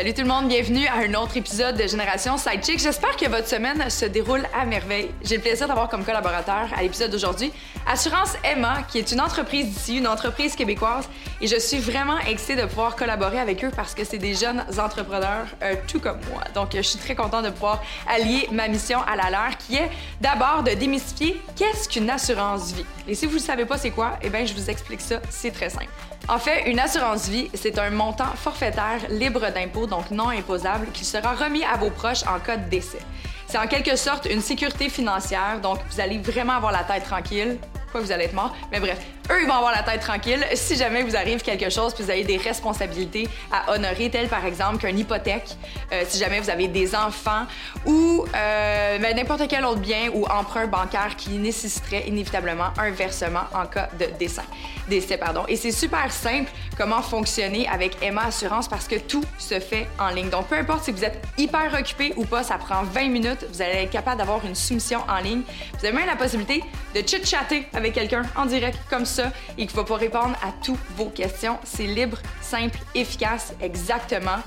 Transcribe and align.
Salut 0.00 0.14
tout 0.14 0.22
le 0.22 0.28
monde, 0.28 0.48
bienvenue 0.48 0.86
à 0.86 0.94
un 0.94 1.12
autre 1.12 1.36
épisode 1.36 1.76
de 1.76 1.86
Génération 1.86 2.38
Sidechick. 2.38 2.78
J'espère 2.78 3.18
que 3.18 3.28
votre 3.28 3.46
semaine 3.46 3.90
se 3.90 4.06
déroule 4.06 4.46
à 4.58 4.64
merveille. 4.64 5.10
J'ai 5.22 5.36
le 5.36 5.42
plaisir 5.42 5.68
d'avoir 5.68 5.90
comme 5.90 6.06
collaborateur 6.06 6.70
à 6.74 6.82
l'épisode 6.82 7.10
d'aujourd'hui 7.10 7.52
Assurance 7.86 8.34
Emma, 8.42 8.82
qui 8.84 8.96
est 8.96 9.12
une 9.12 9.20
entreprise 9.20 9.66
d'ici, 9.66 9.98
une 9.98 10.06
entreprise 10.06 10.56
québécoise. 10.56 11.06
Et 11.42 11.46
je 11.48 11.56
suis 11.56 11.76
vraiment 11.76 12.18
excitée 12.20 12.56
de 12.56 12.64
pouvoir 12.64 12.96
collaborer 12.96 13.40
avec 13.40 13.62
eux 13.62 13.70
parce 13.76 13.94
que 13.94 14.04
c'est 14.04 14.16
des 14.16 14.32
jeunes 14.32 14.64
entrepreneurs 14.78 15.48
euh, 15.62 15.74
tout 15.86 16.00
comme 16.00 16.20
moi. 16.32 16.44
Donc 16.54 16.70
je 16.74 16.80
suis 16.80 16.98
très 16.98 17.14
contente 17.14 17.44
de 17.44 17.50
pouvoir 17.50 17.82
allier 18.08 18.48
ma 18.52 18.68
mission 18.68 19.00
à 19.06 19.16
la 19.16 19.28
leur, 19.28 19.58
qui 19.58 19.76
est 19.76 19.90
d'abord 20.22 20.62
de 20.62 20.70
démystifier 20.70 21.38
qu'est-ce 21.56 21.90
qu'une 21.90 22.08
assurance 22.08 22.72
vie. 22.72 22.86
Et 23.06 23.14
si 23.14 23.26
vous 23.26 23.34
ne 23.34 23.38
savez 23.38 23.66
pas 23.66 23.76
c'est 23.76 23.90
quoi, 23.90 24.18
eh 24.22 24.30
bien 24.30 24.46
je 24.46 24.54
vous 24.54 24.70
explique 24.70 25.02
ça, 25.02 25.20
c'est 25.28 25.50
très 25.50 25.68
simple. 25.68 25.90
En 26.30 26.38
fait, 26.38 26.70
une 26.70 26.78
assurance 26.78 27.28
vie, 27.28 27.50
c'est 27.54 27.76
un 27.80 27.90
montant 27.90 28.32
forfaitaire 28.36 29.00
libre 29.08 29.50
d'impôt, 29.52 29.88
donc 29.88 30.12
non 30.12 30.28
imposable, 30.28 30.86
qui 30.92 31.04
sera 31.04 31.34
remis 31.34 31.64
à 31.64 31.76
vos 31.76 31.90
proches 31.90 32.22
en 32.24 32.38
cas 32.38 32.56
de 32.56 32.70
décès. 32.70 33.00
C'est 33.48 33.58
en 33.58 33.66
quelque 33.66 33.96
sorte 33.96 34.28
une 34.30 34.40
sécurité 34.40 34.88
financière, 34.88 35.60
donc 35.60 35.78
vous 35.90 36.00
allez 36.00 36.18
vraiment 36.18 36.52
avoir 36.52 36.70
la 36.70 36.84
tête 36.84 37.02
tranquille. 37.02 37.58
Quoi, 37.90 38.00
vous 38.00 38.12
allez 38.12 38.24
être 38.24 38.34
mort. 38.34 38.54
Mais 38.70 38.80
bref, 38.80 38.98
eux, 39.30 39.40
ils 39.42 39.46
vont 39.46 39.54
avoir 39.54 39.72
la 39.72 39.82
tête 39.82 40.00
tranquille 40.00 40.44
si 40.54 40.76
jamais 40.76 41.02
vous 41.02 41.16
arrive 41.16 41.42
quelque 41.42 41.70
chose 41.70 41.94
puis 41.94 42.04
vous 42.04 42.10
avez 42.10 42.24
des 42.24 42.36
responsabilités 42.36 43.28
à 43.52 43.72
honorer, 43.72 44.10
telles 44.10 44.28
par 44.28 44.44
exemple 44.44 44.78
qu'une 44.78 44.98
hypothèque, 44.98 45.56
euh, 45.92 46.02
si 46.06 46.18
jamais 46.18 46.40
vous 46.40 46.50
avez 46.50 46.68
des 46.68 46.94
enfants 46.94 47.46
ou 47.86 48.24
euh, 48.34 48.98
ben, 48.98 49.16
n'importe 49.16 49.48
quel 49.48 49.64
autre 49.64 49.80
bien 49.80 50.10
ou 50.12 50.24
emprunt 50.26 50.66
bancaire 50.66 51.16
qui 51.16 51.30
nécessiterait 51.30 52.08
inévitablement 52.08 52.70
un 52.78 52.90
versement 52.90 53.44
en 53.54 53.66
cas 53.66 53.88
de 53.98 54.06
décès. 54.18 54.42
décès 54.88 55.16
pardon. 55.16 55.44
Et 55.48 55.56
c'est 55.56 55.72
super 55.72 56.10
simple 56.12 56.50
comment 56.76 57.02
fonctionner 57.02 57.68
avec 57.68 57.96
Emma 58.02 58.24
Assurance 58.24 58.68
parce 58.68 58.88
que 58.88 58.96
tout 58.96 59.24
se 59.38 59.60
fait 59.60 59.86
en 59.98 60.08
ligne. 60.08 60.28
Donc, 60.30 60.46
peu 60.46 60.56
importe 60.56 60.84
si 60.84 60.92
vous 60.92 61.04
êtes 61.04 61.22
hyper 61.38 61.72
occupé 61.78 62.12
ou 62.16 62.24
pas, 62.24 62.42
ça 62.42 62.58
prend 62.58 62.82
20 62.82 63.08
minutes, 63.08 63.46
vous 63.52 63.62
allez 63.62 63.82
être 63.82 63.90
capable 63.90 64.18
d'avoir 64.18 64.44
une 64.44 64.54
soumission 64.54 65.00
en 65.08 65.18
ligne. 65.18 65.42
Vous 65.78 65.86
avez 65.86 65.96
même 65.96 66.06
la 66.06 66.16
possibilité 66.16 66.62
de 66.94 67.00
chit-chatter 67.00 67.66
avec 67.80 67.94
quelqu'un 67.94 68.22
en 68.36 68.46
direct 68.46 68.78
comme 68.88 69.04
ça 69.04 69.32
et 69.58 69.66
qui 69.66 69.74
va 69.74 69.84
pas 69.84 69.96
répondre 69.96 70.36
à 70.42 70.52
toutes 70.64 70.78
vos 70.96 71.06
questions. 71.06 71.58
C'est 71.64 71.86
libre, 71.86 72.18
simple, 72.40 72.78
efficace, 72.94 73.54
exactement 73.60 74.38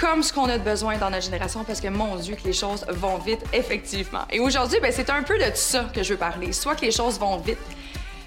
comme 0.00 0.22
ce 0.22 0.32
qu'on 0.32 0.48
a 0.48 0.56
de 0.56 0.64
besoin 0.64 0.96
dans 0.96 1.10
notre 1.10 1.24
génération 1.24 1.62
parce 1.62 1.80
que 1.80 1.88
mon 1.88 2.16
Dieu 2.16 2.34
que 2.34 2.44
les 2.44 2.54
choses 2.54 2.86
vont 2.88 3.18
vite 3.18 3.44
effectivement. 3.52 4.22
Et 4.30 4.40
aujourd'hui, 4.40 4.78
ben, 4.80 4.90
c'est 4.90 5.10
un 5.10 5.22
peu 5.22 5.36
de 5.36 5.50
ça 5.54 5.90
que 5.94 6.02
je 6.02 6.14
veux 6.14 6.18
parler. 6.18 6.52
Soit 6.52 6.74
que 6.74 6.86
les 6.86 6.90
choses 6.90 7.18
vont 7.18 7.36
vite, 7.36 7.58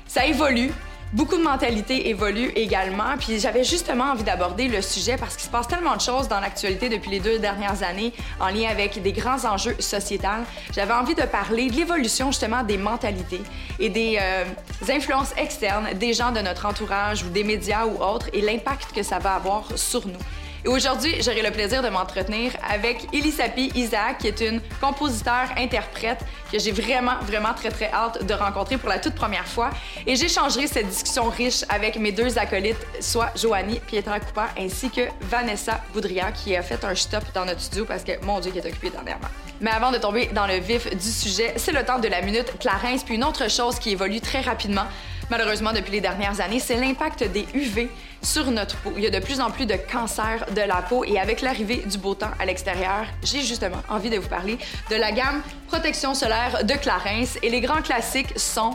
ça 0.05 0.23
évolue, 0.25 0.71
Beaucoup 1.13 1.37
de 1.37 1.43
mentalités 1.43 2.09
évoluent 2.09 2.51
également, 2.55 3.15
puis 3.19 3.39
j'avais 3.39 3.63
justement 3.63 4.05
envie 4.05 4.23
d'aborder 4.23 4.67
le 4.67 4.81
sujet 4.81 5.15
parce 5.15 5.35
qu'il 5.35 5.45
se 5.45 5.51
passe 5.51 5.67
tellement 5.67 5.95
de 5.95 6.01
choses 6.01 6.27
dans 6.27 6.39
l'actualité 6.39 6.89
depuis 6.89 7.11
les 7.11 7.19
deux 7.19 7.37
dernières 7.37 7.83
années 7.83 8.11
en 8.39 8.47
lien 8.47 8.67
avec 8.67 8.99
des 8.99 9.11
grands 9.11 9.45
enjeux 9.45 9.75
sociétals. 9.77 10.43
J'avais 10.73 10.93
envie 10.93 11.13
de 11.13 11.21
parler 11.21 11.69
de 11.69 11.75
l'évolution 11.75 12.31
justement 12.31 12.63
des 12.63 12.77
mentalités 12.77 13.41
et 13.79 13.89
des 13.89 14.17
euh, 14.19 14.43
influences 14.89 15.33
externes 15.37 15.93
des 15.93 16.13
gens 16.13 16.31
de 16.31 16.39
notre 16.39 16.65
entourage 16.65 17.21
ou 17.21 17.29
des 17.29 17.43
médias 17.43 17.85
ou 17.85 18.01
autres 18.03 18.29
et 18.33 18.41
l'impact 18.41 18.91
que 18.91 19.03
ça 19.03 19.19
va 19.19 19.35
avoir 19.35 19.77
sur 19.77 20.07
nous. 20.07 20.17
Et 20.65 20.69
aujourd'hui, 20.69 21.21
j'aurai 21.21 21.41
le 21.41 21.51
plaisir 21.51 21.83
de 21.83 21.89
m'entretenir 21.89 22.53
avec 22.69 23.13
Elisapi 23.13 23.73
Isaac, 23.75 24.19
qui 24.19 24.27
est 24.29 24.39
une 24.39 24.61
compositeur-interprète 24.79 26.19
que 26.49 26.57
j'ai 26.57 26.71
vraiment, 26.71 27.19
vraiment 27.23 27.53
très, 27.53 27.69
très 27.69 27.91
hâte 27.91 28.25
de 28.25 28.33
rencontrer 28.33 28.77
pour 28.77 28.87
la 28.87 28.97
toute 28.97 29.13
première 29.13 29.45
fois. 29.45 29.71
Et 30.07 30.15
j'échangerai 30.15 30.67
cette 30.67 30.87
discussion 30.87 31.25
riche 31.25 31.65
avec 31.67 31.97
mes 31.97 32.13
deux 32.13 32.37
acolytes, 32.37 32.77
soit 33.01 33.33
Joanie 33.35 33.81
Pietra 33.81 34.21
Coupa 34.21 34.51
ainsi 34.57 34.89
que 34.89 35.01
Vanessa 35.21 35.81
Boudria, 35.93 36.31
qui 36.31 36.55
a 36.55 36.61
fait 36.61 36.85
un 36.85 36.95
stop 36.95 37.25
dans 37.33 37.43
notre 37.43 37.59
studio 37.59 37.83
parce 37.83 38.05
que, 38.05 38.23
mon 38.23 38.39
Dieu, 38.39 38.51
qui 38.51 38.59
est 38.59 38.65
occupée 38.65 38.89
dernièrement. 38.89 39.27
Mais 39.59 39.71
avant 39.71 39.91
de 39.91 39.97
tomber 39.97 40.27
dans 40.27 40.47
le 40.47 40.59
vif 40.59 40.89
du 40.95 41.11
sujet, 41.11 41.55
c'est 41.57 41.73
le 41.73 41.83
temps 41.83 41.99
de 41.99 42.07
la 42.07 42.21
minute 42.21 42.57
Clarence, 42.59 43.03
puis 43.03 43.15
une 43.15 43.25
autre 43.25 43.49
chose 43.49 43.79
qui 43.79 43.91
évolue 43.91 44.21
très 44.21 44.39
rapidement 44.39 44.85
malheureusement 45.33 45.73
depuis 45.73 45.93
les 45.93 46.01
dernières 46.01 46.39
années, 46.41 46.59
c'est 46.59 46.75
l'impact 46.75 47.23
des 47.23 47.47
UV 47.55 47.89
sur 48.21 48.51
notre 48.51 48.77
peau. 48.77 48.93
Il 48.95 49.01
y 49.03 49.07
a 49.07 49.09
de 49.09 49.17
plus 49.17 49.41
en 49.41 49.49
plus 49.49 49.65
de 49.65 49.73
cancers 49.73 50.45
de 50.55 50.61
la 50.61 50.83
peau 50.83 51.03
et 51.05 51.19
avec 51.19 51.41
l'arrivée 51.41 51.77
du 51.77 51.97
beau 51.97 52.13
temps 52.13 52.29
à 52.39 52.45
l'extérieur, 52.45 53.07
j'ai 53.23 53.41
justement 53.41 53.81
envie 53.89 54.11
de 54.11 54.19
vous 54.19 54.29
parler 54.29 54.59
de 54.91 54.95
la 54.95 55.11
gamme 55.11 55.41
protection 55.67 56.13
solaire 56.13 56.63
de 56.63 56.73
Clarins 56.75 57.33
et 57.41 57.49
les 57.49 57.61
grands 57.61 57.81
classiques 57.81 58.37
sont 58.37 58.73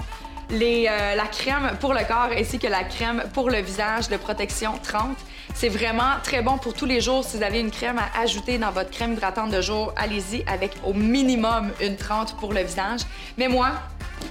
euh, 0.50 1.14
la 1.14 1.26
crème 1.26 1.76
pour 1.78 1.94
le 1.94 2.00
corps 2.08 2.30
ainsi 2.36 2.58
que 2.58 2.66
la 2.66 2.82
crème 2.82 3.22
pour 3.34 3.50
le 3.50 3.60
visage 3.60 4.08
de 4.08 4.16
protection 4.16 4.72
30. 4.82 5.16
C'est 5.54 5.68
vraiment 5.68 6.14
très 6.22 6.42
bon 6.42 6.58
pour 6.58 6.74
tous 6.74 6.86
les 6.86 7.00
jours. 7.00 7.24
Si 7.24 7.36
vous 7.36 7.42
avez 7.42 7.60
une 7.60 7.70
crème 7.70 7.98
à 7.98 8.20
ajouter 8.20 8.58
dans 8.58 8.70
votre 8.70 8.90
crème 8.90 9.14
hydratante 9.14 9.50
de 9.50 9.60
jour, 9.60 9.92
allez-y 9.96 10.44
avec 10.46 10.72
au 10.84 10.92
minimum 10.92 11.70
une 11.80 11.96
30 11.96 12.36
pour 12.38 12.52
le 12.52 12.62
visage. 12.62 13.00
Mais 13.36 13.48
moi, 13.48 13.72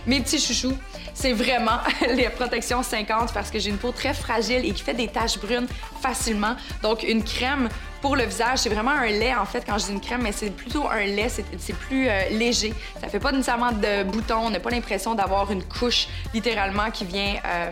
mes 0.05 0.21
petits 0.21 0.39
chouchous, 0.39 0.77
c'est 1.13 1.33
vraiment 1.33 1.79
les 2.15 2.29
protections 2.29 2.83
50 2.83 3.33
parce 3.33 3.51
que 3.51 3.59
j'ai 3.59 3.69
une 3.69 3.77
peau 3.77 3.91
très 3.91 4.13
fragile 4.13 4.65
et 4.65 4.71
qui 4.71 4.83
fait 4.83 4.93
des 4.93 5.07
taches 5.07 5.39
brunes 5.39 5.67
facilement. 6.01 6.55
Donc, 6.81 7.03
une 7.03 7.23
crème 7.23 7.69
pour 8.01 8.15
le 8.15 8.23
visage, 8.23 8.59
c'est 8.59 8.69
vraiment 8.69 8.91
un 8.91 9.07
lait 9.07 9.35
en 9.35 9.45
fait 9.45 9.65
quand 9.65 9.77
je 9.79 9.85
dis 9.85 9.91
une 9.91 10.01
crème, 10.01 10.21
mais 10.21 10.31
c'est 10.31 10.51
plutôt 10.51 10.87
un 10.87 11.03
lait, 11.03 11.29
c'est 11.29 11.75
plus 11.75 12.07
euh, 12.07 12.29
léger. 12.29 12.73
Ça 13.01 13.07
fait 13.07 13.19
pas 13.19 13.31
nécessairement 13.31 13.71
de 13.71 14.03
boutons, 14.03 14.45
on 14.45 14.49
n'a 14.49 14.59
pas 14.59 14.69
l'impression 14.69 15.15
d'avoir 15.15 15.51
une 15.51 15.63
couche 15.63 16.07
littéralement 16.33 16.91
qui 16.91 17.05
vient 17.05 17.35
euh, 17.45 17.71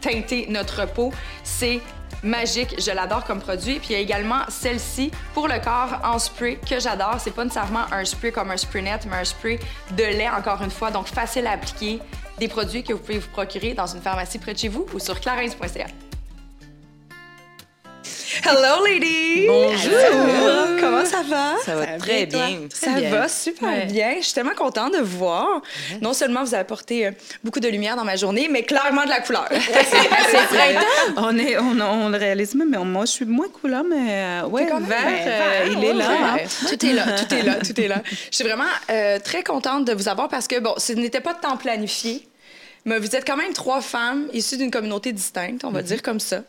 teinter 0.00 0.46
notre 0.48 0.86
peau. 0.86 1.12
C'est 1.42 1.80
magique. 2.22 2.74
Je 2.78 2.90
l'adore 2.90 3.24
comme 3.24 3.40
produit. 3.40 3.78
Puis 3.78 3.88
il 3.90 3.92
y 3.92 3.96
a 3.96 3.98
également 3.98 4.42
celle-ci 4.48 5.10
pour 5.32 5.48
le 5.48 5.58
corps 5.62 6.00
en 6.04 6.18
spray 6.18 6.58
que 6.58 6.80
j'adore. 6.80 7.16
C'est 7.18 7.32
pas 7.32 7.44
nécessairement 7.44 7.84
un 7.92 8.04
spray 8.04 8.32
comme 8.32 8.50
un 8.50 8.56
spray 8.56 8.82
net, 8.82 9.06
mais 9.10 9.16
un 9.16 9.24
spray 9.24 9.58
de 9.96 10.04
lait 10.04 10.28
encore 10.28 10.62
une 10.62 10.70
fois. 10.70 10.90
Donc 10.90 11.06
facile 11.06 11.46
à 11.46 11.52
appliquer. 11.52 12.00
Des 12.38 12.48
produits 12.48 12.82
que 12.82 12.92
vous 12.92 12.98
pouvez 12.98 13.18
vous 13.18 13.30
procurer 13.30 13.74
dans 13.74 13.86
une 13.86 14.00
pharmacie 14.00 14.38
près 14.38 14.54
de 14.54 14.58
chez 14.58 14.68
vous 14.68 14.86
ou 14.92 14.98
sur 14.98 15.20
clarins.ca. 15.20 15.86
Hello, 18.42 18.84
ladies! 18.84 19.46
Bonjour! 19.46 20.80
Comment 20.80 21.04
ça 21.04 21.22
va? 21.22 21.54
Ça 21.64 21.76
va 21.76 21.86
très 21.98 22.26
bien. 22.26 22.62
ça 22.72 23.00
va 23.00 23.28
super 23.28 23.86
bien. 23.86 24.14
Je 24.18 24.24
suis 24.24 24.34
tellement 24.34 24.54
contente 24.54 24.92
de 24.94 24.98
vous 24.98 25.18
voir. 25.18 25.62
Non 26.00 26.12
seulement 26.12 26.42
vous 26.42 26.54
avez 26.54 26.62
apporté 26.62 27.06
euh, 27.06 27.10
beaucoup 27.44 27.60
de 27.60 27.68
lumière 27.68 27.96
dans 27.96 28.04
ma 28.04 28.16
journée, 28.16 28.48
mais 28.50 28.64
clairement 28.64 29.04
de 29.04 29.08
la 29.08 29.20
couleur. 29.20 29.48
c'est 29.50 30.46
printemps! 30.48 31.14
On, 31.16 31.38
est, 31.38 31.58
on, 31.58 31.80
on, 31.80 32.08
le 32.08 32.18
réalise 32.18 32.54
même, 32.54 32.70
mais 32.70 32.78
moi, 32.78 33.04
je 33.04 33.12
suis 33.12 33.24
moins 33.24 33.48
couleur, 33.48 33.84
mais 33.84 34.42
euh, 34.42 34.46
ouais, 34.46 34.66
vert, 34.66 35.04
euh, 35.06 35.68
il 35.70 35.84
est 35.84 35.92
là. 35.92 36.06
Hein? 36.10 36.36
Tout 36.68 36.86
est 36.86 36.92
là, 36.92 37.04
tout 37.12 37.34
est 37.34 37.42
là, 37.42 37.54
tout 37.56 37.80
est 37.80 37.88
là. 37.88 38.02
Je 38.30 38.36
suis 38.36 38.44
vraiment 38.44 38.64
très 39.22 39.42
contente 39.44 39.84
de 39.84 39.92
vous 39.92 40.08
avoir 40.08 40.28
parce 40.28 40.48
que, 40.48 40.58
bon, 40.58 40.74
ce 40.76 40.92
n'était 40.92 41.20
pas 41.20 41.34
de 41.34 41.40
temps 41.40 41.56
planifié, 41.56 42.26
mais 42.84 42.98
vous 42.98 43.14
êtes 43.14 43.26
quand 43.26 43.36
même 43.36 43.52
trois 43.52 43.80
femmes 43.80 44.28
issues 44.32 44.56
d'une 44.56 44.70
communauté 44.70 45.12
distincte, 45.12 45.64
on 45.64 45.70
va 45.70 45.80
mm-hmm. 45.80 45.84
dire 45.84 46.02
comme 46.02 46.20
ça. 46.20 46.42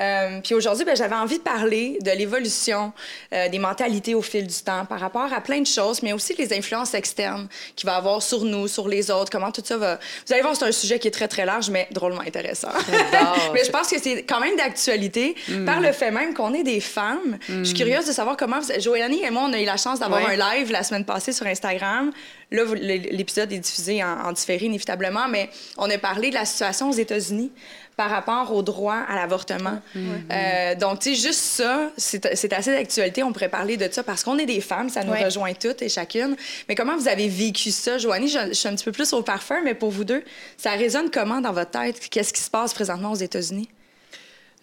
Euh, 0.00 0.40
puis 0.42 0.54
aujourd'hui, 0.54 0.84
ben, 0.84 0.96
j'avais 0.96 1.14
envie 1.14 1.38
de 1.38 1.42
parler 1.42 1.98
de 2.00 2.10
l'évolution 2.10 2.92
euh, 3.32 3.48
des 3.48 3.58
mentalités 3.58 4.14
au 4.14 4.22
fil 4.22 4.46
du 4.46 4.54
temps 4.54 4.84
par 4.86 4.98
rapport 4.98 5.32
à 5.32 5.40
plein 5.40 5.60
de 5.60 5.66
choses, 5.66 6.02
mais 6.02 6.12
aussi 6.12 6.34
les 6.36 6.52
influences 6.52 6.94
externes 6.94 7.48
qu'il 7.76 7.88
va 7.88 7.96
avoir 7.96 8.20
sur 8.22 8.44
nous, 8.44 8.66
sur 8.66 8.88
les 8.88 9.10
autres, 9.10 9.30
comment 9.30 9.52
tout 9.52 9.62
ça 9.64 9.76
va. 9.76 9.98
Vous 10.26 10.32
allez 10.32 10.42
voir, 10.42 10.56
c'est 10.56 10.64
un 10.64 10.72
sujet 10.72 10.98
qui 10.98 11.08
est 11.08 11.12
très, 11.12 11.28
très 11.28 11.46
large, 11.46 11.70
mais 11.70 11.86
drôlement 11.92 12.22
intéressant. 12.22 12.72
mais 13.54 13.64
je 13.64 13.70
pense 13.70 13.88
que 13.88 14.00
c'est 14.00 14.24
quand 14.24 14.40
même 14.40 14.56
d'actualité 14.56 15.36
mm. 15.48 15.64
par 15.64 15.80
le 15.80 15.92
fait 15.92 16.10
même 16.10 16.34
qu'on 16.34 16.54
est 16.54 16.64
des 16.64 16.80
femmes. 16.80 17.38
Je 17.48 17.62
suis 17.62 17.74
mm. 17.74 17.76
curieuse 17.76 18.06
de 18.06 18.12
savoir 18.12 18.36
comment. 18.36 18.58
Vous... 18.60 18.80
Joanie 18.80 19.22
et 19.22 19.30
moi, 19.30 19.44
on 19.48 19.52
a 19.52 19.60
eu 19.60 19.64
la 19.64 19.76
chance 19.76 20.00
d'avoir 20.00 20.28
un 20.28 20.36
live 20.36 20.72
la 20.72 20.82
semaine 20.82 21.04
passée 21.04 21.32
sur 21.32 21.46
Instagram. 21.46 22.10
Là, 22.50 22.62
l'épisode 22.74 23.52
est 23.52 23.58
diffusé 23.58 24.02
en, 24.02 24.26
en 24.26 24.32
différé, 24.32 24.66
inévitablement, 24.66 25.28
mais 25.28 25.50
on 25.76 25.88
a 25.90 25.98
parlé 25.98 26.30
de 26.30 26.34
la 26.34 26.44
situation 26.44 26.90
aux 26.90 26.94
États-Unis 26.94 27.50
par 27.96 28.10
rapport 28.10 28.52
au 28.52 28.62
droit 28.62 28.96
à 29.08 29.14
l'avortement. 29.14 29.80
Euh, 29.96 30.74
donc, 30.74 31.00
tu 31.00 31.14
sais, 31.14 31.28
juste 31.28 31.40
ça, 31.40 31.90
c'est 31.96 32.52
assez 32.52 32.72
d'actualité. 32.72 33.22
On 33.22 33.32
pourrait 33.32 33.48
parler 33.48 33.76
de 33.76 33.88
ça 33.90 34.02
parce 34.02 34.24
qu'on 34.24 34.38
est 34.38 34.46
des 34.46 34.60
femmes, 34.60 34.88
ça 34.88 35.04
nous 35.04 35.12
rejoint 35.12 35.54
toutes 35.54 35.82
et 35.82 35.88
chacune. 35.88 36.36
Mais 36.68 36.74
comment 36.74 36.96
vous 36.96 37.08
avez 37.08 37.28
vécu 37.28 37.70
ça, 37.70 37.98
Joanie? 37.98 38.28
Je, 38.28 38.52
suis 38.52 38.68
un 38.68 38.74
petit 38.74 38.84
peu 38.84 38.92
plus 38.92 39.12
au 39.12 39.22
parfum, 39.22 39.60
mais 39.64 39.74
pour 39.74 39.90
vous 39.90 40.04
deux, 40.04 40.24
ça 40.56 40.72
résonne 40.72 41.10
comment 41.10 41.40
dans 41.40 41.52
votre 41.52 41.70
tête? 41.70 42.00
Qu'est-ce 42.10 42.32
qui 42.32 42.40
se 42.40 42.50
passe 42.50 42.74
présentement 42.74 43.12
aux 43.12 43.16
États-Unis? 43.16 43.68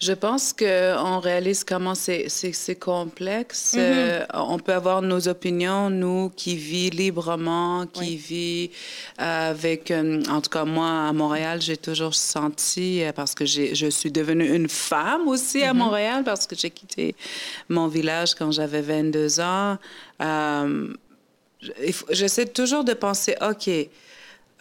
Je 0.02 0.14
pense 0.14 0.52
qu'on 0.52 1.20
réalise 1.20 1.64
comment 1.64 1.94
c'est 1.94 2.80
complexe. 2.80 3.76
Mm-hmm. 3.76 3.80
Euh, 3.80 4.26
on 4.34 4.58
peut 4.58 4.74
avoir 4.74 5.04
nos 5.04 5.28
opinions, 5.28 5.92
nous 5.92 6.32
qui 6.36 6.56
vivons 6.56 6.98
librement, 6.98 7.86
qui 7.86 8.16
vivent 8.18 8.72
avec... 9.20 9.92
Euh, 9.92 10.24
en 10.28 10.42
tout 10.42 10.50
cas, 10.50 10.66
moi, 10.66 11.08
à 11.08 11.14
Montréal, 11.14 11.62
j'ai 11.62 11.78
toujours 11.78 12.16
senti, 12.16 13.04
euh, 13.04 13.12
parce 13.12 13.36
que 13.36 13.46
je 13.46 13.90
suis 13.92 14.12
devenue 14.12 14.56
une 14.56 14.70
femme 14.70 15.28
aussi 15.28 15.62
à 15.62 15.72
mm-hmm. 15.72 15.78
Montréal, 15.78 16.24
parce 16.24 16.48
que 16.48 16.56
j'ai 16.56 16.72
quitté 16.72 17.16
mon 17.70 17.88
village 17.88 18.34
quand 18.34 18.52
j'avais 18.52 18.82
22 18.82 19.40
ans. 19.40 19.78
J'essaie 22.10 22.48
toujours 22.48 22.84
de 22.84 22.94
penser, 22.94 23.36
OK, 23.40 23.70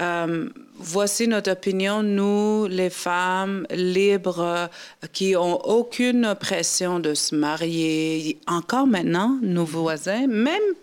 euh, 0.00 0.48
voici 0.76 1.28
notre 1.28 1.52
opinion, 1.52 2.02
nous, 2.02 2.66
les 2.66 2.90
femmes 2.90 3.66
libres, 3.70 4.68
qui 5.12 5.36
ont 5.36 5.60
aucune 5.66 6.34
pression 6.38 7.00
de 7.00 7.14
se 7.14 7.34
marier. 7.34 8.38
Encore 8.46 8.86
maintenant, 8.86 9.38
nos 9.42 9.64
voisins, 9.64 10.26
même 10.26 10.74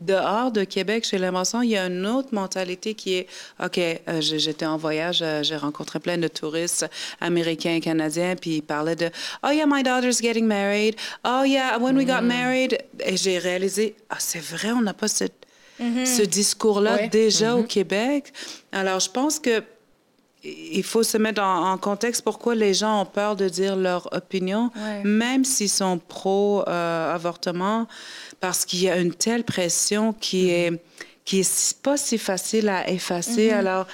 dehors 0.00 0.52
de 0.52 0.64
Québec, 0.64 1.06
j'ai 1.10 1.18
l'impression 1.18 1.62
il 1.62 1.70
y 1.70 1.76
a 1.76 1.86
une 1.86 2.06
autre 2.06 2.28
mentalité 2.32 2.94
qui 2.94 3.14
est 3.14 3.26
OK, 3.64 3.78
euh, 3.78 4.20
j'étais 4.20 4.66
en 4.66 4.76
voyage, 4.76 5.20
euh, 5.22 5.42
j'ai 5.42 5.56
rencontré 5.56 6.00
plein 6.00 6.18
de 6.18 6.28
touristes 6.28 6.86
américains 7.20 7.76
et 7.76 7.80
canadiens, 7.80 8.36
puis 8.36 8.56
ils 8.56 8.62
parlaient 8.62 8.96
de 8.96 9.10
Oh 9.42 9.50
yeah, 9.50 9.64
my 9.66 9.82
daughter's 9.82 10.20
getting 10.20 10.46
married. 10.46 10.96
Oh 11.24 11.44
yeah, 11.44 11.78
when 11.78 11.96
we 11.96 12.04
got 12.04 12.22
mm. 12.22 12.26
married. 12.26 12.78
Et 13.04 13.16
j'ai 13.16 13.38
réalisé, 13.38 13.94
ah, 14.10 14.16
c'est 14.18 14.42
vrai, 14.42 14.70
on 14.72 14.82
n'a 14.82 14.94
pas 14.94 15.08
cette 15.08 15.45
Mm-hmm. 15.80 16.06
ce 16.06 16.22
discours-là 16.22 17.08
déjà 17.08 17.54
au 17.54 17.62
mm-hmm. 17.62 17.66
Québec. 17.66 18.32
Alors, 18.72 19.00
je 19.00 19.10
pense 19.10 19.38
que 19.38 19.62
il 20.42 20.84
faut 20.84 21.02
se 21.02 21.18
mettre 21.18 21.42
en, 21.42 21.76
contexte 21.76 22.22
pourquoi 22.22 22.54
les 22.54 22.72
gens 22.72 23.02
ont 23.02 23.06
peur 23.06 23.34
de 23.34 23.48
dire 23.48 23.74
leur 23.74 24.08
opinion, 24.14 24.70
même 25.02 25.44
s'ils 25.44 25.68
sont 25.68 25.98
pro-avortement, 25.98 27.88
parce 28.38 28.64
qu'il 28.64 28.82
y 28.82 28.88
a 28.88 28.96
une 28.96 29.12
telle 29.12 29.42
pression 29.42 30.12
qui 30.12 30.46
mm-hmm. 30.46 30.74
est 30.74 30.80
qui 31.26 31.40
est 31.40 31.76
pas 31.82 31.96
si 31.96 32.16
facile 32.16 32.68
à 32.68 32.88
effacer. 32.88 33.50
Alors, 33.50 33.86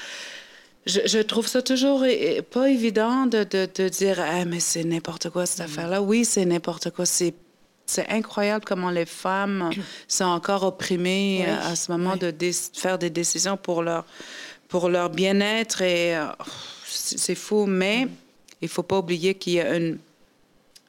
je, 0.86 1.18
trouve 1.22 1.46
ça 1.46 1.62
toujours 1.62 2.04
pas 2.50 2.68
évident 2.68 3.26
de, 3.26 3.44
de, 3.44 3.88
dire 3.88 4.20
ah, 4.20 4.44
mais 4.44 4.60
c'est 4.60 4.84
n'importe 4.84 5.30
quoi 5.30 5.46
cette 5.46 5.62
affaire-là. 5.62 6.02
Oui, 6.02 6.24
c'est 6.24 6.44
n'importe 6.44 6.90
quoi. 6.90 7.06
C'est 7.06 7.34
c'est 7.92 8.08
incroyable 8.08 8.64
comment 8.64 8.90
les 8.90 9.06
femmes 9.06 9.70
sont 10.08 10.24
encore 10.24 10.62
opprimées 10.62 11.44
euh, 11.46 11.72
à 11.72 11.76
ce 11.76 11.92
moment 11.92 12.16
de 12.16 12.32
faire 12.74 12.98
des 12.98 13.10
décisions 13.10 13.56
pour 13.56 13.82
leur, 13.82 14.04
pour 14.68 14.88
leur 14.88 15.10
bien-être. 15.10 15.82
Et 15.82 16.16
euh, 16.16 16.26
c'est 16.86 17.34
fou, 17.34 17.66
mais 17.66 18.08
il 18.60 18.68
faut 18.68 18.82
pas 18.82 18.98
oublier 18.98 19.34
qu'il 19.34 19.54
y 19.54 19.60
a 19.60 19.76
une, 19.76 19.98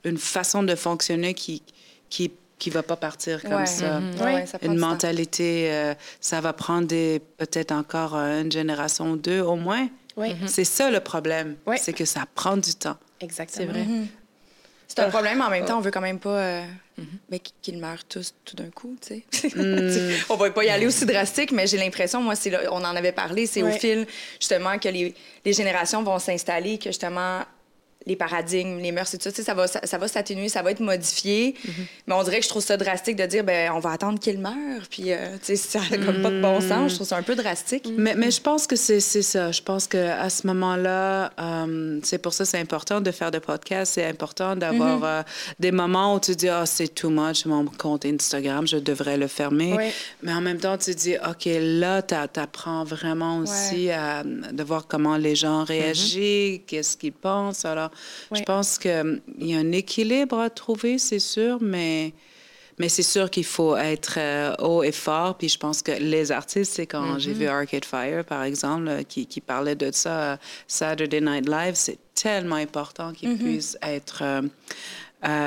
une 0.04 0.18
façon 0.18 0.64
de 0.64 0.76
fonctionner 0.76 1.34
qui 1.34 1.62
qui 2.10 2.32
qui 2.60 2.70
va 2.70 2.84
pas 2.84 2.96
partir 2.96 3.42
comme 3.42 3.66
ça. 3.66 4.00
Mm-hmm. 4.00 4.66
une 4.66 4.78
mentalité, 4.78 5.70
euh, 5.70 5.94
ça 6.22 6.40
va 6.40 6.54
prendre 6.54 6.88
peut-être 7.38 7.74
encore 7.74 8.16
une 8.16 8.50
génération 8.50 9.12
ou 9.12 9.18
deux 9.18 9.42
au 9.42 9.58
moins. 9.58 9.90
C'est 10.46 10.64
ça 10.64 10.90
le 10.90 11.02
problème, 11.02 11.58
c'est 11.76 11.92
que 11.92 12.06
ça 12.06 12.26
prend 12.36 12.56
du 12.56 12.74
temps. 12.76 12.96
Exactement. 13.20 13.68
C'est 13.68 13.72
vrai. 13.72 13.84
Mm-hmm. 13.84 14.08
C'est 14.96 15.02
un 15.02 15.10
problème, 15.10 15.40
mais 15.40 15.44
en 15.46 15.50
même 15.50 15.66
temps, 15.66 15.78
on 15.78 15.82
veut 15.82 15.92
quand 15.92 16.02
même 16.02 16.20
pas 16.20 16.38
euh, 16.38 16.66
ben, 17.30 17.40
qu'ils 17.62 17.78
meurent 17.80 18.04
tous 18.04 18.34
tout 18.46 18.56
d'un 18.56 18.70
coup, 18.70 18.96
tu 19.02 19.24
sais. 19.32 19.50
Mm. 19.56 20.16
on 20.30 20.36
va 20.36 20.52
pas 20.52 20.64
y 20.64 20.70
aller 20.70 20.86
aussi 20.86 21.06
drastique, 21.06 21.52
mais 21.52 21.68
j'ai 21.68 21.78
l'impression, 21.78 22.22
moi, 22.22 22.36
on 22.72 22.84
en 22.84 22.96
avait 22.96 23.12
parlé, 23.12 23.46
c'est 23.46 23.64
au 23.64 23.72
fil, 23.72 24.06
justement, 24.40 24.78
que 24.78 24.90
les, 24.90 25.14
les 25.44 25.54
générations 25.54 26.04
vont 26.04 26.20
s'installer, 26.20 26.78
que 26.78 26.86
justement, 26.86 27.42
les 28.06 28.16
paradigmes, 28.16 28.80
les 28.80 28.92
mœurs 28.92 29.14
et 29.14 29.18
tout 29.18 29.30
ça, 29.30 29.44
ça 29.44 29.54
va, 29.54 29.68
ça, 29.68 29.98
va 29.98 30.08
s'atténuer, 30.08 30.50
ça 30.50 30.62
va 30.62 30.72
être 30.72 30.80
modifié. 30.80 31.56
Mm-hmm. 31.66 31.72
Mais 32.08 32.14
on 32.14 32.24
dirait 32.24 32.40
que 32.40 32.44
je 32.44 32.50
trouve 32.50 32.64
ça 32.64 32.78
drastique 32.78 33.16
de 33.16 33.26
dire, 33.26 33.44
ben 33.44 33.72
on 33.74 33.80
va 33.80 33.92
attendre 33.92 34.20
qu'il 34.20 34.40
meure, 34.40 34.82
puis 34.90 35.12
euh, 35.12 35.38
tu 35.38 35.56
sais, 35.56 35.56
ça 35.56 35.80
n'a 35.80 35.98
comme 35.98 36.22
pas 36.22 36.30
de 36.30 36.42
bon 36.42 36.60
sens. 36.60 36.92
Je 36.92 36.96
trouve 36.96 37.08
ça 37.08 37.18
un 37.18 37.24
peu 37.24 37.36
drastique. 37.36 37.88
Mais, 37.98 38.16
mais 38.16 38.32
je 38.32 38.42
pense 38.42 38.68
que 38.68 38.76
c'est 38.76 39.00
ça. 39.00 39.52
Je 39.52 39.62
pense 39.62 39.88
qu'à 39.88 40.30
ce 40.30 40.46
moment-là, 40.48 41.32
euh, 41.40 42.00
c'est 42.04 42.18
pour 42.18 42.34
ça 42.34 42.46
c'est 42.46 42.60
important 42.60 43.02
de 43.02 43.12
faire 43.12 43.32
des 43.32 43.40
podcasts. 43.40 43.94
C'est 43.94 44.06
important 44.06 44.56
d'avoir 44.56 45.00
mm-hmm. 45.00 45.22
euh, 45.22 45.24
des 45.60 45.72
moments 45.72 46.16
où 46.16 46.20
tu 46.20 46.36
dis, 46.36 46.50
ah, 46.50 46.66
c'est 46.66 46.94
too 46.94 47.10
much, 47.10 47.46
mon 47.46 47.66
compte 47.66 48.06
Instagram, 48.06 48.68
je 48.68 48.78
devrais 48.78 49.18
le 49.18 49.28
fermer. 49.28 49.92
Mais 50.22 50.34
en 50.34 50.42
même 50.42 50.58
temps, 50.60 50.78
tu 50.78 50.94
dis, 50.94 51.16
OK, 51.16 51.46
là, 51.46 52.02
tu 52.02 52.16
apprends 52.16 52.84
vraiment 52.84 53.38
aussi 53.40 53.92
à, 53.92 54.24
de 54.24 54.64
voir 54.64 54.88
comment 54.88 55.18
les 55.18 55.36
gens 55.36 55.64
réagissent, 55.64 56.60
mm-hmm. 56.60 56.66
qu'est-ce 56.66 56.98
qu'ils 56.98 57.14
pensent. 57.14 57.66
Alors, 57.66 57.93
je 58.32 58.42
pense 58.44 58.78
qu'il 58.78 59.22
y 59.40 59.54
a 59.54 59.58
un 59.60 59.72
équilibre 59.72 60.40
à 60.40 60.50
trouver, 60.50 60.98
c'est 60.98 61.20
sûr, 61.20 61.58
mais, 61.62 62.14
mais 62.80 62.90
c'est 62.90 63.04
sûr 63.04 63.30
qu'il 63.30 63.46
faut 63.46 63.76
être 63.78 64.16
euh, 64.18 64.56
haut 64.60 64.84
et 64.84 64.92
fort. 64.92 65.38
Puis 65.38 65.50
je 65.50 65.58
pense 65.58 65.82
que 65.82 65.92
les 65.92 66.32
artistes, 66.32 66.74
c'est 66.74 66.88
quand 66.88 67.20
j'ai 67.20 67.34
vu 67.34 67.46
mm-hmm. 67.46 67.62
Arcade 67.62 67.86
Fire, 67.86 68.26
par 68.26 68.44
exemple, 68.44 68.88
euh, 68.88 69.04
qui, 69.04 69.26
qui 69.26 69.42
parlait 69.42 69.76
de 69.76 69.92
ça, 69.92 70.38
Saturday 70.68 71.22
Night 71.22 71.48
Live, 71.48 71.76
c'est 71.76 72.00
tellement 72.16 72.56
important 72.56 73.14
qu'ils 73.14 73.34
mm-hmm. 73.34 73.44
puissent 73.44 73.78
être... 73.82 74.24
Euh, 74.24 74.42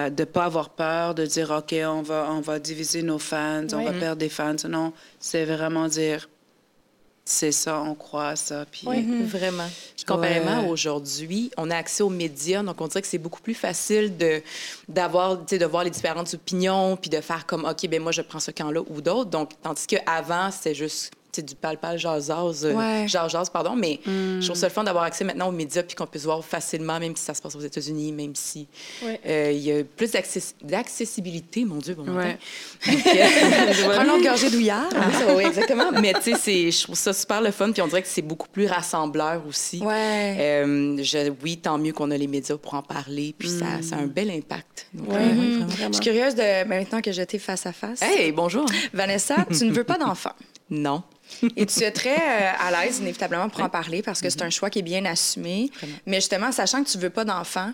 de 0.08 0.22
ne 0.22 0.24
pas 0.24 0.46
avoir 0.46 0.70
peur, 0.70 1.14
de 1.14 1.26
dire, 1.26 1.50
OK, 1.50 1.74
on 1.84 2.00
va, 2.00 2.30
on 2.30 2.40
va 2.40 2.58
diviser 2.58 3.02
nos 3.02 3.18
fans, 3.18 3.66
on 3.74 3.84
va 3.84 3.92
perdre 3.92 4.16
des 4.16 4.30
fans. 4.30 4.56
Non, 4.66 4.94
c'est 5.20 5.44
vraiment 5.44 5.86
dire, 5.86 6.30
c'est 7.28 7.50
ça, 7.50 7.82
on 7.82 7.96
croit 7.96 8.28
à 8.28 8.36
ça. 8.36 8.64
Puis... 8.70 8.82
Oui, 8.86 9.02
mhm. 9.02 9.26
vraiment. 9.26 9.68
Comparément 10.06 10.68
aujourd'hui, 10.68 11.50
on 11.56 11.72
a 11.72 11.76
accès 11.76 12.04
aux 12.04 12.08
médias, 12.08 12.62
donc 12.62 12.80
on 12.80 12.86
dirait 12.86 13.02
que 13.02 13.08
c'est 13.08 13.18
beaucoup 13.18 13.40
plus 13.40 13.54
facile 13.54 14.16
de, 14.16 14.40
d'avoir, 14.88 15.36
de 15.36 15.64
voir 15.66 15.82
les 15.82 15.90
différentes 15.90 16.32
opinions, 16.32 16.96
puis 16.96 17.10
de 17.10 17.20
faire 17.20 17.44
comme, 17.44 17.64
OK, 17.64 17.88
ben 17.88 18.00
moi, 18.00 18.12
je 18.12 18.22
prends 18.22 18.38
ce 18.38 18.52
camp-là 18.52 18.80
ou 18.88 19.00
d'autres. 19.00 19.30
Donc, 19.30 19.50
tandis 19.60 19.88
qu'avant, 19.88 20.52
c'était 20.52 20.76
juste 20.76 21.12
du 21.42 21.54
palpal 21.54 21.98
jasaz, 21.98 22.64
euh, 22.64 22.72
ouais. 22.72 23.06
jazz, 23.06 23.50
pardon, 23.50 23.74
mais 23.76 24.00
je 24.06 24.44
trouve 24.44 24.56
ça 24.56 24.66
le 24.66 24.72
fun 24.72 24.84
d'avoir 24.84 25.04
accès 25.04 25.24
maintenant 25.24 25.48
aux 25.48 25.52
médias 25.52 25.82
puis 25.82 25.94
qu'on 25.94 26.06
puisse 26.06 26.24
voir 26.24 26.44
facilement, 26.44 26.98
même 26.98 27.16
si 27.16 27.24
ça 27.24 27.34
se 27.34 27.42
passe 27.42 27.54
aux 27.54 27.60
États-Unis, 27.60 28.12
même 28.12 28.34
si 28.34 28.66
euh, 29.04 29.50
il 29.52 29.60
y 29.60 29.72
a 29.72 29.84
plus 29.84 30.12
d'accessibilité, 30.62 31.64
mon 31.64 31.76
Dieu, 31.76 31.94
bon 31.94 32.04
matin. 32.04 32.36
Prenons 32.84 34.16
une 34.16 34.24
gorgée 34.24 34.50
douillard. 34.50 34.88
Ah, 34.94 35.34
oui, 35.34 35.44
exactement. 35.44 35.92
mais 35.92 36.14
tu 36.22 36.34
sais, 36.34 36.70
je 36.70 36.82
trouve 36.82 36.96
ça 36.96 37.12
super 37.12 37.40
le 37.40 37.50
fun 37.50 37.72
puis 37.72 37.82
on 37.82 37.86
dirait 37.86 38.02
que 38.02 38.08
c'est 38.08 38.22
beaucoup 38.22 38.48
plus 38.48 38.66
rassembleur 38.66 39.42
aussi. 39.46 39.80
Ouais. 39.80 40.36
Euh, 40.38 40.96
je, 41.02 41.32
oui, 41.42 41.56
tant 41.56 41.78
mieux 41.78 41.92
qu'on 41.92 42.10
a 42.10 42.16
les 42.16 42.26
médias 42.26 42.56
pour 42.56 42.74
en 42.74 42.82
parler 42.82 43.34
puis 43.36 43.48
ça, 43.48 43.82
ça, 43.82 43.96
a 43.96 44.00
un 44.00 44.06
bel 44.06 44.30
impact. 44.30 44.88
Donc, 44.92 45.08
je 45.10 45.92
suis 45.92 46.02
curieuse 46.02 46.34
de 46.34 46.64
ben, 46.64 46.68
maintenant 46.68 47.00
que 47.00 47.12
j'étais 47.12 47.38
face 47.38 47.66
à 47.66 47.72
face. 47.72 48.02
Hey, 48.02 48.32
bonjour. 48.32 48.66
Vanessa, 48.92 49.46
tu 49.56 49.64
ne 49.64 49.72
veux 49.72 49.84
pas 49.84 49.98
d'enfant. 49.98 50.32
Non. 50.70 51.02
Et 51.56 51.66
tu 51.66 51.82
es 51.82 51.90
très 51.90 52.16
euh, 52.16 52.52
à 52.58 52.70
l'aise, 52.70 52.98
inévitablement, 52.98 53.48
pour 53.48 53.62
en 53.62 53.68
parler? 53.68 54.02
Parce 54.02 54.20
que 54.20 54.30
c'est 54.30 54.42
un 54.42 54.50
choix 54.50 54.70
qui 54.70 54.80
est 54.80 54.82
bien 54.82 55.04
assumé. 55.04 55.70
Mais 56.06 56.16
justement, 56.16 56.52
sachant 56.52 56.82
que 56.82 56.88
tu 56.88 56.98
veux 56.98 57.10
pas 57.10 57.24
d'enfant, 57.24 57.72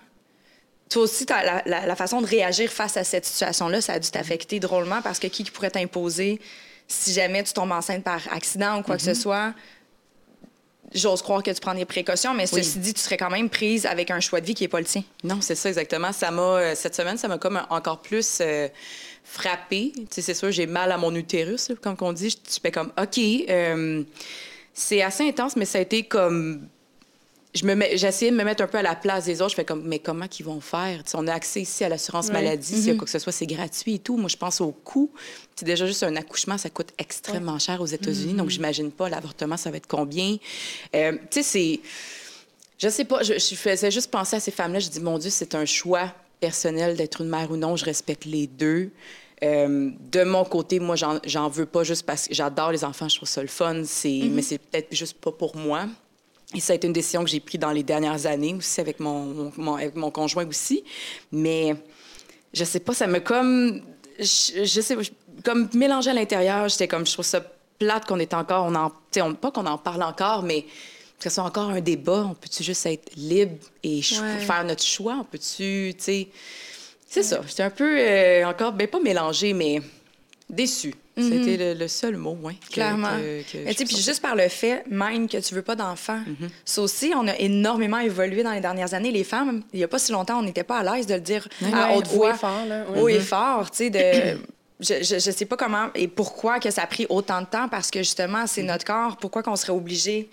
toi 0.88 1.02
aussi, 1.02 1.26
la, 1.28 1.62
la, 1.64 1.96
façon 1.96 2.20
de 2.20 2.26
réagir 2.26 2.70
face 2.70 2.96
à 2.96 3.04
cette 3.04 3.24
situation-là, 3.24 3.80
ça 3.80 3.94
a 3.94 3.98
dû 3.98 4.10
t'affecter 4.10 4.60
drôlement 4.60 5.00
parce 5.00 5.18
que 5.18 5.26
qui 5.26 5.44
pourrait 5.44 5.70
t'imposer 5.70 6.40
si 6.86 7.12
jamais 7.12 7.42
tu 7.42 7.52
tombes 7.52 7.72
enceinte 7.72 8.04
par 8.04 8.20
accident 8.30 8.78
ou 8.78 8.82
quoi 8.82 8.96
que 8.96 9.02
ce 9.02 9.10
mm-hmm. 9.10 9.20
soit? 9.20 9.54
J'ose 10.94 11.22
croire 11.22 11.42
que 11.42 11.50
tu 11.50 11.60
prends 11.60 11.74
des 11.74 11.86
précautions, 11.86 12.34
mais 12.34 12.46
ceci 12.46 12.78
dit, 12.78 12.92
tu 12.92 13.00
serais 13.00 13.16
quand 13.16 13.30
même 13.30 13.48
prise 13.48 13.86
avec 13.86 14.10
un 14.10 14.20
choix 14.20 14.42
de 14.42 14.46
vie 14.46 14.54
qui 14.54 14.64
n'est 14.64 14.68
pas 14.68 14.80
le 14.80 14.84
tien. 14.84 15.02
Non, 15.24 15.40
c'est 15.40 15.54
ça 15.54 15.70
exactement. 15.70 16.12
Ça 16.12 16.30
m'a 16.30 16.42
euh, 16.42 16.74
cette 16.74 16.94
semaine, 16.94 17.16
ça 17.16 17.28
m'a 17.28 17.38
comme 17.38 17.62
encore 17.70 18.02
plus 18.02 18.38
euh, 18.42 18.68
frappée. 19.24 19.92
c'est 20.10 20.34
sûr, 20.34 20.50
j'ai 20.50 20.66
mal 20.66 20.92
à 20.92 20.98
mon 20.98 21.14
utérus, 21.14 21.72
comme 21.80 21.96
on 22.00 22.12
dit. 22.12 22.30
Je 22.30 22.60
fais 22.60 22.70
comme, 22.70 22.92
OK, 23.00 23.18
euh, 23.18 24.02
c'est 24.74 25.02
assez 25.02 25.26
intense, 25.26 25.56
mais 25.56 25.64
ça 25.64 25.78
a 25.78 25.80
été 25.80 26.04
comme 26.04 26.68
je 27.54 27.66
me 27.66 27.74
j'ai 27.96 28.06
essayé 28.06 28.30
de 28.30 28.36
me 28.36 28.44
mettre 28.44 28.62
un 28.62 28.66
peu 28.66 28.78
à 28.78 28.82
la 28.82 28.94
place 28.94 29.26
des 29.26 29.42
autres. 29.42 29.50
Je 29.50 29.56
fais 29.56 29.64
comme, 29.64 29.82
mais 29.86 29.98
comment 29.98 30.26
qu'ils 30.26 30.46
vont 30.46 30.60
faire? 30.60 31.02
on 31.14 31.26
a 31.26 31.34
accès 31.34 31.60
ici 31.60 31.84
à 31.84 31.88
l'assurance 31.88 32.30
maladie. 32.30 32.66
S'il 32.66 32.78
y 32.78 32.90
a 32.90 32.94
mm-hmm. 32.94 32.96
quoi 32.96 33.04
que 33.04 33.10
ce 33.10 33.18
soit, 33.18 33.32
c'est 33.32 33.46
gratuit 33.46 33.94
et 33.94 33.98
tout. 33.98 34.16
Moi, 34.16 34.28
je 34.28 34.36
pense 34.36 34.60
au 34.60 34.72
coût. 34.72 35.10
C'est 35.54 35.66
déjà 35.66 35.86
juste 35.86 36.02
un 36.02 36.16
accouchement, 36.16 36.56
ça 36.56 36.70
coûte 36.70 36.92
extrêmement 36.96 37.58
cher 37.58 37.80
aux 37.80 37.86
États-Unis. 37.86 38.34
Donc, 38.34 38.48
mm-hmm. 38.48 38.50
j'imagine 38.50 38.90
pas 38.90 39.08
l'avortement, 39.08 39.56
ça 39.56 39.70
va 39.70 39.76
être 39.76 39.86
combien. 39.86 40.36
Euh, 40.96 41.12
tu 41.30 41.42
sais, 41.42 41.42
c'est. 41.42 41.80
Je 42.78 42.88
sais 42.88 43.04
pas, 43.04 43.22
je, 43.22 43.34
je, 43.34 43.54
faisais 43.54 43.90
juste 43.90 44.10
penser 44.10 44.36
à 44.36 44.40
ces 44.40 44.50
femmes-là. 44.50 44.80
Je 44.80 44.88
dis, 44.88 45.00
mon 45.00 45.18
Dieu, 45.18 45.30
c'est 45.30 45.54
un 45.54 45.66
choix 45.66 46.12
personnel 46.42 46.96
d'être 46.96 47.20
une 47.20 47.28
mère 47.28 47.50
ou 47.52 47.56
non. 47.56 47.76
Je 47.76 47.84
respecte 47.84 48.24
les 48.24 48.48
deux. 48.48 48.90
Euh, 49.44 49.90
de 50.10 50.24
mon 50.24 50.44
côté, 50.44 50.80
moi, 50.80 50.96
j'en 50.96 51.48
veux 51.48 51.66
pas 51.66 51.84
juste 51.84 52.04
parce 52.04 52.26
que 52.26 52.34
j'adore 52.34 52.72
les 52.72 52.84
enfants, 52.84 53.08
je 53.08 53.16
trouve 53.16 53.28
ça 53.28 53.42
le 53.42 53.48
fun, 53.48 53.82
mm-hmm. 53.82 54.30
mais 54.30 54.42
c'est 54.42 54.58
peut-être 54.58 54.94
juste 54.94 55.18
pas 55.18 55.32
pour 55.32 55.56
moi. 55.56 55.86
Et 56.54 56.60
ça 56.60 56.72
a 56.72 56.76
été 56.76 56.86
une 56.86 56.92
décision 56.92 57.24
que 57.24 57.30
j'ai 57.30 57.40
prise 57.40 57.60
dans 57.60 57.70
les 57.70 57.82
dernières 57.82 58.26
années 58.26 58.54
aussi 58.54 58.80
avec 58.80 59.00
mon, 59.00 59.52
mon, 59.56 60.10
conjoint 60.10 60.46
aussi. 60.46 60.84
Mais 61.30 61.74
je 62.52 62.64
sais 62.64 62.80
pas, 62.80 62.92
ça 62.92 63.06
me 63.06 63.20
comme. 63.20 63.80
Je, 64.18 64.80
sais, 64.80 64.96
comme 65.44 65.68
mélangé 65.74 66.10
à 66.10 66.14
l'intérieur, 66.14 66.68
j'étais 66.68 66.88
comme, 66.88 67.06
je 67.06 67.12
trouve 67.14 67.24
ça 67.24 67.40
plate 67.78 68.04
qu'on 68.04 68.18
est 68.18 68.34
encore. 68.34 68.66
On 68.66 68.74
en, 68.74 68.92
on, 69.16 69.34
pas 69.34 69.50
qu'on 69.50 69.66
en 69.66 69.78
parle 69.78 70.02
encore, 70.02 70.42
mais 70.42 70.66
que 71.22 71.28
ce 71.30 71.34
soit 71.36 71.44
encore 71.44 71.70
un 71.70 71.80
débat. 71.80 72.26
On 72.30 72.34
peut-tu 72.34 72.62
juste 72.62 72.84
être 72.86 73.10
libre 73.16 73.56
et 73.82 73.96
Ouais. 74.20 74.38
faire 74.40 74.64
notre 74.64 74.84
choix? 74.84 75.16
On 75.20 75.24
peut-tu, 75.24 75.94
tu 75.96 76.02
sais... 76.04 76.28
C'est 77.06 77.22
ça. 77.22 77.40
J'étais 77.46 77.62
un 77.62 77.70
peu 77.70 77.98
euh, 77.98 78.44
encore, 78.46 78.72
ben 78.72 78.86
pas 78.88 78.98
mélangée, 78.98 79.52
mais 79.52 79.80
déçue. 80.48 80.94
C'était 81.14 81.58
le, 81.58 81.74
le 81.78 81.88
seul 81.88 82.16
mot, 82.16 82.38
oui. 82.42 82.54
Clairement. 82.70 83.10
Mais 83.18 83.44
tu 83.46 83.58
sais, 83.74 83.84
puis 83.84 83.96
juste 83.96 84.22
par 84.22 84.34
le 84.34 84.48
fait 84.48 84.82
même 84.88 85.28
que 85.28 85.36
tu 85.36 85.54
veux 85.54 85.60
pas 85.60 85.76
d'enfant, 85.76 86.20
ça 86.64 86.80
aussi, 86.80 87.12
on 87.14 87.28
a 87.28 87.36
énormément 87.38 87.98
évolué 87.98 88.42
dans 88.42 88.52
les 88.52 88.60
dernières 88.62 88.94
années. 88.94 89.10
Les 89.10 89.24
femmes, 89.24 89.62
il 89.74 89.80
y 89.80 89.84
a 89.84 89.88
pas 89.88 89.98
si 89.98 90.10
longtemps, 90.10 90.38
on 90.38 90.42
n'était 90.42 90.64
pas 90.64 90.78
à 90.78 90.82
l'aise 90.96 91.06
de 91.06 91.12
le 91.12 91.20
dire 91.20 91.46
à 91.74 91.94
haute 91.94 92.06
haut 92.06 92.16
voix. 92.16 92.30
et 92.30 92.38
fort, 92.38 92.64
là. 92.66 92.84
Haut 92.96 93.08
et 93.10 93.20
fort, 93.20 93.70
tu 93.70 93.76
sais, 93.76 93.90
de... 93.90 94.38
Je, 94.80 94.94
je, 94.94 95.20
je 95.20 95.30
sais 95.30 95.44
pas 95.44 95.56
comment 95.56 95.90
et 95.94 96.08
pourquoi 96.08 96.58
que 96.58 96.68
ça 96.72 96.82
a 96.82 96.86
pris 96.88 97.06
autant 97.08 97.40
de 97.42 97.46
temps, 97.46 97.68
parce 97.68 97.88
que 97.88 98.00
justement, 98.00 98.48
c'est 98.48 98.64
notre 98.64 98.84
corps. 98.84 99.16
Pourquoi 99.16 99.40
qu'on 99.44 99.54
serait 99.54 99.72
obligé 99.72 100.28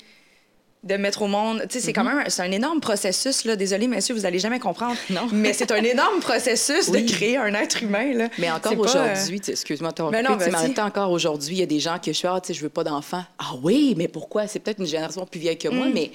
de 0.84 0.96
mettre 0.96 1.22
au 1.24 1.28
monde. 1.28 1.62
Tu 1.70 1.78
sais, 1.80 1.86
c'est 1.88 1.94
quand 1.94 2.06
même 2.06 2.20
un- 2.20 2.30
c'est 2.30 2.42
un 2.42 2.52
énorme 2.52 2.80
processus. 2.80 3.44
Là. 3.46 3.56
Désolée, 3.58 3.88
messieurs, 3.88 4.16
vous 4.16 4.26
allez 4.26 4.40
jamais 4.40 4.60
comprendre. 4.60 4.96
Non. 5.10 5.28
Mais 5.32 5.52
c'est 5.54 5.72
un 5.72 5.84
énorme 5.84 6.20
processus 6.22 6.88
Oui. 6.88 7.04
de 7.04 7.12
créer 7.12 7.36
un 7.38 7.54
être 7.54 7.84
humain. 7.84 8.14
Là. 8.14 8.30
Mais 8.38 8.50
encore 8.50 8.72
euh, 8.74 8.78
aujourd'hui, 8.78 9.42
excuse-moi, 9.48 9.92
t'as 9.92 10.10
Mais 10.10 10.24
non, 10.24 10.38
même 10.38 10.74
encore 10.80 11.12
aujourd'hui, 11.12 11.56
il 11.56 11.60
y 11.60 11.64
a 11.64 11.66
des 11.66 11.80
gens 11.82 11.98
que 12.00 12.12
je 12.14 12.18
suis, 12.18 12.28
ah, 12.28 12.40
tu 12.42 12.48
sais, 12.48 12.54
je 12.54 12.62
veux 12.62 12.70
pas 12.70 12.84
d'enfants. 12.86 13.24
Ah 13.40 13.52
oui, 13.62 13.94
mais 13.98 14.08
pourquoi? 14.08 14.48
C'est 14.48 14.60
peut-être 14.60 14.80
une 14.80 14.86
génération 14.88 15.26
plus 15.26 15.40
vieille 15.40 15.58
que 15.58 15.68
moi, 15.68 15.88
Mm. 15.88 15.94
mais 15.94 16.12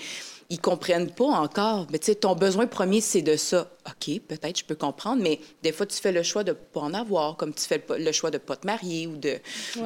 ils 0.50 0.60
comprennent 0.60 1.10
pas 1.10 1.24
encore. 1.24 1.86
Mais 1.90 1.98
tu 1.98 2.06
sais, 2.06 2.14
ton 2.14 2.34
besoin 2.34 2.66
premier, 2.66 3.00
c'est 3.00 3.22
de 3.22 3.36
ça. 3.36 3.70
OK, 3.86 4.20
peut-être, 4.26 4.58
je 4.58 4.64
peux 4.64 4.74
comprendre, 4.74 5.22
mais 5.22 5.38
des 5.62 5.72
fois, 5.72 5.84
tu 5.86 5.96
fais 5.98 6.12
le 6.12 6.22
choix 6.22 6.42
de 6.44 6.52
pas 6.52 6.80
en 6.80 6.94
avoir, 6.94 7.36
comme 7.36 7.52
tu 7.52 7.64
fais 7.64 7.82
le, 7.88 7.98
le 8.02 8.12
choix 8.12 8.30
de 8.30 8.38
pas 8.38 8.56
te 8.56 8.66
marier 8.66 9.06
ou 9.06 9.16
de, 9.16 9.36
ou, 9.76 9.82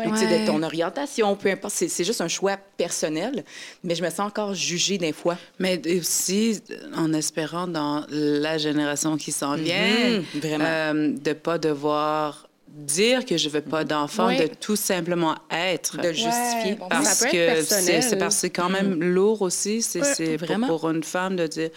ton 0.46 0.62
orientation, 0.62 1.34
peu 1.36 1.50
importe. 1.50 1.74
C'est 1.74 2.04
juste 2.04 2.20
un 2.20 2.28
choix 2.28 2.56
personnel, 2.76 3.44
mais 3.82 3.94
je 3.96 4.02
me 4.04 4.08
sens 4.10 4.20
encore 4.20 4.54
jugée 4.54 4.98
des 4.98 5.12
fois. 5.12 5.36
Mais 5.58 5.80
aussi, 5.98 6.60
en 6.94 7.12
espérant 7.12 7.66
dans 7.66 8.04
la 8.10 8.56
génération 8.58 9.16
qui 9.16 9.32
s'en 9.32 9.56
vient, 9.56 10.10
Mhm, 10.10 10.24
vraiment. 10.40 10.64
euh, 10.66 11.12
de 11.16 11.32
pas 11.32 11.58
devoir 11.58 12.48
dire 12.68 13.25
que 13.25 13.37
je 13.37 13.48
veux 13.48 13.60
pas 13.60 13.84
d'enfant, 13.84 14.28
Oui. 14.28 14.37
de 14.38 14.46
tout 14.46 14.76
simplement 14.76 15.34
être. 15.50 15.96
De 15.98 16.08
le 16.08 16.12
justifier. 16.14 16.75
bon, 16.78 16.88
parce 16.88 17.25
que 17.25 17.62
c'est 17.62 18.16
parce 18.16 18.34
que 18.37 18.40
c'est 18.42 18.50
quand 18.50 18.68
même 18.68 19.02
lourd 19.02 19.42
aussi. 19.42 19.82
C'est 19.82 20.04
c'est 20.04 20.37
pour- 20.38 20.46
vraiment. 20.46 20.66
pour, 20.66 20.88
une 20.90 21.02
femme 21.04 21.37
de 21.37 21.46
dire 21.46 21.70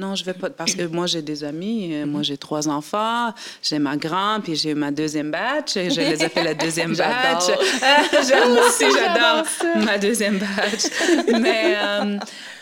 non, 0.00 0.14
je 0.14 0.24
vais 0.24 0.32
pas. 0.32 0.48
Parce 0.48 0.76
que 0.76 0.84
moi, 0.84 1.06
j'ai 1.08 1.22
des 1.22 1.42
amis. 1.42 1.90
euh, 1.92 2.06
Moi, 2.06 2.22
j'ai 2.22 2.36
trois 2.38 2.68
enfants. 2.68 3.34
J'ai 3.62 3.80
ma 3.80 3.96
grande, 3.96 4.44
puis 4.44 4.54
j'ai 4.54 4.72
ma 4.74 4.92
deuxième 4.92 5.32
batch. 5.32 5.76
et 5.76 5.90
Je 5.90 6.00
les 6.00 6.22
appelle 6.22 6.44
la 6.44 6.54
deuxième 6.54 6.94
batch. 6.96 7.46
J'adore. 7.48 8.22
J'aime 8.28 8.58
aussi, 8.58 8.84
j'adore 8.96 9.44
ma 9.84 9.98
deuxième 9.98 10.38
batch. 10.38 10.84
Mais 11.40 11.74
euh, 11.82 12.16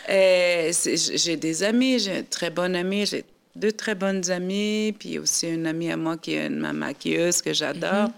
euh, 0.09 0.71
j'ai 1.13 1.35
des 1.37 1.61
amis. 1.63 1.99
J'ai 1.99 2.17
une 2.19 2.25
très 2.25 2.49
bonne 2.49 2.75
amie. 2.75 3.05
J'ai 3.05 3.23
deux 3.57 3.71
très 3.71 3.95
bonnes 3.95 4.29
amies. 4.31 4.93
Puis 4.97 5.19
aussi 5.19 5.47
une 5.47 5.67
amie 5.67 5.91
à 5.91 5.97
moi 5.97 6.17
qui 6.17 6.33
est 6.33 6.47
une 6.47 6.59
ma 6.59 6.73
maquilleuse 6.73 7.41
que 7.41 7.53
j'adore. 7.53 8.09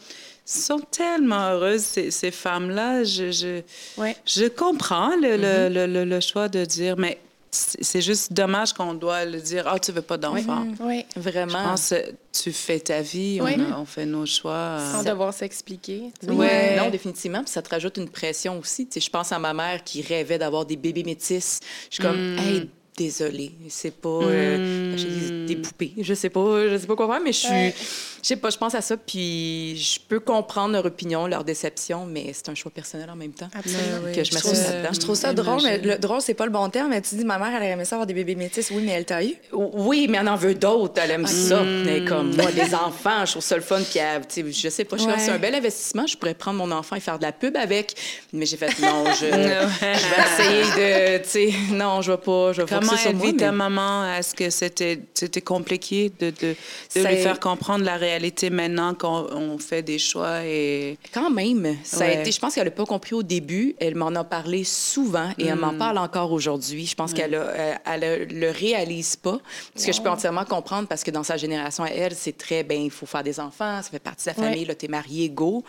sont 0.46 0.80
tellement 0.80 1.50
heureuses, 1.52 1.82
ces, 1.84 2.10
ces 2.10 2.32
femmes-là. 2.32 3.04
Je, 3.04 3.32
je, 3.32 3.62
Ouais. 4.02 4.16
je 4.26 4.46
comprends 4.48 5.16
le, 5.16 5.38
le- 5.38 5.70
le, 5.70 5.86
le- 5.86 6.06
le 6.06 6.20
choix 6.20 6.50
de 6.50 6.66
dire, 6.66 6.98
mais 6.98 7.20
c'est 7.52 8.02
juste 8.02 8.34
dommage 8.34 8.74
qu'on 8.74 8.94
doit 8.96 9.26
le 9.26 9.40
dire, 9.40 9.66
ah, 9.68 9.78
tu 9.80 9.92
veux 9.92 10.02
pas 10.04 10.18
d'enfant. 10.18 10.66
Oui. 10.80 11.06
Je 11.16 11.20
Vraiment. 11.20 11.64
pense 11.64 11.90
que 11.90 12.14
tu 12.32 12.52
fais 12.52 12.80
ta 12.80 13.02
vie, 13.02 13.40
on, 13.42 13.46
Oui. 13.46 13.54
a- 13.72 13.80
on 13.80 13.86
fait 13.86 14.06
nos 14.08 14.26
choix. 14.26 14.78
Sans 14.92 15.04
devoir 15.04 15.34
s'expliquer. 15.36 16.04
Oui, 16.28 16.36
Ouais. 16.36 16.78
Non, 16.78 16.90
définitivement. 16.90 17.44
Puis 17.44 17.52
ça 17.52 17.62
te 17.62 17.70
rajoute 17.70 17.98
une 17.98 18.10
pression 18.10 18.58
aussi. 18.60 18.88
Tu 18.88 18.94
sais, 19.00 19.06
je 19.06 19.10
pense 19.12 19.32
à 19.32 19.38
ma 19.38 19.54
mère 19.54 19.84
qui 19.84 20.02
rêvait 20.02 20.38
d'avoir 20.40 20.66
des 20.66 20.78
bébés 20.78 21.04
métis. 21.04 21.60
Je 21.92 21.96
suis 21.96 22.04
comme, 22.04 22.36
Mm. 22.36 22.40
hey, 22.40 22.70
désolée, 23.04 23.52
c'est 23.70 23.96
pas. 23.96 24.10
euh, 24.10 24.98
j'ai 24.98 25.08
des, 25.08 25.46
des 25.46 25.56
poupées. 25.56 25.94
Je 26.00 26.14
sais 26.14 26.30
pas, 26.30 26.68
je 26.70 26.78
sais 26.78 26.86
pas 26.88 26.96
quoi 26.96 27.08
faire, 27.08 27.22
mais 27.24 27.32
je 27.32 27.38
suis. 27.38 27.50
Ouais. 27.50 27.74
Je 28.22 28.28
sais 28.28 28.36
pas, 28.36 28.50
je 28.50 28.58
pense 28.58 28.76
à 28.76 28.82
ça. 28.82 28.98
Puis 28.98 29.76
je 29.78 30.00
peux 30.08 30.20
comprendre 30.20 30.74
leur 30.74 30.86
opinion, 30.86 31.28
leur 31.28 31.44
déception, 31.44 32.06
mais 32.06 32.32
c'est 32.34 32.50
un 32.50 32.56
choix 32.56 32.72
personnel 32.72 33.10
en 33.10 33.16
même 33.16 33.32
temps. 33.34 33.50
Absolument. 33.58 33.82
oui. 34.06 34.12
Que 34.14 34.24
je 34.24 34.32
Je 34.32 34.38
trouve, 34.38 34.54
ça, 34.54 34.92
je 34.92 35.00
trouve 35.00 35.16
ça 35.16 35.34
drôle, 35.34 35.62
mais 35.64 35.78
le 35.78 35.98
drôle, 35.98 36.22
c'est 36.22 36.34
pas 36.34 36.46
le 36.46 36.52
bon 36.52 36.70
terme. 36.70 36.90
Mais 36.90 37.02
tu 37.02 37.16
dis, 37.16 37.26
ma 37.26 37.38
mère, 37.38 37.62
elle 37.62 37.72
aimait 37.72 37.86
ça 37.86 37.96
avoir 37.96 38.08
des 38.08 38.14
bébés 38.14 38.36
métis. 38.36 38.70
Oui, 38.72 38.84
mais 38.86 38.92
elle 38.94 39.06
t'a 39.06 39.24
eu. 39.24 39.34
Oui, 39.54 40.08
mais 40.10 40.18
elle 40.20 40.30
en 40.30 40.36
veut 40.36 40.56
d'autres. 40.56 41.02
Elle 41.02 41.12
aime 41.12 41.28
ça. 41.28 41.62
Mm. 41.64 41.84
Mais 41.86 42.06
comme 42.06 42.36
moi, 42.36 42.52
les 42.52 42.74
enfants, 42.76 43.26
je 43.26 43.32
trouve 43.32 43.44
ça 43.44 43.56
le 43.56 43.62
fun. 43.62 43.80
Puis, 43.90 44.00
elle- 44.00 44.22
je 44.54 44.70
sais 44.70 44.84
pas, 44.86 44.98
je 44.98 45.04
Ouais. 45.06 45.14
c'est 45.18 45.32
un 45.32 45.40
bel 45.40 45.56
investissement. 45.56 46.06
Je 46.08 46.18
pourrais 46.18 46.34
prendre 46.34 46.58
mon 46.58 46.72
enfant 46.72 46.96
et 46.96 47.00
faire 47.00 47.18
de 47.18 47.24
la 47.24 47.32
pub 47.32 47.56
avec. 47.58 47.96
Mais 48.34 48.46
j'ai 48.46 48.58
fait, 48.58 48.78
non, 48.82 49.06
je, 49.20 49.26
je 49.26 49.32
vais 49.32 50.44
essayer 50.44 51.18
de, 51.20 51.24
tu 51.24 51.30
sais, 51.30 51.54
non, 51.74 52.02
je 52.02 52.12
vais 52.12 52.18
pas, 52.18 52.54
je 52.54 52.62
vais 52.62 52.68
Comment 52.70 52.92
elle 53.06 53.16
vit 53.16 53.36
ta 53.36 53.52
mais- 53.52 53.58
maman? 53.58 54.14
Est-ce 54.16 54.34
que 54.36 54.50
c'était 54.50 55.00
compliqué 55.44 56.12
de, 56.20 56.32
de, 56.32 56.56
lui 56.96 57.18
faire 57.18 57.40
comprendre 57.40 57.84
la 57.86 57.96
réalité 57.96 58.09
maintenant 58.50 58.94
qu'on 58.94 59.28
on 59.32 59.58
fait 59.58 59.82
des 59.82 60.00
choix 60.00 60.44
et... 60.46 60.98
Quand 61.14 61.30
même, 61.30 61.78
ça 61.84 62.06
a 62.06 62.12
été. 62.12 62.32
Je 62.32 62.40
pense 62.40 62.56
qu'elle 62.56 62.66
n'a 62.66 62.72
pas 62.72 62.86
compris 62.86 63.14
au 63.14 63.24
début. 63.24 63.76
Elle 63.80 63.96
m'en 63.96 64.08
a 64.16 64.24
parlé 64.24 64.64
souvent 64.64 65.30
et 65.38 65.48
elle 65.48 65.56
m'en 65.56 65.74
parle 65.78 65.98
encore 65.98 66.32
aujourd'hui. 66.32 66.86
Je 66.86 66.96
pense 66.96 67.14
qu'elle 67.14 67.36
a, 67.36 67.78
euh, 67.88 68.26
le 68.30 68.50
réalise 68.52 69.16
pas. 69.16 69.40
Ce 69.76 69.86
que 69.86 69.92
je 69.94 70.02
peux 70.02 70.10
entièrement 70.10 70.46
comprendre 70.46 70.88
parce 70.88 71.04
que 71.04 71.12
dans 71.12 71.24
sa 71.24 71.38
génération, 71.38 71.84
à 71.84 71.90
elle, 71.90 72.16
c'est 72.16 72.38
très 72.38 72.64
ben 72.64 72.82
il 72.82 72.92
faut 72.92 73.06
faire 73.06 73.24
des 73.24 73.40
enfants, 73.40 73.82
ça 73.82 73.90
fait 73.90 74.00
partie 74.00 74.26
de 74.26 74.30
la 74.30 74.34
famille. 74.36 74.62
Ouais. 74.62 74.66
Là, 74.68 74.76
t'es 74.76 74.88
marié, 74.88 75.30
go. 75.30 75.64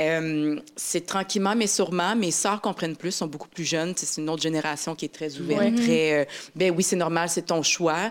Euh, 0.00 0.58
c'est 0.76 1.06
tranquillement, 1.06 1.54
mais 1.56 1.66
sûrement. 1.66 2.16
Mes 2.16 2.30
sœurs 2.30 2.60
comprennent 2.60 2.96
plus, 2.96 3.12
sont 3.12 3.26
beaucoup 3.26 3.48
plus 3.48 3.64
jeunes. 3.64 3.94
C'est 3.96 4.20
une 4.20 4.28
autre 4.28 4.42
génération 4.42 4.94
qui 4.94 5.04
est 5.04 5.14
très 5.14 5.38
ouverte, 5.38 5.60
Ouais. 5.60 5.72
très. 5.74 6.12
euh, 6.12 6.24
ben 6.54 6.72
oui, 6.76 6.82
c'est 6.82 6.96
normal, 6.96 7.28
c'est 7.28 7.46
ton 7.46 7.62
choix. 7.62 8.10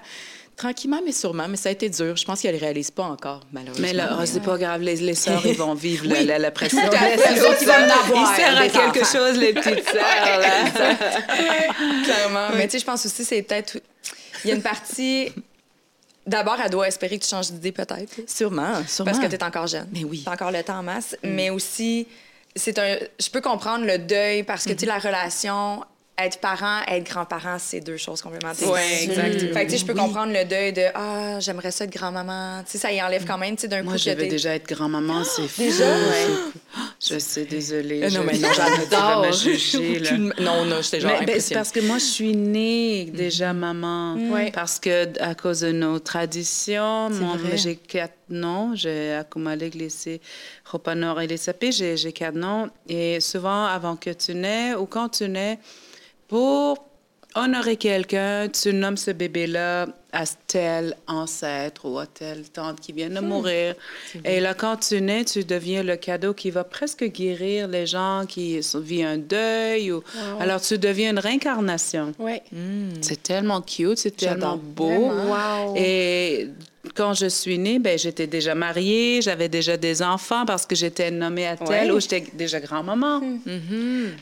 Tranquillement, 0.55 0.99
mais 1.03 1.11
sûrement. 1.11 1.47
Mais 1.47 1.57
ça 1.57 1.69
a 1.69 1.71
été 1.71 1.89
dur. 1.89 2.15
Je 2.15 2.23
pense 2.25 2.41
qu'elle 2.41 2.53
ne 2.55 2.59
réalise 2.59 2.91
pas 2.91 3.03
encore, 3.03 3.41
malheureusement. 3.51 3.85
Mais 3.87 3.93
là, 3.93 4.17
oh, 4.19 4.23
c'est 4.25 4.41
pas 4.43 4.57
grave, 4.57 4.81
les, 4.81 4.97
les 4.97 5.15
sœurs, 5.15 5.43
ils 5.45 5.57
vont 5.57 5.73
vivre 5.73 6.05
la- 6.07 6.15
Oui. 6.19 6.25
la, 6.25 6.37
la 6.39 6.51
pression. 6.51 6.79
Tout 6.81 6.93
à 6.95 6.99
fait. 6.99 7.33
Ils 7.33 7.69
avoir, 7.71 8.31
Ils 8.31 8.35
servent 8.35 8.57
à 8.57 8.69
quelque 8.69 9.01
enfants. 9.03 9.17
chose, 9.17 9.37
les 9.37 9.53
petites 9.53 9.89
sœurs. 9.89 10.39
là. 10.39 10.95
Clairement. 12.03 12.49
Mais 12.55 12.65
tu 12.67 12.71
sais, 12.73 12.79
je 12.79 12.85
pense 12.85 13.05
aussi, 13.05 13.25
c'est 13.25 13.41
peut-être. 13.41 13.77
Il 14.43 14.49
y 14.49 14.53
a 14.53 14.55
une 14.55 14.61
partie. 14.61 15.31
D'abord, 16.25 16.57
elle 16.63 16.69
doit 16.71 16.87
espérer 16.87 17.17
que 17.17 17.23
tu 17.23 17.29
changes 17.29 17.51
d'idée, 17.51 17.71
peut-être. 17.71 18.21
Sûrement, 18.27 18.75
sûrement. 18.87 19.11
Parce 19.11 19.23
que 19.23 19.29
tu 19.29 19.35
es 19.35 19.43
encore 19.43 19.67
jeune. 19.67 19.87
Mais 19.91 20.03
oui. 20.05 20.21
Tu 20.23 20.29
encore 20.31 20.51
le 20.51 20.63
temps 20.63 20.77
en 20.79 20.83
masse. 20.83 21.17
Mais 21.23 21.49
aussi, 21.49 22.07
c'est 22.55 22.77
un. 22.79 22.95
Je 23.19 23.29
peux 23.29 23.41
comprendre 23.41 23.85
le 23.85 23.97
deuil 23.97 24.43
parce 24.43 24.63
que, 24.65 24.71
tu 24.73 24.81
sais, 24.81 24.85
la 24.85 24.99
relation. 24.99 25.83
Être 26.15 26.37
parent, 26.39 26.81
être 26.87 27.09
grand-parent, 27.09 27.57
c'est 27.57 27.79
deux 27.79 27.97
choses 27.97 28.21
complètement 28.21 28.51
différentes. 28.51 28.75
Ouais, 28.75 29.03
exact. 29.03 29.39
Fait 29.39 29.47
que, 29.47 29.63
tu 29.63 29.69
sais, 29.71 29.77
je 29.79 29.85
peux 29.87 29.93
Oui. 29.93 29.99
comprendre 29.99 30.31
le 30.31 30.45
deuil 30.45 30.71
de 30.71 30.83
Ah, 30.93 31.39
j'aimerais 31.39 31.71
ça 31.71 31.85
être 31.85 31.91
grand-maman. 31.91 32.61
Tu 32.65 32.73
sais, 32.73 32.77
ça 32.77 32.91
y 32.91 33.01
enlève 33.01 33.25
quand 33.25 33.39
même, 33.39 33.55
tu 33.55 33.61
sais, 33.63 33.67
d'un 33.67 33.79
coup. 33.79 33.85
Moi, 33.89 33.97
je 33.97 34.11
vais 34.11 34.27
déjà 34.27 34.53
être 34.53 34.67
grand-maman, 34.71 35.23
c'est 35.23 35.47
fou. 35.47 35.63
Déjà? 35.63 35.85
Fou. 35.95 36.51
Je 37.01 37.17
sais, 37.17 37.45
désolée. 37.45 38.03
Euh, 38.03 38.09
non, 38.11 38.21
je- 38.21 38.27
mais 38.27 38.37
non, 38.37 38.47
j'adore. 38.53 39.31
juger, 39.33 39.99
là. 39.99 40.11
Non, 40.39 40.65
non, 40.65 40.81
j'étais 40.83 40.99
genre 40.99 41.13
Mais, 41.19 41.25
ben, 41.25 41.41
c'est 41.41 41.55
parce 41.55 41.71
que 41.71 41.79
moi, 41.79 41.97
je 41.97 42.03
suis 42.05 42.35
née 42.35 43.05
déjà 43.05 43.51
maman. 43.53 44.13
Ouais. 44.29 44.51
Parce 44.51 44.79
que 44.79 45.19
à 45.19 45.33
cause 45.33 45.61
de 45.61 45.71
nos 45.71 45.97
traditions, 45.97 47.09
j'ai 47.55 47.75
quatre 47.75 48.13
noms. 48.29 48.75
J'ai 48.75 49.13
accumulé 49.13 49.71
glissé 49.71 50.21
Ropanor 50.71 51.21
et 51.21 51.27
les 51.27 51.37
sapés. 51.37 51.71
J'ai 51.71 51.97
j'ai 51.97 52.13
quatre 52.13 52.35
noms. 52.35 52.69
Et 52.87 53.19
souvent, 53.19 53.65
avant 53.65 53.95
que 53.95 54.11
tu 54.11 54.35
nais 54.35 54.75
ou 54.75 54.85
quand 54.85 55.09
tu 55.09 55.27
nais, 55.27 55.57
pour 56.33 56.87
honorer 57.35 57.77
quelqu'un, 57.77 58.47
tu 58.49 58.73
nommes 58.73 58.97
ce 58.97 59.11
bébé-là 59.11 59.85
à 60.15 60.25
tel 60.47 60.95
ancêtre 61.07 61.85
ou 61.89 61.97
à 61.97 62.05
telle 62.05 62.43
tante 62.49 62.79
qui 62.79 62.91
vient 62.93 63.09
de 63.09 63.19
mourir. 63.19 63.73
Et 64.23 64.39
là, 64.39 64.53
quand 64.53 64.77
tu 64.77 65.01
nais, 65.01 65.25
tu 65.25 65.43
deviens 65.43 65.81
le 65.81 65.95
cadeau 65.95 66.33
qui 66.35 66.51
va 66.51 66.63
presque 66.63 67.03
guérir 67.05 67.67
les 67.67 67.87
gens 67.87 68.25
qui 68.27 68.59
vivent 68.75 69.05
un 69.07 69.17
deuil. 69.17 69.91
Ou... 69.91 70.03
Alors, 70.39 70.61
tu 70.61 70.77
deviens 70.77 71.09
une 71.11 71.19
réincarnation. 71.19 72.13
Oui. 72.19 72.39
C'est 73.01 73.23
tellement 73.23 73.61
cute, 73.61 73.97
c'est 73.97 74.15
tellement 74.15 74.57
beau. 74.61 75.09
Wow. 75.11 75.73
Et 75.75 76.49
quand 76.95 77.13
je 77.13 77.27
suis 77.27 77.57
née, 77.57 77.79
ben, 77.79 77.97
j'étais 77.97 78.27
déjà 78.27 78.53
mariée, 78.55 79.21
j'avais 79.21 79.47
déjà 79.49 79.77
des 79.77 80.01
enfants 80.03 80.45
parce 80.45 80.65
que 80.65 80.75
j'étais 80.75 81.09
nommée 81.09 81.47
à 81.47 81.55
tel 81.57 81.89
Ouais. 81.89 81.91
ou 81.91 81.99
j'étais 81.99 82.25
déjà 82.33 82.59
grand-maman. 82.59 83.21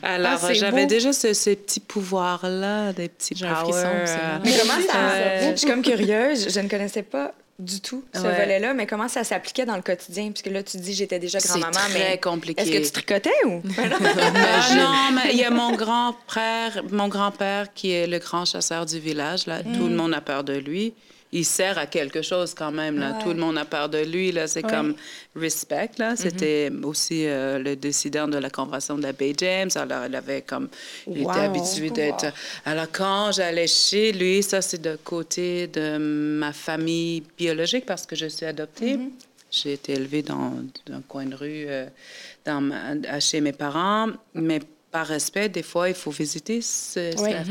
Alors, 0.02 0.38
Ah, 0.42 0.52
j'avais 0.54 0.86
déjà 0.86 1.12
ce- 1.12 1.32
ces 1.34 1.56
petits 1.56 1.80
pouvoirs-là, 1.80 2.92
des 2.92 3.08
petits 3.08 3.34
J'ai 3.36 3.46
frisson, 3.46 3.70
powers. 3.72 3.84
euh. 4.08 4.38
Mais 4.44 4.52
comment 4.58 4.86
ça. 4.86 4.98
Ouais. 5.08 5.50
Je 5.52 5.56
suis 5.56 5.66
comme 5.68 5.81
curieuse. 5.82 6.48
Je 6.52 6.60
ne 6.60 6.68
connaissais 6.68 7.02
pas 7.02 7.32
du 7.58 7.80
tout 7.80 8.02
ce 8.14 8.20
Ouais. 8.20 8.34
volet-là, 8.40 8.74
mais 8.74 8.86
comment 8.86 9.08
ça 9.08 9.22
s'appliquait 9.24 9.66
dans 9.66 9.76
le 9.76 9.82
quotidien? 9.82 10.30
Puisque 10.32 10.46
là, 10.46 10.62
tu 10.62 10.78
dis 10.78 10.94
j'étais 10.94 11.18
déjà 11.18 11.38
C'est 11.38 11.48
grand-maman, 11.50 11.72
très 11.90 12.10
mais. 12.12 12.18
compliqué. 12.18 12.60
Est-ce 12.62 12.70
que 12.72 12.84
tu 12.86 12.90
tricotais 12.90 13.30
ou? 13.46 13.62
Ah 13.78 14.74
non, 14.74 15.14
mais 15.16 15.32
il 15.32 15.38
y 15.38 15.44
a 15.44 15.50
mon 15.50 15.74
grand-père, 15.76 16.82
mon 16.90 17.08
grand-père 17.08 17.72
qui 17.74 17.92
est 17.92 18.06
le 18.06 18.18
grand 18.18 18.44
chasseur 18.44 18.86
du 18.86 18.98
village. 18.98 19.46
Là. 19.46 19.62
Tout 19.62 19.88
le 19.88 19.94
monde 19.94 20.14
a 20.14 20.20
peur 20.20 20.44
de 20.44 20.54
lui. 20.54 20.94
Il 21.32 21.46
sert 21.46 21.78
à 21.78 21.86
quelque 21.86 22.20
chose 22.20 22.52
quand 22.52 22.70
même. 22.70 22.98
Là. 22.98 23.18
Tout 23.22 23.30
le 23.30 23.40
monde 23.40 23.56
a 23.56 23.64
peur 23.64 23.88
de 23.88 23.98
lui. 23.98 24.32
Là. 24.32 24.46
C'est 24.46 24.62
comme 24.62 24.94
respect. 25.34 25.90
Là. 25.96 26.14
C'était 26.14 26.70
aussi 26.82 27.26
euh, 27.26 27.58
le 27.58 27.74
décideur 27.74 28.28
de 28.28 28.36
la 28.36 28.50
convention 28.50 28.98
de 28.98 29.02
la 29.02 29.12
Bay 29.12 29.32
James. 29.38 29.70
Alors, 29.74 30.04
il 30.06 30.14
avait 30.14 30.42
comme... 30.42 30.68
Il 31.10 31.22
était 31.22 31.30
habitué 31.30 31.88
d'être... 31.88 32.26
Alors, 32.66 32.86
quand 32.92 33.32
j'allais 33.32 33.66
chez 33.66 34.12
lui, 34.12 34.42
ça, 34.42 34.60
c'est 34.60 34.82
de 34.82 34.96
côté 35.02 35.68
de 35.68 35.96
ma 35.96 36.52
famille 36.52 37.22
biologique 37.38 37.86
parce 37.86 38.04
que 38.04 38.14
je 38.14 38.26
suis 38.26 38.44
adoptée. 38.44 38.98
J'ai 39.50 39.72
été 39.72 39.92
élevée 39.92 40.22
dans, 40.22 40.52
un 40.90 41.00
coin 41.08 41.24
de 41.24 41.34
rue 41.34 41.64
euh, 41.66 41.86
dans 42.44 43.20
chez 43.20 43.40
mes 43.40 43.52
parents, 43.52 44.08
mais 44.34 44.60
par 44.90 45.06
respect, 45.06 45.48
des 45.48 45.62
fois, 45.62 45.88
il 45.88 45.94
faut 45.94 46.10
visiter 46.10 46.60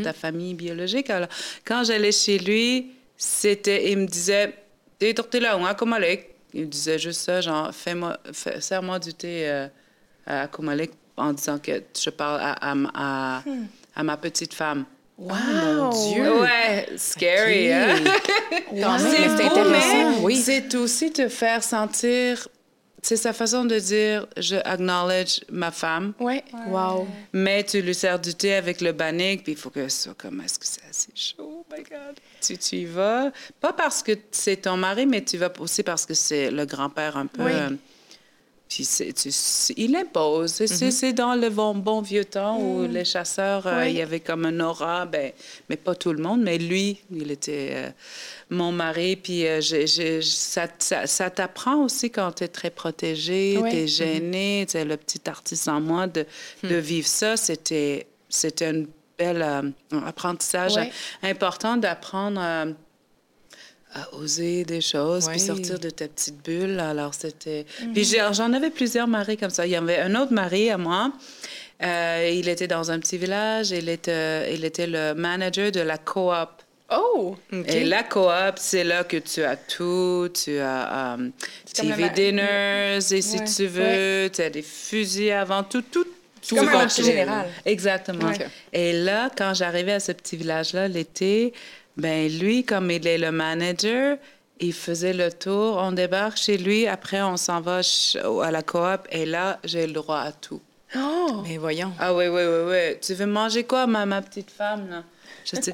ta 0.03 0.13
famille 0.13 0.53
biologique. 0.53 1.09
Alors, 1.09 1.29
quand 1.65 1.83
j'allais 1.83 2.11
chez 2.11 2.37
lui, 2.37 2.91
c'était, 3.23 3.91
il 3.91 3.99
me 3.99 4.07
disait, 4.07 4.51
t'es 4.97 5.13
là, 5.39 5.55
on 5.55 5.63
a 5.63 5.75
Il 6.55 6.61
me 6.61 6.65
disait 6.65 6.97
juste 6.97 7.21
ça, 7.21 7.39
genre, 7.39 7.71
fais-moi, 7.71 8.17
fais, 8.33 8.59
serre-moi 8.59 8.97
du 8.97 9.13
thé 9.13 9.47
euh, 9.47 9.67
à 10.25 10.47
Kumalek 10.47 10.91
en 11.17 11.31
disant 11.31 11.59
que 11.59 11.83
je 11.95 12.09
parle 12.09 12.41
à, 12.41 12.55
à, 12.61 13.41
hmm. 13.45 13.67
à, 13.95 14.03
ma 14.03 14.17
petite 14.17 14.55
femme. 14.55 14.85
Wow, 15.19 15.35
mon 15.75 15.89
Dieu! 15.89 16.41
Ouais, 16.41 16.89
scary, 16.97 17.71
hein? 17.71 17.95
C'est 18.73 19.45
intéressant. 19.45 20.23
Oui. 20.23 20.35
C'est 20.37 20.73
aussi 20.73 21.11
te 21.11 21.29
faire 21.29 21.63
sentir 21.63 22.47
c'est 23.03 23.17
sa 23.17 23.33
façon 23.33 23.65
de 23.65 23.79
dire 23.79 24.27
je 24.37 24.57
acknowledge 24.63 25.41
ma 25.51 25.71
femme. 25.71 26.13
Oui. 26.19 26.41
Wow. 26.67 27.07
Mais 27.33 27.63
tu 27.63 27.81
lui 27.81 27.95
sers 27.95 28.19
du 28.19 28.33
thé 28.35 28.53
avec 28.53 28.81
le 28.81 28.91
bannique, 28.91 29.43
puis 29.43 29.53
il 29.53 29.57
faut 29.57 29.69
que 29.69 29.87
ce 29.89 30.03
soit 30.03 30.13
comme 30.13 30.41
est-ce 30.41 30.59
que 30.59 30.65
c'est 30.65 30.87
assez 30.89 31.11
chaud? 31.15 31.60
Oh 31.71 31.75
my 31.77 31.83
God. 31.83 32.19
Tu, 32.41 32.57
tu 32.57 32.75
y 32.77 32.85
vas. 32.85 33.31
Pas 33.59 33.73
parce 33.73 34.03
que 34.03 34.13
c'est 34.31 34.57
ton 34.57 34.77
mari, 34.77 35.05
mais 35.05 35.23
tu 35.23 35.37
vas 35.37 35.51
aussi 35.59 35.83
parce 35.83 36.05
que 36.05 36.13
c'est 36.13 36.51
le 36.51 36.65
grand-père 36.65 37.17
un 37.17 37.27
peu. 37.27 37.43
Oui. 37.43 37.51
Euh, 37.53 37.69
puis 38.71 38.87
il 39.75 39.95
impose. 39.97 40.61
Mm-hmm. 40.61 40.91
C'est 40.91 41.11
dans 41.11 41.35
le 41.35 41.49
bon, 41.49 42.01
vieux 42.01 42.23
temps 42.23 42.57
où 42.57 42.83
mm. 42.83 42.87
les 42.87 43.03
chasseurs, 43.03 43.67
euh, 43.67 43.85
il 43.85 43.97
y 43.97 44.01
avait 44.01 44.21
comme 44.21 44.45
un 44.45 44.61
aura, 44.61 45.05
ben, 45.05 45.33
mais 45.69 45.75
pas 45.75 45.93
tout 45.93 46.13
le 46.13 46.23
monde, 46.23 46.41
mais 46.41 46.57
lui, 46.57 47.01
il 47.11 47.31
était 47.31 47.71
euh, 47.73 47.89
mon 48.49 48.71
mari. 48.71 49.17
Puis 49.17 49.45
euh, 49.45 49.59
ça, 50.21 50.67
ça, 50.79 51.29
t'apprend 51.29 51.83
aussi 51.83 52.11
quand 52.11 52.31
tu 52.31 52.45
es 52.45 52.47
très 52.47 52.69
protégé, 52.69 53.59
tu 53.59 53.75
es 53.75 53.85
mm-hmm. 53.85 53.87
gêné, 53.87 54.65
tu 54.69 54.81
le 54.81 54.95
petit 54.95 55.29
artiste 55.29 55.67
en 55.67 55.81
moi, 55.81 56.07
de, 56.07 56.25
mm. 56.63 56.69
de 56.69 56.75
vivre 56.75 57.07
ça. 57.07 57.35
C'était 57.35 58.07
un 58.61 58.85
bel 59.21 59.73
apprentissage 60.05 60.79
important 61.23 61.77
d'apprendre 61.77 62.39
à 63.93 64.13
oser 64.13 64.63
des 64.63 64.81
choses, 64.81 65.27
puis 65.27 65.39
sortir 65.39 65.79
de 65.79 65.89
ta 65.89 66.07
petite 66.07 66.43
bulle. 66.43 66.79
Alors, 66.79 67.13
c'était... 67.13 67.65
Mhm. 67.81 67.93
Puis 67.93 68.15
j'en 68.31 68.53
avais 68.53 68.69
plusieurs 68.69 69.07
maris 69.07 69.37
comme 69.37 69.49
ça. 69.49 69.65
Il 69.65 69.71
y 69.71 69.75
avait 69.75 69.99
un 69.99 70.15
autre 70.15 70.33
mari 70.33 70.69
à 70.69 70.77
moi. 70.77 71.11
Euh, 71.83 72.31
il 72.33 72.47
était 72.47 72.67
dans 72.67 72.91
un 72.91 72.99
petit 72.99 73.17
village. 73.17 73.71
Il 73.71 73.89
était, 73.89 74.53
il 74.53 74.63
était 74.63 74.87
le 74.87 75.13
manager 75.13 75.71
de 75.71 75.81
la 75.81 75.97
coop. 75.97 76.49
Oh! 76.93 77.35
Et 77.67 77.83
la 77.83 78.03
coop, 78.03 78.55
c'est 78.57 78.83
là 78.83 79.03
que 79.03 79.17
tu 79.17 79.43
as 79.43 79.55
tout. 79.55 80.29
Tu 80.33 80.57
as 80.59 81.15
um, 81.15 81.31
TV 81.73 82.09
dinners, 82.09 82.99
et 83.11 83.21
si 83.21 83.43
tu 83.43 83.67
veux, 83.67 84.29
tu 84.29 84.41
as 84.41 84.49
des 84.49 84.61
fusils 84.61 85.31
avant, 85.31 85.63
tout, 85.63 85.81
tout. 85.81 86.05
Tout 86.47 86.55
comme 86.55 86.69
un 86.69 86.71
marché 86.71 87.03
général. 87.03 87.47
Exactement. 87.65 88.31
Et 88.73 88.93
là, 88.93 89.29
quand 89.35 89.53
j'arrivais 89.53 89.93
à 89.93 89.99
ce 89.99 90.11
petit 90.11 90.37
village-là, 90.37 90.87
l'été, 90.87 91.53
ben 91.97 92.29
lui, 92.39 92.63
comme 92.63 92.89
il 92.89 93.05
est 93.07 93.17
le 93.17 93.31
manager, 93.31 94.17
il 94.59 94.73
faisait 94.73 95.13
le 95.13 95.31
tour. 95.31 95.77
On 95.77 95.91
débarque 95.91 96.37
chez 96.37 96.57
lui. 96.57 96.87
Après, 96.87 97.21
on 97.21 97.37
s'en 97.37 97.61
va 97.61 97.81
à 98.43 98.51
la 98.51 98.61
coop. 98.61 99.07
Et 99.11 99.25
là, 99.25 99.59
j'ai 99.63 99.87
le 99.87 99.93
droit 99.93 100.19
à 100.19 100.31
tout. 100.31 100.61
Oh! 100.95 101.43
Mais 101.47 101.57
voyons. 101.57 101.93
Ah 101.99 102.13
oui, 102.13 102.27
oui, 102.27 102.41
oui, 102.43 102.63
oui. 102.69 102.99
Tu 103.01 103.13
veux 103.13 103.25
manger 103.25 103.63
quoi, 103.63 103.87
ma, 103.87 104.05
ma 104.05 104.21
petite 104.21 104.51
femme? 104.51 104.89
Là? 104.89 105.03
Je 105.45 105.59
dis, 105.59 105.71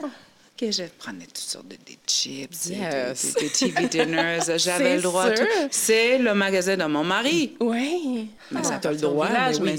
OK, 0.60 0.72
je 0.72 0.84
prenais 0.98 1.26
toutes 1.26 1.38
sortes 1.38 1.68
de 1.68 1.76
des 1.86 2.00
chips, 2.08 2.70
des, 2.70 3.50
TV 3.50 3.88
dinners. 3.88 4.40
J'avais 4.58 4.96
le 4.96 5.04
droit. 5.04 5.28
C'est 5.70 6.18
le 6.18 6.34
magasin 6.34 6.76
de 6.76 6.86
mon 6.86 7.04
mari. 7.04 7.56
Oui. 7.60 8.30
Mais 8.52 8.64
ça 8.64 8.80
ah, 8.84 8.92
le 8.92 8.98
droit. 8.98 9.28
Village, 9.28 9.60
mais, 9.60 9.76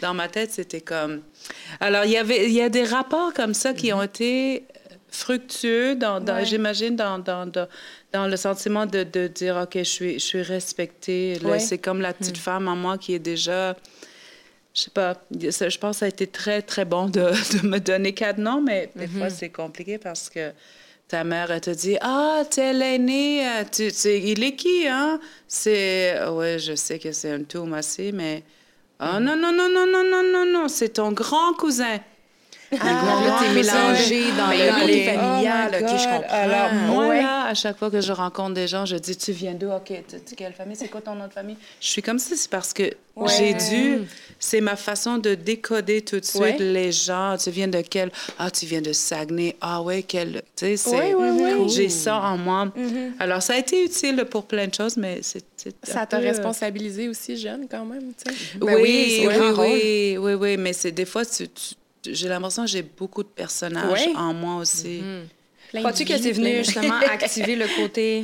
dans 0.00 0.14
ma 0.14 0.28
tête, 0.28 0.52
c'était 0.52 0.82
comme... 0.82 1.22
Alors, 1.80 2.04
il 2.04 2.12
y 2.12 2.16
avait, 2.16 2.46
il 2.46 2.52
y 2.52 2.62
a 2.62 2.68
des 2.68 2.84
rapports 2.84 3.32
comme 3.34 3.54
ça 3.54 3.74
qui 3.74 3.88
mm-hmm. 3.88 3.94
ont 3.94 4.02
été 4.02 4.64
fructueux, 5.08 5.96
dans, 5.96 6.22
j'imagine, 6.44 6.94
dans, 6.94 7.18
dans, 7.18 7.50
dans, 8.12 8.26
le 8.28 8.36
sentiment 8.36 8.86
de, 8.86 9.02
de, 9.02 9.26
dire, 9.26 9.56
OK, 9.56 9.78
je 9.78 9.82
suis, 9.82 10.12
je 10.14 10.24
suis 10.24 10.42
respectée. 10.42 11.40
C'est 11.58 11.78
comme 11.78 12.00
la 12.00 12.12
petite 12.12 12.38
hmm. 12.38 12.42
femme 12.42 12.68
en 12.68 12.76
moi 12.76 12.98
qui 12.98 13.14
est 13.14 13.18
déjà... 13.18 13.76
Je 14.72 14.82
sais 14.82 14.90
pas, 14.90 15.20
je 15.32 15.78
pense 15.78 15.96
que 15.96 15.98
ça 16.00 16.06
a 16.06 16.08
été 16.08 16.26
très, 16.26 16.62
très 16.62 16.84
bon 16.84 17.06
de, 17.06 17.20
de 17.62 17.66
me 17.66 17.78
donner 17.78 18.14
quatre 18.14 18.38
noms, 18.38 18.60
mais 18.60 18.90
des 18.94 19.08
fois, 19.08 19.26
mm-hmm. 19.26 19.36
c'est 19.36 19.48
compliqué 19.50 19.98
parce 19.98 20.30
que 20.30 20.52
ta 21.10 21.24
mère, 21.24 21.50
elle 21.50 21.60
te 21.60 21.70
dit 21.70 21.96
Ah, 22.00 22.42
t'es 22.48 22.72
l'aîné, 22.72 23.46
euh, 23.46 23.64
tu, 23.70 23.88
il 24.08 24.44
est 24.44 24.54
qui, 24.54 24.86
hein? 24.86 25.18
C'est. 25.48 26.24
Ouais, 26.28 26.58
je 26.58 26.76
sais 26.76 27.00
que 27.00 27.10
c'est 27.10 27.32
un 27.32 27.42
tout 27.42 27.58
aussi, 27.58 28.12
mais. 28.12 28.44
Ah, 29.00 29.14
oh, 29.16 29.20
non, 29.20 29.34
non, 29.34 29.52
non, 29.52 29.68
non, 29.68 29.86
non, 29.86 30.04
non, 30.04 30.22
non, 30.22 30.46
non, 30.46 30.68
c'est 30.68 30.90
ton 30.90 31.10
grand 31.10 31.54
cousin. 31.54 31.98
Ah, 32.78 33.38
t'es 33.40 33.54
mélangé 33.54 34.32
dans 34.36 34.50
le 34.50 34.80
côté 34.80 35.04
familial. 35.04 35.70
Oh 35.72 35.86
je 35.86 36.04
comprends. 36.04 36.22
Alors, 36.30 36.72
moi, 36.72 37.14
là, 37.14 37.46
à 37.46 37.54
chaque 37.54 37.78
fois 37.78 37.90
que 37.90 38.00
je 38.00 38.12
rencontre 38.12 38.54
des 38.54 38.68
gens, 38.68 38.86
je 38.86 38.96
dis 38.96 39.16
Tu 39.16 39.32
viens 39.32 39.54
d'où? 39.54 39.70
OK, 39.70 39.92
tu, 40.26 40.34
quelle 40.36 40.52
famille? 40.52 40.76
C'est 40.76 40.88
quoi 40.88 41.00
ton 41.00 41.14
nom 41.14 41.26
de 41.26 41.32
famille? 41.32 41.56
Je 41.80 41.88
suis 41.88 42.02
comme 42.02 42.18
ça, 42.18 42.34
c'est 42.36 42.50
parce 42.50 42.72
que 42.72 42.92
j'ai 43.38 43.54
dû. 43.54 44.02
C'est 44.38 44.60
ma 44.60 44.76
façon 44.76 45.18
de 45.18 45.34
décoder 45.34 46.02
tout 46.02 46.20
de 46.20 46.24
suite 46.24 46.60
les 46.60 46.92
gens. 46.92 47.36
Tu 47.42 47.50
viens 47.50 47.68
de 47.68 47.80
quel? 47.80 48.10
Ah, 48.38 48.50
tu 48.50 48.66
viens 48.66 48.80
de 48.80 48.92
Saguenay. 48.92 49.56
Ah, 49.60 49.82
ouais, 49.82 50.02
quel. 50.02 50.42
Tu 50.56 50.76
sais, 50.76 50.76
c'est. 50.76 51.14
J'ai 51.68 51.88
ça 51.88 52.20
en 52.20 52.38
moi. 52.38 52.66
Mm-hmm. 52.66 53.12
Alors, 53.18 53.42
ça 53.42 53.54
a 53.54 53.58
été 53.58 53.84
utile 53.84 54.24
pour 54.30 54.46
plein 54.46 54.68
de 54.68 54.74
choses, 54.74 54.96
mais 54.96 55.20
c'est. 55.22 55.44
Ça 55.82 56.06
t'a 56.06 56.18
responsabilisé 56.18 57.08
aussi 57.08 57.36
jeune, 57.36 57.66
quand 57.70 57.84
même, 57.84 58.12
tu 58.16 58.32
sais? 58.32 58.58
Ben 58.58 58.76
oui, 58.80 59.26
oui, 59.26 59.36
oui, 59.58 60.16
oui, 60.18 60.34
oui, 60.34 60.56
mais 60.56 60.72
c'est 60.72 60.92
des 60.92 61.04
fois, 61.04 61.24
tu 61.26 61.46
j'ai 62.04 62.28
l'impression 62.28 62.64
que 62.64 62.70
j'ai 62.70 62.82
beaucoup 62.82 63.22
de 63.22 63.28
personnages 63.28 64.08
en 64.16 64.32
moi 64.32 64.56
aussi. 64.56 65.00
Mm-hmm. 65.00 65.78
Crois-tu 65.78 66.04
que 66.04 66.18
c'est 66.18 66.32
venu 66.32 66.64
justement 66.64 66.98
activer 67.10 67.56
le 67.56 67.66
côté, 67.80 68.22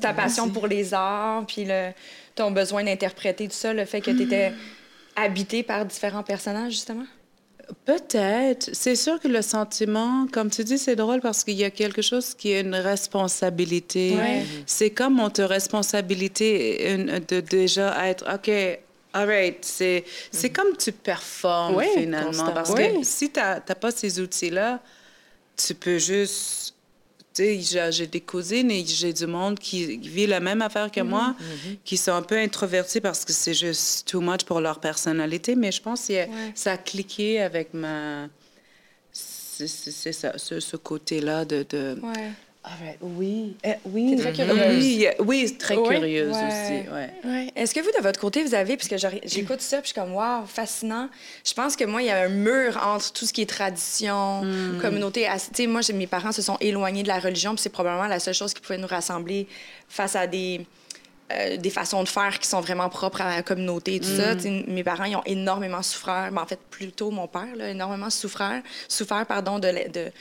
ta 0.00 0.12
passion 0.12 0.50
pour 0.50 0.66
les 0.66 0.92
arts, 0.92 1.46
puis 1.46 1.64
le, 1.64 1.90
ton 2.34 2.50
besoin 2.50 2.84
d'interpréter 2.84 3.48
tout 3.48 3.54
ça, 3.54 3.72
le 3.72 3.84
fait 3.84 4.00
que 4.00 4.10
tu 4.10 4.22
étais 4.24 4.52
habité 5.16 5.62
par 5.62 5.86
différents 5.86 6.22
personnages, 6.22 6.72
justement? 6.72 7.06
Peut-être. 7.84 8.70
C'est 8.72 8.96
sûr 8.96 9.18
que 9.20 9.28
le 9.28 9.40
sentiment, 9.40 10.26
comme 10.30 10.50
tu 10.50 10.64
dis, 10.64 10.78
c'est 10.78 10.96
drôle 10.96 11.20
parce 11.20 11.44
qu'il 11.44 11.54
y 11.54 11.64
a 11.64 11.70
quelque 11.70 12.02
chose 12.02 12.34
qui 12.34 12.52
est 12.52 12.60
une 12.60 12.74
responsabilité. 12.74 14.14
C'est 14.66 14.90
comme 14.90 15.20
on 15.20 15.30
te 15.30 15.42
responsabilité 15.42 16.96
de 17.28 17.40
déjà 17.40 18.08
être, 18.08 18.26
OK, 18.34 18.50
All 19.12 19.26
right. 19.26 19.64
C'est, 19.64 20.04
c'est 20.30 20.50
mm. 20.50 20.52
comme 20.52 20.76
tu 20.76 20.92
performes 20.92 21.82
finalement. 21.94 22.52
Parce 22.52 22.74
que 22.74 23.02
si 23.02 23.30
tu 23.30 23.40
n'as 23.40 23.60
pas 23.60 23.90
ces 23.90 24.20
outils-là, 24.20 24.80
tu 25.56 25.74
peux 25.74 25.98
juste. 25.98 26.74
Tu 27.34 27.62
sais, 27.64 27.90
j'ai 27.90 28.06
des 28.06 28.20
cousines 28.20 28.70
et 28.70 28.84
j'ai 28.84 29.14
du 29.14 29.26
monde 29.26 29.58
qui 29.58 29.96
vit 29.96 30.26
la 30.26 30.38
même 30.38 30.60
affaire 30.60 30.90
que 30.90 31.00
moi, 31.00 31.34
mm-hmm. 31.34 31.70
Mm-hmm. 31.70 31.78
qui 31.82 31.96
sont 31.96 32.12
un 32.12 32.20
peu 32.20 32.36
introvertis 32.36 33.00
parce 33.00 33.24
que 33.24 33.32
c'est 33.32 33.54
juste 33.54 34.06
too 34.06 34.20
much 34.20 34.44
pour 34.44 34.60
leur 34.60 34.80
personnalité. 34.80 35.56
Mais 35.56 35.72
je 35.72 35.80
pense 35.80 36.08
que 36.08 36.26
ça 36.54 36.72
a 36.72 36.76
cliqué 36.76 37.40
avec 37.40 37.72
ma. 37.72 38.28
C'est 39.12 40.12
ça, 40.12 40.36
ce, 40.36 40.76
côté-là 40.76 41.44
de. 41.44 41.64
de... 41.68 41.98
Oui, 43.00 43.56
eh, 43.64 43.74
oui. 43.86 44.16
très 44.16 44.32
curieuse. 44.32 45.14
Oui, 45.18 45.56
très 45.58 45.74
curieuse 45.74 46.30
aussi. 46.30 46.88
Ouais. 47.24 47.52
Est-ce 47.56 47.74
que 47.74 47.80
vous, 47.80 47.90
de 47.96 48.02
votre 48.02 48.20
côté, 48.20 48.44
vous 48.44 48.54
avez, 48.54 48.76
puisque 48.76 48.96
j'écoute 49.24 49.60
ça, 49.60 49.78
puis 49.78 49.88
je 49.88 49.92
suis 49.92 50.00
comme, 50.00 50.14
wow, 50.14 50.46
fascinant. 50.46 51.08
Je 51.44 51.52
pense 51.54 51.74
que 51.74 51.84
moi, 51.84 52.02
il 52.02 52.06
y 52.06 52.10
a 52.10 52.20
un 52.22 52.28
mur 52.28 52.78
entre 52.84 53.12
tout 53.12 53.26
ce 53.26 53.32
qui 53.32 53.42
est 53.42 53.46
tradition, 53.46 54.42
hmm. 54.44 54.78
communauté. 54.80 55.26
Tu 55.32 55.62
sais, 55.62 55.66
moi, 55.66 55.80
mes 55.92 56.06
parents 56.06 56.32
se 56.32 56.42
sont 56.42 56.56
éloignés 56.60 57.02
de 57.02 57.08
la 57.08 57.18
religion, 57.18 57.54
puis 57.54 57.62
c'est 57.62 57.68
probablement 57.68 58.06
la 58.06 58.20
seule 58.20 58.34
chose 58.34 58.54
qui 58.54 58.60
pouvait 58.60 58.78
nous 58.78 58.88
rassembler 58.88 59.48
face 59.88 60.14
à 60.16 60.26
des. 60.26 60.64
Euh, 61.32 61.56
des 61.56 61.70
façons 61.70 62.02
de 62.02 62.08
faire 62.08 62.38
qui 62.40 62.46
sont 62.46 62.60
vraiment 62.60 62.90
propres 62.90 63.22
à 63.22 63.36
la 63.36 63.42
communauté 63.42 63.94
et 63.94 64.00
tout 64.00 64.16
ça. 64.16 64.34
Hmm. 64.34 64.64
mes 64.66 64.84
parents, 64.84 65.04
ils 65.04 65.16
ont 65.16 65.24
énormément 65.24 65.80
souffert, 65.80 66.28
mais 66.30 66.40
en 66.40 66.46
fait, 66.46 66.58
plutôt 66.68 67.10
mon 67.10 67.26
père, 67.26 67.56
là, 67.56 67.70
énormément 67.70 68.10
souffert, 68.10 68.60
souffert 68.86 69.24
pardon, 69.24 69.58
de, 69.58 69.68
de 69.90 70.12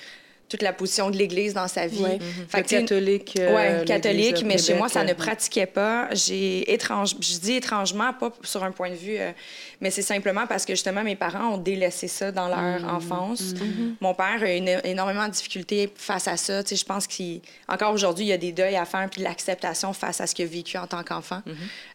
toute 0.51 0.61
la 0.61 0.73
position 0.73 1.09
de 1.09 1.17
l'Église 1.17 1.53
dans 1.53 1.67
sa 1.67 1.87
vie. 1.87 2.03
Fait 2.49 2.61
que, 2.61 2.69
sais, 2.69 2.81
catholique. 2.81 3.37
euh, 3.39 3.55
Ouais, 3.55 3.85
catholique, 3.85 4.43
mais 4.45 4.57
chez 4.57 4.73
moi, 4.73 4.89
ça 4.89 5.03
ne 5.03 5.11
euh, 5.11 5.15
pratiquait 5.15 5.65
pas. 5.65 6.09
J'ai 6.13 6.71
étrange, 6.73 7.15
je 7.21 7.37
dis 7.39 7.53
étrangement, 7.53 8.11
pas 8.13 8.31
sur 8.43 8.63
un 8.63 8.71
point 8.71 8.89
de 8.89 8.95
vue, 8.95 9.15
euh, 9.17 9.31
mais 9.79 9.89
c'est 9.91 10.01
simplement 10.01 10.45
parce 10.47 10.65
que 10.65 10.73
justement, 10.73 11.03
mes 11.03 11.15
parents 11.15 11.53
ont 11.53 11.57
délaissé 11.57 12.07
ça 12.07 12.31
dans 12.31 12.47
leur 12.49 12.93
enfance. 12.93 13.53
Mon 14.01 14.13
père 14.13 14.41
a 14.43 14.45
éno- 14.47 14.81
énormément 14.83 15.25
de 15.27 15.31
difficultés 15.33 15.91
face 15.95 16.27
à 16.27 16.37
ça. 16.37 16.63
Tu 16.63 16.69
sais, 16.69 16.75
je 16.75 16.85
pense 16.85 17.07
qu'encore 17.07 17.93
aujourd'hui, 17.93 18.25
il 18.25 18.29
y 18.29 18.33
a 18.33 18.37
des 18.37 18.51
deuils 18.51 18.75
à 18.75 18.85
faire 18.85 19.07
puis 19.09 19.19
de 19.21 19.25
l'acceptation 19.25 19.93
face 19.93 20.19
à 20.21 20.27
ce 20.27 20.35
qu'il 20.35 20.45
a 20.45 20.49
vécu 20.49 20.77
en 20.77 20.85
tant 20.87 21.03
qu'enfant. 21.03 21.41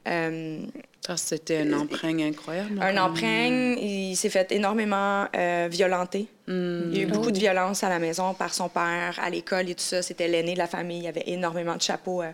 Euh, 0.08 0.60
Ah, 0.74 0.95
C'était 1.16 1.58
un 1.58 1.72
emprunt 1.74 2.18
incroyable. 2.18 2.80
un 2.82 2.94
quand 2.94 3.02
emprunt, 3.10 3.76
il 3.80 4.16
s'est 4.16 4.30
fait 4.30 4.50
énormément 4.52 5.26
euh, 5.36 5.68
violenter. 5.70 6.26
Hmm. 6.48 6.92
Il 6.92 6.98
y 6.98 7.00
a 7.00 7.02
eu 7.02 7.06
beaucoup 7.06 7.32
de 7.32 7.38
violence 7.40 7.82
à 7.82 7.88
la 7.88 7.98
maison 7.98 8.32
par 8.32 8.54
son 8.54 8.68
père, 8.68 9.18
à 9.20 9.28
l'école 9.30 9.68
et 9.68 9.74
tout 9.74 9.82
ça. 9.82 10.00
C'était 10.00 10.28
l'aîné 10.28 10.52
de 10.54 10.58
la 10.58 10.68
famille. 10.68 10.98
Il 10.98 11.04
y 11.04 11.08
avait 11.08 11.24
énormément 11.26 11.74
de 11.74 11.82
chapeaux 11.82 12.22
euh, 12.22 12.30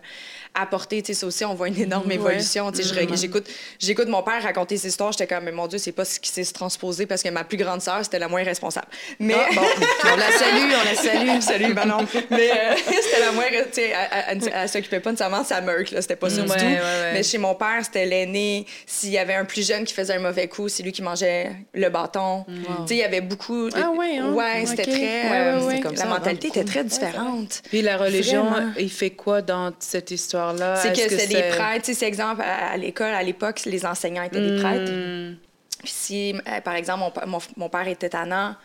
à 0.53 0.67
porter. 0.67 1.01
Tu 1.01 1.13
sais, 1.15 1.19
ça 1.21 1.25
aussi, 1.25 1.43
on 1.45 1.55
voit 1.55 1.67
une 1.67 1.79
énorme 1.81 2.11
évolution. 2.11 2.71
Tu 2.71 2.83
sais, 2.83 2.93
reg- 2.93 3.17
J'écoute, 3.17 3.47
j'écoute 3.79 4.07
mon 4.07 4.21
père 4.21 4.41
raconter 4.43 4.77
ses 4.77 4.89
histoires. 4.89 5.11
J'étais 5.13 5.25
comme, 5.25 5.45
mais 5.45 5.51
mon 5.51 5.65
Dieu, 5.65 5.79
c'est 5.79 5.91
pas 5.93 6.05
ce 6.05 6.19
qui 6.19 6.29
s'est 6.29 6.45
transposé 6.53 7.07
parce 7.07 7.23
que 7.23 7.29
ma 7.29 7.43
plus 7.43 7.57
grande 7.57 7.81
sœur, 7.81 8.01
c'était 8.03 8.19
la 8.19 8.27
moins 8.27 8.43
responsable. 8.43 8.85
Mais 9.19 9.33
Ah, 9.35 9.47
bon, 9.55 9.61
on 10.13 10.15
la 10.15 10.31
salue, 10.31 10.71
on 10.79 10.85
la 10.85 10.95
salue. 10.95 11.41
Salut, 11.41 11.73
ben 11.73 11.85
non. 11.85 12.05
Mais 12.29 12.51
euh, 12.51 12.75
c'était 13.01 13.19
la 13.19 13.31
moins. 13.31 13.45
Tu 13.45 13.57
sais, 13.71 13.89
elle, 13.89 14.07
elle- 14.11 14.43
elle- 14.43 14.51
elle 14.53 14.69
s'occupait 14.69 14.99
pas 14.99 15.09
nécessairement 15.09 15.41
de 15.41 15.47
sa 15.47 15.59
meurtre, 15.61 15.91
là. 15.91 16.03
C'était 16.03 16.15
pas 16.17 16.29
ça 16.29 16.41
Mm, 16.43 16.45
du 16.45 16.51
ouais, 16.51 16.57
tout. 16.59 16.65
ouais, 16.65 16.71
ouais. 16.79 17.13
Mais 17.13 17.23
chez 17.23 17.39
mon 17.39 17.55
père, 17.55 17.79
c'était 17.83 18.05
l'aîné. 18.05 18.62
S'il 18.85 19.09
y 19.11 19.17
avait 19.17 19.35
un 19.35 19.45
plus 19.45 19.67
jeune 19.67 19.83
qui 19.85 19.93
faisait 19.93 20.13
un 20.15 20.19
mauvais 20.19 20.47
coup, 20.47 20.69
c'est 20.69 20.83
lui 20.83 20.91
qui 20.91 21.01
mangeait 21.01 21.51
le 21.73 21.89
bâton. 21.89 22.45
Tu 22.47 22.53
sais, 22.87 22.95
il 22.95 22.97
y 22.97 23.03
avait 23.03 23.21
beaucoup. 23.21 23.69
Ah 23.75 23.89
ouais, 23.91 24.17
hein? 24.17 24.31
Ouais, 24.33 24.65
c'était 24.65 24.83
très. 24.83 24.93
Ouais, 24.93 25.29
euh, 25.31 25.57
ouais, 25.59 25.63
ouais. 25.65 25.69
c'était 25.71 25.81
Comme 25.83 25.95
la 25.95 26.01
ça, 26.01 26.05
mentalité 26.07 26.47
était 26.47 26.63
très 26.63 26.83
différente. 26.83 27.61
Puis 27.69 27.81
la 27.81 27.97
religion, 27.97 28.45
Vraiment. 28.49 28.71
il 28.77 28.89
fait 28.91 29.11
quoi 29.11 29.41
dans 29.41 29.71
cette 29.79 30.11
histoire-là? 30.11 30.75
C'est 30.77 30.93
que 30.93 30.99
c'était 31.09 31.27
des 31.27 31.43
prêtres. 31.49 31.85
Tu 31.85 31.93
sais, 31.93 31.99
c'est 31.99 32.07
exemple, 32.07 32.41
à, 32.41 32.71
à 32.71 32.77
l'école, 32.77 33.13
à 33.13 33.23
l'époque, 33.23 33.61
les 33.65 33.85
enseignants 33.85 34.23
étaient 34.23 34.41
des 34.41 34.61
prêtres. 34.61 34.91
Hmm. 34.91 35.35
Puis 35.79 35.91
si, 35.93 36.33
euh, 36.47 36.61
par 36.61 36.75
exemple, 36.75 36.99
mon, 36.99 37.11
pa- 37.11 37.25
mon, 37.25 37.39
mon 37.57 37.67
père 37.69 37.87
était 37.87 38.09
tannant, 38.09 38.55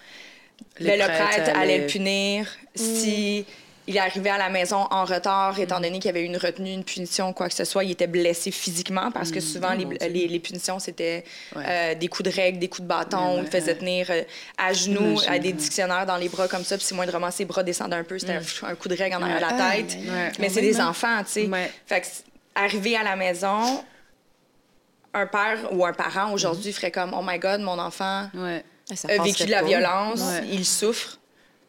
Les 0.79 0.87
ben, 0.91 0.99
le 1.01 1.05
prêtres 1.05 1.29
prêtre 1.43 1.59
allait 1.59 1.79
le 1.79 1.87
punir. 1.87 2.47
Si 2.75 3.45
il 3.89 3.99
arrivait 3.99 4.31
à 4.31 4.39
la 4.39 4.51
maison 4.51 4.87
en 4.91 5.05
retard, 5.05 5.59
étant 5.59 5.81
donné 5.81 5.99
qu'il 5.99 6.05
y 6.07 6.09
avait 6.11 6.23
une 6.25 6.37
retenue, 6.37 6.71
une 6.73 6.85
punition, 6.85 7.33
quoi 7.33 7.49
que 7.49 7.55
ce 7.55 7.65
soit, 7.65 7.83
il 7.85 7.91
était 7.91 8.07
blessé 8.07 8.51
physiquement 8.51 9.11
parce 9.11 9.31
que 9.33 9.41
souvent, 9.41 9.73
les, 9.73 9.87
les, 10.09 10.29
les 10.29 10.39
punitions, 10.39 10.79
c'était 10.79 11.25
Ouais. 11.57 11.65
euh, 11.67 11.95
des 11.95 12.09
coups 12.09 12.29
de 12.31 12.35
règle, 12.35 12.59
des 12.59 12.69
coups 12.69 12.83
de 12.83 12.87
bâton, 12.89 13.37
Ouais, 13.37 13.41
il 13.43 13.45
te 13.49 13.57
faisait 13.59 13.73
ouais. 13.73 13.79
tenir 13.79 14.07
euh, 14.11 14.23
à 14.59 14.73
genoux, 14.73 15.19
à 15.27 15.39
des 15.39 15.53
dictionnaires 15.53 16.07
dans 16.07 16.17
les 16.19 16.29
bras 16.29 16.47
comme 16.49 16.65
ça, 16.65 16.77
puis 16.77 16.85
si 16.87 16.95
moindrement 16.95 17.31
ses 17.31 17.45
bras 17.47 17.63
descendaient 17.63 17.97
un 17.97 18.05
peu, 18.05 18.19
c'était 18.19 18.35
un, 18.35 18.69
un 18.69 18.75
coup 18.75 18.89
de 18.89 18.95
règle 18.97 19.17
en 19.17 19.23
arrière 19.23 19.39
de 19.49 19.59
la 19.59 19.71
tête. 19.73 19.97
Ouais. 20.07 20.33
Mais 20.39 20.49
c'est 20.51 20.61
des 20.61 20.81
enfants, 20.81 21.25
tu 21.25 21.33
sais. 21.33 21.47
Ouais. 21.47 21.71
Fait 21.87 22.03
que 22.03 22.07
arriver 22.55 22.97
à 22.97 23.03
la 23.03 23.17
maison, 23.17 23.83
un 25.15 25.27
père 25.27 25.59
ou 25.73 25.85
un 25.87 25.93
parent 25.93 26.33
aujourd'hui 26.33 26.73
ferait 26.73 26.91
comme 26.91 27.15
Oh 27.19 27.23
my 27.25 27.39
God, 27.39 27.61
mon 27.61 27.79
enfant 27.79 28.29
Ouais. 28.35 28.65
A 29.09 29.23
vécu 29.23 29.45
de 29.45 29.51
la 29.51 29.63
violence, 29.63 30.21
Ouais. 30.21 30.47
il 30.51 30.65
souffre. 30.65 31.18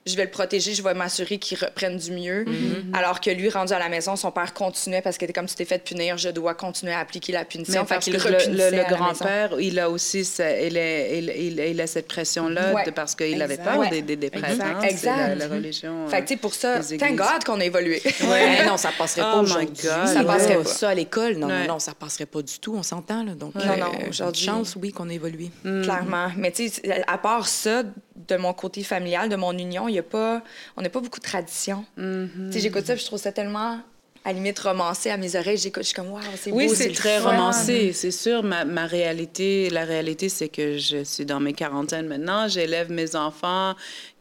Je 0.10 0.16
vais 0.18 0.26
le 0.26 0.32
protéger, 0.32 0.74
je 0.74 0.82
vais 0.82 0.94
m'assurer 0.94 1.38
qu'il 1.38 1.58
reprenne 1.58 1.98
du 1.98 2.12
mieux. 2.12 2.46
Alors 2.94 3.20
que 3.22 3.30
lui, 3.30 3.50
rendu 3.50 3.74
à 3.74 3.80
la 3.80 3.90
maison, 3.90 4.16
son 4.16 4.32
père 4.32 4.54
continuait 4.54 5.02
parce 5.02 5.18
que 5.18 5.32
comme 5.32 5.46
tu 5.46 5.56
t'es 5.56 5.66
fait 5.66 5.84
punir, 5.84 6.18
je 6.18 6.30
dois 6.30 6.54
continuer 6.56 6.94
à 6.94 7.00
appliquer 7.00 7.32
la 7.34 7.46
punition. 7.46 7.82
Mais 7.82 7.88
Fait 7.88 7.94
parce 7.96 8.06
qu'il 8.06 8.18
que 8.18 8.28
le, 8.28 8.90
grand-père, 8.90 9.60
il 9.60 9.80
a 9.80 9.90
aussi 9.90 10.26
ça- 10.26 10.60
il, 10.60 10.76
est- 10.78 11.20
il, 11.20 11.30
il- 11.30 11.60
il 11.60 11.82
a 11.82 11.88
cette 11.88 12.08
pression-là 12.08 12.74
Ouais. 12.74 12.84
de- 12.86 12.92
parce 12.92 13.16
qu'il 13.16 13.42
avait 13.42 13.56
Exact. 13.56 13.70
peur 13.72 13.80
Ouais. 13.80 13.90
des, 13.90 14.02
des, 14.02 14.16
des 14.16 14.30
prêtres. 14.30 14.62
Exact. 14.84 15.08
hein. 15.20 15.28
La, 15.30 15.36
la 15.36 15.48
religion. 15.48 15.94
maison. 16.06 16.08
Fait 16.10 16.22
que, 16.22 16.28
tu 16.28 16.34
sais, 16.34 16.40
pour 16.40 16.54
ça, 16.54 16.80
thank. 16.80 17.16
God 17.16 17.44
qu'on 17.46 17.60
a 17.60 17.66
évolué. 17.66 18.02
Ouais, 18.30 18.66
non, 18.68 18.78
ça 18.78 18.90
passerait 18.98 19.22
Oh 19.24 19.32
pas 19.36 19.42
my 19.42 19.44
aujourd'hui. 19.44 19.76
Ça 19.84 20.24
passerait 20.24 20.58
pas. 20.58 20.66
Ça 20.66 20.90
à 20.90 20.96
l'école, 20.96 21.36
non, 21.36 21.48
Ouais. 21.48 21.62
non, 21.68 21.74
non, 21.74 21.80
ça 21.80 21.94
passerait 21.94 22.26
pas 22.26 22.42
du 22.42 22.58
tout, 22.60 22.76
on 22.76 22.84
s'entend, 22.84 23.24
là. 23.24 23.34
Donc, 23.34 23.56
Non, 23.56 23.62
euh, 23.62 23.78
non, 23.78 23.92
aujourd'hui- 24.10 24.46
chance, 24.46 24.76
oui, 24.82 24.92
qu'on 24.92 25.10
a 25.10 25.14
évolué. 25.14 25.52
Clairement. 25.64 26.30
Mais 26.38 26.52
tu 26.52 26.70
sais, 26.70 27.04
à 27.08 27.18
part 27.18 27.48
ça, 27.48 27.84
de 28.28 28.36
mon 28.36 28.54
côté 28.54 28.84
familial, 28.84 29.30
de 29.30 29.36
mon 29.36 29.58
union, 29.58 29.88
il 29.88 29.96
y 29.96 30.00
a 30.00 30.04
pas, 30.04 30.44
on 30.78 30.82
n'a 30.82 30.90
pas 30.90 31.00
beaucoup 31.00 31.20
de 31.20 31.24
tradition. 31.26 31.86
Sais, 31.98 32.60
j'écoute 32.60 32.86
ça, 32.86 32.94
puis 32.94 33.02
je 33.02 33.08
trouve 33.08 33.20
ça 33.20 33.32
tellement, 33.32 33.80
à 34.26 34.30
la 34.30 34.34
limite, 34.34 34.60
romancé 34.60 35.10
à 35.10 35.16
mes 35.18 35.38
oreilles. 35.38 35.58
J'écoute, 35.58 35.84
je 35.84 35.88
suis 35.88 35.96
comme, 35.96 36.10
waouh, 36.12 36.22
c'est 36.36 36.52
Oui, 36.52 36.68
beau, 36.68 36.76
c'est 36.76 36.90
le 36.90 36.94
très 36.96 37.20
fun. 37.20 37.30
romancé, 37.32 37.94
c'est 37.94 38.12
sûr. 38.12 38.44
Ma, 38.44 38.66
ma 38.66 38.86
réalité, 38.86 39.70
la 39.70 39.86
réalité, 39.86 40.28
c'est 40.28 40.50
que 40.50 40.78
je 40.78 41.04
suis 41.06 41.26
dans 41.26 41.40
mes 41.40 41.54
quarantaines 41.54 42.08
maintenant. 42.08 42.48
J'élève 42.50 42.92
mes 42.92 43.16
enfants, 43.16 43.76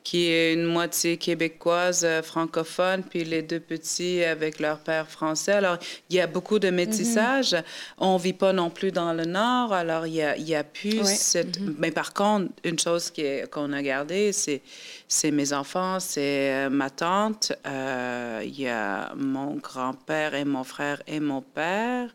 qui 0.09 0.23
est 0.31 0.55
une 0.55 0.65
moitié 0.65 1.19
québécoise, 1.19 2.03
euh, 2.03 2.23
francophone, 2.23 3.03
puis 3.11 3.25
les 3.25 3.43
deux 3.43 3.61
petits 3.61 4.25
avec 4.25 4.59
leur 4.59 4.79
père 4.79 5.07
français. 5.07 5.53
Alors, 5.53 5.77
il 6.09 6.17
y 6.17 6.21
a 6.21 6.27
beaucoup 6.27 6.59
de 6.59 6.71
métissage. 6.71 7.55
On 7.99 8.17
vit 8.17 8.33
pas 8.33 8.55
non 8.55 8.71
plus 8.71 8.91
dans 8.91 9.13
le 9.13 9.27
Nord, 9.27 9.71
alors 9.75 10.07
il 10.07 10.15
y 10.15 10.23
a, 10.55 10.61
a 10.61 10.65
plus 10.65 11.01
Ouais. 11.01 11.05
cette... 11.05 11.61
Mais 11.83 11.91
par 11.91 12.15
contre, 12.15 12.47
une 12.65 12.79
chose 12.79 13.11
qui 13.11 13.21
est- 13.21 13.51
qu'on 13.51 13.71
a 13.75 13.83
gardée, 13.83 14.33
c'est 14.33 14.63
c'est 15.09 15.31
mes 15.31 15.53
enfants, 15.53 16.01
c'est 16.01 16.43
euh, 16.55 16.71
ma 16.71 16.89
tante, 16.91 17.53
euh, 17.67 18.41
il 18.45 18.59
y 18.59 18.69
a 18.69 19.13
mon 19.15 19.57
grand-père 19.57 20.35
et 20.35 20.45
mon 20.47 20.65
frère 20.65 21.03
et 21.07 21.21
mon 21.21 21.43
père. 21.43 22.09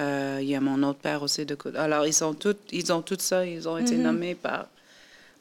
Euh, 0.00 0.38
il 0.40 0.48
y 0.48 0.56
a 0.56 0.60
mon 0.60 0.82
autre 0.88 1.00
père 1.00 1.22
aussi 1.22 1.44
de 1.44 1.54
côté. 1.56 1.76
Alors, 1.78 2.04
ils, 2.06 2.12
sont 2.22 2.34
tous, 2.34 2.56
ils 2.72 2.92
ont 2.92 3.02
tout 3.02 3.16
ça. 3.20 3.44
Ils 3.44 3.68
ont 3.68 3.78
été 3.78 3.96
nommés 3.96 4.34
par, 4.36 4.66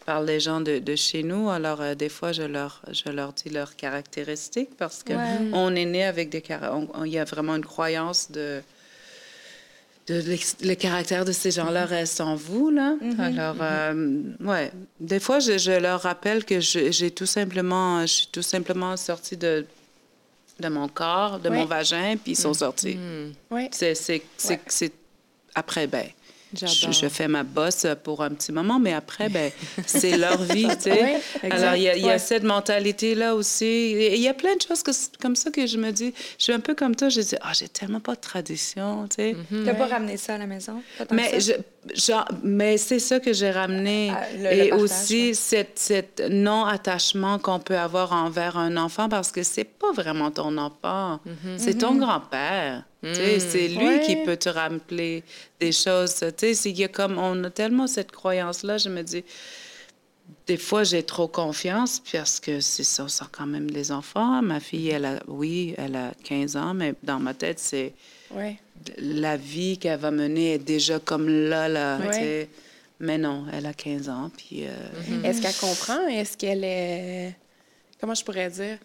par 0.08 0.22
les 0.24 0.40
gens 0.40 0.62
de, 0.62 0.80
de 0.80 0.96
chez 0.96 1.22
nous. 1.22 1.50
Alors, 1.50 1.82
euh, 1.82 1.94
des 1.94 2.08
fois, 2.08 2.32
je 2.32 2.44
leur, 2.44 2.82
je 2.94 3.12
leur 3.12 3.34
dis 3.34 3.50
leurs 3.50 3.76
caractéristiques 3.76 4.70
parce 4.78 5.04
que 5.04 5.12
on 5.54 5.76
est 5.76 5.84
né 5.86 6.06
avec 6.06 6.30
des... 6.30 6.42
cara- 6.42 6.74
on- 6.78 6.88
on- 6.94 7.04
Il 7.04 7.12
y 7.12 7.20
a 7.20 7.26
vraiment 7.26 7.56
une 7.58 7.66
croyance 7.66 8.32
de... 8.32 8.62
de 10.08 10.24
le 10.64 10.76
caractère 10.76 11.26
de 11.26 11.34
ces 11.34 11.52
gens-là 11.52 11.86
reste 11.86 12.22
en 12.22 12.36
vous, 12.36 12.70
là. 12.70 12.96
Alors, 13.20 13.58
euh, 13.60 14.22
ouais. 14.40 14.72
Des 15.02 15.20
fois, 15.20 15.40
je, 15.40 15.58
je 15.58 15.74
leur 15.74 16.02
rappelle 16.04 16.46
que 16.46 16.62
je- 16.62 16.90
j'ai 16.90 17.12
tout 17.12 17.26
simplement... 17.26 18.02
Je 18.04 18.14
suis 18.20 18.28
tout 18.28 18.42
simplement 18.42 18.96
sortie 18.96 19.36
de, 19.36 19.66
de 20.62 20.70
mon 20.70 20.88
corps, 20.88 21.38
de 21.40 21.50
mon 21.50 21.66
vagin, 21.66 22.16
puis 22.16 22.32
ils 22.32 22.36
sont 22.38 22.54
sortis. 22.54 22.98
Oui. 23.52 23.68
C'est, 23.72 23.94
c'est, 23.94 24.22
c'est, 24.38 24.54
Ouais. 24.54 24.62
c'est- 24.68 24.94
Après, 25.54 25.86
ben, 25.88 26.06
je, 26.54 27.08
fais 27.10 27.28
ma 27.28 27.44
bosse 27.44 27.86
pour 28.04 28.24
un 28.24 28.30
petit 28.30 28.52
moment, 28.52 28.80
mais 28.80 28.94
après, 28.94 29.30
ben, 29.30 29.52
c'est 29.86 30.18
leur 30.18 30.42
vie, 30.42 30.68
tu 30.78 30.84
sais. 30.84 31.20
Alors, 31.44 31.76
il 31.76 31.84
y 31.84 31.90
a, 31.90 32.16
y 32.16 32.20
cette 32.20 32.44
mentalité-là 32.44 33.36
aussi. 33.36 33.92
Il 33.92 34.20
y 34.20 34.28
a 34.28 34.34
plein 34.34 34.56
de 34.56 34.62
choses 34.62 34.84
que, 34.84 34.92
comme 35.20 35.36
ça 35.36 35.52
que 35.52 35.66
je 35.68 35.78
me 35.78 35.92
dis. 35.92 36.14
Je 36.38 36.44
suis 36.44 36.54
un 36.54 36.60
peu 36.60 36.76
comme 36.76 36.96
toi, 36.96 37.10
je 37.10 37.22
dis, 37.22 37.36
ah, 37.42 37.52
j'ai 37.54 37.68
tellement 37.68 38.00
pas 38.00 38.16
de 38.16 38.22
tradition, 38.22 39.08
tu 39.08 39.16
sais. 39.16 39.36
T'as 39.66 39.74
pas 39.74 39.88
ramené 39.88 40.18
ça 40.18 40.36
à 40.36 40.38
la 40.38 40.48
maison? 40.48 40.82
Pas 40.98 41.06
tant 41.06 41.16
Mais, 41.16 41.32
que 41.32 41.40
ça? 41.40 41.54
je, 41.54 41.62
genre, 41.96 42.26
mais 42.44 42.78
c'est 42.78 43.00
ça 43.00 43.20
que 43.20 43.34
j'ai 43.34 43.52
ramené. 43.52 44.12
Ah, 44.12 44.26
le 44.38 44.46
et 44.54 44.70
partage, 44.70 44.82
aussi 44.84 45.28
ouais. 45.30 45.34
cette 45.76 46.24
non-attachement 46.30 47.40
qu'on 47.40 47.60
peut 47.60 47.78
avoir 47.78 48.14
envers 48.14 48.58
un 48.58 48.78
enfant 48.78 49.10
parce 49.10 49.32
que 49.32 49.44
c'est 49.44 49.64
pas 49.64 49.92
vraiment 49.94 50.32
ton 50.32 50.58
enfant. 50.58 51.20
C'est 51.58 51.78
ton 51.80 51.96
grand-père. 51.96 52.84
Tu 53.04 53.14
sais, 53.14 53.40
C'est 53.40 53.68
lui 53.68 53.86
Ouais. 53.86 54.02
qui 54.06 54.16
peut 54.18 54.38
te 54.38 54.50
rappeler 54.50 55.24
des 55.60 55.72
choses. 55.72 56.16
Tu 56.16 56.26
sais, 56.38 56.54
c'est- 56.56 56.70
il 56.72 56.80
y 56.80 56.84
a 56.84 56.88
comme, 56.88 57.18
on 57.18 57.44
a 57.44 57.50
tellement 57.50 57.88
cette 57.88 58.12
croyance-là, 58.12 58.78
je 58.78 58.90
me 58.90 59.02
dis, 59.04 59.24
des 60.48 60.58
fois, 60.58 60.84
j'ai 60.84 61.04
trop 61.04 61.28
confiance 61.28 62.02
parce 62.12 62.40
que 62.40 62.60
c'est 62.60 62.84
ça, 62.84 63.08
sort 63.08 63.30
quand 63.32 63.46
même 63.46 63.70
des 63.70 63.92
enfants. 63.92 64.42
Ma 64.42 64.60
fille, 64.60 64.90
elle 64.90 65.06
a, 65.06 65.20
oui, 65.28 65.74
elle 65.78 65.96
a 65.96 66.12
15 66.24 66.56
ans, 66.58 66.74
mais 66.74 66.96
dans 67.04 67.20
ma 67.20 67.34
tête, 67.34 67.60
c'est 67.60 67.94
Ouais. 68.32 68.58
La 68.98 69.38
vie 69.38 69.78
qu'elle 69.78 70.00
va 70.00 70.12
mener 70.12 70.54
est 70.56 70.60
déjà 70.60 71.00
comme 71.00 71.28
là, 71.30 71.68
là. 71.68 71.98
Ouais. 72.00 72.50
Mais 73.00 73.18
non, 73.18 73.46
elle 73.54 73.66
a 73.68 73.74
15 73.74 74.10
ans, 74.10 74.32
puis... 74.36 74.66
euh, 74.66 75.24
Est-ce 75.24 75.42
qu'elle 75.42 75.54
comprend? 75.54 76.08
Est-ce 76.08 76.36
qu'elle 76.36 76.64
est. 76.64 77.36
Comment 78.02 78.16
je 78.16 78.24
pourrais 78.24 78.50
dire? 78.50 78.78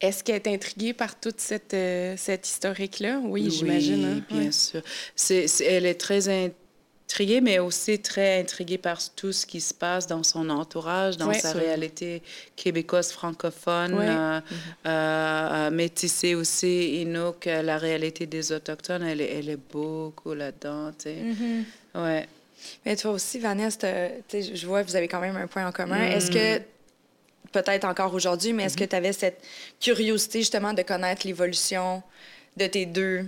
Est-ce 0.00 0.24
qu'elle 0.24 0.36
est 0.36 0.48
intriguée 0.48 0.94
par 0.94 1.18
toute 1.20 1.40
cette, 1.40 1.74
euh, 1.74 2.14
cette 2.16 2.48
historique-là? 2.48 3.20
Oui, 3.22 3.50
j'imagine. 3.50 4.04
hein? 4.04 4.22
bien 4.30 4.46
Ouais. 4.46 4.52
sûr. 4.52 4.80
C'est, 5.14 5.46
c'est- 5.46 5.64
elle 5.66 5.86
est 5.86 5.94
très 6.00 6.28
intriguée, 7.10 7.40
mais 7.40 7.58
aussi 7.58 7.98
très 7.98 8.40
intriguée 8.40 8.78
par 8.78 8.98
tout 9.16 9.32
ce 9.32 9.44
qui 9.44 9.60
se 9.60 9.74
passe 9.74 10.06
dans 10.06 10.22
son 10.22 10.48
entourage, 10.48 11.16
dans 11.16 11.32
sa 11.32 11.50
Sûr. 11.50 11.60
réalité 11.60 12.22
québécoise, 12.54 13.10
francophone, 13.10 13.94
Ouais. 13.94 14.06
euh, 14.08 14.40
euh, 14.86 14.88
euh, 14.88 15.70
métissée 15.70 16.34
aussi, 16.36 17.02
Inuk, 17.02 17.46
la 17.46 17.78
réalité 17.78 18.26
des 18.26 18.52
Autochtones, 18.52 19.02
elle 19.02 19.20
est, 19.20 19.38
elle 19.38 19.48
est 19.48 19.58
beaucoup 19.72 20.34
là-dedans, 20.34 20.92
tu 20.92 21.04
sais. 21.04 21.16
Mm-hmm. 21.16 21.64
Ouais. 22.02 22.28
Mais 22.86 22.94
toi 22.94 23.10
aussi, 23.12 23.38
Vanessa, 23.40 23.88
je 24.32 24.66
vois 24.66 24.82
que 24.84 24.88
vous 24.88 24.96
avez 24.96 25.08
quand 25.08 25.20
même 25.20 25.36
un 25.36 25.46
point 25.48 25.66
en 25.66 25.72
commun. 25.72 25.98
Mm. 25.98 26.12
Est-ce 26.12 26.30
que, 26.30 26.62
peut-être 27.50 27.84
encore 27.86 28.14
aujourd'hui, 28.14 28.52
mais 28.52 28.64
est-ce 28.64 28.76
Mm-hmm. 28.76 28.78
que 28.78 28.84
tu 28.84 28.96
avais 28.96 29.12
cette 29.12 29.42
curiosité 29.80 30.38
justement 30.38 30.72
de 30.72 30.82
connaître 30.82 31.26
l'évolution 31.26 32.02
de 32.56 32.66
tes 32.68 32.86
deux, 32.86 33.26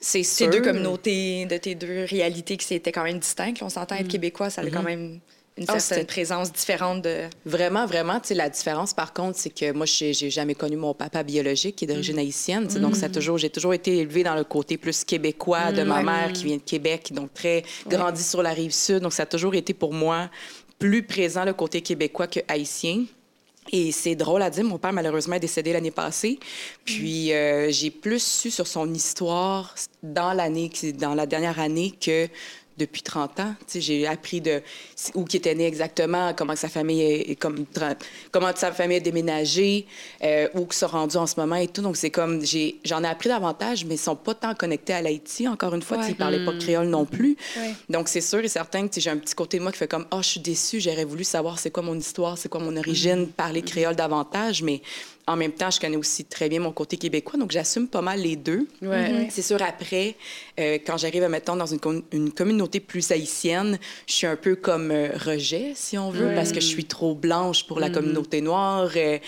C'est 0.00 0.22
tes 0.22 0.48
deux 0.48 0.60
communautés, 0.60 1.46
de 1.46 1.56
tes 1.56 1.74
deux 1.74 2.04
réalités 2.04 2.56
qui 2.56 2.74
étaient 2.74 2.92
quand 2.92 3.04
même 3.04 3.18
distinctes? 3.18 3.62
On 3.62 3.68
s'entend 3.68 3.96
être 3.96 4.08
québécois, 4.08 4.50
ça 4.50 4.60
a 4.60 4.64
Mm-hmm. 4.64 4.70
quand 4.70 4.82
même 4.82 5.20
une 5.58 5.64
Ah, 5.68 5.78
certaine 5.78 6.06
présence 6.06 6.52
différente 6.52 7.00
de. 7.02 7.22
Vraiment, 7.46 7.86
vraiment, 7.86 8.20
tu 8.20 8.28
sais, 8.28 8.34
la 8.34 8.50
différence, 8.50 8.92
par 8.92 9.14
contre, 9.14 9.38
c'est 9.38 9.48
que 9.48 9.72
moi, 9.72 9.86
j'ai 9.86 10.12
jamais 10.12 10.54
connu 10.54 10.76
mon 10.76 10.92
papa 10.92 11.22
biologique, 11.22 11.76
qui 11.76 11.86
est 11.86 11.88
d'origine 11.88 12.18
haïtienne, 12.18 12.66
tu 12.66 12.74
sais, 12.74 12.80
donc 12.80 12.94
ça 12.94 13.08
toujours, 13.08 13.38
j'ai 13.38 13.48
toujours 13.48 13.72
été 13.72 13.98
élevée 13.98 14.22
dans 14.22 14.34
le 14.34 14.44
côté 14.44 14.76
plus 14.76 15.02
québécois 15.04 15.72
de 15.72 15.82
ma 15.82 16.02
mère, 16.02 16.32
qui 16.32 16.44
vient 16.44 16.56
de 16.56 16.62
Québec, 16.62 17.12
donc 17.14 17.32
très 17.32 17.62
grandi 17.88 18.22
sur 18.22 18.42
la 18.42 18.50
rive 18.50 18.72
sud, 18.72 19.00
donc 19.00 19.14
ça 19.14 19.22
a 19.22 19.26
toujours 19.26 19.54
été 19.54 19.72
pour 19.72 19.94
moi 19.94 20.28
plus 20.78 21.02
présent 21.02 21.44
le 21.46 21.54
côté 21.54 21.80
québécois 21.80 22.26
que 22.26 22.40
haïtien. 22.48 23.04
Et 23.72 23.92
c'est 23.92 24.14
drôle 24.14 24.42
à 24.42 24.50
dire, 24.50 24.64
mon 24.64 24.78
père 24.78 24.92
malheureusement 24.92 25.36
est 25.36 25.40
décédé 25.40 25.72
l'année 25.72 25.90
passée. 25.90 26.38
Puis 26.84 27.32
euh, 27.32 27.70
j'ai 27.70 27.90
plus 27.90 28.22
su 28.22 28.50
sur 28.50 28.66
son 28.66 28.92
histoire 28.92 29.74
dans 30.02 30.32
l'année, 30.32 30.70
dans 30.98 31.14
la 31.14 31.26
dernière 31.26 31.58
année 31.60 31.92
que 32.00 32.28
depuis 32.78 33.02
30 33.02 33.40
ans. 33.40 33.54
Tu 33.60 33.64
sais, 33.66 33.80
j'ai 33.80 34.06
appris 34.06 34.40
de 34.40 34.62
où 35.14 35.24
qui 35.24 35.36
était 35.36 35.54
né 35.54 35.66
exactement, 35.66 36.34
comment 36.34 36.52
que 36.52 36.58
sa 36.58 36.68
famille 36.68 37.02
est, 37.02 37.36
comme 37.36 37.64
comment 38.30 38.50
sa 38.54 38.72
famille 38.72 38.98
a 38.98 39.00
déménagé, 39.00 39.86
euh, 40.22 40.48
où 40.54 40.64
qu'ils 40.66 40.74
sont 40.74 40.86
rendus 40.86 41.16
en 41.16 41.26
ce 41.26 41.38
moment 41.38 41.56
et 41.56 41.68
tout. 41.68 41.82
Donc 41.82 41.96
c'est 41.96 42.10
comme 42.10 42.44
j'ai 42.44 42.76
j'en 42.84 43.02
ai 43.04 43.08
appris 43.08 43.28
davantage, 43.28 43.84
mais 43.84 43.94
ils 43.94 43.98
sont 43.98 44.16
pas 44.16 44.34
tant 44.34 44.54
connectés 44.54 44.94
à 44.94 45.02
l'Haïti. 45.02 45.48
Encore 45.48 45.74
une 45.74 45.82
fois, 45.82 45.98
ils 46.08 46.16
parlaient 46.16 46.44
pas 46.44 46.52
créole 46.58 46.88
non 46.88 47.04
plus. 47.04 47.36
Ouais. 47.56 47.74
Donc 47.88 48.08
c'est 48.08 48.20
sûr 48.20 48.40
et 48.40 48.48
certain 48.48 48.88
que 48.88 49.00
j'ai 49.00 49.10
un 49.10 49.18
petit 49.18 49.34
côté 49.34 49.58
de 49.58 49.62
moi 49.62 49.72
qui 49.72 49.78
fait 49.78 49.88
comme 49.88 50.06
oh 50.10 50.18
je 50.22 50.28
suis 50.28 50.40
déçue, 50.40 50.80
j'aurais 50.80 51.04
voulu 51.04 51.24
savoir 51.24 51.58
c'est 51.58 51.70
quoi 51.70 51.82
mon 51.82 51.98
histoire, 51.98 52.38
c'est 52.38 52.48
quoi 52.48 52.60
mon 52.60 52.76
origine, 52.76 53.28
parler 53.28 53.62
créole 53.62 53.96
davantage, 53.96 54.62
mais 54.62 54.82
en 55.26 55.36
même 55.36 55.52
temps, 55.52 55.70
je 55.70 55.80
connais 55.80 55.96
aussi 55.96 56.24
très 56.24 56.48
bien 56.48 56.60
mon 56.60 56.72
côté 56.72 56.96
québécois, 56.96 57.38
donc 57.38 57.50
j'assume 57.50 57.88
pas 57.88 58.00
mal 58.02 58.20
les 58.20 58.36
deux. 58.36 58.68
Ouais. 58.80 59.26
C'est 59.30 59.42
sûr, 59.42 59.60
après, 59.60 60.14
euh, 60.60 60.78
quand 60.86 60.96
j'arrive 60.98 61.24
à 61.24 61.28
mettons 61.28 61.56
dans 61.56 61.66
une, 61.66 61.80
com- 61.80 62.02
une 62.12 62.30
communauté 62.32 62.78
plus 62.80 63.10
haïtienne, 63.10 63.78
je 64.06 64.12
suis 64.12 64.26
un 64.26 64.36
peu 64.36 64.54
comme 64.56 64.90
euh, 64.92 65.08
rejet, 65.16 65.72
si 65.74 65.98
on 65.98 66.10
veut, 66.10 66.28
parce 66.34 66.52
que 66.52 66.60
je 66.60 66.66
suis 66.66 66.84
trop 66.84 67.14
blanche 67.14 67.66
pour 67.66 67.80
la 67.80 67.88
communauté 67.90 68.40
noire. 68.40 68.90
Euh, 68.96 69.18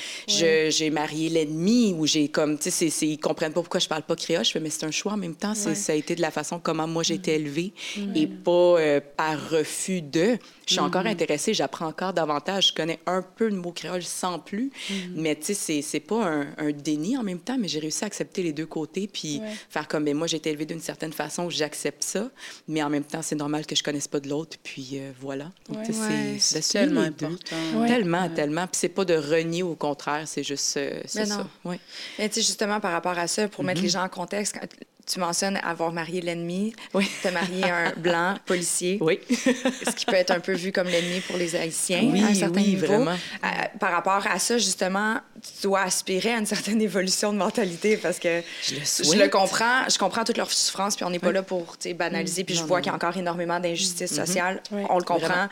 J'ai 0.71 0.91
marié 0.91 1.29
l'ennemi, 1.31 1.95
ou 1.99 2.07
j'ai 2.07 2.29
comme, 2.29 2.59
tu 2.59 2.71
sais, 2.71 2.87
ils 3.07 3.19
comprennent 3.19 3.53
pas 3.53 3.61
pourquoi 3.61 3.81
je 3.81 3.89
parle 3.89 4.03
pas 4.03 4.15
créole. 4.17 4.45
Je 4.45 4.53
fais, 4.53 4.61
mais 4.61 4.71
c'est 4.71 4.85
un 4.85 4.91
choix 4.91 5.13
en 5.13 5.17
même 5.17 5.35
temps. 5.35 5.55
Ça 5.75 5.93
a 5.93 5.97
été 5.97 6.15
de 6.15 6.21
la 6.21 6.31
façon 6.31 6.61
comment 6.63 6.87
moi 6.87 7.03
j'ai 7.03 7.15
été 7.15 7.35
élevée 7.35 7.73
et 8.15 8.27
pas 8.27 8.77
par 9.17 9.51
refus 9.51 10.01
de. 10.03 10.39
Je 10.67 10.75
suis 10.75 10.81
encore 10.81 11.07
intéressée, 11.07 11.55
j'apprends 11.55 11.87
encore 11.87 12.13
davantage. 12.13 12.69
Je 12.69 12.73
connais 12.75 12.99
un 13.07 13.23
peu 13.23 13.49
le 13.49 13.57
mot 13.57 13.73
créole 13.73 14.03
sans 14.03 14.39
plus, 14.39 14.71
mais 15.15 15.35
tu 15.35 15.47
sais, 15.55 15.55
c'est- 15.55 15.83
c'est 15.89 16.01
pas 16.01 16.25
un, 16.27 16.47
un 16.59 16.71
déni 16.73 17.17
en 17.17 17.23
même 17.23 17.39
temps, 17.41 17.57
mais 17.59 17.67
j'ai 17.69 17.79
réussi 17.79 18.05
à 18.05 18.07
accepter 18.07 18.43
les 18.43 18.53
deux 18.53 18.67
côtés, 18.67 19.09
puis 19.13 19.41
Ouais. 19.41 19.53
faire 19.71 19.89
comme, 19.89 20.05
ben, 20.05 20.17
moi, 20.17 20.27
j'ai 20.27 20.37
été 20.37 20.51
élevée 20.51 20.67
d'une 20.67 20.81
certaine 20.81 21.13
façon, 21.13 21.49
j'accepte 21.51 22.03
ça, 22.05 22.31
mais 22.67 22.83
en 22.83 22.91
même 22.91 23.05
temps, 23.05 23.23
c'est 23.23 23.35
normal 23.37 23.65
que 23.67 23.75
je 23.75 23.83
connaisse 23.83 24.09
pas 24.09 24.21
de 24.21 24.29
l'autre, 24.29 24.57
puis 24.63 24.91
euh, 24.95 25.11
voilà. 25.21 25.51
Donc, 25.69 25.79
Ouais, 25.89 26.37
c'est 26.39 26.69
tellement 26.69 27.01
important. 27.01 27.35
Ouais. 27.75 27.89
Tellement, 27.89 28.29
tellement. 28.29 28.67
Puis 28.67 28.79
c'est 28.81 28.89
pas 28.89 29.05
de 29.05 29.15
renier, 29.15 29.63
au 29.63 29.75
contraire, 29.75 30.27
c'est 30.27 30.43
juste 30.45 30.77
euh, 30.77 31.01
c'est 31.07 31.21
Mais 31.21 31.27
ça. 31.27 31.47
Mais 31.65 32.29
tu 32.29 32.35
sais, 32.35 32.43
justement, 32.43 32.81
par 32.81 32.93
rapport 32.93 33.19
à 33.19 33.27
ça, 33.27 33.49
pour 33.49 33.63
Mm-hmm. 33.63 33.67
mettre 33.67 33.83
les 33.83 33.89
gens 33.89 34.05
en 34.05 34.09
contexte, 34.09 34.55
quand 34.59 34.67
tu 35.11 35.19
mentionnes 35.21 35.59
avoir 35.63 35.93
marié 35.93 36.21
l'ennemi, 36.21 36.75
Oui. 36.95 37.11
tu 37.23 37.29
as 37.29 37.31
marié 37.31 37.65
un 37.65 37.93
blanc 37.97 38.35
policier, 38.45 38.99
Oui. 39.01 39.19
ce 39.31 39.95
qui 39.97 40.05
peut 40.07 40.15
être 40.15 40.31
un 40.31 40.41
peu 40.41 40.53
vu 40.53 40.71
comme 40.73 40.87
l'ennemi 40.89 41.21
pour 41.21 41.37
les 41.37 41.57
Haïtiens 41.57 42.03
Oui, 42.13 42.23
à 42.23 42.27
un 42.27 42.35
certain 42.35 42.61
oui, 42.61 42.69
niveau. 42.69 42.87
vraiment. 42.87 43.13
Euh, 43.13 43.47
par 43.81 43.93
rapport 43.93 44.27
à 44.31 44.39
ça, 44.39 44.59
justement, 44.59 45.17
tu 45.43 45.63
dois 45.63 45.81
aspirer 45.83 46.33
à 46.35 46.39
une 46.39 46.47
certaine 46.47 46.81
évolution 46.91 47.33
de 47.33 47.39
mentalité 47.39 47.97
parce 47.97 48.19
que 48.19 48.43
Je 48.63 48.75
le 48.75 48.81
je 48.81 48.85
souhaite. 48.85 49.19
le 49.21 49.29
comprends, 49.29 49.89
je 49.89 49.99
comprends 49.99 50.25
toute 50.25 50.37
leur 50.37 50.51
souffrance, 50.53 50.97
puis 50.97 51.05
on 51.05 51.11
n'est 51.11 51.19
pas 51.19 51.33
là 51.33 51.43
pour 51.43 51.77
banaliser, 51.95 52.45
puis 52.45 52.55
je 52.55 52.61
Non, 52.61 52.67
vois 52.67 52.81
qu'il 52.81 52.89
y 52.89 52.93
a 52.93 52.95
encore 52.97 53.17
énormément 53.17 53.61
d'injustices 53.61 54.13
Mm-hmm. 54.13 54.27
sociales, 54.27 54.63
Ouais. 54.71 54.85
on 54.91 54.99
le 54.99 55.05
comprend, 55.05 55.27
Vraiment. 55.29 55.49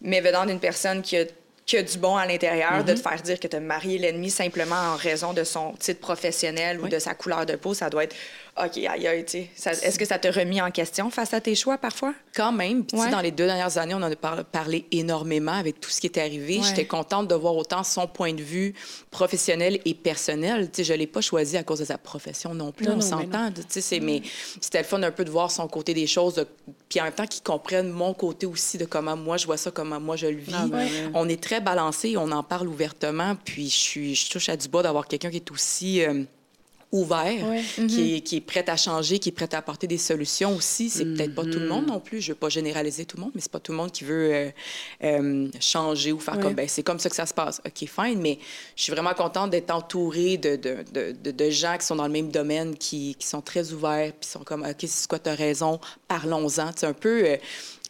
mais 0.00 0.20
venant 0.20 0.46
d'une 0.46 0.60
personne 0.60 1.02
qui 1.02 1.16
a 1.18 1.24
qui 1.66 1.78
a 1.78 1.82
du 1.82 1.96
bon 1.96 2.14
à 2.14 2.26
l'intérieur, 2.26 2.72
Mm-hmm. 2.80 2.84
de 2.84 2.92
te 2.92 3.00
faire 3.00 3.22
dire 3.22 3.40
que 3.40 3.48
tu 3.48 3.56
as 3.56 3.60
marié 3.60 3.96
l'ennemi 3.98 4.28
simplement 4.30 4.76
en 4.92 4.96
raison 4.96 5.32
de 5.32 5.44
son 5.44 5.72
titre 5.80 5.98
professionnel 6.00 6.78
ou 6.78 6.84
Oui. 6.84 6.90
de 6.90 6.98
sa 6.98 7.14
couleur 7.14 7.46
de 7.46 7.56
peau, 7.56 7.72
ça 7.72 7.88
doit 7.88 8.04
être 8.04 8.14
OK, 8.56 8.76
aïe, 8.78 9.06
aïe, 9.08 9.24
tu 9.24 9.38
sais. 9.56 9.70
Est-ce 9.70 9.98
que 9.98 10.04
ça 10.04 10.16
t'a 10.16 10.30
remis 10.30 10.60
en 10.60 10.70
question 10.70 11.10
face 11.10 11.34
à 11.34 11.40
tes 11.40 11.56
choix 11.56 11.76
parfois? 11.76 12.14
Quand 12.36 12.52
même. 12.52 12.84
Puis, 12.84 12.96
Ouais. 12.96 13.10
dans 13.10 13.20
les 13.20 13.32
deux 13.32 13.46
dernières 13.46 13.78
années, 13.78 13.94
on 13.94 14.02
en 14.02 14.02
a 14.12 14.14
par- 14.14 14.44
parlé 14.44 14.86
énormément 14.92 15.52
avec 15.54 15.80
tout 15.80 15.90
ce 15.90 16.00
qui 16.00 16.06
est 16.06 16.18
arrivé. 16.18 16.58
Ouais. 16.58 16.62
J'étais 16.64 16.86
contente 16.86 17.26
de 17.26 17.34
voir 17.34 17.56
autant 17.56 17.82
son 17.82 18.06
point 18.06 18.32
de 18.32 18.42
vue 18.42 18.72
professionnel 19.10 19.80
et 19.84 19.94
personnel. 19.94 20.70
Tu 20.70 20.76
sais, 20.78 20.84
je 20.84 20.94
l'ai 20.94 21.08
pas 21.08 21.20
choisi 21.20 21.56
à 21.56 21.64
cause 21.64 21.80
de 21.80 21.84
sa 21.84 21.98
profession 21.98 22.54
non 22.54 22.70
plus. 22.70 22.86
Non, 22.86 22.96
on 22.98 23.00
s'entend. 23.00 23.50
Tu 23.68 23.80
sais, 23.80 23.98
mais 23.98 24.22
c'était 24.60 24.78
le 24.78 24.84
fun 24.84 25.02
un 25.02 25.10
peu 25.10 25.24
de 25.24 25.30
voir 25.30 25.50
son 25.50 25.66
côté 25.66 25.92
des 25.92 26.06
choses. 26.06 26.34
de- 26.34 26.46
Puis 26.88 27.00
en 27.00 27.04
même 27.04 27.12
temps, 27.12 27.26
qu'ils 27.26 27.42
comprennent 27.42 27.90
mon 27.90 28.14
côté 28.14 28.46
aussi 28.46 28.78
de 28.78 28.84
comment 28.84 29.16
moi 29.16 29.36
je 29.36 29.46
vois 29.46 29.56
ça, 29.56 29.72
comment 29.72 29.98
moi 29.98 30.14
je 30.14 30.26
le 30.28 30.36
vis. 30.38 30.52
Ah, 30.54 30.66
ben. 30.68 30.88
On 31.14 31.28
est 31.28 31.42
très 31.42 31.60
balancé, 31.60 32.16
on 32.16 32.30
en 32.30 32.42
parle 32.44 32.68
ouvertement. 32.68 33.34
Puis 33.44 33.64
je 33.68 33.74
suis, 33.76 34.14
je 34.14 34.30
touche 34.30 34.48
à 34.48 34.56
du 34.56 34.68
bas 34.68 34.82
d'avoir 34.82 35.08
quelqu'un 35.08 35.30
qui 35.30 35.36
est 35.38 35.50
aussi 35.50 36.04
euh, 36.04 36.22
ouvert, 36.94 37.46
Ouais. 37.48 37.62
qui, 37.88 38.14
est, 38.16 38.20
qui 38.20 38.36
est 38.36 38.40
prêt 38.40 38.64
à 38.70 38.76
changer, 38.76 39.18
qui 39.18 39.28
est 39.30 39.32
prêt 39.32 39.52
à 39.54 39.58
apporter 39.58 39.86
des 39.86 39.98
solutions 39.98 40.54
aussi. 40.56 40.88
C'est 40.88 41.04
peut-être 41.04 41.34
pas 41.34 41.42
tout 41.42 41.48
Mm-hmm. 41.50 41.58
le 41.58 41.68
monde 41.68 41.86
non 41.88 42.00
plus. 42.00 42.20
Je 42.20 42.32
veux 42.32 42.36
pas 42.38 42.48
généraliser 42.48 43.04
tout 43.04 43.16
le 43.16 43.22
monde, 43.24 43.32
mais 43.34 43.40
c'est 43.40 43.50
pas 43.52 43.60
tout 43.60 43.72
le 43.72 43.78
monde 43.78 43.90
qui 43.92 44.04
veut 44.04 44.32
euh, 44.32 44.50
euh, 45.02 45.48
changer 45.60 46.12
ou 46.12 46.18
faire 46.20 46.36
Ouais. 46.36 46.42
comme 46.42 46.54
ben 46.54 46.68
c'est 46.68 46.82
comme 46.82 46.98
ça 46.98 47.10
que 47.10 47.16
ça 47.16 47.26
se 47.26 47.34
passe. 47.34 47.60
OK, 47.66 47.88
fine, 47.88 48.20
mais 48.20 48.38
je 48.76 48.82
suis 48.84 48.92
vraiment 48.92 49.12
contente 49.14 49.50
d'être 49.50 49.70
entourée 49.70 50.36
de, 50.38 50.56
de, 50.56 50.76
de, 50.92 51.12
de- 51.22 51.30
de 51.32 51.50
gens 51.50 51.76
qui 51.78 51.84
sont 51.86 51.96
dans 51.96 52.06
le 52.06 52.12
même 52.12 52.30
domaine, 52.30 52.76
qui, 52.76 53.16
qui 53.18 53.26
sont 53.26 53.40
très 53.40 53.72
ouverts, 53.72 54.12
puis 54.18 54.28
sont 54.30 54.44
comme 54.44 54.62
OK, 54.62 54.84
c'est 54.86 55.08
quoi, 55.08 55.18
t'as 55.18 55.34
raison, 55.34 55.80
parlons-en. 56.08 56.70
C'est 56.76 56.86
un 56.86 56.92
peu. 56.92 57.24
euh, 57.26 57.36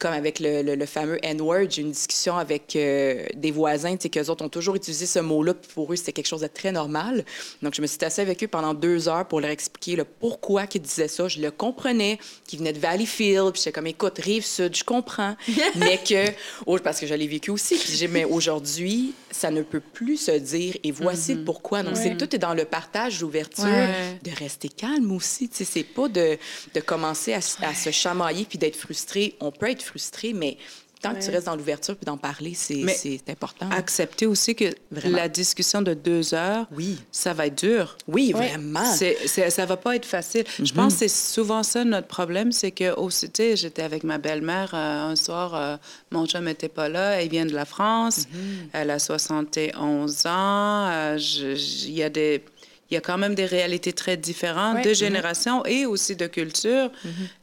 comme 0.01 0.13
avec 0.13 0.41
le, 0.41 0.63
le- 0.63 0.75
le 0.75 0.87
fameux 0.87 1.19
N-word, 1.23 1.67
j'ai 1.71 1.81
eu 1.81 1.85
une 1.85 1.93
discussion 1.93 2.37
avec 2.37 2.75
euh, 2.77 3.25
des 3.37 3.51
voisins, 3.53 3.97
tu 3.97 4.03
sais, 4.03 4.09
qu'eux 4.11 4.29
autres 4.29 4.45
ont 4.45 4.49
toujours 4.49 4.75
utilisé 4.75 5.07
ce 5.07 5.21
mot-là, 5.21 5.55
puis 5.55 5.71
pour 5.73 5.93
eux, 5.93 5.97
c'était 5.97 6.13
quelque 6.13 6.27
chose 6.27 6.41
de 6.41 6.47
très 6.49 6.73
normal. 6.73 7.25
Donc, 7.63 7.75
je 7.75 7.81
me 7.81 7.87
suis 7.87 8.05
assise 8.05 8.19
avec 8.19 8.43
eux 8.43 8.49
pendant 8.49 8.75
deux 8.75 9.09
heures 9.09 9.27
pour 9.27 9.41
leur 9.41 9.51
expliquer 9.51 9.95
le 9.97 10.05
pourquoi 10.05 10.67
qu'ils 10.67 10.83
disaient 10.83 11.09
ça. 11.09 11.29
Je 11.29 11.41
le 11.41 11.51
comprenais, 11.53 12.19
qu'ils 12.47 12.59
venaient 12.59 12.73
de 12.73 12.81
Valleyfield, 12.81 13.53
puis 13.53 13.61
j'étais 13.63 13.73
comme, 13.73 13.87
écoute, 13.87 14.19
Rive-Sud, 14.19 14.75
je 14.77 14.85
comprends, 14.85 15.37
mais 15.77 15.99
que, 15.99 16.27
oh, 16.67 16.77
parce 16.83 16.99
que 17.01 17.07
je 17.07 17.15
l'ai 17.15 17.29
vécu 17.29 17.51
aussi, 17.53 17.77
puis 17.77 17.93
j'ai, 17.95 18.09
mais 18.09 18.25
aujourd'hui, 18.25 19.15
ça 19.31 19.51
ne 19.51 19.63
peut 19.63 19.81
plus 19.81 20.17
se 20.17 20.33
dire, 20.33 20.77
et 20.83 20.91
voici 20.91 21.35
le 21.35 21.45
pourquoi. 21.45 21.83
Donc, 21.85 21.97
c'est 21.97 22.17
tout 22.17 22.35
est 22.35 22.39
dans 22.39 22.55
le 22.55 22.65
partage, 22.65 23.21
l'ouverture, 23.21 23.65
Ouais. 23.65 24.19
de 24.23 24.31
rester 24.39 24.69
calme 24.69 25.13
aussi. 25.13 25.49
Tu 25.49 25.59
sais, 25.59 25.65
c'est 25.65 25.85
pas 25.85 26.09
de, 26.09 26.37
de 26.75 26.81
commencer 26.81 27.33
à, 27.33 27.39
à 27.63 27.75
se 27.75 27.91
chamailler 27.91 28.45
puis 28.45 28.59
d'être 28.59 28.77
frustré. 28.77 29.35
On 29.41 29.51
peut 29.53 29.71
être 29.71 29.84
frustré, 29.85 30.33
mais 30.33 30.57
tant 31.03 31.15
que 31.15 31.23
tu 31.23 31.31
restes 31.31 31.45
dans 31.45 31.55
l'ouverture 31.57 31.95
puis 31.97 32.07
d'en 32.07 32.17
parler, 32.17 32.55
c'est 32.55 33.23
important. 33.29 33.69
Accepter 33.71 34.25
aussi 34.25 34.55
que 34.55 34.75
Vraiment. 34.91 35.19
la 35.19 35.29
discussion 35.29 35.83
de 35.83 35.93
deux 35.93 36.33
heures, 36.33 36.67
Oui. 36.73 36.99
ça 37.13 37.35
va 37.35 37.49
être 37.49 37.59
dur. 37.63 37.99
Oui, 38.09 38.33
vraiment. 38.33 38.87
C'est, 38.87 39.19
c'est- 39.27 39.51
ça 39.51 39.67
va 39.67 39.77
pas 39.77 39.97
être 39.97 40.07
facile. 40.07 40.45
Je 40.63 40.73
pense 40.73 40.95
que 40.95 41.01
c'est 41.01 41.09
souvent 41.09 41.63
ça 41.63 41.85
notre 41.85 42.07
problème, 42.07 42.53
c'est 42.53 42.71
que 42.71 42.95
aussi, 42.97 43.29
tu 43.31 43.43
sais, 43.43 43.57
j'étais 43.57 43.83
avec 43.83 44.03
ma 44.03 44.17
belle-mère 44.17 44.71
euh, 44.73 45.11
un 45.11 45.15
soir, 45.17 45.55
euh, 45.55 45.77
mon 46.11 46.25
chum 46.27 46.45
n'était 46.47 46.71
pas 46.71 46.89
là, 46.89 47.21
elle 47.21 47.29
vient 47.29 47.45
de 47.45 47.53
la 47.55 47.67
France, 47.67 48.27
elle 48.73 48.91
a 48.91 48.99
71 48.99 50.25
ans, 50.27 50.89
euh, 50.89 51.19
il 51.19 51.91
y 51.93 52.03
a 52.03 52.09
des... 52.09 52.43
Il 52.91 52.95
y 52.95 52.97
a 52.97 53.01
quand 53.01 53.17
même 53.19 53.35
des 53.35 53.47
réalités 53.47 53.93
très 53.93 54.17
différentes, 54.17 54.77
Ouais. 54.77 54.83
de 54.83 54.89
Mhm. 54.91 54.95
génération 54.95 55.65
et 55.65 55.87
aussi 55.87 56.17
de 56.17 56.27
culture. 56.27 56.91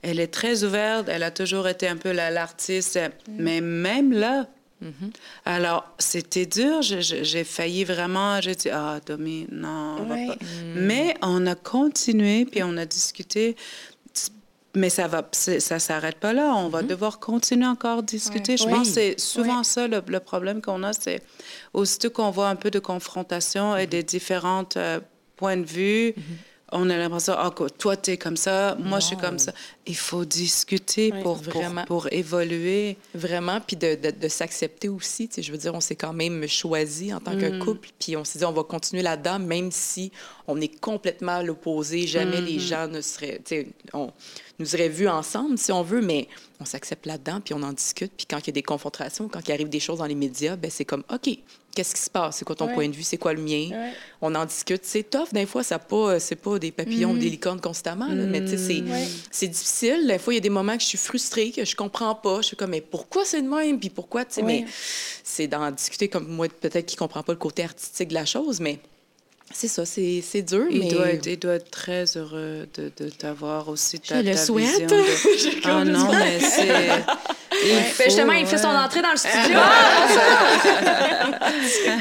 Elle 0.01 0.19
est 0.19 0.27
très 0.33 0.63
ouverte, 0.63 1.07
elle 1.09 1.23
a 1.23 1.31
toujours 1.31 1.67
été 1.67 1.87
un 1.87 1.97
peu 1.97 2.11
la- 2.11 2.29
l'artiste, 2.31 2.99
mais 3.27 3.59
même 3.61 4.11
là, 4.13 4.47
alors, 5.45 5.83
c'était 5.99 6.47
dur. 6.47 6.81
J'ai 6.81 7.43
failli 7.43 7.83
vraiment. 7.83 8.41
J'ai 8.41 8.55
dit, 8.55 8.69
ah, 8.71 8.99
Domi, 9.05 9.45
non, 9.51 9.97
on 9.99 10.03
va 10.05 10.15
pas. 10.27 10.35
Mais 10.75 11.15
on 11.21 11.45
a 11.47 11.53
continué, 11.55 12.45
puis 12.45 12.61
on 12.63 12.75
a 12.77 12.85
discuté. 12.85 13.55
Mais 14.73 14.89
ça 14.89 15.07
va, 15.09 15.27
ça 15.33 15.79
s'arrête 15.79 16.15
pas 16.15 16.31
là. 16.31 16.53
On 16.55 16.69
va 16.69 16.81
devoir 16.81 17.19
continuer 17.19 17.67
encore 17.67 17.99
à 17.99 18.01
discuter. 18.01 18.55
Je 18.55 18.63
Oui. 18.63 18.71
pense 18.71 18.87
que 18.87 18.93
c'est 18.93 19.19
souvent 19.19 19.63
ça 19.63 19.85
le, 19.87 20.01
le 20.07 20.19
problème 20.21 20.61
qu'on 20.61 20.81
a, 20.83 20.93
c'est 20.93 21.21
aussitôt 21.73 22.09
qu'on 22.09 22.31
voit 22.31 22.47
un 22.47 22.55
peu 22.55 22.71
de 22.71 22.79
confrontation 22.79 23.75
et 23.75 23.85
des 23.85 24.01
différents 24.01 24.63
euh, 24.77 25.01
points 25.41 25.57
de 25.57 25.65
vue, 25.65 26.13
on 26.71 26.89
a 26.89 26.97
l'impression, 26.97 27.33
que 27.49 27.67
toi, 27.67 27.97
tu 27.97 28.11
es 28.11 28.17
comme 28.17 28.37
ça, 28.37 28.77
moi, 28.79 28.99
je 28.99 29.07
suis 29.07 29.17
comme 29.17 29.39
ça. 29.39 29.51
Il 29.87 29.95
faut 29.95 30.23
discuter 30.23 31.11
Oui, 31.13 31.21
pour, 31.23 31.35
vraiment. 31.35 31.83
pour 31.85 32.07
évoluer. 32.13 32.97
Vraiment, 33.15 33.59
puis 33.59 33.75
de, 33.75 33.95
de, 33.95 34.11
de 34.11 34.27
s'accepter 34.27 34.87
aussi. 34.87 35.27
Tu 35.27 35.35
sais, 35.35 35.41
je 35.41 35.51
veux 35.51 35.57
dire, 35.57 35.73
on 35.73 35.81
s'est 35.81 35.95
quand 35.95 36.13
même 36.13 36.47
choisi 36.47 37.11
en 37.13 37.19
tant 37.19 37.35
qu'un 37.37 37.59
couple, 37.59 37.89
puis 37.99 38.15
on 38.15 38.23
s'est 38.23 38.39
dit, 38.39 38.45
on 38.45 38.53
va 38.53 38.63
continuer 38.63 39.01
là-dedans, 39.01 39.39
même 39.39 39.71
si 39.71 40.11
on 40.51 40.59
est 40.61 40.79
complètement 40.79 41.37
à 41.37 41.43
l'opposé. 41.43 42.05
Jamais 42.07 42.41
les 42.41 42.59
gens 42.59 42.87
ne 42.87 43.01
seraient, 43.01 43.41
on 43.93 44.11
nous 44.59 44.75
auraient 44.75 44.89
vus 44.89 45.07
ensemble, 45.07 45.57
si 45.57 45.71
on 45.71 45.81
veut, 45.81 46.01
mais 46.01 46.27
on 46.59 46.65
s'accepte 46.65 47.05
là-dedans, 47.05 47.41
puis 47.43 47.53
on 47.53 47.63
en 47.63 47.73
discute. 47.73 48.11
Puis 48.15 48.25
quand 48.29 48.37
il 48.39 48.47
y 48.47 48.49
a 48.49 48.53
des 48.53 48.63
confrontations, 48.63 49.27
quand 49.27 49.47
il 49.47 49.51
arrive 49.51 49.69
des 49.69 49.79
choses 49.79 49.99
dans 49.99 50.05
les 50.05 50.15
médias, 50.15 50.55
ben 50.55 50.69
c'est 50.69 50.85
comme, 50.85 51.03
OK, 51.11 51.29
qu'est-ce 51.73 51.95
qui 51.95 52.01
se 52.01 52.09
passe? 52.09 52.37
C'est 52.37 52.45
quoi 52.45 52.55
ton 52.55 52.67
Ouais. 52.67 52.73
point 52.73 52.89
de 52.89 52.95
vue? 52.95 53.01
C'est 53.01 53.17
quoi 53.17 53.33
le 53.33 53.41
mien? 53.41 53.69
Ouais. 53.71 53.93
On 54.21 54.35
en 54.35 54.45
discute. 54.45 54.81
C'est 54.83 55.09
tough, 55.09 55.29
des 55.31 55.45
fois, 55.45 55.63
ça 55.63 55.79
pas, 55.79 56.19
c'est 56.19 56.35
pas 56.35 56.59
des 56.59 56.71
papillons 56.71 57.11
ou 57.11 57.17
des 57.17 57.29
licornes 57.29 57.61
constamment, 57.61 58.07
là, 58.07 58.25
mais 58.25 58.45
sais, 58.45 58.57
c'est, 58.57 58.81
Ouais. 58.81 59.47
difficile. 59.47 60.05
Des 60.07 60.19
fois, 60.19 60.33
il 60.33 60.37
y 60.37 60.39
a 60.39 60.41
des 60.41 60.49
moments 60.49 60.75
que 60.75 60.83
je 60.83 60.87
suis 60.89 60.97
frustrée, 60.97 61.51
que 61.51 61.65
je 61.65 61.75
comprends 61.75 62.13
pas. 62.13 62.41
Je 62.41 62.47
suis 62.47 62.57
comme, 62.57 62.71
mais 62.71 62.81
pourquoi 62.81 63.25
c'est 63.25 63.41
de 63.41 63.47
même? 63.49 63.79
Puis 63.79 63.89
pourquoi, 63.89 64.25
tu 64.25 64.35
sais, 64.35 64.41
Ouais. 64.43 64.61
mais 64.61 64.71
c'est 65.23 65.47
d'en 65.47 65.71
discuter 65.71 66.09
comme 66.09 66.27
moi, 66.27 66.47
peut-être 66.49 66.85
qui 66.85 66.97
comprend 66.97 67.23
pas 67.23 67.31
le 67.33 67.39
côté 67.39 67.63
artistique 67.63 68.09
de 68.09 68.13
la 68.13 68.25
chose, 68.25 68.59
mais 68.59 68.79
c'est 69.53 69.67
ça, 69.67 69.85
c'est, 69.85 70.21
c'est 70.25 70.41
dur, 70.41 70.65
Il, 70.69 70.79
mais... 70.81 70.87
doit 70.89 71.09
être, 71.09 71.25
il 71.27 71.37
doit 71.39 71.53
être 71.55 71.69
très 71.71 72.05
heureux 72.17 72.67
de, 72.75 72.91
de 72.97 73.09
t'avoir 73.09 73.69
aussi 73.69 73.99
ta, 73.99 74.21
Je 74.21 74.27
le 74.29 74.31
ta 74.35 74.37
souhaite. 74.37 74.65
vision 74.67 74.87
de- 74.87 75.61
Ah 75.65 75.83
non, 75.85 76.11
mais 76.11 76.39
c'est... 76.39 76.67
il 76.67 77.69
Ben, 77.97 78.05
justement, 78.05 78.33
il 78.33 78.45
fait 78.45 78.57
son 78.57 78.67
entrée 78.69 79.01
dans 79.01 79.11
le 79.11 79.17
studio. 79.17 79.59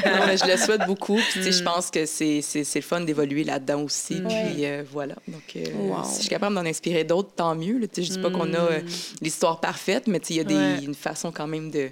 non, 0.05 0.25
mais 0.27 0.37
je 0.37 0.45
le 0.45 0.57
souhaite 0.57 0.85
beaucoup. 0.87 1.15
Puis, 1.15 1.25
tu 1.33 1.43
sais, 1.43 1.49
Mm. 1.49 1.53
je 1.53 1.63
pense 1.63 1.91
que 1.91 2.05
c'est, 2.05 2.41
c'est, 2.41 2.63
c'est 2.63 2.79
le 2.79 2.85
fun 2.85 3.01
d'évoluer 3.01 3.43
là-dedans 3.43 3.81
aussi. 3.83 4.15
Puis, 4.21 4.65
euh, 4.65 4.83
voilà. 4.91 5.15
Donc, 5.27 5.41
euh, 5.55 5.63
Wow. 5.75 6.03
si 6.05 6.15
je 6.15 6.19
suis 6.21 6.29
capable 6.29 6.55
d'en 6.55 6.65
inspirer 6.65 7.03
d'autres, 7.03 7.31
tant 7.35 7.55
mieux. 7.55 7.77
là. 7.79 7.87
Tu 7.87 8.01
sais, 8.01 8.07
je 8.07 8.13
dis 8.13 8.19
pas 8.21 8.29
qu'on 8.31 8.53
a 8.53 8.57
euh, 8.59 8.79
l'histoire 9.21 9.59
parfaite, 9.59 10.07
mais 10.07 10.19
tu 10.19 10.27
sais, 10.27 10.33
il 10.35 10.37
y 10.37 10.39
a 10.41 10.43
des, 10.43 10.53
Mm. 10.55 10.57
Ouais. 10.79 10.83
une 10.85 10.95
façon 10.95 11.31
quand 11.31 11.47
même 11.47 11.71
de... 11.71 11.89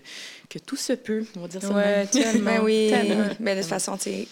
que 0.49 0.59
tout 0.59 0.75
se 0.77 0.93
peut, 0.93 1.23
on 1.37 1.41
va 1.41 1.47
dire 1.47 1.61
ça. 1.61 1.69
Ouais, 1.69 1.97
même. 1.97 2.07
tellement. 2.07 2.51
Ben 2.51 2.61
oui. 2.63 2.87
Tellement. 2.91 3.25
Mais 3.39 3.55
de 3.55 3.61
toute 3.61 3.69
façon, 3.69 3.97
tu 3.97 4.03
sais, 4.03 4.27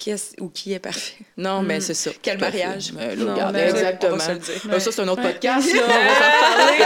qui 0.00 0.10
est 0.10 0.40
ou 0.40 0.48
qui 0.48 0.72
est 0.72 0.78
parfait? 0.80 1.14
Non, 1.36 1.62
mais 1.62 1.80
c'est 1.80 1.94
ça. 1.94 2.10
Quel 2.22 2.38
mariage. 2.38 2.92
Euh, 2.98 3.14
Non, 3.14 3.52
mais- 3.52 3.68
exactement. 3.68 4.14
on 4.14 4.16
va 4.16 4.24
se 4.24 4.32
le 4.32 4.38
dire. 4.38 4.80
Ça, 4.80 4.90
c'est 4.92 5.02
un 5.02 5.08
autre 5.08 5.22
podcast. 5.22 5.72
Là, 5.74 5.82
on 5.86 5.88
va 5.88 5.94
s'en 6.18 6.32
reparler. 6.56 6.84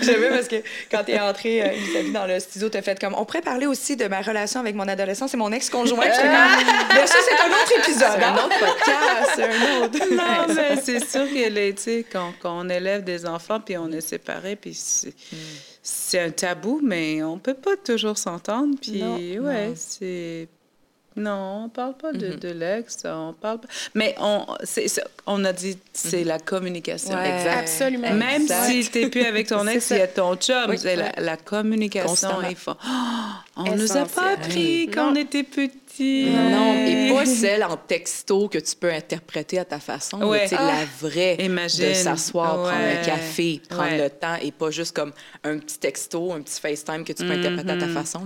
J'aimais 0.00 0.28
parce 0.30 0.48
que 0.48 0.56
quand 0.90 1.04
t'es 1.04 1.18
entrée, 1.18 1.62
euh, 1.62 2.12
dans 2.12 2.26
le 2.26 2.38
studio, 2.40 2.68
t'as 2.68 2.82
fait 2.82 2.98
comme 2.98 3.14
on 3.16 3.24
pourrait 3.24 3.42
parler 3.42 3.66
aussi 3.66 3.96
de 3.96 4.06
ma 4.06 4.20
relation 4.20 4.60
avec 4.60 4.74
mon 4.74 4.86
adolescence 4.88 5.34
et 5.34 5.36
mon 5.36 5.50
ex-conjoint. 5.52 6.04
J'étais 6.04 6.22
comme, 6.22 6.88
bien 6.94 7.06
sûr, 7.06 7.20
c'est 7.24 7.40
un 7.42 7.48
autre 7.48 7.72
épisode. 7.78 8.08
C'est 8.16 8.24
un 8.24 8.34
hein? 8.34 8.44
autre 8.44 8.58
podcast, 8.58 9.30
c'est 9.34 9.44
un 9.44 9.82
autre. 9.82 9.98
Non, 10.14 10.54
mais 10.54 10.76
c'est 10.82 11.04
sûr 11.04 11.28
que 11.28 11.48
les, 11.50 11.74
tu 11.74 11.82
sais, 11.82 12.06
quand, 12.10 12.32
quand 12.40 12.64
on 12.64 12.68
élève 12.68 13.02
des 13.04 13.26
enfants, 13.26 13.60
puis 13.60 13.76
on 13.76 13.90
est 13.90 14.00
séparés, 14.00 14.56
puis 14.56 14.74
c'est, 14.74 15.12
c'est 15.82 16.20
un 16.20 16.30
tabou, 16.30 16.80
mais 16.82 17.22
on 17.22 17.38
peut 17.38 17.54
pas 17.54 17.76
toujours 17.76 18.16
s'entendre. 18.18 18.74
Puis, 18.80 19.02
Non, 19.02 19.16
ouais, 19.46 19.72
c'est... 19.74 20.48
Non, 21.18 21.64
on 21.64 21.68
parle 21.68 21.96
pas 21.96 22.12
de, 22.12 22.28
Mhm. 22.28 22.36
de 22.36 22.48
l'ex, 22.50 22.98
on 23.04 23.34
parle 23.40 23.60
pas... 23.60 23.68
Mais 23.94 24.14
on, 24.20 24.46
c'est, 24.64 24.88
c'est- 24.88 25.04
on 25.26 25.44
a 25.44 25.52
dit, 25.52 25.76
c'est 25.92 26.24
la 26.24 26.38
communication. 26.38 27.14
Ouais. 27.14 27.36
Exact. 27.38 27.58
Absolument. 27.58 28.12
Même 28.14 28.42
Exact. 28.42 28.66
si 28.70 28.90
tu 28.90 28.98
n'es 29.00 29.08
plus 29.10 29.24
avec 29.24 29.48
ton 29.48 29.66
ex, 29.66 29.90
il 29.90 29.98
y 29.98 30.00
a 30.00 30.08
ton 30.08 30.36
chum. 30.36 30.66
Oui. 30.70 30.78
C'est 30.78 30.96
la, 30.96 31.12
la 31.18 31.36
communication. 31.36 32.08
Constamment. 32.08 32.48
Il 32.48 32.56
faut... 32.56 32.72
Oh, 32.72 33.60
on 33.66 33.76
nous 33.76 33.96
a 33.96 34.04
pas 34.04 34.32
appris 34.34 34.88
quand 34.92 35.06
Non. 35.06 35.12
on 35.12 35.16
petits. 35.98 36.30
Non, 36.30 36.74
et 36.86 37.12
pas 37.14 37.26
celle 37.26 37.64
en 37.64 37.76
texto 37.76 38.48
que 38.48 38.58
tu 38.58 38.76
peux 38.76 38.92
interpréter 38.92 39.58
à 39.58 39.64
ta 39.64 39.78
façon. 39.80 40.20
Ouais. 40.22 40.40
mais 40.42 40.48
sais, 40.48 40.56
Ah. 40.58 40.66
la 40.66 41.08
vraie 41.08 41.34
Imagine. 41.40 41.88
de 41.88 41.94
s'asseoir, 41.94 42.54
prendre 42.54 42.70
un 42.72 43.04
café, 43.04 43.60
prendre 43.68 43.90
Ouais. 43.90 43.98
le 43.98 44.10
temps 44.10 44.36
et 44.42 44.50
pas 44.52 44.70
juste 44.70 44.94
comme 44.94 45.12
un 45.44 45.58
petit 45.58 45.78
texto, 45.78 46.32
un 46.32 46.40
petit 46.40 46.60
FaceTime 46.60 47.04
que 47.04 47.12
tu 47.12 47.24
peux 47.24 47.32
interpréter 47.32 47.70
à 47.70 47.76
ta 47.76 47.88
façon. 47.88 48.22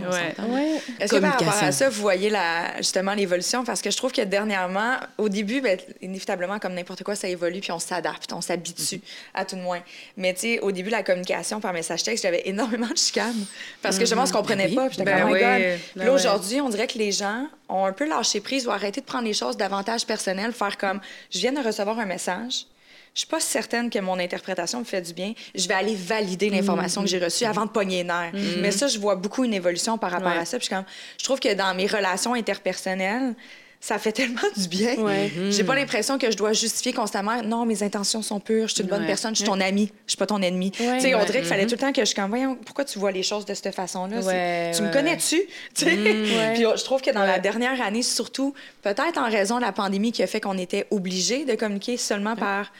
Est-ce 1.00 1.12
que 1.14 1.18
par 1.18 1.32
rapport 1.32 1.62
à 1.62 1.72
ça, 1.72 1.88
vous 1.88 2.00
voyez 2.00 2.30
la, 2.30 2.76
justement 2.78 3.14
l'évolution? 3.14 3.64
Parce 3.64 3.80
que 3.82 3.90
je 3.90 3.96
trouve 3.96 4.12
que 4.12 4.22
dernièrement, 4.22 4.96
au 5.18 5.28
début, 5.28 5.60
ben, 5.60 5.78
inévitablement, 6.00 6.58
comme 6.58 6.74
n'importe 6.74 7.02
quoi, 7.02 7.14
ça 7.14 7.28
évolue, 7.28 7.60
puis 7.60 7.72
on 7.72 7.78
s'adapte, 7.78 8.32
on 8.32 8.40
s'habitue, 8.40 9.00
à 9.34 9.44
tout 9.44 9.56
de 9.56 9.60
moins. 9.60 9.80
Mais 10.16 10.34
tu 10.34 10.40
sais, 10.40 10.60
au 10.60 10.72
début, 10.72 10.90
la 10.90 11.02
communication 11.02 11.60
par 11.60 11.72
message 11.72 12.02
texte, 12.02 12.22
j'avais 12.24 12.42
énormément 12.46 12.88
de 12.88 12.96
chicanes. 12.96 13.44
Parce 13.80 13.96
que 13.96 14.02
justement, 14.02 14.22
on 14.22 14.26
se 14.26 14.32
comprenait 14.32 14.64
Ben 14.68 14.70
oui. 14.70 14.76
pas. 14.76 14.88
Puis 14.88 15.02
Ben 15.02 15.24
oh 15.26 15.32
oui. 15.32 15.40
Ben 15.40 15.78
Puis 15.96 16.04
là, 16.04 16.12
aujourd'hui, 16.12 16.60
on 16.60 16.68
dirait 16.68 16.86
que 16.86 16.98
les 16.98 17.12
gens 17.12 17.46
ont 17.72 17.84
un 17.86 17.92
peu 17.92 18.08
lâché 18.08 18.40
prise 18.40 18.66
ou 18.66 18.70
arrêté 18.70 19.00
de 19.00 19.06
prendre 19.06 19.24
les 19.24 19.32
choses 19.34 19.56
davantage 19.56 20.06
personnelles, 20.06 20.52
faire 20.52 20.76
comme, 20.78 21.00
je 21.30 21.38
viens 21.38 21.52
de 21.52 21.60
recevoir 21.60 21.98
un 21.98 22.04
message. 22.06 22.66
Je 23.14 23.20
suis 23.20 23.28
pas 23.28 23.40
certaine 23.40 23.90
que 23.90 23.98
mon 23.98 24.18
interprétation 24.18 24.78
me 24.80 24.84
fait 24.84 25.02
du 25.02 25.12
bien. 25.12 25.34
Je 25.54 25.68
vais 25.68 25.74
aller 25.74 25.94
valider 25.94 26.48
l'information 26.48 27.02
que 27.02 27.08
j'ai 27.08 27.18
reçue 27.18 27.44
avant 27.44 27.66
de 27.66 27.70
pogner 27.70 27.98
les 27.98 28.04
nerfs. 28.04 28.32
Mais 28.60 28.70
ça, 28.70 28.86
je 28.88 28.98
vois 28.98 29.16
beaucoup 29.16 29.44
une 29.44 29.52
évolution 29.52 29.98
par 29.98 30.10
rapport 30.12 30.32
Ouais. 30.32 30.38
à 30.38 30.44
ça. 30.46 30.58
Puis 30.58 30.68
je, 30.70 30.74
comme, 30.74 30.84
je 31.18 31.24
trouve 31.24 31.38
que 31.38 31.52
dans 31.52 31.74
mes 31.74 31.86
relations 31.86 32.32
interpersonnelles, 32.32 33.34
ça 33.84 33.98
fait 33.98 34.12
tellement 34.12 34.40
du 34.56 34.68
bien. 34.68 34.94
Ouais. 34.94 35.28
J'ai 35.50 35.64
pas 35.64 35.74
l'impression 35.74 36.16
que 36.16 36.30
je 36.30 36.36
dois 36.36 36.52
justifier 36.52 36.92
constamment. 36.92 37.42
Non, 37.42 37.66
mes 37.66 37.82
intentions 37.82 38.22
sont 38.22 38.38
pures. 38.38 38.68
Je 38.68 38.74
suis 38.74 38.82
une 38.84 38.88
bonne 38.88 39.00
Ouais. 39.00 39.06
personne. 39.08 39.34
Je 39.34 39.40
suis 39.40 39.44
ton 39.48 39.60
ami. 39.60 39.90
Je 40.06 40.12
suis 40.12 40.16
pas 40.16 40.26
ton 40.26 40.40
ennemi. 40.40 40.70
Ouais. 40.78 40.98
Tu 40.98 41.00
sais, 41.00 41.14
on 41.16 41.24
dirait 41.24 41.40
qu'il 41.40 41.48
fallait 41.48 41.66
tout 41.66 41.72
le 41.74 41.78
temps 41.80 41.92
que 41.92 42.04
je 42.04 42.14
comme, 42.14 42.28
voyons, 42.28 42.54
pourquoi 42.64 42.84
tu 42.84 43.00
vois 43.00 43.10
les 43.10 43.24
choses 43.24 43.44
de 43.44 43.54
cette 43.54 43.74
façon-là? 43.74 44.20
Tu 44.72 44.82
me 44.82 44.92
connais-tu? 44.92 45.36
Ouais. 45.82 46.52
Puis 46.54 46.62
je 46.62 46.84
trouve 46.84 47.02
que 47.02 47.10
dans 47.10 47.24
la 47.24 47.40
dernière 47.40 47.82
année, 47.82 48.02
surtout, 48.02 48.54
peut-être 48.82 49.18
en 49.18 49.28
raison 49.28 49.56
de 49.56 49.62
la 49.62 49.72
pandémie 49.72 50.12
qui 50.12 50.22
a 50.22 50.28
fait 50.28 50.40
qu'on 50.40 50.58
était 50.58 50.86
obligés 50.92 51.44
de 51.44 51.54
communiquer 51.56 51.96
seulement 51.96 52.36
par 52.36 52.72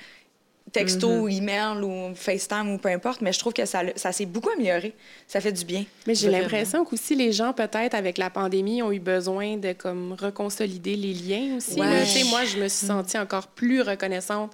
texto 0.72 1.08
ou 1.08 1.28
email 1.28 1.82
ou 1.82 2.14
FaceTime 2.14 2.72
ou 2.72 2.78
peu 2.78 2.88
importe, 2.88 3.20
mais 3.20 3.32
je 3.32 3.38
trouve 3.38 3.52
que 3.52 3.64
ça, 3.66 3.82
ça 3.96 4.12
s'est 4.12 4.26
beaucoup 4.26 4.50
amélioré. 4.50 4.94
Ça 5.28 5.40
fait 5.40 5.52
du 5.52 5.64
bien. 5.64 5.84
Mais 6.06 6.14
j'ai 6.14 6.30
l'impression 6.30 6.84
qu'aussi 6.84 7.14
les 7.14 7.32
gens, 7.32 7.52
peut-être, 7.52 7.94
avec 7.94 8.18
la 8.18 8.30
pandémie, 8.30 8.82
ont 8.82 8.92
eu 8.92 9.00
besoin 9.00 9.56
de 9.56 9.72
comme 9.72 10.14
reconsolider 10.18 10.96
les 10.96 11.14
liens 11.14 11.56
aussi. 11.56 11.76
là. 11.76 11.90
Ouais. 11.90 12.06
Sais, 12.06 12.24
Moi, 12.24 12.44
je 12.44 12.58
me 12.58 12.68
suis 12.68 12.86
sentie 12.86 13.18
encore 13.18 13.48
plus 13.48 13.82
reconnaissante 13.82 14.52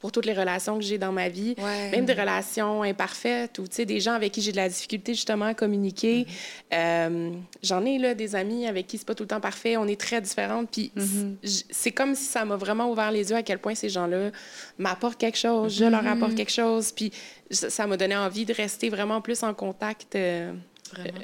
pour 0.00 0.12
toutes 0.12 0.26
les 0.26 0.32
relations 0.32 0.76
que 0.78 0.84
j'ai 0.84 0.96
dans 0.98 1.10
ma 1.12 1.28
vie, 1.28 1.54
Ouais. 1.58 1.90
même 1.90 2.04
des 2.04 2.12
relations 2.12 2.82
imparfaites 2.82 3.58
ou 3.58 3.64
des 3.66 4.00
gens 4.00 4.12
avec 4.14 4.32
qui 4.32 4.40
j'ai 4.42 4.52
de 4.52 4.56
la 4.56 4.68
difficulté 4.68 5.14
justement 5.14 5.46
à 5.46 5.54
communiquer. 5.54 6.26
Euh, 6.72 7.30
J'en 7.62 7.84
ai 7.84 7.98
là, 7.98 8.14
des 8.14 8.36
amis 8.36 8.66
avec 8.66 8.86
qui 8.86 8.98
c'est 8.98 9.06
pas 9.06 9.14
tout 9.14 9.24
le 9.24 9.28
temps 9.28 9.40
parfait, 9.40 9.76
on 9.76 9.86
est 9.86 10.00
très 10.00 10.20
différentes. 10.20 10.68
Puis 10.70 10.92
j- 11.42 11.64
c'est 11.70 11.90
comme 11.90 12.14
si 12.14 12.24
ça 12.24 12.44
m'a 12.44 12.56
vraiment 12.56 12.90
ouvert 12.90 13.10
les 13.10 13.30
yeux 13.30 13.36
à 13.36 13.42
quel 13.42 13.58
point 13.58 13.74
ces 13.74 13.88
gens-là 13.88 14.30
m'apportent 14.78 15.18
quelque 15.18 15.38
chose, 15.38 15.74
je 15.76 15.84
leur 15.84 16.06
apporte 16.06 16.34
quelque 16.34 16.52
chose. 16.52 16.92
Puis 16.92 17.10
ça 17.50 17.86
m'a 17.86 17.96
donné 17.96 18.16
envie 18.16 18.44
de 18.44 18.52
rester 18.54 18.88
vraiment 18.90 19.20
plus 19.20 19.42
en 19.42 19.54
contact. 19.54 20.14
euh, 20.14 20.52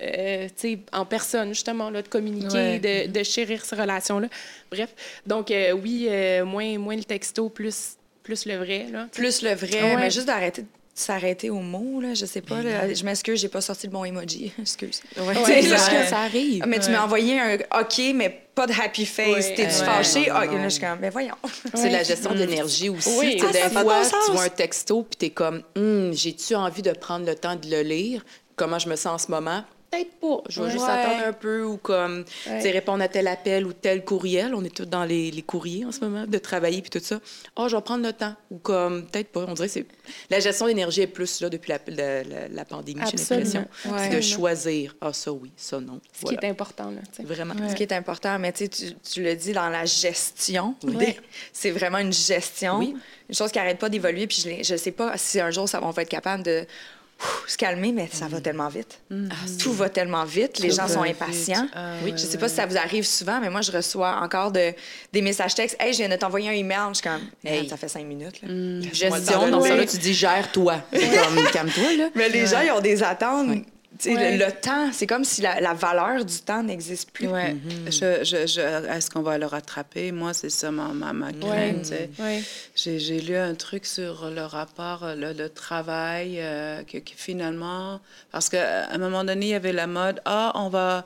euh, 0.03 0.47
sais, 0.57 0.79
en 0.93 1.07
personne, 1.07 1.49
justement, 1.51 1.89
là, 1.89 2.03
de 2.03 2.09
communiquer, 2.09 2.79
Ouais. 2.83 3.07
de, 3.09 3.11
de 3.11 3.23
chérir 3.23 3.65
ces 3.65 3.77
relations-là. 3.77 4.29
Bref, 4.71 4.95
donc 5.27 5.51
euh, 5.51 5.73
oui, 5.73 6.07
euh, 6.11 6.45
moins, 6.45 6.77
moins 6.79 6.97
le 6.97 7.05
texto, 7.05 7.49
plus, 7.49 7.95
plus 8.25 8.47
le 8.47 8.57
vrai. 8.57 8.87
Là. 8.91 9.07
Plus 9.13 9.43
le 9.43 9.55
vrai, 9.55 9.81
Ouais. 9.83 9.97
mais 9.97 10.11
juste 10.11 10.27
d'arrêter 10.27 10.63
de 10.63 10.67
s'arrêter 10.97 11.51
au 11.51 11.59
mot, 11.59 12.01
là, 12.01 12.15
je 12.15 12.25
sais 12.25 12.41
pas. 12.41 12.63
là. 12.63 12.93
Je 12.95 13.05
m'excuse, 13.05 13.41
j'ai 13.41 13.49
pas 13.49 13.61
sorti 13.61 13.87
le 13.89 13.93
bon 13.93 14.05
emoji. 14.05 14.53
Excuse. 14.61 15.03
Ouais, 15.17 15.35
je- 15.35 15.71
que 15.71 16.09
ça 16.09 16.19
arrive. 16.21 16.61
Ah, 16.63 16.67
mais 16.67 16.79
tu 16.79 16.87
Ouais. 16.87 16.93
m'as 16.93 17.05
envoyé 17.05 17.41
un 17.41 17.55
OK, 17.81 18.01
mais 18.15 18.31
pas 18.55 18.67
de 18.69 18.73
happy 18.73 19.05
face. 19.05 19.27
Ouais. 19.29 19.55
T'es-tu 19.55 19.81
Ouais. 19.81 19.85
fâché? 19.87 20.21
Non, 20.29 20.35
Ah, 20.37 20.47
là, 20.47 20.63
je 20.65 20.69
suis 20.69 20.81
comme, 20.81 20.99
mais 21.01 21.11
voyons. 21.11 21.35
C'est 21.75 21.91
la 21.91 22.03
gestion 22.05 22.33
de 22.33 22.39
l'énergie 22.39 22.89
aussi. 22.91 23.11
Oui. 23.19 23.39
Ah, 23.43 23.47
des 23.53 23.59
fait 23.59 23.71
fois, 23.71 23.83
bon 23.85 23.91
tu 24.27 24.33
vois 24.33 24.43
un 24.45 24.49
texto, 24.49 25.03
puis 25.03 25.17
tu 25.19 25.27
es 25.27 25.31
comme, 25.31 25.63
Hum, 25.77 26.13
j'ai-tu 26.13 26.55
envie 26.55 26.83
de 26.83 26.93
prendre 26.93 27.27
le 27.27 27.35
temps 27.35 27.57
de 27.57 27.69
le 27.69 27.83
lire? 27.83 28.25
Comment 28.57 28.79
je 28.79 28.89
me 28.89 28.95
sens 28.95 29.07
en 29.23 29.27
ce 29.27 29.31
moment? 29.33 29.65
Peut-être 29.95 30.21
pas. 30.21 30.43
Je 30.49 30.63
vais 30.63 30.71
juste 30.71 30.85
Ouais. 30.85 30.91
attendre 30.91 31.23
un 31.27 31.33
peu 31.33 31.65
ou 31.65 31.77
comme, 31.77 32.19
Ouais. 32.47 32.57
tu 32.57 32.63
sais, 32.63 32.71
répondre 32.71 33.03
à 33.03 33.09
tel 33.09 33.27
appel 33.29 33.67
ou 33.67 33.73
tel 33.73 34.05
courriel. 34.05 34.55
On 34.55 34.65
est 34.65 34.75
tous 34.75 34.85
dans 34.87 35.05
les, 35.05 35.31
les 35.31 35.43
courriers 35.43 35.85
en 35.85 35.93
ce 35.93 36.01
moment, 36.01 36.27
de 36.27 36.39
travailler 36.39 36.81
puis 36.83 36.91
tout 36.91 37.05
ça. 37.05 37.21
Oh, 37.57 37.69
je 37.69 37.77
vais 37.77 37.83
prendre 37.83 38.05
le 38.07 38.13
temps. 38.13 38.35
Ou 38.51 38.59
comme, 38.59 39.07
peut-être 39.07 39.29
pas. 39.29 39.45
On 39.49 39.55
dirait 39.55 39.69
que 39.69 39.75
c'est... 39.75 39.87
La 40.31 40.41
gestion 40.41 40.67
d'énergie 40.67 41.03
est 41.03 41.07
plus 41.07 41.41
là 41.41 41.49
depuis 41.49 41.71
la, 41.71 41.79
la, 41.89 42.23
la- 42.25 42.49
la 42.49 42.65
pandémie, 42.65 43.01
j'ai 43.11 43.17
l'impression. 43.17 43.67
Ouais. 43.87 43.99
C'est 44.11 44.17
de 44.17 44.21
choisir. 44.21 44.95
Ah, 45.01 45.13
ça 45.13 45.33
oui, 45.33 45.51
ça 45.57 45.81
non. 45.81 46.01
Ce 46.13 46.21
Voilà. 46.23 46.39
qui 46.39 46.47
est 46.47 46.49
important. 46.51 46.91
Là. 46.91 47.01
Vraiment. 47.25 47.55
Ce 47.69 47.75
qui 47.75 47.83
est 47.83 47.93
important, 47.93 48.39
mais 48.39 48.53
tu, 48.53 48.69
sais, 48.71 48.95
tu, 49.13 49.23
le 49.23 49.35
dis 49.35 49.53
dans 49.53 49.69
la 49.69 49.85
gestion, 49.85 50.75
Oui. 50.85 51.17
c'est 51.53 51.71
vraiment 51.71 51.99
une 51.99 52.13
gestion, 52.13 52.79
Oui. 52.79 52.95
une 53.29 53.35
chose 53.35 53.51
qui 53.51 53.59
n'arrête 53.59 53.79
pas 53.79 53.89
d'évoluer. 53.89 54.27
Puis 54.27 54.43
je, 54.43 54.49
l'ai- 54.49 54.65
je 54.65 54.77
sais 54.77 54.91
pas 54.93 55.17
si 55.17 55.41
un 55.41 55.51
jour 55.51 55.69
ça, 55.69 55.81
on 55.83 55.91
va 55.91 56.03
être 56.03 56.09
capable 56.09 56.43
de 56.43 56.67
se 57.47 57.57
calmer, 57.57 57.93
mais 57.93 58.09
ça 58.13 58.27
va 58.29 58.41
tellement 58.41 58.69
vite. 58.69 59.01
Tout 59.61 59.73
va 59.73 59.89
tellement 59.89 60.25
vite, 60.25 60.59
les 60.59 60.69
Tout 60.71 60.77
gens 60.77 60.89
sont 60.89 61.03
impatients. 61.03 61.67
Ah, 61.75 61.93
oui, 62.03 62.11
ouais, 62.11 62.17
je 62.17 62.23
sais 62.23 62.35
ouais, 62.35 62.39
pas 62.39 62.49
si 62.49 62.57
ça 62.57 62.67
vous 62.67 62.77
arrive 62.77 63.05
souvent, 63.07 63.41
mais 63.41 63.51
moi 63.51 63.61
je 63.61 63.71
reçois 63.73 64.17
encore 64.23 64.51
de, 64.53 64.73
des 65.13 65.23
messages 65.23 65.55
textes. 65.55 65.77
Hey, 65.79 65.93
je 65.93 65.99
viens 65.99 66.09
de 66.09 66.17
t'envoyer 66.17 66.49
un 66.49 66.53
email. 66.53 66.79
Je 66.91 66.95
suis 66.95 67.03
comme, 67.03 67.21
Hey. 67.45 67.69
ça 67.69 67.77
fait 67.77 67.89
cinq 67.89 68.05
minutes. 68.07 68.41
là. 68.43 68.49
Gestion, 68.93 69.49
dans 69.51 69.63
ça, 69.63 69.77
là, 69.77 69.87
tu 69.87 69.99
dis 69.99 70.15
gère-toi. 70.15 70.77
Comme, 70.93 71.45
calme-toi, 71.53 71.97
là. 71.99 72.09
Mais 72.15 72.29
les 72.29 72.47
gens, 72.47 72.61
ils 72.61 72.71
ont 72.73 72.81
des 72.81 73.03
attentes. 73.03 73.49
Tu 73.51 73.59
sais, 73.59 73.65
Ouais. 74.07 74.37
le, 74.37 74.45
le 74.45 74.51
temps, 74.53 74.91
c'est 74.93 75.07
comme 75.07 75.25
si 75.25 75.41
la, 75.41 75.61
la 75.61 75.73
valeur 75.73 76.25
du 76.25 76.39
temps 76.41 76.63
n'existe 76.65 77.11
plus. 77.13 77.29
Ouais. 77.29 77.55
Je, 77.87 78.25
je, 78.25 78.47
je- 78.47 78.87
Est-ce 78.89 79.09
qu'on 79.11 79.23
va 79.23 79.39
le 79.39 79.47
rattraper? 79.47 80.11
Moi, 80.11 80.35
c'est 80.35 80.51
ça 80.51 80.71
ma, 80.73 80.89
ma, 80.89 81.13
ma 81.13 81.33
crainte. 81.33 81.93
Ouais. 82.19 82.43
J'ai 82.75 83.21
lu 83.21 83.37
un 83.37 83.55
truc 83.55 83.87
sur 83.87 84.31
le 84.31 84.43
rapport, 84.43 85.05
euh, 85.05 85.15
le, 85.15 85.33
le 85.33 85.49
travail, 85.49 86.39
euh, 86.41 86.83
que, 86.83 86.99
que 86.99 87.13
finalement, 87.15 88.01
parce 88.33 88.49
qu'à 88.49 88.89
un 88.91 88.99
moment 88.99 89.23
donné, 89.23 89.47
il 89.47 89.51
y 89.51 89.55
avait 89.55 89.73
la 89.73 89.87
mode, 89.87 90.21
ah, 90.25 90.51
on 90.57 90.69
va, 90.69 91.05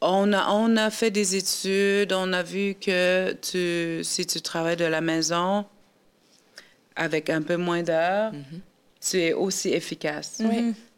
on 0.00 0.32
a, 0.32 0.48
on 0.50 0.76
a 0.78 0.90
fait 0.90 1.10
des 1.10 1.36
études, 1.36 2.12
on 2.14 2.32
a 2.32 2.42
vu 2.42 2.74
que 2.74 3.32
tu, 3.42 4.02
si 4.02 4.24
tu 4.26 4.40
travailles 4.40 4.76
de 4.76 4.84
la 4.86 5.00
maison 5.02 5.66
avec 6.96 7.30
un 7.30 7.42
peu 7.42 7.56
moins 7.56 7.82
d'heures, 7.82 8.32
tu 9.00 9.20
es 9.20 9.32
aussi 9.32 9.68
efficace. 9.70 10.40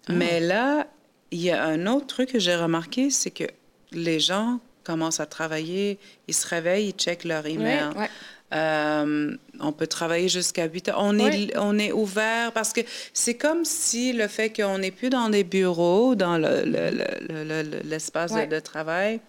Mais 0.08 0.40
là, 0.40 0.86
il 1.30 1.40
y 1.40 1.50
a 1.50 1.64
un 1.64 1.86
autre 1.86 2.06
truc 2.06 2.32
que 2.32 2.38
j'ai 2.38 2.56
remarqué, 2.56 3.10
c'est 3.10 3.30
que 3.30 3.44
les 3.92 4.20
gens 4.20 4.60
commencent 4.84 5.20
à 5.20 5.26
travailler, 5.26 5.98
ils 6.28 6.34
se 6.34 6.46
réveillent, 6.48 6.88
ils 6.88 6.92
checkent 6.92 7.24
leur 7.24 7.46
email. 7.46 7.84
Ouais. 7.96 8.08
Euh, 8.52 9.36
on 9.60 9.70
peut 9.72 9.86
travailler 9.86 10.28
jusqu'à 10.28 10.66
8 10.66 10.88
heures. 10.88 10.96
On, 10.98 11.16
est, 11.18 11.56
on 11.56 11.78
est 11.78 11.92
ouvert 11.92 12.50
parce 12.50 12.72
que 12.72 12.80
c'est 13.12 13.34
comme 13.34 13.64
si 13.64 14.12
le 14.12 14.26
fait 14.26 14.50
qu'on 14.50 14.78
n'est 14.78 14.90
plus 14.90 15.08
dans 15.08 15.28
des 15.28 15.44
bureaux, 15.44 16.16
dans 16.16 16.36
le- 16.36 16.64
le- 16.64 16.90
le- 16.90 17.44
le- 17.44 17.62
le- 17.62 17.80
l'espace 17.84 18.32
de, 18.46 18.56
de 18.56 18.58
travail, 18.60 19.20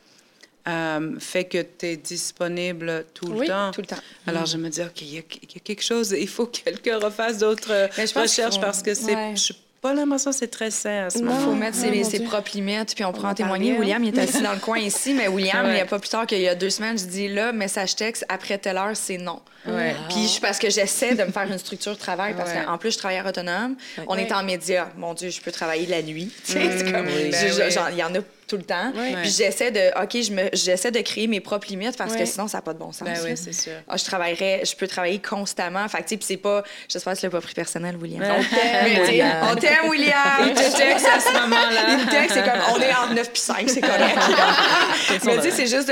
euh, 0.67 1.19
fait 1.19 1.43
que 1.45 1.61
tu 1.61 1.85
es 1.87 1.97
disponible 1.97 3.05
tout 3.13 3.27
le 3.27 3.47
temps. 3.47 3.71
tout 3.71 3.81
le 3.81 3.87
temps. 3.87 3.95
Alors, 4.25 4.45
je 4.47 4.57
me 4.57 4.69
dis, 4.69 4.81
OK, 4.81 5.01
il 5.01 5.13
y, 5.13 5.17
a 5.19 5.21
il 5.43 5.49
y 5.53 5.57
a 5.57 5.59
quelque 5.63 5.83
chose, 5.83 6.15
il 6.19 6.27
faut 6.27 6.47
que 6.47 6.57
quelqu'un 6.59 6.97
refasse 6.97 7.39
d'autres 7.39 7.89
recherches 8.21 8.55
parce 8.61 8.81
que 8.81 8.93
c'est, 8.95 9.15
ouais. 9.15 9.35
Pas 9.81 9.93
l'impression 9.95 10.29
que 10.31 10.37
c'est 10.37 10.47
très 10.51 10.69
sain 10.69 11.05
à 11.05 11.09
ce 11.09 11.17
Non. 11.17 11.31
Il 11.33 11.39
faut 11.39 11.45
moment. 11.47 11.55
mettre 11.57 11.77
Ah, 11.81 12.03
ses, 12.03 12.17
Dieu. 12.19 12.27
propres 12.27 12.51
limites, 12.53 12.93
puis 12.93 13.03
on 13.03 13.11
prend 13.11 13.29
en 13.29 13.33
témoigner. 13.33 13.73
hein. 13.75 13.79
William, 13.79 14.03
il 14.03 14.15
est 14.15 14.21
assis 14.21 14.41
dans 14.41 14.53
le 14.53 14.59
coin 14.59 14.77
ici, 14.77 15.13
mais 15.13 15.27
William, 15.27 15.65
Ouais. 15.65 15.71
il 15.71 15.75
n'y 15.75 15.79
a 15.81 15.85
pas 15.85 15.97
plus 15.99 16.09
tard 16.09 16.27
qu'il 16.27 16.39
y 16.39 16.47
a 16.47 16.53
deux 16.55 16.69
semaines, 16.69 16.97
je 16.99 17.05
dis 17.05 17.27
là, 17.27 17.51
message 17.51 17.95
texte, 17.95 18.23
après 18.29 18.57
telle 18.59 18.77
heure, 18.77 18.95
c'est 18.95 19.17
non. 19.17 19.41
Ouais. 19.67 19.95
Puis 20.09 20.27
je- 20.27 20.39
parce 20.41 20.59
que 20.59 20.69
j'essaie 20.69 21.15
de 21.15 21.23
me 21.23 21.31
faire 21.31 21.51
une 21.51 21.57
structure 21.57 21.93
de 21.93 21.97
travail, 21.99 22.35
parce 22.35 22.51
Ouais. 22.51 22.63
qu'en 22.65 22.77
plus, 22.77 22.91
je 22.91 22.97
travaille 22.99 23.21
autonome. 23.27 23.75
On 24.07 24.15
Ouais. 24.15 24.23
est 24.23 24.31
en 24.31 24.43
média. 24.43 24.89
Mon 24.97 25.13
Dieu, 25.13 25.29
je 25.29 25.41
peux 25.41 25.51
travailler 25.51 25.87
la 25.87 26.01
nuit. 26.03 26.31
Tu 26.45 26.53
sais, 26.53 26.77
c'est 26.77 26.91
comme- 26.91 27.05
oui. 27.07 27.31
je- 27.31 27.57
Ben 27.57 27.69
oui. 27.69 27.91
Il 27.93 27.97
y 27.97 28.03
en 28.03 28.13
a 28.15 28.19
tout 28.51 28.57
le 28.57 28.63
temps. 28.63 28.91
Puis 29.21 29.29
j'essaie 29.29 29.71
de, 29.71 30.01
OK, 30.03 30.21
je 30.21 30.31
me- 30.31 30.49
j'essaie 30.51 30.91
de 30.91 30.99
créer 30.99 31.27
mes 31.27 31.39
propres 31.39 31.67
limites 31.69 31.97
parce 31.97 32.15
que 32.15 32.25
sinon, 32.25 32.47
ça 32.49 32.57
n'a 32.57 32.61
pas 32.61 32.73
de 32.73 32.79
bon 32.79 32.91
sens. 32.91 33.07
Ben 33.07 33.17
oui, 33.23 33.31
c'est 33.35 33.53
sûr. 33.53 33.71
Ah, 33.87 33.95
je 33.95 34.03
travaillerais, 34.03 34.61
je 34.65 34.75
peux 34.75 34.87
travailler 34.87 35.19
constamment. 35.19 35.87
Fait 35.87 35.99
que, 35.99 36.03
tu 36.03 36.09
sais, 36.09 36.17
puis 36.17 36.25
c'est 36.27 36.37
pas, 36.37 36.63
j'espère 36.89 37.13
que 37.13 37.19
tu 37.19 37.25
l'as 37.25 37.29
pas 37.29 37.39
pris 37.41 37.53
personnel, 37.53 37.95
William. 37.95 38.21
On 38.23 38.43
t'aime, 38.43 39.41
on 39.51 39.55
t'aime, 39.55 39.89
William. 39.89 40.17
Il 40.47 40.53
te 40.53 40.77
texte 40.77 41.07
à 41.07 41.19
ce 41.19 41.31
moment-là. 41.31 41.81
Il 41.91 41.97
me 42.05 42.11
texte, 42.11 42.33
c'est 42.35 42.43
comme, 42.43 42.61
on 42.75 42.81
est 42.81 42.93
entre 42.93 43.13
9 43.13 43.31
puis 43.31 43.41
5, 43.41 43.69
c'est 43.69 43.81
correct. 43.81 44.17
mais 45.25 45.35
tu 45.37 45.41
sais, 45.43 45.51
c'est 45.51 45.67
juste, 45.67 45.91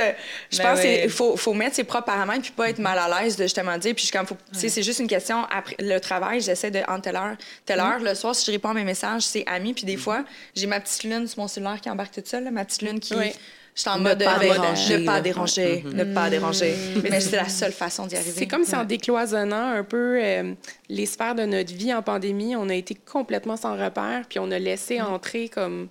je 0.52 0.58
Ben 0.58 0.64
pense 0.76 0.80
oui. 0.84 1.00
qu'il 1.02 1.10
faut, 1.10 1.38
faut 1.38 1.54
mettre 1.54 1.76
ses 1.76 1.84
propres 1.86 2.06
paramètres 2.06 2.42
puis 2.42 2.52
pas 2.52 2.70
être 2.70 2.80
mal 2.80 2.98
à 3.00 3.22
l'aise 3.22 3.36
de 3.38 3.44
justement 3.44 3.78
dire. 3.78 3.94
Puis 3.96 4.10
comme, 4.12 4.26
sais, 4.52 4.70
c'est 4.70 4.84
juste 4.84 5.00
une 5.00 5.08
question, 5.08 5.46
après 5.50 5.76
le 5.80 5.98
travail, 6.00 6.42
j'essaie 6.42 6.72
de, 6.72 6.82
en 6.88 7.00
telle 7.00 7.16
heure, 7.16 7.36
telle 7.66 7.80
heure, 7.80 8.00
le 8.00 8.14
soir, 8.16 8.36
si 8.36 8.46
je 8.46 8.52
réponds 8.52 8.70
à 8.70 8.74
mes 8.74 8.84
messages, 8.84 9.22
c'est 9.24 9.44
ami. 9.48 9.74
Puis 9.74 9.86
des 9.86 9.98
fois, 9.98 10.24
j'ai 10.56 10.68
ma 10.68 10.80
petite 10.80 11.04
lune 11.04 11.28
sur 11.28 11.40
mon 11.40 11.48
cellulaire 11.48 11.80
qui 11.82 11.90
embarque 11.90 12.14
toute 12.14 12.28
seule, 12.28 12.49
là, 12.50 12.52
ma 12.52 12.66
petite 12.66 12.82
lune 12.82 13.00
qui... 13.00 13.16
Oui. 13.16 13.32
Je 13.76 13.82
suis 13.82 13.90
en 13.92 14.00
mode 14.00 14.22
pas 14.22 14.34
mode, 14.40 14.42
déranger, 14.42 14.98
ne 14.98 15.06
pas 15.06 15.22
déranger, 15.22 15.84
ne 15.94 16.04
pas 16.04 16.30
déranger. 16.30 16.76
Mais 17.10 17.22
c'est 17.22 17.38
la 17.38 17.48
seule 17.48 17.72
façon 17.72 18.08
d'y 18.08 18.16
arriver. 18.18 18.34
C'est 18.36 18.48
comme 18.48 18.66
si 18.66 18.76
en 18.76 18.84
décloisonnant 18.84 19.72
un 19.72 19.84
peu 19.86 20.20
euh, 20.22 20.54
les 20.90 21.06
sphères 21.06 21.34
de 21.36 21.44
notre 21.46 21.74
vie 21.74 21.94
en 21.94 22.02
pandémie, 22.02 22.58
on 22.58 22.68
a 22.68 22.74
été 22.76 22.94
complètement 22.94 23.56
sans 23.56 23.78
repère, 23.78 24.24
puis 24.28 24.40
on 24.40 24.52
a 24.52 24.60
laissé 24.60 25.00
entrer 25.00 25.48
comme 25.48 25.88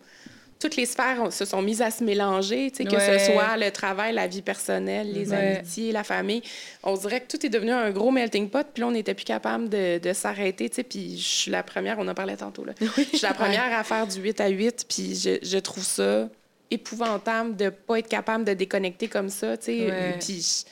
toutes 0.60 0.76
les 0.76 0.84
sphères 0.84 1.18
on- 1.22 1.30
se 1.30 1.46
sont 1.46 1.62
mises 1.62 1.80
à 1.80 1.90
se 1.90 2.04
mélanger, 2.04 2.70
tu 2.72 2.78
sais, 2.78 2.84
que 2.84 2.94
Ouais. 2.96 3.18
ce 3.20 3.32
soit 3.32 3.56
le 3.56 3.70
travail, 3.70 4.12
la 4.12 4.26
vie 4.26 4.42
personnelle, 4.42 5.10
les 5.12 5.30
Ouais. 5.30 5.56
amitiés, 5.56 5.92
la 5.92 6.04
famille. 6.04 6.42
On 6.82 6.94
dirait 6.94 7.20
que 7.20 7.28
tout 7.36 7.46
est 7.46 7.48
devenu 7.48 7.70
un 7.70 7.90
gros 7.90 8.10
melting 8.10 8.50
pot, 8.50 8.66
puis 8.74 8.82
là, 8.82 8.88
on 8.88 8.90
n'était 8.90 9.14
plus 9.14 9.24
capable 9.24 9.68
de, 9.70 9.98
de 9.98 10.12
s'arrêter, 10.12 10.68
tu 10.68 10.76
sais, 10.76 10.82
puis 10.82 11.16
je 11.16 11.22
suis 11.26 11.50
la 11.50 11.62
première, 11.62 11.98
on 11.98 12.06
en 12.08 12.14
parlait 12.14 12.36
tantôt, 12.36 12.64
là. 12.66 12.74
Je 12.80 13.02
suis 13.16 13.20
la 13.22 13.32
première 13.34 13.72
à 13.78 13.82
faire 13.84 14.06
du 14.06 14.20
8 14.20 14.40
à 14.42 14.48
8, 14.48 14.84
puis 14.88 15.14
je, 15.14 15.38
je 15.42 15.58
trouve 15.58 15.84
ça 15.84 16.28
épouvantable 16.70 17.56
de 17.56 17.70
pas 17.70 17.98
être 17.98 18.08
capable 18.08 18.44
de 18.44 18.52
déconnecter 18.54 19.08
comme 19.08 19.28
ça, 19.28 19.56
tu 19.56 19.64
sais. 19.66 19.86
Ouais. 19.86 20.16
Puis 20.20 20.64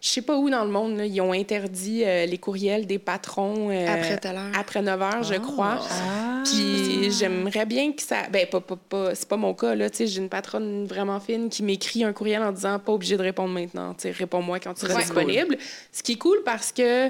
je- 0.00 0.08
sais 0.10 0.20
pas 0.22 0.36
où 0.36 0.50
dans 0.50 0.64
le 0.64 0.70
monde, 0.70 0.98
là, 0.98 1.06
ils 1.06 1.20
ont 1.22 1.32
interdit 1.32 2.02
euh, 2.04 2.26
les 2.26 2.36
courriels 2.36 2.86
des 2.86 2.98
patrons 2.98 3.70
euh, 3.70 3.86
Après 3.88 4.20
après 4.54 4.82
9 4.82 5.00
heures, 5.02 5.22
je 5.22 5.34
crois. 5.36 5.78
Ah. 5.80 6.42
Puis 6.44 7.10
j'aimerais 7.10 7.64
bien 7.64 7.92
que 7.92 8.02
ça. 8.02 8.28
Ben, 8.30 8.46
pas, 8.46 8.60
pas, 8.60 8.76
pas- 8.76 9.14
c'est 9.14 9.26
pas 9.28 9.38
mon 9.38 9.54
cas, 9.54 9.74
là. 9.74 9.86
J'ai 9.98 10.18
une 10.18 10.28
patronne 10.28 10.84
vraiment 10.86 11.20
fine 11.20 11.48
qui 11.48 11.62
m'écrit 11.62 12.04
un 12.04 12.12
courriel 12.12 12.42
en 12.42 12.52
disant 12.52 12.78
pas 12.78 12.92
obligé 12.92 13.16
de 13.16 13.22
répondre 13.22 13.54
maintenant. 13.54 13.96
Réponds-moi 14.04 14.60
quand 14.60 14.74
tu 14.74 14.82
seras 14.82 14.94
Ouais. 14.96 15.00
disponible. 15.02 15.56
Ce 15.90 16.02
qui 16.02 16.12
est 16.12 16.18
cool 16.18 16.42
parce 16.44 16.70
que. 16.72 17.08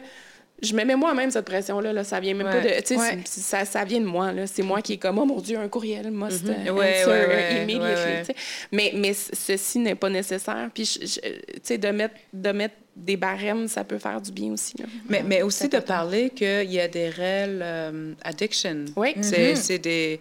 Je 0.65 0.75
me 0.75 0.85
mets 0.85 0.97
moi-même 0.97 1.31
cette 1.31 1.45
pression-là. 1.45 1.93
Là. 1.93 2.03
Ça 2.05 2.19
vient 2.21 2.35
même 2.35 2.47
pas 2.49 2.61
de. 2.61 2.69
Tu 2.81 2.95
sais, 2.95 2.97
Ouais. 2.97 3.19
c'est- 3.25 3.41
ça, 3.41 3.65
ça 3.65 3.85
vient 3.85 4.01
de 4.01 4.07
moi. 4.07 4.33
C'est 4.47 4.63
moi 4.63 4.83
qui 4.83 4.95
est 4.95 4.97
comme, 4.99 5.19
oh 5.19 5.25
mon 5.25 5.41
Dieu, 5.41 5.59
un 5.59 5.69
courriel, 5.69 6.11
must 6.11 6.45
Ouais, 6.47 6.71
answer 6.71 7.27
ouais, 7.29 7.63
immediately. 7.63 8.35
Mais, 8.73 8.93
mais 8.97 9.13
ceci 9.15 9.79
n'est 9.79 9.95
pas 9.95 10.11
nécessaire. 10.11 10.69
Puis, 10.75 10.99
tu 11.01 11.21
sais, 11.63 11.79
de 11.79 11.89
mettre, 11.89 12.15
de 12.33 12.51
mettre 12.53 12.75
des 12.97 13.17
barèmes, 13.17 13.67
ça 13.69 13.85
peut 13.85 13.99
faire 13.99 14.21
du 14.21 14.31
bien 14.33 14.53
aussi. 14.53 14.75
Là. 14.79 14.85
Mais, 15.09 15.23
mais 15.23 15.43
aussi 15.43 15.69
de 15.69 15.79
parler 15.81 16.31
qu'il 16.31 16.71
y 16.73 16.81
a 16.81 16.89
des 16.89 17.09
réelles 17.09 17.61
euh, 17.63 18.13
addictions. 18.23 18.85
Oui. 18.97 19.15
C'est 19.21 19.55
c'est 19.57 19.79
des. 19.79 20.21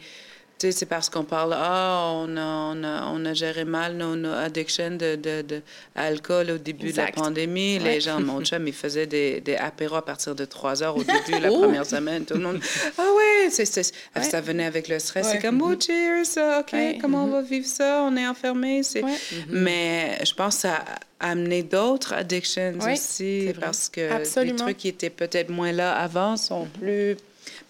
C'est 0.72 0.86
parce 0.86 1.10
qu'on 1.10 1.24
parle, 1.24 1.54
ah, 1.58 2.10
on, 2.14 2.38
a, 2.38 2.42
on, 2.42 2.84
a, 2.84 3.06
on 3.14 3.26
a 3.26 3.34
géré 3.34 3.66
mal 3.66 3.96
nos, 3.96 4.16
nos 4.16 4.32
addictions 4.32 4.92
de, 4.92 5.16
de, 5.16 5.42
de 5.42 5.62
alcool 5.96 6.52
au 6.52 6.58
début 6.58 6.88
Exact. 6.90 7.16
de 7.16 7.20
la 7.20 7.24
pandémie. 7.26 7.78
Ouais. 7.80 7.84
Les 7.96 8.02
gens, 8.02 8.20
mon 8.22 8.42
chum, 8.44 8.68
il 8.68 8.74
faisait 8.74 9.06
des, 9.08 9.42
des 9.42 9.56
apéros 9.56 9.96
à 9.98 10.06
partir 10.06 10.36
de 10.36 10.46
3 10.46 10.84
heures 10.84 10.96
au 10.96 11.04
début, 11.04 11.40
la 11.42 11.52
Oh! 11.52 11.60
première 11.60 11.86
semaine. 11.86 12.26
Tout 12.26 12.36
le 12.36 12.42
monde, 12.42 12.60
ah 12.98 13.02
ouais, 13.02 13.50
c'est, 13.50 13.66
c'est- 13.66 13.94
ça 14.22 14.42
venait 14.42 14.66
avec 14.66 14.88
le 14.88 15.00
stress. 15.00 15.28
C'est 15.28 15.34
Ouais. 15.36 15.42
comme, 15.42 15.62
oh, 15.62 15.74
cheers, 15.80 16.60
OK, 16.60 16.74
Ouais. 16.74 16.98
comment 17.02 17.26
on 17.26 17.28
va 17.28 17.42
vivre 17.42 17.68
ça? 17.68 18.04
On 18.04 18.16
est 18.16 18.28
enfermé. 18.28 18.84
C'est... 18.84 19.04
Ouais. 19.04 19.12
Mais 19.50 20.20
je 20.26 20.34
pense 20.34 20.56
que 20.56 20.62
ça 20.62 20.84
a 21.20 21.30
amené 21.32 21.64
d'autres 21.64 22.14
addictions 22.14 22.74
aussi 22.92 23.52
parce 23.60 23.88
que 23.90 24.12
Absolument. 24.12 24.52
les 24.52 24.58
trucs 24.62 24.78
qui 24.78 24.88
étaient 24.90 25.10
peut-être 25.10 25.50
moins 25.50 25.72
là 25.72 25.94
avant 25.96 26.36
sont 26.38 26.66
plus 26.80 27.16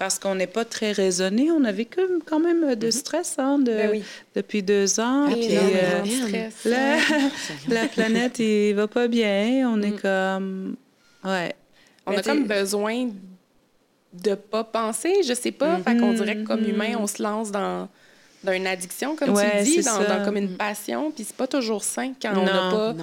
parce 0.03 0.19
qu'on 0.19 0.35
n'est 0.35 0.47
pas 0.47 0.65
très 0.65 0.91
raisonné. 0.91 1.49
On 1.49 1.63
a 1.63 1.71
vécu 1.71 2.01
quand 2.25 2.41
même 2.41 2.75
de 2.75 2.91
stress 2.91 3.35
hein, 3.39 3.57
de- 3.57 3.71
Ben 3.71 3.89
oui. 3.89 4.03
depuis 4.35 4.61
deux 4.61 4.99
ans. 4.99 5.29
Puis, 5.31 5.45
énormément 5.45 6.27
euh, 6.33 6.49
la, 6.65 6.97
la 7.81 7.87
planète, 7.87 8.37
il 8.39 8.73
va 8.73 8.89
pas 8.89 9.07
bien. 9.07 9.71
On 9.71 9.81
est 9.81 9.97
comme... 10.01 10.75
Ouais. 11.23 11.55
On 12.05 12.11
Mais 12.11 12.17
a 12.17 12.21
comme 12.21 12.43
besoin 12.43 13.11
de 14.11 14.35
pas 14.35 14.65
penser, 14.65 15.23
je 15.25 15.33
sais 15.33 15.53
pas. 15.53 15.77
Fait 15.77 15.95
qu'on 15.95 16.11
dirait 16.11 16.35
que 16.35 16.43
comme 16.43 16.67
humain, 16.67 16.97
on 16.99 17.07
se 17.07 17.23
lance 17.23 17.49
dans, 17.49 17.87
une 18.45 18.67
addiction, 18.67 19.15
comme 19.15 19.29
Ouais, 19.29 19.63
tu 19.63 19.69
dis, 19.69 19.83
dans, 19.83 20.25
comme 20.25 20.35
une 20.35 20.57
passion. 20.57 21.11
Puis 21.11 21.23
c'est 21.23 21.37
pas 21.37 21.47
toujours 21.47 21.85
sain 21.85 22.11
quand 22.21 22.33
on 22.35 22.43
n'a 22.43 22.71
pas 22.71 22.95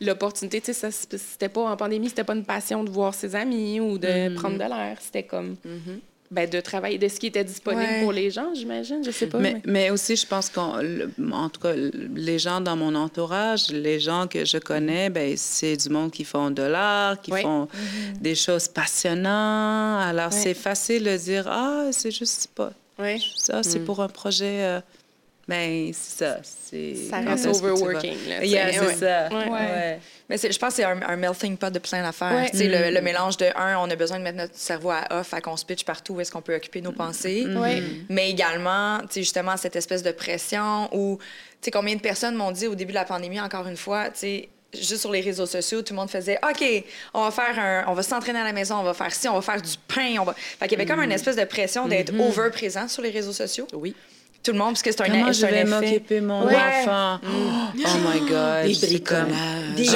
l'opportunité. 0.00 0.62
Tu 0.62 0.72
sais, 0.72 0.90
ça, 0.90 0.90
c'était 0.90 1.50
pas 1.50 1.70
en 1.70 1.76
pandémie, 1.76 2.08
c'était 2.08 2.24
pas 2.24 2.34
une 2.34 2.46
passion 2.46 2.82
de 2.82 2.88
voir 2.88 3.12
ses 3.12 3.36
amis 3.36 3.78
ou 3.78 3.98
de 3.98 4.34
prendre 4.36 4.54
de 4.54 4.64
l'air. 4.64 4.96
C'était 5.02 5.24
comme 5.24 5.56
ben, 6.30 6.48
de 6.48 6.60
travailler 6.60 6.98
de 6.98 7.08
ce 7.08 7.18
qui 7.20 7.26
était 7.28 7.44
disponible 7.44 7.82
Ouais. 7.82 8.02
pour 8.02 8.12
les 8.12 8.30
gens, 8.30 8.52
j'imagine. 8.54 9.02
Je 9.04 9.10
sais 9.10 9.26
pas. 9.26 9.38
Mais, 9.38 9.54
mais- 9.54 9.62
mais 9.64 9.90
aussi, 9.90 10.16
je 10.16 10.26
pense 10.26 10.48
qu'en 10.50 10.78
en 11.32 11.48
tout 11.48 11.60
cas, 11.60 11.72
les 11.74 12.38
gens 12.38 12.60
dans 12.60 12.76
mon 12.76 12.94
entourage, 12.94 13.68
les 13.70 14.00
gens 14.00 14.26
que 14.26 14.44
je 14.44 14.58
connais, 14.58 15.10
ben, 15.10 15.34
c'est 15.36 15.76
du 15.76 15.88
monde 15.88 16.10
qui 16.10 16.24
font 16.24 16.50
de 16.50 16.62
l'art, 16.62 17.20
qui 17.20 17.30
font 17.30 17.68
des 18.20 18.34
choses 18.34 18.68
passionnantes. 18.68 20.02
Alors, 20.02 20.32
c'est 20.32 20.54
facile 20.54 21.04
de 21.04 21.16
dire, 21.16 21.44
ah, 21.48 21.86
c'est 21.92 22.10
juste 22.10 22.48
pas 22.54 22.72
Ouais. 22.98 23.18
ça, 23.36 23.62
c'est 23.62 23.80
pour 23.80 24.00
un 24.02 24.08
projet. 24.08 24.62
euh, 24.64 24.80
ben, 25.48 25.92
c'est 25.92 26.24
ça. 26.24 26.38
C'est 26.42 26.94
Ça 27.08 27.18
reste 27.20 27.46
overworking. 27.46 28.16
Là, 28.28 28.44
Yeah, 28.44 28.72
c'est 28.72 28.80
ouais. 28.80 28.94
ça. 28.94 29.28
Ouais. 29.28 29.48
Ouais. 29.48 30.00
Mais 30.28 30.38
je 30.38 30.58
pense 30.58 30.70
que 30.70 30.74
c'est 30.76 30.84
un, 30.84 31.00
un 31.02 31.16
melting 31.16 31.56
pot 31.56 31.72
de 31.72 31.78
plein 31.78 32.02
d'affaires. 32.02 32.48
Sais, 32.52 32.66
Le, 32.66 32.92
le 32.92 33.00
mélange 33.00 33.36
de, 33.36 33.46
un, 33.56 33.78
on 33.78 33.88
a 33.88 33.94
besoin 33.94 34.18
de 34.18 34.24
mettre 34.24 34.38
notre 34.38 34.56
cerveau 34.56 34.90
à 34.90 35.04
off, 35.10 35.32
à 35.32 35.40
qu'on 35.40 35.56
se 35.56 35.64
pitch 35.64 35.84
partout 35.84 36.14
où 36.14 36.20
est-ce 36.20 36.32
qu'on 36.32 36.42
peut 36.42 36.56
occuper 36.56 36.80
nos 36.80 36.90
pensées. 36.90 37.46
Ouais. 37.46 37.80
Mais 38.08 38.28
également, 38.30 38.98
tu 39.02 39.06
sais, 39.10 39.20
justement, 39.22 39.56
cette 39.56 39.76
espèce 39.76 40.02
de 40.02 40.10
pression 40.10 40.88
où, 40.92 41.18
tu 41.20 41.24
sais, 41.66 41.70
combien 41.70 41.94
de 41.94 42.00
personnes 42.00 42.34
m'ont 42.34 42.50
dit 42.50 42.66
au 42.66 42.74
début 42.74 42.90
de 42.92 42.98
la 42.98 43.04
pandémie, 43.04 43.40
encore 43.40 43.68
une 43.68 43.76
fois, 43.76 44.06
tu 44.10 44.18
sais, 44.18 44.48
juste 44.74 45.02
sur 45.02 45.12
les 45.12 45.20
réseaux 45.20 45.46
sociaux, 45.46 45.80
tout 45.82 45.92
le 45.94 46.00
monde 46.00 46.10
faisait 46.10 46.38
OK, 46.42 46.64
on 47.14 47.22
va 47.22 47.30
faire 47.30 47.56
un, 47.58 47.84
on 47.86 47.94
va 47.94 48.02
s'entraîner 48.02 48.40
à 48.40 48.44
la 48.44 48.52
maison, 48.52 48.76
on 48.78 48.82
va 48.82 48.94
faire 48.94 49.14
ci, 49.14 49.28
on 49.28 49.34
va 49.34 49.42
faire 49.42 49.62
du 49.62 49.74
pain, 49.86 50.16
on 50.20 50.24
va. 50.24 50.34
Fait 50.34 50.66
qu'il 50.66 50.76
y 50.76 50.80
avait 50.82 50.90
comme 50.90 51.02
une 51.04 51.12
espèce 51.12 51.36
de 51.36 51.44
pression 51.44 51.86
d'être 51.86 52.12
over 52.18 52.50
présent 52.50 52.88
sur 52.88 53.00
les 53.02 53.10
réseaux 53.10 53.32
sociaux. 53.32 53.68
Oui. 53.72 53.94
Tout 54.46 54.52
le 54.52 54.58
monde, 54.58 54.68
parce 54.74 54.82
que 54.82 54.92
c'est 54.92 55.00
un, 55.02 55.06
Comment 55.06 55.32
je 55.32 55.44
vais 55.46 55.64
m'occuper 55.64 56.20
de 56.20 56.26
mon 56.26 56.46
Ouais. 56.46 56.54
enfant? 56.54 57.18
Oh 57.24 57.28
my 57.74 58.20
God. 58.30 58.66
Des 58.80 58.86
bricolages. 58.86 59.74
Des 59.76 59.88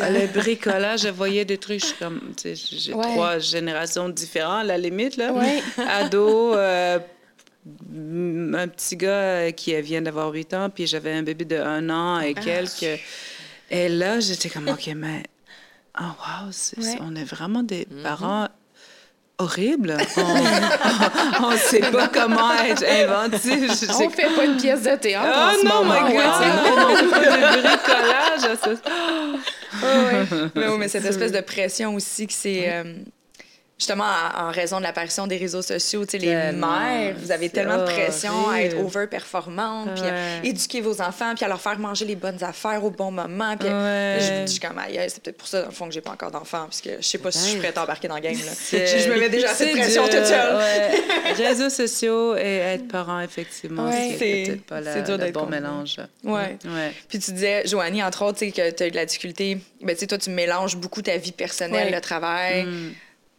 Ah, 0.00 0.10
le 0.10 0.26
bricolage, 0.32 1.00
je 1.02 1.08
voyais 1.08 1.44
des 1.44 1.58
trucs, 1.58 1.80
je 1.80 1.86
suis 1.86 1.96
comme, 1.96 2.20
tu 2.40 2.54
sais, 2.54 2.76
j'ai 2.78 2.94
Ouais. 2.94 3.02
trois 3.02 3.40
générations 3.40 4.08
différentes, 4.08 4.60
à 4.60 4.64
la 4.64 4.78
limite, 4.78 5.16
là. 5.16 5.32
Ouais. 5.32 5.60
Ado, 5.90 6.54
euh, 6.54 7.00
un 7.68 8.68
petit 8.68 8.96
gars 8.96 9.50
qui 9.50 9.74
vient 9.82 10.02
d'avoir 10.02 10.30
8 10.30 10.54
ans, 10.54 10.70
puis 10.70 10.86
j'avais 10.86 11.12
un 11.12 11.24
bébé 11.24 11.44
de 11.44 11.56
un 11.56 11.90
an 11.90 12.18
Ah. 12.20 12.26
et 12.28 12.34
quelques. 12.34 13.00
Et 13.70 13.88
là, 13.88 14.20
j'étais 14.20 14.48
comme, 14.48 14.68
OK, 14.68 14.88
mais, 14.94 15.24
oh 16.00 16.04
wow, 16.04 16.50
on 17.00 17.16
est 17.16 17.24
vraiment 17.24 17.64
des 17.64 17.88
parents 18.04 18.46
horribles. 19.38 19.96
On 21.42 21.50
ne 21.52 21.56
sait 21.56 21.80
pas 21.90 22.08
comment 22.08 22.52
être 22.54 22.84
inventif. 22.84 23.42
Je- 23.80 23.92
On 23.94 23.98
j'ai- 23.98 24.08
fait 24.10 24.34
pas 24.34 24.44
une 24.44 24.56
pièce 24.56 24.82
de 24.82 24.96
théâtre 24.96 25.28
Oh 25.30 25.50
en 25.56 25.60
ce 25.60 25.64
non, 25.66 25.84
moment. 25.84 25.94
my 25.94 26.12
God! 26.12 26.16
ouais, 26.16 26.24
tu 26.24 26.44
sais. 26.44 26.50
on 26.86 26.96
fait 26.96 27.10
pas 27.10 27.20
de 27.20 27.62
bricolage. 27.62 28.58
ça- 28.62 28.70
mais, 30.54 30.68
oui, 30.68 30.76
mais 30.78 30.88
cette 30.88 31.04
espèce 31.04 31.32
de 31.32 31.40
pression 31.40 31.94
aussi 31.94 32.26
que 32.26 32.32
c'est. 32.32 32.64
euh, 32.72 32.84
justement, 33.78 34.04
en, 34.38 34.50
raison 34.50 34.78
de 34.78 34.82
l'apparition 34.84 35.26
des 35.26 35.36
réseaux 35.36 35.60
sociaux, 35.62 36.04
tu 36.06 36.12
sais, 36.12 36.18
les 36.18 36.52
mères, 36.52 37.14
vous 37.18 37.30
avez 37.30 37.50
tellement 37.50 37.78
de 37.78 37.84
pression 37.84 38.48
à 38.50 38.60
être 38.62 38.78
over-performante, 38.78 39.94
puis 39.94 40.04
à 40.04 40.44
éduquer 40.44 40.80
vos 40.80 41.00
enfants, 41.02 41.34
puis 41.34 41.44
à 41.44 41.48
leur 41.48 41.60
faire 41.60 41.78
manger 41.78 42.04
les 42.04 42.16
bonnes 42.16 42.42
affaires 42.42 42.82
au 42.84 42.90
bon 42.90 43.10
moment. 43.10 43.56
Puis 43.56 43.68
Ouais. 43.68 44.18
je, 44.20 44.46
je 44.46 44.46
suis 44.52 44.60
comme, 44.60 44.78
aïe, 44.78 44.98
c'est 45.08 45.22
peut-être 45.22 45.36
pour 45.36 45.48
ça, 45.48 45.60
dans 45.62 45.68
le 45.68 45.72
fond, 45.74 45.88
que 45.88 45.94
j'ai 45.94 46.00
pas 46.00 46.12
encore 46.12 46.30
d'enfant, 46.30 46.64
parce 46.64 46.80
que 46.80 46.90
je 47.00 47.06
sais 47.06 47.18
pas 47.18 47.30
si 47.30 47.38
je 47.40 47.44
suis 47.50 47.58
prête 47.58 47.76
à 47.76 47.82
embarquer 47.82 48.08
dans 48.08 48.14
le 48.16 48.20
game. 48.22 48.34
Là. 48.34 48.52
Je, 48.70 48.76
je 49.04 49.10
me 49.10 49.18
mets 49.20 49.28
déjà 49.28 49.50
assez 49.50 49.66
de 49.66 49.72
pression 49.72 50.04
toute 50.04 50.24
seule. 50.24 50.56
ouais. 50.56 51.34
Réseaux 51.46 51.70
sociaux 51.70 52.34
et 52.36 52.56
être 52.58 52.88
parent, 52.88 53.20
effectivement, 53.20 53.88
Ouais. 53.88 54.16
c'est 54.18 54.44
peut-être 54.46 54.64
pas 54.64 54.80
la- 54.80 54.94
c'est 54.94 55.02
dur 55.02 55.18
le 55.18 55.30
bon 55.32 55.46
mélange. 55.46 55.96
Ouais. 56.24 56.56
Ouais. 56.64 56.92
Puis 57.08 57.18
tu 57.18 57.32
disais, 57.32 57.66
Joanie, 57.66 58.02
entre 58.02 58.24
autres, 58.24 58.38
tu 58.38 58.46
sais, 58.46 58.52
que 58.52 58.70
tu 58.70 58.82
as 58.82 58.86
eu 58.86 58.90
de 58.90 58.96
la 58.96 59.04
difficulté. 59.04 59.58
Ben, 59.82 59.94
tu 59.94 60.00
sais, 60.00 60.06
toi, 60.06 60.18
tu 60.18 60.30
mélanges 60.30 60.76
beaucoup 60.76 61.02
ta 61.02 61.16
vie 61.18 61.32
personnelle, 61.32 61.92
le 61.92 62.00
travail. 62.00 62.64
Mm. 62.64 62.92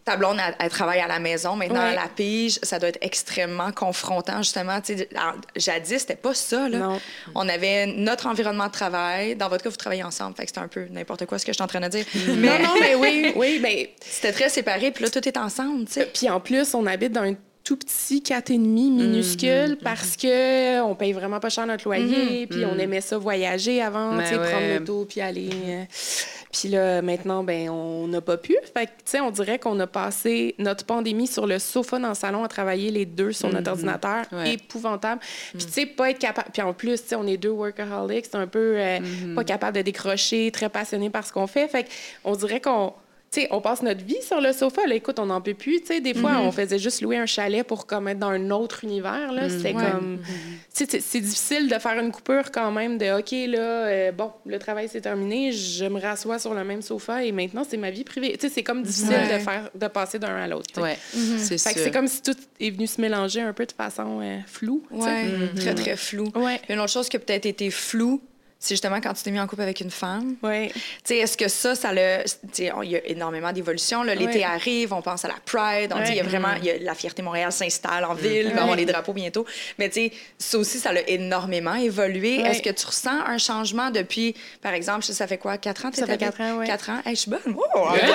Ta 0.07 0.15
blonde, 0.15 0.37
elle, 0.39 0.55
elle 0.57 0.69
travaille 0.69 1.01
à 1.01 1.07
la 1.07 1.19
maison. 1.19 1.57
Maintenant, 1.57 1.81
Ouais. 1.81 1.89
à 1.91 1.95
la 1.95 2.07
pige, 2.07 2.59
ça 2.63 2.79
doit 2.79 2.87
être 2.87 2.99
extrêmement 3.01 3.73
confrontant, 3.73 4.37
justement. 4.37 4.79
Alors, 5.15 5.35
jadis, 5.57 5.99
c'était 5.99 6.15
pas 6.15 6.33
ça, 6.33 6.69
là. 6.69 6.77
Non. 6.77 7.01
On 7.35 7.49
avait 7.49 7.87
notre 7.87 8.27
environnement 8.27 8.67
de 8.67 8.71
travail. 8.71 9.35
Dans 9.35 9.49
votre 9.49 9.65
cas, 9.65 9.69
vous 9.69 9.75
travaillez 9.75 10.03
ensemble. 10.03 10.33
Fait 10.37 10.43
que 10.43 10.47
c'était 10.47 10.61
un 10.61 10.69
peu 10.69 10.87
n'importe 10.91 11.25
quoi 11.25 11.37
ce 11.39 11.45
que 11.45 11.51
je 11.51 11.55
suis 11.57 11.63
en 11.63 11.67
train 11.67 11.81
de 11.81 11.89
dire. 11.89 12.05
Non, 12.29 12.35
Mais 12.37 12.59
non, 12.59 12.75
mais 12.79 12.95
oui, 12.95 13.33
oui, 13.35 13.59
mais 13.61 13.93
c'était 13.99 14.31
très 14.31 14.47
séparé. 14.47 14.91
Puis 14.91 15.03
là, 15.03 15.09
tout 15.09 15.27
est 15.27 15.35
ensemble, 15.37 15.89
sais. 15.89 16.05
Puis 16.05 16.29
en 16.29 16.39
plus, 16.39 16.73
on 16.73 16.85
habite 16.85 17.11
dans 17.11 17.23
un 17.23 17.33
tout 17.67 17.75
petit 17.75 18.21
4,5 18.21 18.57
minuscule 18.59 19.77
parce 19.83 20.15
que 20.15 20.81
on 20.81 20.95
paye 20.95 21.11
vraiment 21.11 21.39
pas 21.41 21.49
cher 21.49 21.65
notre 21.67 21.83
loyer, 21.85 22.47
puis 22.47 22.63
on 22.65 22.77
aimait 22.77 23.01
ça 23.01 23.17
voyager 23.17 23.81
avant, 23.81 24.15
Ben 24.15 24.19
ouais. 24.19 24.49
prendre 24.51 24.79
l'auto 24.79 25.05
puis 25.09 25.19
aller. 25.19 25.49
euh, 25.65 25.83
Puis 26.53 26.69
là, 26.69 27.01
maintenant, 27.01 27.43
ben 27.43 27.69
on 27.69 28.07
n'a 28.07 28.21
pas 28.21 28.37
pu. 28.37 28.55
Fait 28.73 28.85
que, 28.85 28.91
tu 28.91 28.95
sais, 29.05 29.19
on 29.19 29.31
dirait 29.31 29.59
qu'on 29.59 29.77
a 29.81 29.87
passé 29.87 30.55
notre 30.59 30.85
pandémie 30.85 31.27
sur 31.27 31.45
le 31.45 31.59
sofa 31.59 31.99
dans 31.99 32.07
le 32.09 32.15
salon 32.15 32.43
à 32.45 32.47
travailler 32.47 32.89
les 32.89 33.05
deux 33.05 33.33
sur 33.33 33.49
notre 33.51 33.69
ordinateur. 33.71 34.23
Ouais. 34.31 34.53
Épouvantable. 34.53 35.19
Puis, 35.53 35.65
tu 35.65 35.71
sais, 35.73 35.85
pas 35.85 36.09
être 36.11 36.19
capable. 36.19 36.47
Puis 36.53 36.61
en 36.61 36.73
plus, 36.73 37.01
tu 37.01 37.09
sais, 37.09 37.15
on 37.15 37.27
est 37.27 37.35
deux 37.37 37.49
workaholics, 37.49 38.27
un 38.33 38.47
peu 38.47 38.75
euh, 38.77 38.99
pas 39.35 39.43
capable 39.43 39.75
de 39.77 39.81
décrocher, 39.81 40.51
très 40.51 40.69
passionnés 40.69 41.09
par 41.09 41.27
ce 41.27 41.33
qu'on 41.33 41.47
fait. 41.47 41.67
Fait 41.67 41.85
on 42.23 42.33
dirait 42.35 42.61
qu'on. 42.61 42.93
Tu 43.29 43.41
sais, 43.41 43.47
on 43.51 43.59
passe 43.59 43.81
notre 43.81 44.05
vie 44.05 44.21
sur 44.25 44.39
le 44.39 44.53
sofa. 44.53 44.87
Là, 44.87 44.95
écoute, 44.95 45.19
on 45.19 45.25
n'en 45.25 45.41
peut 45.41 45.53
plus. 45.53 45.81
Tu 45.81 45.87
sais, 45.87 45.99
des 45.99 46.13
fois, 46.13 46.37
on 46.39 46.51
faisait 46.53 46.79
juste 46.79 47.01
louer 47.01 47.17
un 47.17 47.25
chalet 47.25 47.67
pour 47.67 47.85
comme 47.85 48.07
être 48.07 48.19
dans 48.19 48.29
un 48.29 48.49
autre 48.51 48.85
univers. 48.85 49.33
Là, 49.33 49.47
Ouais. 49.47 49.73
comme. 49.73 50.19
Sais, 50.69 50.85
c'est- 51.01 51.19
difficile 51.19 51.67
de 51.67 51.77
faire 51.77 51.99
une 51.99 52.11
coupure 52.11 52.51
quand 52.51 52.71
même 52.71 52.97
de 52.97 53.19
OK, 53.19 53.31
là, 53.51 53.59
euh, 53.59 54.11
bon, 54.13 54.31
le 54.45 54.57
travail 54.59 54.87
c'est 54.89 55.01
terminé, 55.01 55.51
je 55.51 55.85
me 55.85 55.99
rassois 55.99 56.39
sur 56.39 56.53
le 56.53 56.63
même 56.63 56.81
sofa 56.81 57.23
et 57.25 57.31
maintenant 57.33 57.63
c'est 57.67 57.75
ma 57.77 57.89
vie 57.91 58.03
privée. 58.05 58.33
Tu 58.39 58.47
sais, 58.47 58.53
c'est 58.53 58.63
comme 58.63 58.83
difficile 58.83 59.09
Ouais. 59.09 59.33
de 59.39 59.43
faire, 59.43 59.69
de 59.75 59.87
passer 59.87 60.19
d'un 60.19 60.35
à 60.35 60.47
l'autre. 60.47 60.79
Ouais, 60.81 60.97
c'est 61.11 61.57
Fait 61.57 61.71
que 61.73 61.75
sûr. 61.79 61.83
c'est 61.85 61.91
comme 61.91 62.07
si 62.07 62.21
tout 62.21 62.35
est 62.59 62.69
venu 62.69 62.87
se 62.87 63.01
mélanger 63.01 63.41
un 63.41 63.53
peu 63.53 63.65
de 63.65 63.71
façon 63.73 64.19
euh, 64.21 64.37
floue. 64.45 64.83
très, 65.57 65.73
très 65.75 65.97
flou. 65.97 66.31
Ouais. 66.35 66.61
Une 66.69 66.79
autre 66.79 66.91
chose 66.93 67.09
qui 67.09 67.17
a 67.17 67.19
peut-être 67.19 67.45
été 67.47 67.71
floue, 67.71 68.21
c'est 68.59 68.73
justement 68.73 68.99
quand 69.01 69.13
tu 69.13 69.23
t'es 69.23 69.31
mis 69.31 69.39
en 69.39 69.47
couple 69.47 69.61
avec 69.61 69.81
une 69.81 69.91
femme. 69.91 70.35
Ouais. 70.41 70.69
Tu 70.73 70.79
sais, 71.05 71.17
est-ce 71.17 71.37
que 71.37 71.47
ça, 71.47 71.75
ça 71.75 71.91
le. 71.93 72.23
tu 72.23 72.29
sais, 72.53 72.71
on- 72.73 72.81
Il 72.81 72.91
y 72.91 72.95
a 72.95 73.05
énormément 73.05 73.51
d'évolutions. 73.51 74.03
là. 74.03 74.15
L'été 74.15 74.43
arrive, 74.43 74.93
on 74.93 75.01
pense 75.01 75.25
à 75.25 75.27
la 75.27 75.35
Pride, 75.45 75.93
on 75.95 76.01
dit 76.03 76.11
il 76.11 76.15
y 76.17 76.19
a 76.19 76.23
vraiment. 76.23 76.53
il 76.57 76.65
y 76.65 76.71
a- 76.71 76.77
la 76.79 76.95
fierté 76.95 77.21
Montréal 77.21 77.51
s'installe 77.51 78.05
en 78.05 78.13
ville, 78.13 78.47
y 78.47 78.53
Ouais. 78.53 78.59
avoir 78.59 78.75
les 78.75 78.85
drapeaux 78.85 79.13
bientôt. 79.13 79.45
Mais 79.77 79.89
tu 79.89 79.95
sais, 80.09 80.11
ça 80.37 80.57
aussi, 80.57 80.79
ça 80.79 80.91
l'a 80.93 81.07
énormément 81.07 81.75
évolué. 81.75 82.35
Est-ce 82.41 82.61
que 82.61 82.69
tu 82.69 82.85
ressens 82.85 83.19
un 83.27 83.37
changement 83.37 83.91
depuis, 83.91 84.35
par 84.61 84.73
exemple, 84.73 85.01
je 85.01 85.07
sais, 85.07 85.13
ça 85.13 85.27
fait 85.27 85.37
quoi, 85.37 85.57
quatre 85.57 85.85
ans? 85.85 85.89
Ça 85.93 86.05
fait 86.05 86.17
quatre 86.17 86.41
ans, 86.41 86.55
ouais. 86.57 86.65
Quatre 86.67 86.89
ans? 86.89 86.99
Hey, 87.05 87.15
je 87.15 87.21
suis 87.21 87.29
bonne. 87.31 87.39
Oh, 87.55 87.63
heureuse. 87.75 88.01
Ouais. 88.01 88.09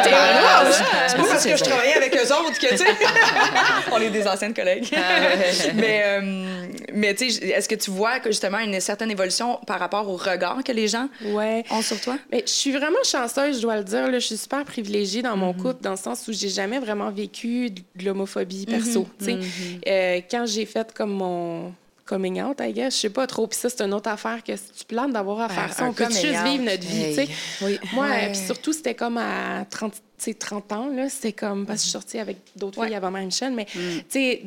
C'est 1.08 1.16
pas 1.16 1.24
parce 1.24 1.44
que 1.44 1.56
je 1.56 1.64
travaillais 1.64 1.94
avec 1.94 2.14
eux 2.16 2.32
autres 2.34 2.58
que, 2.58 2.68
tu 2.68 2.76
sais. 2.78 2.84
on 3.92 4.00
est 4.00 4.10
des 4.10 4.26
anciennes 4.26 4.54
collègues. 4.54 4.88
mais, 5.74 6.02
euh, 6.04 6.66
mais 6.94 7.14
tu 7.14 7.30
sais, 7.30 7.44
est-ce 7.48 7.68
que 7.68 7.74
tu 7.74 7.90
vois 7.90 8.20
que 8.20 8.30
justement 8.30 8.58
une 8.58 8.80
certaine 8.80 9.10
évolution 9.10 9.58
par 9.66 9.78
rapport 9.78 10.08
au 10.08 10.16
regard 10.32 10.62
que 10.64 10.72
les 10.72 10.88
gens 10.88 11.08
Ouais. 11.26 11.64
ont 11.70 11.82
sur 11.82 12.00
toi? 12.00 12.18
Mais 12.30 12.42
je 12.46 12.52
suis 12.52 12.72
vraiment 12.72 13.02
chanceuse, 13.04 13.56
je 13.58 13.62
dois 13.62 13.76
le 13.78 13.84
dire. 13.84 14.08
Là. 14.10 14.18
Je 14.18 14.26
suis 14.26 14.36
super 14.36 14.64
privilégiée 14.64 15.22
dans 15.22 15.36
mon 15.36 15.52
couple, 15.52 15.82
dans 15.82 15.92
le 15.92 15.96
sens 15.96 16.26
où 16.28 16.32
j'ai 16.32 16.48
jamais 16.48 16.78
vraiment 16.78 17.10
vécu 17.10 17.70
de 17.70 17.82
l'homophobie 18.04 18.66
perso. 18.66 19.06
sais. 19.18 19.38
Euh, 19.86 20.20
quand 20.30 20.46
j'ai 20.46 20.66
fait 20.66 20.92
comme 20.92 21.12
mon 21.12 21.72
coming 22.04 22.42
out, 22.42 22.58
I 22.60 22.72
guess, 22.72 22.96
je 22.96 23.00
sais 23.02 23.10
pas 23.10 23.26
trop. 23.26 23.46
Puis 23.46 23.58
ça, 23.58 23.70
c'est 23.70 23.80
une 23.82 23.94
autre 23.94 24.10
affaire 24.10 24.42
que 24.44 24.54
si 24.56 24.70
tu 24.76 24.84
planes 24.84 25.12
d'avoir 25.12 25.40
à 25.40 25.48
faire 25.48 25.72
ça, 25.72 25.84
un 25.84 25.88
on 25.88 25.92
peut 25.92 26.04
juste 26.10 26.24
out. 26.24 26.44
vivre 26.50 26.64
notre 26.64 26.86
vie. 26.86 27.04
tu 27.10 27.14
sais. 27.14 27.28
Oui. 27.62 27.78
Moi, 27.94 28.06
Ouais. 28.08 28.32
puis 28.32 28.40
surtout, 28.44 28.72
c'était 28.72 28.94
comme 28.94 29.16
à 29.16 29.64
30, 29.70 29.92
tu 29.94 30.00
sais, 30.18 30.34
30 30.34 30.72
ans, 30.72 30.88
là, 30.88 31.08
c'était 31.08 31.32
comme, 31.32 31.64
parce 31.64 31.78
que 31.78 31.84
je 31.84 31.88
suis 31.90 31.92
sortie 31.92 32.18
avec 32.18 32.38
d'autres 32.56 32.78
Ouais. 32.80 32.88
filles 32.88 32.96
avant 32.96 33.10
Marie-Michel, 33.10 33.52
mais, 33.52 33.66
tu 33.66 33.80
sais, 34.10 34.42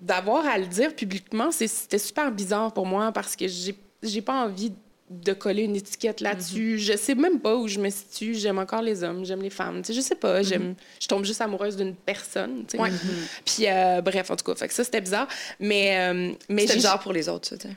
d'avoir 0.00 0.46
à 0.46 0.58
le 0.58 0.66
dire 0.66 0.94
publiquement, 0.94 1.50
c'était 1.50 1.98
super 1.98 2.30
bizarre 2.30 2.72
pour 2.72 2.86
moi 2.86 3.10
parce 3.12 3.34
que 3.36 3.48
j'ai 3.48 3.74
j'ai 4.02 4.20
pas 4.20 4.44
envie 4.44 4.72
de 5.10 5.32
coller 5.32 5.62
une 5.62 5.76
étiquette 5.76 6.20
là-dessus. 6.20 6.78
Je 6.78 6.96
sais 6.96 7.14
même 7.14 7.40
pas 7.40 7.56
où 7.56 7.68
je 7.68 7.78
me 7.78 7.90
situe. 7.90 8.34
J'aime 8.34 8.58
encore 8.58 8.82
les 8.82 9.04
hommes, 9.04 9.24
j'aime 9.24 9.42
les 9.42 9.50
femmes. 9.50 9.82
Tu 9.82 9.88
sais, 9.88 9.92
je 9.94 10.00
sais 10.00 10.14
pas, 10.16 10.42
j'aime, 10.42 10.74
je 11.00 11.06
tombe 11.06 11.24
juste 11.24 11.40
amoureuse 11.40 11.76
d'une 11.76 11.94
personne. 11.94 12.64
tu 12.66 12.76
sais. 12.76 12.82
Ouais. 12.82 12.90
Puis, 13.44 13.66
euh, 13.68 14.00
bref, 14.00 14.30
en 14.30 14.36
tout 14.36 14.44
cas, 14.44 14.54
fait 14.56 14.68
que 14.68 14.74
ça, 14.74 14.84
c'était 14.84 15.00
bizarre. 15.00 15.28
Mais, 15.60 15.96
euh, 15.98 16.32
mais 16.48 16.62
C'était 16.62 16.74
bizarre 16.76 17.00
pour 17.00 17.12
les 17.12 17.28
autres, 17.28 17.48
ça, 17.48 17.56
tu 17.56 17.68
sais. 17.68 17.74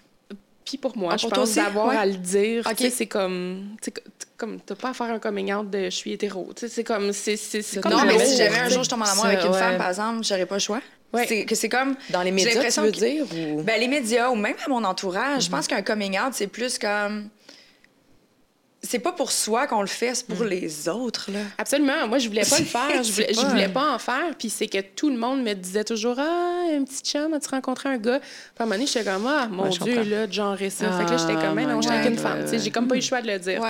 Puis 0.69 0.77
pour 0.77 0.97
moi, 0.97 1.11
Ah, 1.13 1.17
je 1.17 1.23
pour 1.27 1.33
pense 1.33 1.55
d'avoir 1.55 1.87
Ouais. 1.87 1.95
à 1.97 2.05
le 2.05 2.13
dire, 2.15 2.63
c'est 2.91 3.07
comme, 3.07 3.75
tu 3.81 3.85
sais, 3.85 3.91
t- 3.91 4.01
comme 4.37 4.59
t'as 4.61 4.75
pas 4.75 4.89
à 4.89 4.93
faire 4.93 5.07
un 5.07 5.19
coming 5.19 5.53
out 5.53 5.69
de 5.69 5.85
je 5.85 5.89
suis 5.89 6.13
hétéro, 6.13 6.49
tu 6.55 6.61
sais, 6.61 6.67
c'est 6.69 6.83
comme, 6.83 7.11
c'est 7.13 7.35
c'est 7.37 7.61
c'est 7.61 7.81
comme 7.81 7.91
Non, 7.91 8.05
mais 8.05 8.23
si 8.25 8.37
jamais 8.37 8.59
un 8.59 8.69
jour 8.69 8.83
je 8.83 8.89
tombe 8.89 9.01
en 9.01 9.05
amour 9.05 9.25
avec 9.25 9.43
une 9.43 9.51
ouais. 9.51 9.57
femme, 9.59 9.77
par 9.77 9.89
exemple, 9.89 10.23
j'aurais 10.23 10.45
pas 10.45 10.55
le 10.55 10.59
choix. 10.61 10.81
Ouais. 11.11 11.25
C'est 11.27 11.45
que 11.45 11.55
c'est 11.55 11.69
comme 11.69 11.95
Dans 12.11 12.21
les 12.21 12.29
médias, 12.31 12.51
tu 12.71 12.79
veux 12.81 12.91
que- 12.91 12.97
dire? 12.97 13.25
Ou... 13.57 13.63
Ben, 13.63 13.79
les 13.79 13.87
médias 13.87 14.29
ou 14.29 14.35
même 14.35 14.55
à 14.63 14.69
mon 14.69 14.83
entourage, 14.83 15.45
je 15.45 15.49
pense 15.49 15.65
qu'un 15.67 15.81
coming 15.81 16.19
out, 16.19 16.33
c'est 16.33 16.45
plus 16.47 16.77
comme. 16.77 17.29
C'est 18.81 18.99
pas 18.99 19.11
pour 19.11 19.31
soi 19.31 19.67
qu'on 19.67 19.81
le 19.81 19.87
fait, 19.87 20.15
c'est 20.15 20.29
Mm. 20.29 20.35
pour 20.35 20.45
les 20.45 20.87
autres, 20.87 21.29
là. 21.33 21.39
Absolument. 21.57 22.07
Moi, 22.07 22.17
je 22.17 22.29
voulais 22.29 22.45
pas 22.49 22.59
le 22.59 22.63
faire. 22.65 23.03
Je 23.03 23.11
voulais, 23.11 23.33
je 23.33 23.41
pas- 23.41 23.47
voulais 23.49 23.67
pas 23.67 23.93
en 23.93 23.99
faire. 23.99 24.35
Puis 24.37 24.49
c'est 24.49 24.67
que 24.67 24.79
tout 24.79 25.09
le 25.09 25.17
monde 25.17 25.43
me 25.43 25.53
disait 25.53 25.83
toujours 25.83 26.15
Ah, 26.17 26.63
un 26.73 26.83
petit 26.85 27.01
chum, 27.03 27.33
as-tu 27.33 27.49
rencontré 27.49 27.89
un 27.89 27.97
gars? 27.97 28.19
Puis 28.19 28.29
à 28.57 28.63
un 28.63 28.65
moment 28.65 28.75
donné, 28.75 28.87
j'étais 28.87 29.03
comme 29.03 29.27
Ah, 29.27 29.47
mon 29.51 29.63
Ouais, 29.63 29.69
Dieu, 29.69 30.03
là, 30.03 30.27
de 30.27 30.31
genrer 30.33 30.69
ça. 30.69 30.91
fait 30.97 31.05
que 31.05 31.11
là, 31.11 31.17
j'étais 31.17 31.33
Ah, 31.37 31.41
comme 31.45 31.55
Mais 31.55 31.65
non, 31.65 31.75
my 31.77 31.81
j'étais 31.83 31.93
avec 31.95 32.05
God, 32.07 32.13
une 32.13 32.19
femme. 32.19 32.37
ouais, 32.37 32.43
Tu 32.43 32.49
sais, 32.51 32.55
ouais. 32.55 32.61
J'ai 32.63 32.71
comme 32.71 32.87
pas 32.87 32.95
eu 32.95 32.99
le 32.99 33.03
choix 33.03 33.21
de 33.21 33.27
le 33.27 33.39
dire. 33.39 33.61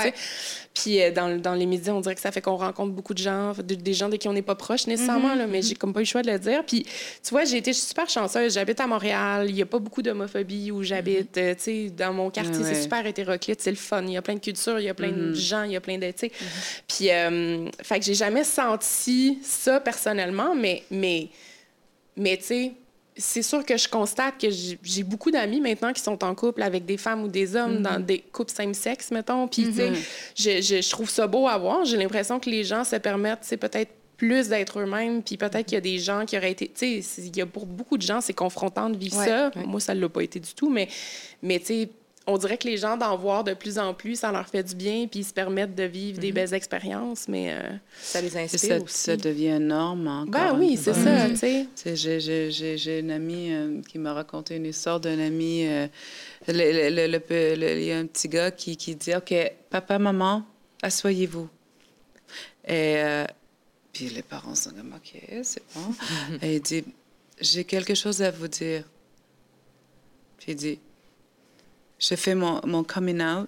Puis 0.75 1.01
euh, 1.01 1.11
dans, 1.11 1.35
dans 1.41 1.55
les 1.55 1.65
médias, 1.65 1.91
on 1.93 1.99
dirait 1.99 2.15
que 2.15 2.21
ça 2.21 2.31
fait 2.31 2.41
qu'on 2.41 2.55
rencontre 2.55 2.93
beaucoup 2.93 3.13
de 3.13 3.17
gens, 3.19 3.53
de- 3.53 3.75
des 3.75 3.93
gens 3.93 4.07
de 4.07 4.15
qui 4.15 4.27
on 4.27 4.33
n'est 4.33 4.41
pas 4.43 4.55
proche 4.55 4.87
nécessairement, 4.87 5.35
là, 5.35 5.45
mais 5.47 5.61
j'ai 5.61 5.75
comme 5.75 5.91
pas 5.93 5.99
eu 5.99 6.03
le 6.03 6.07
choix 6.07 6.21
de 6.21 6.31
le 6.31 6.39
dire. 6.39 6.63
Puis 6.65 6.83
tu 6.83 7.29
vois, 7.31 7.43
j'ai 7.43 7.57
été 7.57 7.73
super 7.73 8.07
chanceuse. 8.09 8.53
J'habite 8.53 8.79
à 8.79 8.87
Montréal. 8.87 9.47
Il 9.49 9.55
y 9.57 9.61
a 9.61 9.65
pas 9.65 9.79
beaucoup 9.79 10.01
d'homophobie 10.01 10.71
où 10.71 10.81
j'habite. 10.83 11.37
Euh, 11.37 11.53
tu 11.55 11.61
sais, 11.63 11.89
dans 11.89 12.13
mon 12.13 12.29
quartier, 12.29 12.53
Ouais, 12.61 12.73
c'est 12.75 12.81
super 12.83 13.05
hétéroclite. 13.05 13.59
C'est 13.61 13.71
le 13.71 13.75
fun. 13.77 14.03
Il 14.03 14.13
y 14.13 14.17
a 14.17 14.21
plein 14.21 14.35
de 14.35 14.39
cultures, 14.39 14.79
il 14.79 14.85
y 14.85 14.89
a 14.89 14.93
plein 14.93 15.11
de 15.11 15.33
gens, 15.33 15.63
il 15.63 15.71
y 15.71 15.75
a 15.75 15.81
plein 15.81 15.97
de. 15.97 16.05
tu 16.11 16.13
sais. 16.17 16.31
Puis, 16.87 17.09
euh, 17.11 17.65
fait 17.83 17.99
que 17.99 18.05
j'ai 18.05 18.13
jamais 18.13 18.43
senti 18.43 19.39
ça 19.43 19.79
personnellement, 19.79 20.55
mais, 20.55 20.83
mais, 20.91 21.29
mais 22.15 22.37
tu 22.37 22.43
sais, 22.43 22.71
c'est 23.19 23.43
sûr 23.43 23.63
que 23.65 23.77
je 23.77 23.87
constate 23.87 24.39
que 24.39 24.47
j'ai 24.49 25.03
beaucoup 25.03 25.29
d'amis 25.29 25.61
maintenant 25.61 25.93
qui 25.93 26.01
sont 26.01 26.23
en 26.23 26.33
couple 26.33 26.63
avec 26.63 26.85
des 26.85 26.97
femmes 26.97 27.23
ou 27.23 27.27
des 27.27 27.55
hommes 27.55 27.81
dans 27.83 27.99
des 27.99 28.19
couples 28.19 28.51
same-sexe, 28.51 29.11
mettons. 29.11 29.47
Puis, 29.47 29.65
tu 29.65 29.73
sais, 29.73 29.91
je, 30.35 30.61
je, 30.61 30.81
je 30.81 30.89
trouve 30.89 31.09
ça 31.09 31.27
beau 31.27 31.47
à 31.47 31.57
voir. 31.57 31.85
J'ai 31.85 31.97
l'impression 31.97 32.39
que 32.39 32.49
les 32.49 32.63
gens 32.63 32.83
se 32.83 32.95
permettent, 32.95 33.39
c'est 33.41 33.57
peut-être 33.57 33.91
plus 34.17 34.49
d'être 34.49 34.79
eux-mêmes, 34.81 35.23
puis 35.23 35.37
peut-être 35.37 35.65
qu'il 35.65 35.75
y 35.75 35.77
a 35.77 35.81
des 35.81 35.97
gens 35.97 36.25
qui 36.25 36.37
auraient 36.37 36.51
été... 36.51 36.67
Tu 36.67 37.01
sais, 37.01 37.21
il 37.21 37.37
y 37.37 37.41
a 37.41 37.45
pour 37.45 37.65
beaucoup 37.65 37.97
de 37.97 38.01
gens, 38.01 38.19
c'est 38.19 38.33
confrontant 38.33 38.89
de 38.89 38.97
vivre 38.97 39.17
Ouais, 39.17 39.25
ça. 39.25 39.51
ouais. 39.55 39.63
Moi, 39.65 39.79
ça 39.79 39.95
ne 39.95 40.01
l'a 40.01 40.09
pas 40.09 40.21
été 40.21 40.39
du 40.41 40.53
tout, 40.53 40.69
mais, 40.69 40.89
mais 41.41 41.59
tu 41.59 41.65
sais, 41.67 41.89
on 42.31 42.37
dirait 42.37 42.57
que 42.57 42.67
les 42.67 42.77
gens 42.77 42.95
d'en 42.95 43.17
voir 43.17 43.43
de 43.43 43.53
plus 43.53 43.77
en 43.79 43.93
plus, 43.93 44.19
ça 44.19 44.31
leur 44.31 44.47
fait 44.47 44.63
du 44.63 44.75
bien, 44.75 45.07
puis 45.07 45.21
ils 45.21 45.23
se 45.25 45.33
permettent 45.33 45.73
de 45.75 45.83
vivre 45.83 46.19
des 46.19 46.31
belles 46.31 46.53
expériences, 46.53 47.27
mais... 47.27 47.51
euh, 47.53 47.69
Ça 48.01 48.21
les 48.21 48.37
inspire 48.37 48.59
ça, 48.59 48.77
aussi. 48.81 48.97
ça 48.97 49.17
devient 49.17 49.49
une 49.57 49.67
norme 49.67 50.07
encore. 50.07 50.27
Ben 50.29 50.57
oui, 50.59 50.77
c'est 50.77 50.93
ça, 50.93 51.27
tu 51.29 51.35
sais. 51.37 51.65
Tu 51.75 51.95
sais, 51.97 52.77
J'ai, 52.77 52.99
une 52.99 53.11
amie 53.11 53.51
euh, 53.51 53.81
qui 53.81 53.97
m'a 53.97 54.13
raconté 54.13 54.55
une 54.57 54.65
histoire 54.67 54.99
d'un 54.99 55.17
ami. 55.19 55.65
euh, 55.67 55.87
Il 56.47 56.55
y 56.55 57.91
a 57.91 57.97
un 57.97 58.05
petit 58.05 58.27
gars 58.29 58.51
qui, 58.51 58.77
qui 58.77 58.95
dit 58.95 59.15
OK, 59.15 59.33
papa, 59.69 59.97
maman, 59.99 60.43
asseyez-vous. 60.81 61.49
Et 62.65 62.97
euh, 62.97 63.25
puis 63.91 64.09
les 64.09 64.21
parents 64.21 64.53
sont 64.55 64.69
comme 64.71 64.93
OK, 64.95 65.19
c'est 65.43 65.63
bon. 65.73 65.93
Et 66.43 66.57
il 66.57 66.61
dit 66.61 66.83
J'ai 67.41 67.63
quelque 67.63 67.95
chose 67.95 68.21
à 68.21 68.29
vous 68.29 68.47
dire. 68.47 68.83
Puis 70.37 70.51
il 70.51 70.55
dit 70.55 70.79
Je 71.99 72.15
fais 72.15 72.35
mon, 72.35 72.61
mon 72.65 72.83
coming 72.83 73.21
out. 73.21 73.47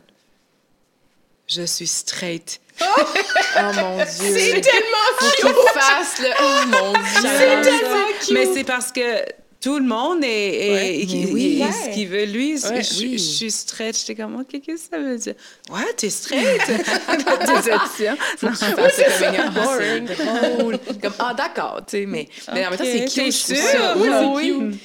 Je 1.47 1.63
suis 1.63 1.87
straight. 1.87 2.59
Oh 2.81 2.85
mon 3.75 3.97
Dieu! 3.97 4.05
C'est 4.37 4.61
tellement 4.61 5.07
Faut 5.19 5.47
qu'il 5.47 5.55
fasse, 5.81 6.19
là. 6.21 6.29
Oh 6.41 6.67
mon 6.67 6.93
Dieu! 6.93 7.21
J'adore 7.21 7.79
ça. 8.21 8.33
Mais 8.33 8.45
c'est 8.53 8.63
parce 8.63 8.91
que 8.91 9.25
tout 9.59 9.77
le 9.77 9.85
monde 9.85 10.23
est, 10.23 10.71
Ouais. 10.73 10.99
est- 11.01 11.31
oui. 11.31 11.61
est- 11.61 11.71
ce 11.89 11.93
qu'il 11.93 12.07
veut 12.07 12.23
lui. 12.25 12.53
Ouais. 12.53 12.81
je, 12.81 12.99
Oui. 13.01 13.11
je 13.13 13.17
suis 13.17 13.51
straight. 13.51 13.97
J'étais 13.97 14.15
comme, 14.15 14.39
OK, 14.39 14.47
qu'est-ce 14.49 14.89
que 14.89 14.95
ça 14.95 14.97
veut 14.97 15.17
dire? 15.17 15.35
What? 15.69 15.93
T'es 15.97 16.09
straight? 16.09 16.61
Déception. 16.67 18.17
Non, 18.41 18.51
c'est 18.55 19.35
comme 19.35 19.53
boring. 19.53 20.07
c'est 20.07 20.25
drôle. 20.57 20.79
Comme, 21.01 21.13
ah, 21.19 21.33
d'accord, 21.33 21.81
tu 21.85 21.97
sais, 21.97 22.05
mais, 22.05 22.27
mais 22.53 22.65
en 22.65 22.69
même 22.69 22.79
temps, 22.79 22.85
c'est 22.85 23.05
cute. 23.05 23.31
sûr? 23.33 23.55
ça. 23.57 23.95
Oui. 23.97 24.79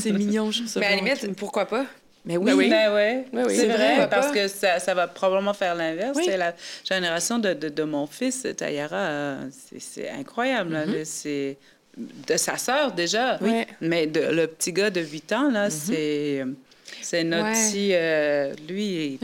C'est 0.00 0.12
mignon, 0.12 0.50
je 0.50 0.58
trouve 0.58 0.70
ça. 0.72 0.80
Mais 0.80 0.86
à 0.86 0.90
la 0.90 0.96
limite, 0.96 1.20
cute. 1.20 1.36
pourquoi 1.36 1.64
pas? 1.66 1.86
Mais 2.26 2.36
oui. 2.36 2.44
Ben 2.46 2.56
oui. 2.56 2.68
Ben 2.68 2.92
ouais, 2.94 3.24
Ben 3.32 3.46
oui. 3.46 3.56
c'est 3.56 3.66
vrai, 3.66 3.96
vrai. 3.96 4.08
parce 4.10 4.30
que 4.30 4.46
ça, 4.48 4.78
ça 4.78 4.92
va 4.94 5.08
probablement 5.08 5.54
faire 5.54 5.74
l'inverse. 5.74 6.16
Oui. 6.16 6.26
La 6.36 6.54
génération 6.84 7.38
de, 7.38 7.54
de, 7.54 7.68
de 7.70 7.82
mon 7.82 8.06
fils, 8.06 8.46
Tayara, 8.56 9.36
c'est- 9.78 10.10
incroyable. 10.10 10.72
là. 10.74 10.84
C'est 11.04 11.56
de 11.96 12.36
sa 12.36 12.56
sœur 12.56 12.92
déjà, 12.92 13.38
Oui. 13.40 13.64
mais 13.80 14.06
de, 14.06 14.20
le 14.20 14.46
petit 14.46 14.72
gars 14.72 14.90
de 14.90 15.00
8 15.00 15.32
ans, 15.32 15.50
là, 15.50 15.70
c'est 15.70 16.44
c'est 17.02 17.24
notre 17.24 17.44
Ouais. 17.44 17.52
petit... 17.52 17.90
euh, 17.94 18.52
lui, 18.68 19.18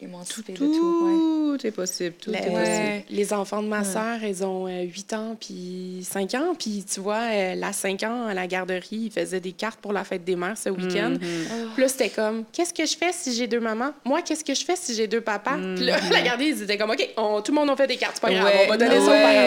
Oui. 0.00 0.06
Ils 0.06 0.08
m'ont 0.08 0.24
tout, 0.24 0.42
tout, 0.42 0.52
de 0.52 0.56
tout, 0.58 0.72
tout. 0.72 1.52
Ouais. 1.52 1.68
est 1.68 1.70
possible, 1.70 2.14
tout 2.20 2.30
Les, 2.30 2.38
est 2.38 2.50
possible. 2.50 3.04
les 3.08 3.32
enfants 3.32 3.62
de 3.62 3.68
ma 3.68 3.82
sœur, 3.82 4.22
ils 4.22 4.44
ont 4.44 4.66
euh, 4.66 4.82
8 4.82 5.12
ans 5.14 5.36
puis 5.40 6.06
5 6.08 6.34
ans. 6.34 6.54
Puis 6.58 6.84
tu 6.92 7.00
vois, 7.00 7.22
euh, 7.32 7.54
la 7.54 7.72
5 7.72 8.02
ans 8.02 8.26
à 8.26 8.34
la 8.34 8.46
garderie, 8.46 8.82
ils 9.06 9.10
faisaient 9.10 9.40
des 9.40 9.52
cartes 9.52 9.80
pour 9.80 9.94
la 9.94 10.04
fête 10.04 10.22
des 10.22 10.36
mères 10.36 10.58
ce 10.58 10.68
week-end. 10.68 11.10
Mhm. 11.12 11.70
Puis 11.72 11.82
là, 11.82 11.88
c'était 11.88 12.10
comme, 12.10 12.44
qu'est-ce 12.52 12.74
que 12.74 12.84
je 12.84 12.94
fais 12.96 13.10
si 13.12 13.32
j'ai 13.34 13.46
deux 13.46 13.60
mamans? 13.60 13.92
Moi, 14.04 14.20
qu'est-ce 14.20 14.44
que 14.44 14.54
je 14.54 14.64
fais 14.64 14.76
si 14.76 14.94
j'ai 14.94 15.06
deux 15.06 15.22
papas? 15.22 15.56
Puis 15.76 15.84
là, 15.86 15.96
la 16.10 16.20
garderie, 16.22 16.48
ils 16.50 16.62
étaient 16.62 16.76
comme, 16.76 16.90
OK, 16.90 17.08
on- 17.16 17.40
tout 17.40 17.52
le 17.52 17.56
monde 17.56 17.70
a 17.70 17.76
fait 17.76 17.86
des 17.86 17.96
cartes, 17.96 18.16
c'est 18.16 18.20
pas 18.22 18.32
grave, 18.34 18.44
Ouais, 18.44 18.64
on 18.66 18.68
va 18.68 18.76
donner 18.76 18.96
ça 18.96 19.02
aux 19.02 19.06
parents. 19.06 19.46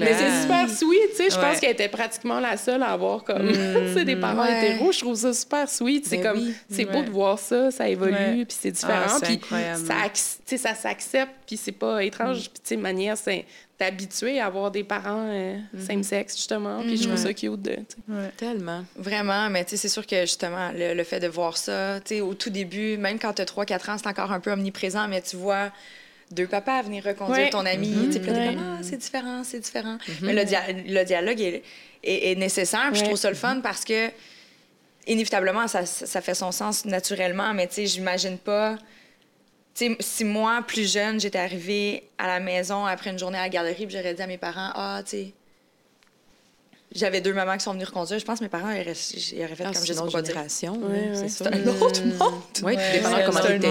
Mais 0.00 0.14
c'est 0.14 0.40
super 0.42 0.70
sweet, 0.70 1.10
tu 1.10 1.16
sais. 1.16 1.30
Je 1.30 1.36
Ouais. 1.36 1.42
pense 1.42 1.60
qu'elle 1.60 1.72
était 1.72 1.88
pratiquement 1.88 2.40
la 2.40 2.56
seule 2.56 2.82
à 2.82 2.92
avoir 2.92 3.24
comme, 3.24 3.48
tu 3.52 3.92
sais, 3.94 4.04
des 4.06 4.16
parents 4.16 4.42
Ouais. 4.46 4.70
hétéros. 4.72 4.90
Je 4.92 5.00
trouve 5.00 5.16
ça 5.16 5.34
super 5.34 5.68
sweet. 5.68 6.06
C'est 6.06 6.16
Ben 6.18 6.32
comme, 6.32 6.38
oui. 6.42 6.54
c'est 6.70 6.86
beau 6.86 7.02
de 7.02 7.10
voir 7.10 7.38
ça, 7.38 7.70
ça 7.70 7.88
évolue, 7.88 8.12
Ouais. 8.14 8.44
puis 8.48 8.56
c'est 8.58 8.70
différent. 8.70 9.02
Ah, 9.08 9.18
puis 9.22 9.38
incroyable. 9.66 10.16
ça, 10.16 10.38
tu 10.46 10.58
s'accepte, 10.74 11.32
puis 11.46 11.56
c'est 11.56 11.72
pas 11.72 12.02
étrange. 12.04 12.38
Puis, 12.50 12.50
tu 12.54 12.60
sais, 12.64 12.76
manière, 12.76 13.16
c'est 13.16 13.44
t'habituer 13.78 14.40
à 14.40 14.46
avoir 14.46 14.70
des 14.70 14.84
parents 14.84 15.28
euh, 15.30 15.58
same-sexe, 15.78 16.36
justement. 16.36 16.80
Puis 16.82 16.96
je 16.96 17.06
trouve 17.08 17.18
ça 17.18 17.32
cute 17.34 17.60
de, 17.60 17.74
tu. 17.74 17.96
Tellement. 18.38 18.84
Vraiment, 18.96 19.50
mais 19.50 19.64
tu 19.64 19.70
sais, 19.72 19.76
c'est 19.76 19.88
sûr 19.90 20.06
que 20.06 20.20
justement, 20.22 20.70
le, 20.74 20.94
le 20.94 21.04
fait 21.04 21.20
de 21.20 21.28
voir 21.28 21.56
ça, 21.58 22.00
tu 22.00 22.14
sais, 22.16 22.20
au 22.22 22.32
tout 22.34 22.48
début, 22.50 22.96
même 22.96 23.18
quand 23.18 23.34
tu 23.34 23.42
as 23.42 23.44
3-4 23.44 23.90
ans, 23.90 23.96
c'est 23.98 24.06
encore 24.08 24.32
un 24.32 24.40
peu 24.40 24.50
omniprésent, 24.52 25.06
mais 25.08 25.20
tu 25.20 25.36
vois 25.36 25.70
deux 26.30 26.46
papas 26.46 26.82
venir 26.82 27.04
reconduire 27.04 27.44
Ouais. 27.44 27.50
ton 27.50 27.66
ami, 27.66 27.92
tu 28.06 28.12
sais, 28.14 28.20
puis 28.20 28.30
là, 28.30 28.34
t'es 28.36 28.48
Ouais. 28.48 28.54
comme, 28.54 28.76
ah, 28.78 28.82
c'est 28.82 28.96
différent, 28.96 29.42
c'est 29.44 29.60
différent. 29.60 29.98
Mais 30.22 30.32
le, 30.32 30.44
dia- 30.44 30.64
le 30.72 31.04
dialogue 31.04 31.40
est, 31.40 31.62
est- 32.02 32.32
est 32.32 32.34
nécessaire, 32.34 32.86
puis 32.88 32.96
je 32.96 33.00
Ouais. 33.02 33.06
trouve 33.08 33.18
ça 33.18 33.28
le 33.28 33.36
fun 33.36 33.60
parce 33.62 33.84
que, 33.84 34.08
inévitablement, 35.06 35.68
ça, 35.68 35.86
ça 35.86 36.20
fait 36.20 36.34
son 36.34 36.50
sens 36.50 36.84
naturellement, 36.84 37.54
mais 37.54 37.66
tu 37.68 37.74
sais, 37.74 37.86
j'imagine 37.86 38.38
pas. 38.38 38.76
Sais, 39.76 39.94
si 40.00 40.24
moi, 40.24 40.62
plus 40.66 40.90
jeune, 40.90 41.20
j'étais 41.20 41.38
arrivée 41.38 42.04
à 42.16 42.26
la 42.26 42.40
maison 42.40 42.86
après 42.86 43.10
une 43.10 43.18
journée 43.18 43.36
à 43.36 43.42
la 43.42 43.48
galerie, 43.50 43.86
j'aurais 43.90 44.14
dit 44.14 44.22
à 44.22 44.26
mes 44.26 44.38
parents, 44.38 44.70
ah, 44.74 45.02
tu 45.04 45.10
sais, 45.10 45.32
j'avais 46.94 47.20
deux 47.20 47.34
mamans 47.34 47.58
qui 47.58 47.64
sont 47.64 47.74
venues 47.74 47.84
reconduire, 47.84 48.18
je 48.18 48.24
pense 48.24 48.38
que 48.38 48.44
mes 48.44 48.48
parents, 48.48 48.70
ils 48.70 48.80
auraient, 48.80 48.92
ils 48.94 49.44
auraient 49.44 49.54
fait 49.54 49.64
Ah, 49.66 49.72
comme 49.74 49.84
je 49.84 49.88
une 49.92 49.98
sais 49.98 50.00
autre 50.00 50.12
pas 50.12 50.22
dire. 50.22 50.30
génération, 50.32 50.80
c'est 51.28 51.46
un 51.46 51.66
autre 51.66 52.02
monde. 52.06 52.40
Oui, 52.62 52.76
dépendant 52.90 53.16
c'est- 53.18 53.24
comment 53.26 53.40
c'est 53.42 53.46
tu 53.48 53.52
élevé, 53.52 53.66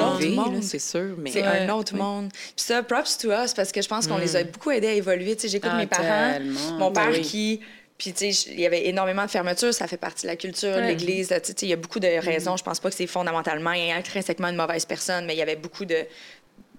sûr. 0.79 1.15
Mais 1.17 1.31
C'est 1.31 1.41
Ouais. 1.41 1.47
un 1.47 1.69
autre 1.73 1.95
monde. 1.95 2.29
Puis 2.31 2.53
ça, 2.57 2.83
props 2.83 3.17
to 3.17 3.31
us, 3.31 3.55
parce 3.55 3.71
que 3.71 3.81
je 3.81 3.87
pense 3.87 4.05
qu'on 4.05 4.17
les 4.17 4.35
a 4.35 4.43
beaucoup 4.43 4.69
aidés 4.69 4.87
à 4.89 4.93
évoluer. 4.93 5.35
Tu 5.35 5.43
sais, 5.43 5.47
j'écoute 5.47 5.71
Ah, 5.73 5.77
mes 5.77 5.87
parents, 5.87 6.33
tellement. 6.33 6.71
mon 6.77 6.91
père 6.91 7.07
Ben 7.09 7.13
oui. 7.15 7.21
qui... 7.21 7.61
Puis, 7.97 8.11
tu 8.11 8.33
sais, 8.33 8.49
il 8.51 8.59
y 8.59 8.65
avait 8.65 8.87
énormément 8.87 9.25
de 9.25 9.31
fermetures, 9.31 9.73
ça 9.73 9.87
fait 9.87 9.95
partie 9.97 10.23
de 10.23 10.27
la 10.27 10.35
culture, 10.35 10.75
Ouais. 10.75 10.87
l'Église. 10.89 11.29
Tu 11.29 11.51
sais, 11.51 11.53
il 11.61 11.69
y 11.69 11.73
a 11.73 11.77
beaucoup 11.77 11.99
de 12.01 12.07
raisons. 12.19 12.57
Je 12.57 12.63
pense 12.63 12.79
pas 12.81 12.89
que 12.89 12.95
c'est 12.95 13.07
fondamentalement 13.07 13.71
et 13.71 13.91
intrinsèquement 13.93 14.49
une 14.49 14.57
mauvaise 14.57 14.85
personne, 14.85 15.25
mais 15.25 15.33
il 15.33 15.37
y 15.37 15.41
avait 15.41 15.55
beaucoup 15.55 15.85
de, 15.85 15.99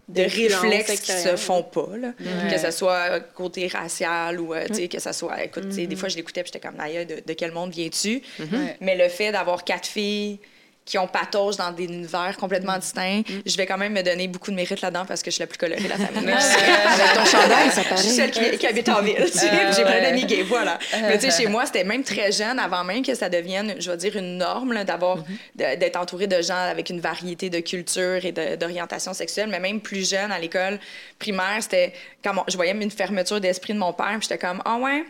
de 0.08 0.22
réflexes 0.22 1.00
qui 1.00 1.12
se 1.12 1.36
font 1.36 1.62
pas, 1.62 1.88
là. 1.98 2.12
Ouais. 2.20 2.50
Que 2.52 2.58
ce 2.60 2.70
soit 2.70 3.20
côté 3.34 3.66
racial 3.66 4.38
ou, 4.40 4.52
euh, 4.52 4.66
tu 4.68 4.74
sais, 4.74 4.88
que 4.88 4.98
ce 5.00 5.12
soit... 5.12 5.42
Écoute, 5.42 5.70
tu 5.70 5.76
sais, 5.76 5.86
des 5.86 5.96
fois, 5.96 6.10
je 6.10 6.16
l'écoutais 6.16 6.42
puis 6.42 6.52
j'étais 6.52 6.68
comme, 6.68 6.78
aïe, 6.78 7.06
de, 7.06 7.22
de 7.26 7.32
quel 7.32 7.52
monde 7.52 7.70
viens-tu? 7.72 8.20
Ouais. 8.38 8.76
Mais 8.82 8.94
le 8.96 9.08
fait 9.08 9.32
d'avoir 9.32 9.64
quatre 9.64 9.86
filles 9.86 10.38
qui 10.86 10.96
ont 10.98 11.06
patauge 11.08 11.56
dans 11.56 11.72
des 11.72 11.84
univers 11.84 12.36
complètement 12.38 12.78
distincts, 12.78 13.22
je 13.44 13.56
vais 13.56 13.66
quand 13.66 13.76
même 13.76 13.92
me 13.92 14.02
donner 14.02 14.28
beaucoup 14.28 14.50
de 14.52 14.56
mérite 14.56 14.80
là-dedans 14.80 15.04
parce 15.04 15.20
que 15.20 15.30
je 15.30 15.34
suis 15.34 15.42
la 15.42 15.48
plus 15.48 15.58
colorée 15.58 15.82
de 15.82 15.88
la 15.88 15.96
famille. 15.96 16.30
Avec 16.32 17.12
ton 17.14 17.24
chandail, 17.24 17.70
ça 17.72 17.82
Je 17.96 18.00
suis 18.02 18.10
celle 18.10 18.30
qui, 18.30 18.56
qui 18.56 18.66
habite 18.68 18.88
en 18.88 19.02
ville. 19.02 19.16
tu 19.16 19.36
sais. 19.38 19.50
J'ai 19.76 19.82
plein 19.84 20.00
d'amis 20.00 20.24
gays, 20.24 20.42
voilà. 20.44 20.78
Mais 21.02 21.18
tu 21.18 21.28
sais, 21.30 21.42
chez 21.42 21.48
moi, 21.48 21.66
c'était 21.66 21.82
même 21.84 22.04
très 22.04 22.30
jeune, 22.30 22.58
avant 22.60 22.84
même 22.84 23.02
que 23.04 23.14
ça 23.16 23.28
devienne, 23.28 23.74
je 23.80 23.90
vais 23.90 23.96
dire, 23.96 24.16
une 24.16 24.38
norme 24.38 24.72
là, 24.72 24.84
d'avoir, 24.84 25.16
de- 25.56 25.74
d'être 25.76 25.96
entouré 25.96 26.28
de 26.28 26.40
gens 26.40 26.54
avec 26.70 26.88
une 26.88 27.00
variété 27.00 27.50
de 27.50 27.58
cultures 27.58 28.24
et 28.24 28.30
d'orientation 28.56 29.12
sexuelle. 29.12 29.48
Mais 29.50 29.58
même 29.58 29.80
plus 29.80 30.08
jeune, 30.08 30.30
à 30.30 30.38
l'école 30.38 30.78
primaire, 31.18 31.58
c'était 31.60 31.92
quand 32.22 32.32
mon- 32.32 32.44
je 32.46 32.54
voyais 32.56 32.72
une 32.72 32.90
fermeture 32.92 33.40
d'esprit 33.40 33.72
de 33.74 33.78
mon 33.78 33.92
père, 33.92 34.18
j'étais 34.20 34.38
comme, 34.38 34.62
ah 34.64 34.76
ouais. 34.76 35.04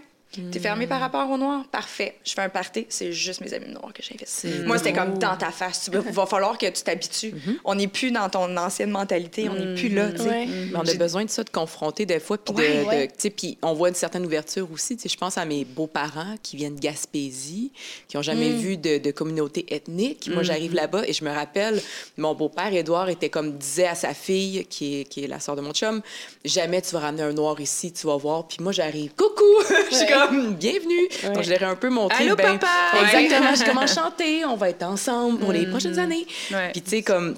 T'es 0.53 0.59
fermé 0.59 0.87
par 0.87 1.01
rapport 1.01 1.31
aux 1.31 1.39
Noirs? 1.39 1.65
Parfait. 1.73 2.17
Je 2.23 2.33
fais 2.35 2.43
un 2.43 2.51
party, 2.51 2.85
c'est 2.91 3.11
juste 3.11 3.41
mes 3.41 3.55
amis 3.55 3.71
noirs 3.73 3.91
que 3.95 4.03
j'invite. 4.03 4.67
Moi, 4.67 4.77
c'était 4.77 4.93
comme 4.93 5.17
dans 5.17 5.35
ta 5.35 5.51
face. 5.51 5.89
Il 5.91 5.99
va 6.13 6.27
falloir 6.27 6.59
que 6.59 6.67
tu 6.67 6.83
t'habitues. 6.83 7.33
On 7.65 7.75
n'est 7.75 7.87
plus 7.89 8.11
dans 8.11 8.29
ton 8.29 8.55
ancienne 8.59 8.91
mentalité, 8.91 9.49
on 9.49 9.55
n'est 9.55 9.75
plus 9.75 9.89
là. 9.89 10.09
Ouais. 10.09 10.47
Mais 10.47 10.75
on 10.77 10.81
a 10.87 10.95
besoin 10.95 11.25
de 11.25 11.31
ça, 11.31 11.43
de 11.43 11.49
confronter 11.49 12.05
des 12.05 12.21
fois, 12.21 12.37
puis 12.37 12.53
de, 12.53 12.59
Ouais, 12.61 12.81
de- 12.83 12.85
ouais. 12.85 13.09
tu 13.09 13.15
sais, 13.19 13.31
puis 13.31 13.57
on 13.63 13.73
voit 13.73 13.89
une 13.89 13.95
certaine 13.95 14.27
ouverture 14.27 14.71
aussi. 14.73 14.97
Tu 14.97 15.05
sais, 15.05 15.09
je 15.09 15.17
pense 15.17 15.39
à 15.39 15.47
mes 15.47 15.65
beaux-parents 15.65 16.35
qui 16.43 16.57
viennent 16.57 16.75
de 16.77 16.81
Gaspésie, 16.81 17.73
qui 18.09 18.17
n'ont 18.19 18.23
jamais 18.23 18.51
vu 18.51 18.77
de, 18.77 18.99
de 18.99 19.11
communauté 19.13 19.65
ethnique. 19.75 20.29
Moi, 20.31 20.43
j'arrive 20.43 20.75
là-bas 20.75 21.05
et 21.07 21.15
je 21.15 21.25
me 21.25 21.31
rappelle, 21.31 21.81
mon 22.19 22.35
beau-père, 22.35 22.75
Édouard, 22.75 23.09
était 23.09 23.31
comme 23.31 23.57
disait 23.57 23.87
à 23.87 23.95
sa 23.95 24.13
fille, 24.13 24.67
qui 24.69 25.01
est, 25.01 25.05
qui 25.05 25.25
est 25.25 25.29
la 25.29 25.41
sœur 25.41 25.57
de 25.57 25.63
mon 25.63 25.73
chum, 25.73 26.03
jamais 26.45 26.83
tu 26.83 26.91
vas 26.91 27.01
ramener 27.01 27.23
un 27.23 27.33
noir 27.33 27.59
ici, 27.59 27.91
tu 27.93 28.07
vas 28.07 28.17
voir. 28.17 28.47
Puis 28.49 28.59
moi, 28.61 28.73
j'arrive, 28.73 29.13
coucou, 29.17 29.45
je 29.91 29.95
suis 29.97 30.07
comme, 30.07 30.26
bienvenue. 30.33 31.09
Donc, 31.25 31.43
je 31.43 31.51
leur 31.51 31.63
ai 31.63 31.65
un 31.65 31.77
peu 31.77 31.91
montré. 31.91 32.25
Allô, 32.25 32.37
ben, 32.37 32.59
papa! 32.59 32.69
Exactement, 33.03 33.55
je 33.55 33.65
commence 33.65 33.97
à 33.97 34.03
chanter, 34.03 34.45
on 34.45 34.57
va 34.57 34.71
être 34.71 34.83
ensemble 34.83 35.39
pour 35.39 35.53
les 35.53 35.67
prochaines 35.67 35.99
années. 35.99 36.27
Puis, 36.73 36.83
tu 36.83 36.91
sais, 36.91 37.03
comme. 37.03 37.37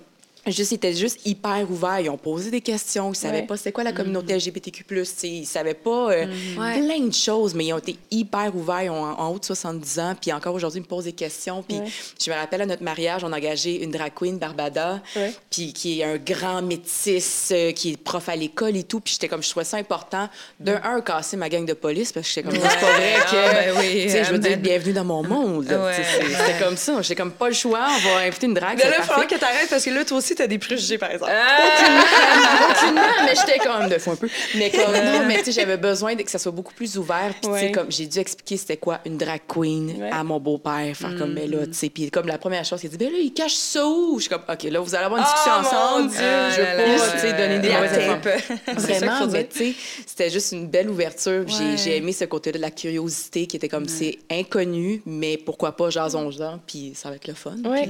Juste, 0.50 0.72
ils 0.72 0.74
étaient 0.76 0.94
juste 0.94 1.20
hyper 1.26 1.66
ouverts. 1.70 2.00
Ils 2.00 2.10
ont 2.10 2.16
posé 2.16 2.50
des 2.50 2.60
questions. 2.60 3.12
Ils 3.12 3.16
savaient 3.16 3.40
Ouais. 3.40 3.46
pas 3.46 3.56
c'était 3.56 3.72
quoi 3.72 3.84
la 3.84 3.92
communauté 3.92 4.34
LGBTQ+. 4.34 4.84
tu 4.84 5.04
sais. 5.04 5.28
Ils 5.28 5.46
savaient 5.46 5.74
pas 5.74 6.10
euh, 6.12 6.26
Ouais. 6.58 6.80
plein 6.80 7.00
de 7.00 7.12
choses, 7.14 7.54
mais 7.54 7.66
ils 7.66 7.72
ont 7.72 7.78
été 7.78 7.96
hyper 8.10 8.54
ouverts. 8.54 8.82
Ils 8.84 8.90
ont 8.90 9.02
en, 9.04 9.18
en 9.20 9.28
haut 9.32 9.38
de 9.38 9.44
70 9.44 9.98
ans. 9.98 10.14
Puis 10.20 10.32
encore 10.32 10.54
aujourd'hui, 10.54 10.78
ils 10.80 10.82
me 10.82 10.86
posent 10.88 11.04
des 11.04 11.12
questions. 11.12 11.62
Puis 11.62 11.78
Ouais. 11.78 11.86
je 12.24 12.30
me 12.30 12.36
rappelle 12.36 12.62
à 12.62 12.66
notre 12.66 12.82
mariage, 12.82 13.22
on 13.24 13.32
a 13.32 13.36
engagé 13.36 13.82
une 13.82 13.90
drag 13.90 14.12
queen, 14.14 14.38
Barbada, 14.38 15.00
Ouais. 15.16 15.32
puis 15.50 15.72
qui 15.72 16.00
est 16.00 16.04
un 16.04 16.16
grand 16.16 16.62
métis, 16.62 17.50
euh, 17.52 17.72
qui 17.72 17.92
est 17.92 17.96
prof 17.96 18.28
à 18.28 18.36
l'école 18.36 18.76
et 18.76 18.84
tout. 18.84 19.00
Puis 19.00 19.14
j'étais 19.14 19.28
comme, 19.28 19.42
je 19.42 19.50
trouvais 19.50 19.64
ça 19.64 19.76
important, 19.76 20.28
de 20.60 20.72
un, 20.82 21.00
casser 21.00 21.36
ma 21.36 21.48
gang 21.48 21.64
de 21.66 21.74
police, 21.74 22.12
parce 22.12 22.26
que 22.26 22.32
j'étais 22.34 22.48
comme, 22.48 22.54
c'est 22.58 22.80
pas 22.80 22.92
vrai 22.92 23.14
que... 23.30 23.36
Ah, 23.36 23.52
ben 23.52 23.74
oui, 23.78 24.02
tu 24.04 24.10
sais, 24.10 24.24
je 24.24 24.32
veux 24.32 24.38
dire, 24.38 24.56
bienvenue 24.58 24.92
dans 24.92 25.04
mon 25.04 25.22
monde. 25.22 25.66
c'est- 25.68 26.28
C'était 26.28 26.64
comme 26.64 26.76
ça. 26.76 27.00
J'étais 27.02 27.14
comme, 27.16 27.32
pas 27.32 27.48
le 27.48 27.54
choix, 27.54 27.86
on 27.88 28.08
va 28.08 28.16
inviter 28.20 28.46
une 28.46 28.54
drague. 28.54 28.78
C'est 28.80 28.88
là, 28.88 28.94
il 28.94 28.96
parfait. 28.98 29.12
faudra 29.12 29.26
que 29.26 29.40
t'arrêtes 29.40 29.70
parce 29.70 29.84
que 29.84 29.90
là, 29.90 30.04
toi 30.04 30.18
aussi, 30.18 30.34
t'as 30.38 30.46
des 30.46 30.58
préjugés, 30.58 30.98
par 30.98 31.10
exemple. 31.10 31.30
Aucunement, 32.70 33.00
mais 33.24 33.34
j'étais 33.34 33.58
quand 33.58 33.78
même 33.78 33.88
de 33.88 33.98
fou 33.98 34.10
un 34.12 34.16
peu. 34.16 34.28
Mais 34.56 34.70
comme, 34.70 34.92
non, 34.92 35.26
mais 35.26 35.38
tu 35.38 35.44
sais, 35.46 35.52
j'avais 35.52 35.76
besoin 35.76 36.14
de, 36.14 36.22
que 36.22 36.30
ça 36.30 36.38
soit 36.38 36.52
beaucoup 36.52 36.74
plus 36.74 36.96
ouvert. 36.98 37.30
Puis, 37.40 37.40
tu 37.42 37.46
sais, 37.46 37.52
Ouais. 37.66 37.72
comme, 37.72 37.90
j'ai 37.90 38.06
dû 38.06 38.18
expliquer 38.18 38.56
c'était 38.56 38.76
quoi 38.76 39.00
une 39.04 39.16
drag 39.16 39.40
queen 39.48 39.96
Ouais. 40.00 40.10
à 40.10 40.22
mon 40.24 40.38
beau-père. 40.38 40.94
Faire 40.96 41.16
comme, 41.18 41.32
mais 41.34 41.46
là, 41.46 41.66
tu 41.66 41.74
sais, 41.74 41.90
puis 41.90 42.10
comme 42.10 42.26
la 42.26 42.38
première 42.38 42.64
chose, 42.64 42.80
il 42.84 42.90
dit, 42.90 42.96
ben 42.96 43.10
là, 43.12 43.18
il 43.20 43.32
cache 43.32 43.54
ça 43.54 43.86
où? 43.86 44.14
Je 44.18 44.22
suis 44.22 44.30
comme, 44.30 44.42
OK, 44.48 44.62
là, 44.64 44.80
vous 44.80 44.94
allez 44.94 45.04
avoir 45.04 45.20
une 45.20 45.24
discussion 45.26 45.52
Oh, 45.56 45.62
mon 45.62 45.68
ensemble. 45.68 46.10
Dieu! 46.10 46.18
je 46.20 46.60
veux 46.60 46.66
Ah 46.68 46.98
pas, 46.98 47.12
tu 47.12 47.18
sais, 47.18 47.32
donner 47.32 47.58
des 47.58 47.70
mauvaises 47.72 48.98
Vraiment, 48.98 49.26
mais 49.26 49.46
tu 49.48 49.58
sais, 49.58 49.74
c'était 50.06 50.30
juste 50.30 50.52
une 50.52 50.66
belle 50.68 50.88
ouverture. 50.90 51.44
Puis 51.44 51.54
Ouais. 51.58 51.76
J'ai, 51.76 51.76
j'ai 51.78 51.96
aimé 51.96 52.12
ce 52.12 52.24
côté-là 52.24 52.58
de 52.58 52.62
la 52.62 52.70
curiosité 52.70 53.46
qui 53.46 53.56
était 53.56 53.68
comme, 53.68 53.88
c'est 53.88 54.18
inconnu, 54.30 55.02
mais 55.06 55.36
pourquoi 55.38 55.72
pas, 55.76 55.90
jason-en, 55.90 56.58
puis 56.66 56.92
ça 56.94 57.08
va 57.10 57.16
être 57.16 57.26
le 57.26 57.34
fun. 57.34 57.56
Ouais. 57.64 57.80
Ouais, 57.80 57.88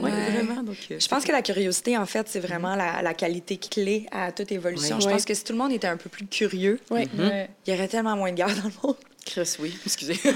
Ouais. 0.00 0.10
vraiment. 0.32 0.62
Donc, 0.62 0.76
euh, 0.90 0.96
Je 0.98 1.08
pense 1.08 1.24
que 1.24 1.32
la 1.32 1.42
curiosité, 1.42 1.79
en 1.88 2.06
fait, 2.06 2.26
c'est 2.28 2.40
vraiment 2.40 2.74
la, 2.76 3.02
la 3.02 3.14
qualité 3.14 3.56
clé 3.56 4.06
à 4.12 4.32
toute 4.32 4.52
évolution. 4.52 5.00
Je 5.00 5.08
pense 5.08 5.24
que 5.24 5.34
si 5.34 5.44
tout 5.44 5.52
le 5.52 5.58
monde 5.58 5.72
était 5.72 5.86
un 5.88 5.96
peu 5.96 6.08
plus 6.08 6.26
curieux. 6.26 6.78
Ouais. 6.90 7.08
il 7.66 7.72
y 7.72 7.76
aurait 7.76 7.88
tellement 7.88 8.16
moins 8.16 8.30
de 8.30 8.36
guerre 8.36 8.48
dans 8.54 8.68
le 8.68 8.72
monde. 8.82 8.96
Chris, 9.26 9.56
oui. 9.60 9.76
Excusez. 9.84 10.18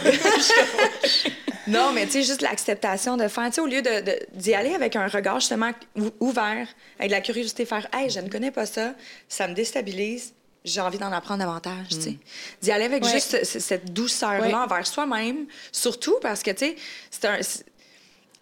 Non, 1.66 1.92
mais 1.94 2.04
tu 2.04 2.12
sais, 2.12 2.22
juste 2.22 2.42
l'acceptation 2.42 3.16
de 3.16 3.26
faire, 3.26 3.46
tu 3.46 3.54
sais, 3.54 3.60
au 3.62 3.66
lieu 3.66 3.80
de- 3.80 4.00
de- 4.04 4.18
d'y 4.34 4.52
aller 4.52 4.74
avec 4.74 4.96
un 4.96 5.06
regard 5.08 5.40
justement 5.40 5.70
ou- 5.96 6.10
ouvert, 6.20 6.68
avec 6.98 7.10
de 7.10 7.14
la 7.16 7.22
curiosité, 7.22 7.64
faire, 7.64 7.86
hey, 7.94 8.10
je 8.10 8.20
ne 8.20 8.28
connais 8.28 8.50
pas 8.50 8.66
ça, 8.66 8.94
ça 9.30 9.48
me 9.48 9.54
déstabilise. 9.54 10.34
J'ai 10.66 10.82
envie 10.82 10.98
d'en 10.98 11.10
apprendre 11.12 11.40
davantage, 11.40 11.88
tu 11.90 12.00
sais. 12.02 12.16
D'y 12.60 12.70
aller 12.70 12.84
avec 12.84 13.02
Ouais. 13.02 13.10
juste 13.10 13.38
ce- 13.38 13.44
ce- 13.44 13.58
cette 13.60 13.94
douceur-là 13.94 14.46
Ouais. 14.46 14.54
envers 14.54 14.86
soi-même, 14.86 15.46
surtout 15.72 16.16
parce 16.20 16.42
que, 16.42 16.50
tu 16.50 16.66
sais, 16.66 16.76
c'est 17.10 17.24
un. 17.26 17.38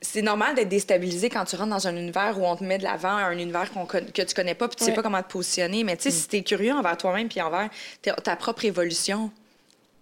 C'est- 0.03 0.21
normal 0.23 0.55
d'être 0.55 0.69
déstabilisé 0.69 1.31
quand 1.31 1.45
tu 1.47 1.57
rentres 1.57 1.71
dans 1.71 1.87
un 1.87 1.97
univers 1.97 2.39
où 2.39 2.45
on 2.45 2.57
te 2.57 2.63
met 2.65 2.77
de 2.79 2.83
l'avant, 2.85 3.09
un 3.17 3.33
univers 3.39 3.71
qu'on 3.73 3.87
que 3.87 3.99
tu 4.23 4.35
connais 4.35 4.55
pas, 4.55 4.69
puis 4.69 4.77
tu 4.77 4.85
sais 4.85 4.91
Ouais. 4.91 4.97
pas 4.97 5.03
comment 5.03 5.23
te 5.23 5.33
positionner. 5.33 5.85
Mais 5.85 5.97
tu 5.97 6.03
sais, 6.05 6.11
si 6.11 6.29
tu 6.29 6.37
es 6.37 6.43
curieux 6.43 6.73
envers 6.73 6.97
toi-même, 6.97 7.29
puis 7.29 7.41
envers 7.41 7.71
ta, 8.03 8.13
ta 8.15 8.37
propre 8.37 8.65
évolution, 8.67 9.31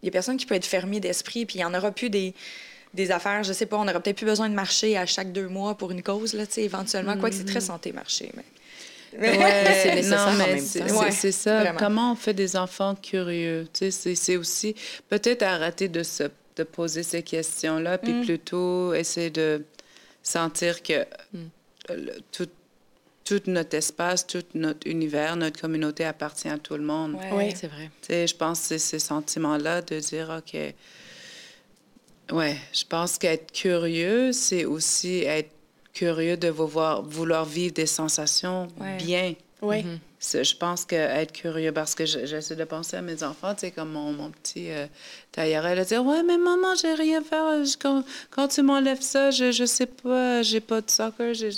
il 0.02 0.06
y 0.06 0.08
a 0.08 0.12
personne 0.12 0.36
qui 0.36 0.46
peut 0.46 0.54
être 0.56 0.66
fermé 0.66 0.98
d'esprit, 0.98 1.46
puis 1.46 1.58
il 1.58 1.60
y 1.60 1.64
en 1.64 1.74
aura 1.74 1.90
plus 1.92 2.10
des 2.10 2.34
des 2.92 3.12
affaires, 3.12 3.44
je 3.44 3.52
sais 3.52 3.66
pas, 3.66 3.76
on 3.76 3.82
aurait 3.84 4.00
peut-être 4.00 4.16
plus 4.16 4.26
besoin 4.26 4.48
de 4.48 4.54
marcher 4.54 4.96
à 4.96 5.06
chaque 5.06 5.30
deux 5.30 5.46
mois 5.46 5.76
pour 5.76 5.92
une 5.92 6.02
cause, 6.02 6.34
là, 6.34 6.44
tu 6.44 6.54
sais, 6.54 6.62
éventuellement. 6.64 7.16
Quoi 7.16 7.30
que 7.30 7.36
c'est 7.36 7.44
très 7.44 7.60
santé, 7.60 7.92
marcher, 7.92 8.32
mais... 8.34 8.42
Ouais, 9.16 9.38
c'est 9.82 9.94
nécessaire 9.94 10.28
c'est, 10.58 10.92
Ouais, 10.92 11.32
ça. 11.32 11.60
vraiment. 11.60 11.78
Comment 11.78 12.12
on 12.12 12.14
fait 12.16 12.34
des 12.34 12.56
enfants 12.56 12.96
curieux? 13.00 13.68
Tu 13.72 13.78
sais, 13.78 13.90
c'est, 13.92 14.14
c'est 14.16 14.36
aussi 14.36 14.74
peut-être 15.08 15.42
arrêter 15.42 15.86
de 15.88 16.02
se 16.02 16.24
de 16.56 16.64
poser 16.64 17.04
ces 17.04 17.22
questions-là, 17.22 17.96
puis 17.98 18.12
Mm. 18.12 18.24
plutôt 18.24 18.92
essayer 18.92 19.30
de 19.30 19.64
sentir 20.22 20.82
que 20.82 21.04
Mm. 21.32 21.38
le- 21.90 22.20
tout, 22.32 22.48
tout 23.24 23.40
notre 23.46 23.76
espace, 23.76 24.26
tout 24.26 24.42
notre 24.54 24.86
univers, 24.88 25.36
notre 25.36 25.60
communauté 25.60 26.04
appartient 26.04 26.48
à 26.48 26.58
tout 26.58 26.74
le 26.76 26.82
monde. 26.82 27.16
Oui. 27.32 27.52
C'est 27.54 27.68
vrai. 27.68 27.90
Tu 28.02 28.08
sais, 28.08 28.26
je 28.26 28.34
pense 28.36 28.60
que 28.60 28.66
c'est 28.66 28.78
ces 28.78 28.98
sentiments-là 28.98 29.82
de 29.82 29.98
dire, 30.00 30.30
OK, 30.38 30.54
ouais, 32.32 32.56
je 32.72 32.84
pense 32.88 33.18
qu'être 33.18 33.52
curieux, 33.52 34.32
c'est 34.32 34.64
aussi 34.64 35.18
être 35.24 35.50
curieux 35.92 36.36
de 36.36 36.48
vouloir, 36.48 37.02
vouloir 37.02 37.44
vivre 37.44 37.74
des 37.74 37.86
sensations 37.86 38.68
Ouais. 38.78 38.96
bien. 38.96 39.34
Oui. 39.62 39.82
C'est- 39.82 40.00
Je 40.22 40.54
pense 40.56 40.84
que 40.84 40.94
être 40.96 41.32
curieux, 41.32 41.72
parce 41.72 41.94
que 41.94 42.04
je- 42.04 42.26
j'essaie 42.26 42.54
de 42.56 42.64
penser 42.64 42.96
à 42.96 43.02
mes 43.02 43.22
enfants, 43.22 43.54
tu 43.54 43.60
sais, 43.60 43.70
comme 43.70 43.92
mon, 43.92 44.12
mon 44.12 44.30
petit 44.30 44.70
euh, 44.70 44.86
tailleur, 45.32 45.64
elle 45.66 45.78
a 45.78 45.84
dit 45.84 45.96
Ouais, 45.96 46.22
mais 46.22 46.36
maman, 46.36 46.74
j'ai 46.74 46.92
rien 46.94 47.22
fait. 47.22 47.64
je- 47.64 47.78
Quand, 47.78 48.04
quand 48.30 48.48
tu 48.48 48.62
m'enlèves 48.62 49.00
ça, 49.00 49.30
je, 49.30 49.50
je 49.50 49.64
sais 49.64 49.86
pas, 49.86 50.42
j'ai 50.42 50.60
pas 50.60 50.82
de 50.82 50.90
soccer. 50.90 51.32
j'ai- 51.32 51.50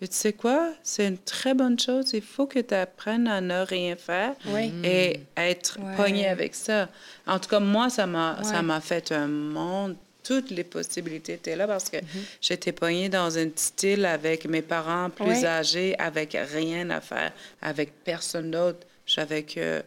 Mais 0.00 0.06
tu 0.08 0.14
sais 0.14 0.34
quoi? 0.34 0.72
C'est 0.82 1.08
une 1.08 1.16
très 1.18 1.54
bonne 1.54 1.78
chose. 1.80 2.10
Il 2.12 2.20
faut 2.22 2.46
que 2.46 2.58
tu 2.60 2.74
apprennes 2.74 3.26
à 3.26 3.40
ne 3.40 3.64
rien 3.64 3.96
faire 3.96 4.34
Oui. 4.48 4.70
et 4.84 5.20
être 5.38 5.78
Ouais. 5.80 5.96
pogné 5.96 6.28
avec 6.28 6.54
ça. 6.54 6.88
En 7.26 7.38
tout 7.38 7.48
cas, 7.48 7.60
moi, 7.60 7.88
ça 7.90 8.06
m'a 8.06 8.38
ça 8.44 8.60
m'a 8.62 8.80
fait 8.80 9.10
un 9.12 9.26
monde. 9.26 9.96
Toutes 10.26 10.50
les 10.50 10.64
possibilités 10.64 11.34
étaient 11.34 11.56
là 11.56 11.66
parce 11.66 11.88
que 11.88 11.98
j'étais 12.40 12.72
pognée 12.72 13.08
dans 13.08 13.30
une 13.30 13.50
petite 13.50 13.82
île 13.82 14.04
avec 14.04 14.46
mes 14.46 14.62
parents 14.62 15.10
plus 15.10 15.44
âgés, 15.44 15.96
avec 15.98 16.36
rien 16.52 16.90
à 16.90 17.00
faire, 17.00 17.32
avec 17.62 17.92
personne 18.04 18.50
d'autre. 18.50 18.80
J'avais 19.06 19.42
que. 19.42 19.82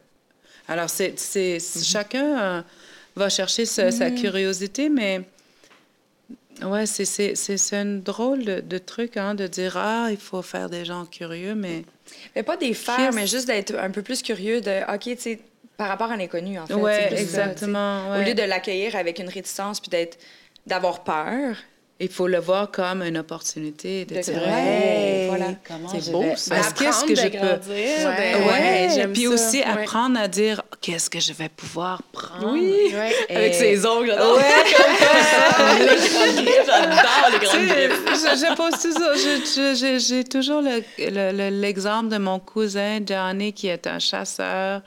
Alors, 0.67 0.89
c'est, 0.89 1.17
c'est, 1.19 1.59
chacun 1.83 2.39
euh, 2.39 2.61
va 3.15 3.29
chercher 3.29 3.65
sa, 3.65 3.91
sa 3.91 4.11
curiosité, 4.11 4.87
mais. 4.89 5.21
Ouais, 6.61 6.85
c'est, 6.85 7.05
c'est, 7.05 7.35
c'est, 7.35 7.57
c'est 7.57 7.77
un 7.77 7.85
drôle 7.85 8.43
de, 8.43 8.59
de 8.59 8.77
truc, 8.77 9.17
hein, 9.17 9.33
de 9.33 9.47
dire 9.47 9.77
Ah, 9.77 10.07
il 10.11 10.17
faut 10.17 10.41
faire 10.41 10.69
des 10.69 10.85
gens 10.85 11.05
curieux, 11.05 11.55
mais. 11.55 11.83
Mais 12.35 12.43
pas 12.43 12.57
des 12.57 12.73
faire, 12.73 13.13
mais 13.13 13.27
juste 13.27 13.47
d'être 13.47 13.75
un 13.75 13.91
peu 13.91 14.01
plus 14.01 14.21
curieux 14.21 14.61
de, 14.61 14.93
OK, 14.93 15.03
tu 15.03 15.17
sais, 15.17 15.39
par 15.79 15.87
rapport 15.87 16.11
à 16.11 16.17
l'inconnu, 16.17 16.59
en 16.59 16.67
fait. 16.67 16.73
Ouais, 16.75 17.07
ça, 17.09 17.15
exactement, 17.15 18.11
ouais. 18.11 18.19
Au 18.19 18.21
lieu 18.27 18.33
de 18.35 18.43
l'accueillir 18.43 18.95
avec 18.97 19.17
une 19.17 19.29
réticence 19.29 19.79
puis 19.79 19.89
d'être, 19.89 20.19
d'avoir 20.67 21.03
peur. 21.05 21.55
Il 22.01 22.07
faut 22.09 22.27
le 22.27 22.37
voir 22.39 22.71
comme 22.71 23.01
une 23.01 23.17
opportunité. 23.17 24.05
De 24.05 24.15
De- 24.15 24.21
dire, 24.21 24.35
Ouais, 24.41 24.49
Hey, 24.53 25.27
voilà. 25.27 25.47
comment 25.67 25.89
C'est 25.89 26.11
beau, 26.11 26.23
ça. 26.35 26.57
Est-ce 26.59 26.73
qu'est-ce 26.73 27.03
que 27.05 27.13
je 27.15 27.23
peux... 27.27 27.37
grandir, 27.37 27.65
Ouais. 27.67 28.35
Ouais, 28.47 28.87
j'aime 28.95 29.11
puis 29.11 29.23
ça. 29.25 29.29
aussi 29.31 29.57
Ouais. 29.57 29.65
apprendre 29.65 30.17
à 30.17 30.27
dire 30.29 30.61
qu'est-ce 30.79 31.09
que 31.09 31.19
je 31.19 31.33
vais 31.33 31.49
pouvoir 31.49 32.01
prendre? 32.13 32.53
Oui. 32.53 32.93
Ouais. 32.93 33.13
Avec 33.35 33.53
ses 33.53 33.85
ongles. 33.85 34.07
là. 34.07 34.15
J'adore 36.65 37.29
les 37.31 37.39
grandes 37.45 37.65
griffes. 37.67 38.01
je, 38.07 38.45
je 38.45 38.55
pose 38.55 38.81
toujours, 38.81 39.99
j'ai 39.99 40.23
toujours 40.23 40.61
le- 40.61 40.83
le- 40.99 41.31
le- 41.37 41.61
l'exemple 41.61 42.09
de 42.09 42.17
mon 42.17 42.39
cousin 42.39 42.99
Johnny 43.05 43.53
qui 43.53 43.67
est 43.67 43.87
un 43.87 43.99
chasseur, 43.99 44.81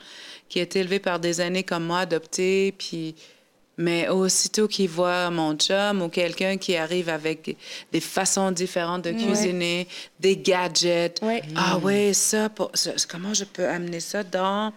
qui 0.53 0.59
est 0.59 0.75
élevé 0.75 0.99
par 0.99 1.19
des 1.19 1.41
aînés 1.41 1.63
comme 1.63 1.83
moi, 1.85 2.01
adopté, 2.01 2.75
puis 2.77 3.15
mais 3.75 4.07
aussitôt 4.07 4.67
qu'il 4.67 4.87
voit 4.87 5.31
mon 5.31 5.55
chum 5.55 6.03
ou 6.03 6.09
quelqu'un 6.09 6.57
qui 6.57 6.75
arrive 6.77 7.09
avec 7.09 7.57
des 7.91 7.99
façons 7.99 8.51
différentes 8.51 9.01
de 9.03 9.09
cuisiner, 9.25 9.87
des 10.19 10.37
gadgets, 10.37 11.19
ah 11.55 11.79
ouais, 11.79 12.13
ça, 12.13 12.49
pour- 12.49 12.71
comment 13.09 13.33
je 13.33 13.45
peux 13.45 13.67
amener 13.67 13.99
ça 13.99 14.21
dans 14.23 14.71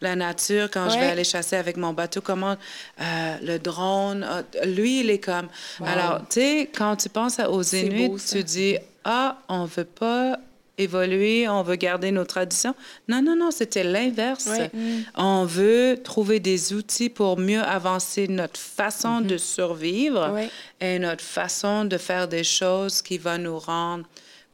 la 0.00 0.16
nature 0.16 0.70
quand 0.70 0.88
je 0.88 0.94
vais 0.98 1.04
aller 1.10 1.24
chasser 1.24 1.56
avec 1.56 1.76
mon 1.76 1.92
bateau, 1.92 2.22
comment 2.22 2.56
euh, 3.02 3.36
le 3.42 3.58
drone, 3.58 4.26
ah, 4.26 4.42
lui, 4.64 5.00
il 5.00 5.10
est 5.10 5.18
comme... 5.18 5.48
Alors, 5.84 6.20
tu 6.30 6.40
sais, 6.40 6.70
quand 6.74 6.96
tu 6.96 7.10
penses 7.10 7.38
aux 7.46 7.62
Inuits, 7.62 8.08
beau, 8.08 8.18
tu 8.18 8.42
dis, 8.42 8.78
ah, 9.04 9.36
on 9.50 9.66
veut 9.66 9.84
pas 9.84 10.38
évoluer, 10.80 11.48
on 11.48 11.62
veut 11.62 11.76
garder 11.76 12.10
nos 12.10 12.24
traditions. 12.24 12.74
Non, 13.08 13.22
non, 13.22 13.36
non, 13.36 13.50
c'était 13.50 13.84
l'inverse. 13.84 14.46
Ouais. 14.46 14.70
On 15.16 15.44
veut 15.44 15.98
trouver 16.02 16.40
des 16.40 16.72
outils 16.72 17.08
pour 17.10 17.38
mieux 17.38 17.62
avancer 17.62 18.26
notre 18.28 18.58
façon 18.58 19.20
de 19.20 19.36
survivre 19.36 20.32
Ouais. 20.32 20.48
et 20.80 20.98
notre 20.98 21.24
façon 21.24 21.84
de 21.84 21.98
faire 21.98 22.28
des 22.28 22.44
choses 22.44 23.02
qui 23.02 23.18
va 23.18 23.38
nous 23.38 23.58
rendre 23.58 24.04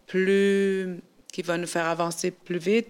plus, 0.07 0.97
qui 1.33 1.43
va 1.43 1.57
nous 1.59 1.67
faire 1.67 1.87
avancer 1.87 2.31
plus 2.31 2.59
vite 2.59 2.89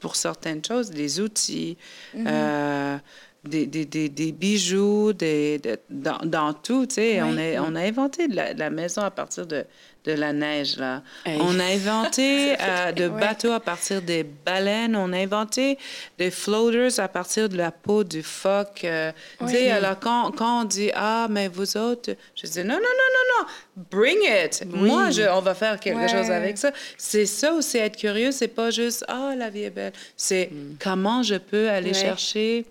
pour 0.00 0.16
certaines 0.16 0.64
choses, 0.64 0.90
des 0.90 1.20
outils, 1.20 1.76
euh, 2.16 2.96
des, 3.44 3.66
des, 3.66 3.84
des, 3.84 4.08
des 4.08 4.32
bijoux, 4.32 5.12
des, 5.12 5.58
de- 5.58 5.78
dans, 5.90 6.18
dans 6.24 6.52
tout, 6.52 6.86
tu 6.86 6.94
sais. 6.96 7.22
On, 7.22 7.36
a, 7.36 7.60
on 7.62 7.74
a 7.76 7.80
inventé 7.80 8.28
de 8.28 8.36
la, 8.36 8.54
de 8.54 8.58
la 8.58 8.70
maison 8.70 9.02
à 9.02 9.10
partir 9.10 9.46
de, 9.46 9.64
de 10.04 10.12
la 10.12 10.32
neige, 10.32 10.76
là. 10.78 11.02
Hey. 11.26 11.38
On 11.40 11.58
a 11.60 11.64
inventé 11.64 12.54
euh, 12.60 12.92
de 12.92 13.04
Ouais. 13.08 13.20
bateaux 13.20 13.52
à 13.52 13.60
partir 13.60 14.00
des 14.02 14.22
baleines. 14.24 14.96
On 14.96 15.12
a 15.12 15.18
inventé 15.18 15.78
des 16.18 16.30
floaters 16.30 16.98
à 16.98 17.08
partir 17.08 17.48
de 17.48 17.56
la 17.56 17.70
peau 17.70 18.02
du 18.04 18.22
phoque. 18.22 18.82
euh, 18.84 19.12
Tu 19.40 19.48
sais, 19.48 19.70
alors 19.70 19.98
quand, 20.00 20.30
quand 20.36 20.62
on 20.62 20.64
dit 20.64 20.90
«Ah, 20.94 21.26
mais 21.30 21.48
vous 21.48 21.76
autres...» 21.76 22.14
Je 22.36 22.46
dis 22.46 22.58
«Non, 22.64 22.74
non, 22.74 22.80
non, 22.80 22.80
non, 22.80 23.42
non. 23.42 23.84
Bring 23.90 24.18
it. 24.44 24.64
Moi, 24.66 25.10
je, 25.10 25.22
on 25.30 25.40
va 25.40 25.54
faire 25.54 25.78
quelque 25.80 25.98
Ouais. 25.98 26.08
chose 26.08 26.30
avec 26.30 26.56
ça.» 26.58 26.70
C'est 26.98 27.26
ça 27.26 27.52
aussi, 27.52 27.78
être 27.78 27.96
curieux. 27.96 28.30
C'est 28.32 28.48
pas 28.48 28.70
juste 28.70 29.04
«Ah, 29.08 29.34
la 29.36 29.50
vie 29.50 29.64
est 29.64 29.70
belle.» 29.70 29.92
C'est 30.16 30.50
comment 30.82 31.22
je 31.22 31.34
peux 31.36 31.68
aller 31.70 31.88
Ouais. 31.88 31.94
chercher 31.94 32.64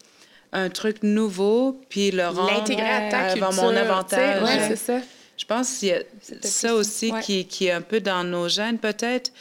un 0.56 0.70
truc 0.70 1.04
nouveau 1.04 1.82
puis 1.90 2.12
le 2.12 2.28
rendre 2.28 2.52
L'intégrer 2.52 2.88
à 2.90 3.10
ta 3.10 3.18
avant 3.26 3.48
culture. 3.50 3.64
mon 3.64 3.76
avantage. 3.76 4.44
Ouais, 4.44 4.68
c'est 4.70 4.76
ça. 4.76 5.00
Je 5.36 5.46
pense 5.46 5.80
qu'il 5.80 5.88
y 5.90 5.92
a 5.94 6.04
ça 6.42 6.74
aussi 6.76 7.12
Ouais. 7.12 7.22
qui, 7.22 7.46
qui 7.46 7.66
est 7.66 7.72
un 7.72 7.82
peu 7.82 8.00
dans 8.00 8.24
nos 8.24 8.48
gènes, 8.48 8.78
peut-être. 8.78 9.32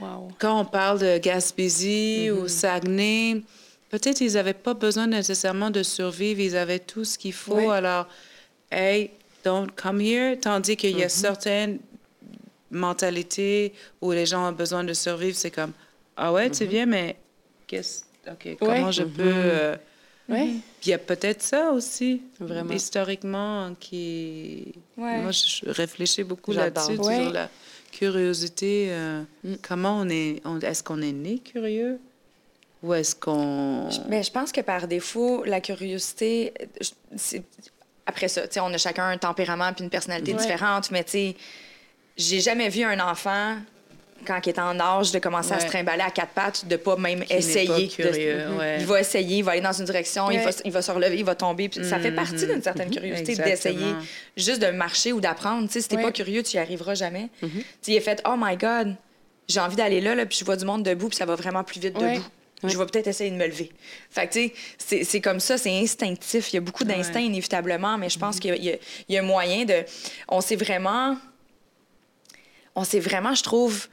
Wow. 0.00 0.28
Quand 0.38 0.58
on 0.60 0.64
parle 0.64 0.98
de 0.98 1.18
Gaspésie 1.18 2.30
ou 2.30 2.48
Saguenay, 2.48 3.42
peut-être 3.90 4.20
ils 4.22 4.32
n'avaient 4.32 4.54
pas 4.54 4.72
besoin 4.74 5.06
nécessairement 5.06 5.70
de 5.70 5.82
survivre, 5.82 6.40
ils 6.40 6.56
avaient 6.56 6.78
tout 6.80 7.04
ce 7.04 7.18
qu'il 7.18 7.34
faut. 7.34 7.54
Ouais. 7.56 7.68
Alors, 7.68 8.08
hey, 8.70 9.10
don't 9.44 9.68
come 9.76 10.00
here. 10.00 10.36
Tandis 10.40 10.76
qu'il 10.76 10.98
y 10.98 11.04
a 11.04 11.08
certaines 11.10 11.78
mentalités 12.70 13.72
où 14.00 14.12
les 14.12 14.26
gens 14.26 14.48
ont 14.48 14.52
besoin 14.52 14.84
de 14.84 14.92
survivre, 14.94 15.36
c'est 15.36 15.50
comme, 15.50 15.72
ah 16.16 16.32
ouais, 16.32 16.50
tu 16.50 16.64
viens, 16.64 16.86
mais 16.86 17.16
qu'est-ce, 17.66 18.04
OK, 18.30 18.56
comment 18.58 18.90
je 18.90 19.02
peux... 19.02 19.22
euh, 19.26 19.76
Puis 20.36 20.62
il 20.86 20.88
y 20.90 20.92
a 20.92 20.98
peut-être 20.98 21.42
ça 21.42 21.70
aussi, 21.72 22.22
Vraiment. 22.40 22.72
historiquement, 22.72 23.74
qui... 23.78 24.72
Ouais. 24.96 25.18
Moi, 25.22 25.30
je 25.32 25.68
réfléchis 25.70 26.22
beaucoup 26.24 26.52
là-dessus, 26.52 26.96
Ouais. 26.98 27.30
la 27.30 27.48
curiosité. 27.90 28.88
euh, 28.90 29.22
Mm. 29.44 29.54
Comment 29.62 29.98
on 30.00 30.08
est... 30.08 30.40
on- 30.44 30.58
est-ce 30.60 30.82
qu'on 30.82 31.00
est 31.02 31.12
né 31.12 31.38
curieux? 31.38 31.98
Ou 32.82 32.94
est-ce 32.94 33.14
qu'on... 33.14 33.88
Mais 34.08 34.22
je 34.22 34.30
pense 34.32 34.50
que 34.50 34.60
par 34.60 34.88
défaut, 34.88 35.44
la 35.44 35.60
curiosité, 35.60 36.52
c'est- 37.16 37.42
après 38.06 38.26
ça, 38.28 38.42
tu 38.48 38.54
sais, 38.54 38.60
on 38.60 38.72
a 38.72 38.78
chacun 38.78 39.08
un 39.08 39.18
tempérament 39.18 39.72
puis 39.72 39.84
une 39.84 39.90
personnalité 39.90 40.32
Ouais. 40.34 40.40
différente, 40.40 40.90
mais 40.90 41.04
tu 41.04 41.10
sais, 41.12 41.36
j'ai 42.16 42.40
jamais 42.40 42.68
vu 42.68 42.82
un 42.82 42.98
enfant 42.98 43.56
quand 44.26 44.40
il 44.46 44.48
est 44.50 44.58
en 44.58 44.78
âge 44.80 45.12
de 45.12 45.18
commencer 45.18 45.52
à 45.52 45.60
se 45.60 45.66
trimballer 45.66 46.02
à 46.02 46.10
quatre 46.10 46.32
pattes, 46.32 46.66
de 46.66 46.76
pas 46.76 46.96
même 46.96 47.24
Qui 47.24 47.32
essayer. 47.34 47.66
pas 47.68 47.78
de- 47.80 47.86
curieux, 47.86 48.48
Mhm. 48.48 48.56
ouais. 48.58 48.76
Il 48.80 48.86
va 48.86 49.00
essayer, 49.00 49.38
il 49.38 49.42
va 49.44 49.52
aller 49.52 49.60
dans 49.60 49.72
une 49.72 49.84
direction, 49.84 50.30
il, 50.30 50.40
va, 50.40 50.50
il 50.64 50.72
va 50.72 50.82
se 50.82 50.90
relever, 50.90 51.16
il 51.18 51.24
va 51.24 51.34
tomber. 51.34 51.68
Puis 51.68 51.84
Ça 51.84 51.98
fait 51.98 52.12
partie 52.12 52.46
d'une 52.46 52.62
certaine 52.62 52.90
curiosité 52.90 53.32
Exactement. 53.32 53.74
d'essayer 53.74 53.94
juste 54.36 54.60
de 54.62 54.68
marcher 54.70 55.12
ou 55.12 55.20
d'apprendre. 55.20 55.68
Tu 55.68 55.80
si 55.80 55.88
t'es 55.88 55.96
Ouais. 55.96 56.02
pas 56.02 56.12
curieux, 56.12 56.42
tu 56.42 56.56
y 56.56 56.58
arriveras 56.58 56.94
jamais. 56.94 57.28
Tu 57.40 57.48
sais, 57.80 57.92
il 57.92 57.96
est 57.96 58.00
fait 58.00 58.22
«Oh 58.26 58.34
my 58.38 58.56
God, 58.56 58.94
j'ai 59.48 59.60
envie 59.60 59.76
d'aller 59.76 60.00
là, 60.00 60.14
là, 60.14 60.24
puis 60.26 60.38
je 60.38 60.44
vois 60.44 60.56
du 60.56 60.64
monde 60.64 60.82
debout, 60.82 61.08
puis 61.08 61.16
ça 61.16 61.26
va 61.26 61.34
vraiment 61.34 61.64
plus 61.64 61.80
vite 61.80 61.94
debout. 61.94 62.22
Je 62.64 62.78
vais 62.78 62.86
peut-être 62.86 63.08
essayer 63.08 63.28
de 63.28 63.34
me 63.34 63.44
lever. 63.46 63.72
Fait 64.08 64.28
que, 64.28 64.32
tu 64.34 64.52
sais, 64.78 65.02
c'est- 65.02 65.20
comme 65.20 65.40
ça, 65.40 65.58
c'est 65.58 65.76
instinctif. 65.80 66.52
Il 66.52 66.56
y 66.56 66.58
a 66.58 66.60
beaucoup 66.60 66.84
d'instinct, 66.84 67.18
inévitablement, 67.18 67.98
mais 67.98 68.08
je 68.08 68.18
pense 68.20 68.38
qu'il 68.38 68.54
y 68.54 68.68
y, 68.68 68.78
y 69.08 69.16
a 69.16 69.20
un 69.20 69.24
moyen 69.24 69.64
de. 69.64 69.84
On 70.28 70.40
s'est 70.40 70.54
vraiment. 70.54 71.16
On 72.74 72.84
s'est 72.84 73.00
vraiment, 73.00 73.34
je 73.34 73.42
trouve, 73.42 73.88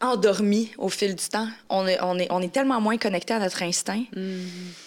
endormi 0.00 0.70
au 0.78 0.88
fil 0.88 1.14
du 1.14 1.24
temps. 1.28 1.48
On 1.70 1.86
est, 1.86 1.98
on 2.02 2.18
est, 2.18 2.26
on 2.30 2.42
est 2.42 2.52
tellement 2.52 2.80
moins 2.80 2.98
connecté 2.98 3.34
à 3.34 3.38
notre 3.38 3.62
instinct. 3.62 4.02
Tu 4.12 4.20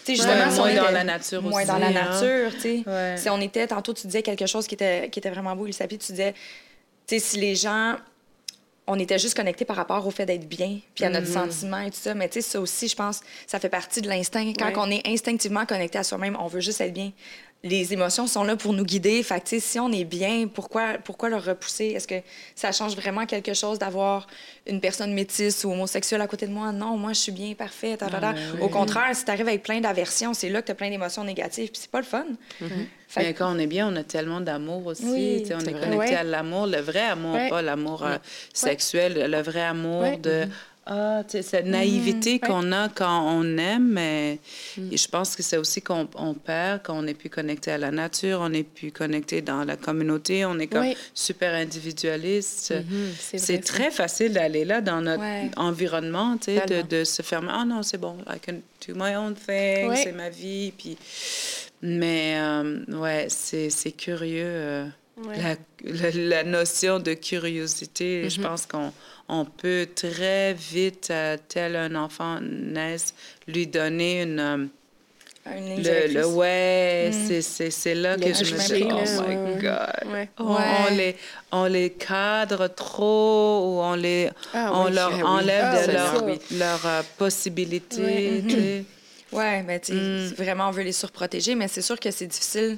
sais, 0.05 0.16
justement, 0.16 0.34
Ouais, 0.34 0.51
si 0.51 0.57
moins 0.60 0.72
on 0.72 0.76
dans 0.86 0.91
la 0.91 1.03
nature 1.03 1.41
Moins 1.41 1.57
aussi, 1.64 1.68
dans 1.68 1.78
la 1.80 1.88
hein. 1.88 1.91
nature, 1.91 2.51
tu 2.53 2.60
sais. 2.62 2.84
Ouais. 2.86 3.16
Si 3.18 3.30
on 3.30 3.41
était, 3.41 3.68
tantôt, 3.68 3.93
tu 3.93 4.07
disais 4.07 4.22
quelque 4.22 4.45
chose 4.45 4.68
qui 4.68 4.76
était, 4.76 5.10
qui 5.10 5.20
était 5.20 5.30
vraiment 5.32 5.55
beau, 5.55 5.66
Elisabeth, 5.66 5.99
tu 6.05 6.12
disais, 6.12 6.34
tu 7.07 7.18
sais, 7.18 7.20
si 7.20 7.38
les 7.39 7.55
gens 7.55 7.95
on 8.91 8.97
était 8.97 9.20
juste 9.20 9.36
connectés 9.38 9.66
par 9.66 9.76
rapport 9.76 10.07
au 10.07 10.10
fait 10.10 10.26
d'être 10.26 10.49
bien, 10.49 10.80
puis 10.95 11.05
à 11.05 11.10
notre 11.12 11.28
sentiment 11.28 11.78
et 11.78 11.91
tout 11.91 11.97
ça. 12.01 12.16
Mais 12.16 12.28
tu 12.28 12.41
sais, 12.41 12.49
ça 12.49 12.60
aussi, 12.60 12.88
je 12.88 12.95
pense, 12.95 13.22
ça 13.45 13.60
fait 13.60 13.70
partie 13.70 14.01
de 14.01 14.10
l'instinct. 14.10 14.51
Quand 14.57 14.66
Ouais. 14.66 14.74
on 14.78 14.89
est 14.89 15.07
instinctivement 15.07 15.68
connecté 15.68 15.99
à 15.99 16.03
soi-même, 16.03 16.36
on 16.39 16.47
veut 16.47 16.60
juste 16.60 16.82
être 16.82 16.93
bien. 16.93 17.12
Les 17.62 17.91
émotions 17.91 18.26
sont 18.26 18.43
là 18.45 18.55
pour 18.55 18.72
nous 18.72 18.86
guider. 18.86 19.22
Fait 19.22 19.43
que, 19.43 19.60
si 19.60 19.80
on 19.80 19.91
est 19.91 20.05
bien, 20.05 20.47
pourquoi, 20.47 20.93
pourquoi 21.03 21.28
le 21.30 21.36
repousser? 21.36 21.88
Est-ce 21.88 22.07
que 22.07 22.16
ça 22.55 22.72
change 22.72 22.95
vraiment 22.95 23.26
quelque 23.26 23.53
chose 23.53 23.78
d'avoir 23.80 24.28
une 24.66 24.80
personne 24.80 25.14
métisse 25.14 25.66
ou 25.66 25.72
homosexuelle 25.72 26.22
à 26.22 26.28
côté 26.28 26.47
de 26.47 26.53
moi? 26.53 26.72
Non, 26.72 26.95
moi, 26.97 27.12
je 27.12 27.20
suis 27.20 27.32
bien, 27.34 27.53
parfaite. 27.55 28.01
Ah, 28.01 28.34
Au 28.62 28.70
contraire, 28.70 29.14
si 29.14 29.26
tu 29.26 29.32
arrives 29.32 29.47
avec 29.49 29.64
plein 29.64 29.82
d'aversions, 29.82 30.34
c'est 30.34 30.49
là 30.49 30.62
que 30.62 30.68
tu 30.68 30.72
as 30.72 30.76
plein 30.76 30.89
d'émotions 30.89 31.24
négatives, 31.26 31.70
puis 31.70 31.82
c'est 31.82 31.91
pas 31.91 31.99
le 31.99 32.05
fun. 32.05 32.26
Fait 33.10 33.24
Mais 33.24 33.34
que- 33.34 33.39
quand 33.39 33.53
on 33.55 33.57
est 33.60 33.66
bien, 33.68 33.91
on 33.91 33.95
a 33.95 34.03
tellement 34.03 34.39
d'amour 34.39 34.86
aussi. 34.86 35.03
Oui, 35.05 35.43
on 35.53 35.60
est 35.60 35.74
connecté 35.74 35.95
Ouais. 35.97 36.16
à 36.16 36.24
l'amour, 36.24 36.68
le 36.68 36.78
vrai 36.80 37.01
amour, 37.07 37.34
Ouais. 37.34 37.49
pas 37.49 37.62
l'amour 37.64 38.05
euh, 38.05 38.18
sexuel, 38.53 39.30
le 39.32 39.41
vrai 39.41 39.62
amour 39.64 40.01
Ouais. 40.01 40.18
de 40.18 40.47
ah, 40.91 41.21
cette 41.29 41.65
naïveté 41.67 42.33
Ouais. 42.33 42.39
qu'on 42.39 42.71
a 42.71 42.89
quand 42.89 43.25
on 43.27 43.57
aime. 43.57 43.89
Mais 43.89 44.39
et 44.91 44.97
je 44.97 45.07
pense 45.07 45.35
que 45.35 45.43
c'est 45.43 45.57
aussi 45.57 45.81
qu'on 45.81 46.07
on 46.15 46.33
perd 46.33 46.81
quand 46.83 46.97
on 46.97 47.03
n'est 47.03 47.13
plus 47.13 47.29
connecté 47.29 47.71
à 47.71 47.77
la 47.77 47.91
nature, 47.91 48.39
on 48.41 48.49
n'est 48.49 48.63
plus 48.63 48.91
connecté 48.91 49.41
dans 49.41 49.63
la 49.63 49.77
communauté, 49.77 50.45
on 50.45 50.57
est 50.59 50.67
comme 50.67 50.87
super 51.13 51.53
individualiste. 51.53 52.73
c'est 53.19 53.37
C'est 53.37 53.59
très 53.59 53.91
facile 53.91 54.33
d'aller 54.33 54.65
là 54.65 54.81
dans 54.81 55.01
notre 55.01 55.21
Ouais. 55.21 55.51
environnement, 55.57 56.37
tu 56.37 56.55
sais, 56.55 56.83
de, 56.83 57.03
se 57.03 57.21
fermer. 57.21 57.49
Ah 57.51 57.65
non, 57.65 57.83
c'est 57.83 57.97
bon, 57.99 58.17
I 58.27 58.39
can 58.39 58.55
do 58.87 58.93
my 58.95 59.15
own 59.15 59.35
thing, 59.35 59.93
c'est 59.95 60.11
ma 60.13 60.29
vie. 60.29 60.71
Puis... 60.77 60.97
Mais 61.81 62.35
euh, 62.37 62.77
ouais, 62.89 63.27
c'est 63.29 63.69
c'est 63.69 63.91
curieux. 63.91 64.43
euh, 64.45 64.85
Ouais. 65.28 65.38
la, 65.38 65.55
la, 65.84 66.11
la 66.11 66.43
notion 66.43 66.99
de 66.99 67.13
curiosité, 67.13 68.24
Mm-hmm. 68.26 68.30
je 68.36 68.41
pense 68.41 68.65
qu'on 68.65 68.91
on 69.28 69.45
peut 69.45 69.88
très 69.93 70.53
vite, 70.53 71.09
euh, 71.11 71.38
tel 71.47 71.76
un 71.76 71.93
enfant 71.95 72.39
naisse, 72.41 73.13
lui 73.47 73.67
donner 73.67 74.24
une... 74.24 74.39
euh, 74.39 74.65
Une 75.57 75.84
le, 75.84 76.13
le- 76.13 76.28
ouais, 76.28 77.11
c'est- 77.11 77.41
c'est 77.41 77.72
c'est 77.72 77.95
là 77.95 78.15
Le 78.17 78.24
que 78.24 78.34
je 78.34 78.53
me 78.55 78.59
dis, 78.76 78.84
oh 78.84 79.22
my 79.22 79.36
ouais. 79.36 79.57
God. 79.61 80.11
Ouais. 80.13 80.30
On, 80.38 80.95
les, 80.95 81.15
on 81.51 81.65
les 81.65 81.89
cadre 81.91 82.67
trop 82.67 83.63
ou 83.65 83.82
on, 83.82 83.95
les, 83.95 84.30
Ah 84.53 84.72
on 84.74 84.86
oui, 84.86 84.91
leur 84.93 85.11
ah 85.11 85.15
oui. 85.15 85.24
enlève 85.24 85.65
Ah, 85.74 85.88
de 85.88 85.91
leur, 85.91 86.26
leur 86.51 86.86
euh, 86.86 87.01
possibilité. 87.17 88.86
Ouais. 89.32 89.63
mais 89.63 89.80
tu 89.80 89.93
sais, 89.93 89.97
Mm. 89.99 90.34
vraiment, 90.38 90.67
on 90.70 90.72
veut 90.72 90.84
les 90.84 90.91
surprotéger, 90.91 91.55
mais 91.55 91.67
c'est 91.67 91.82
sûr 91.84 91.99
que 91.99 92.09
c'est 92.11 92.28
difficile. 92.28 92.78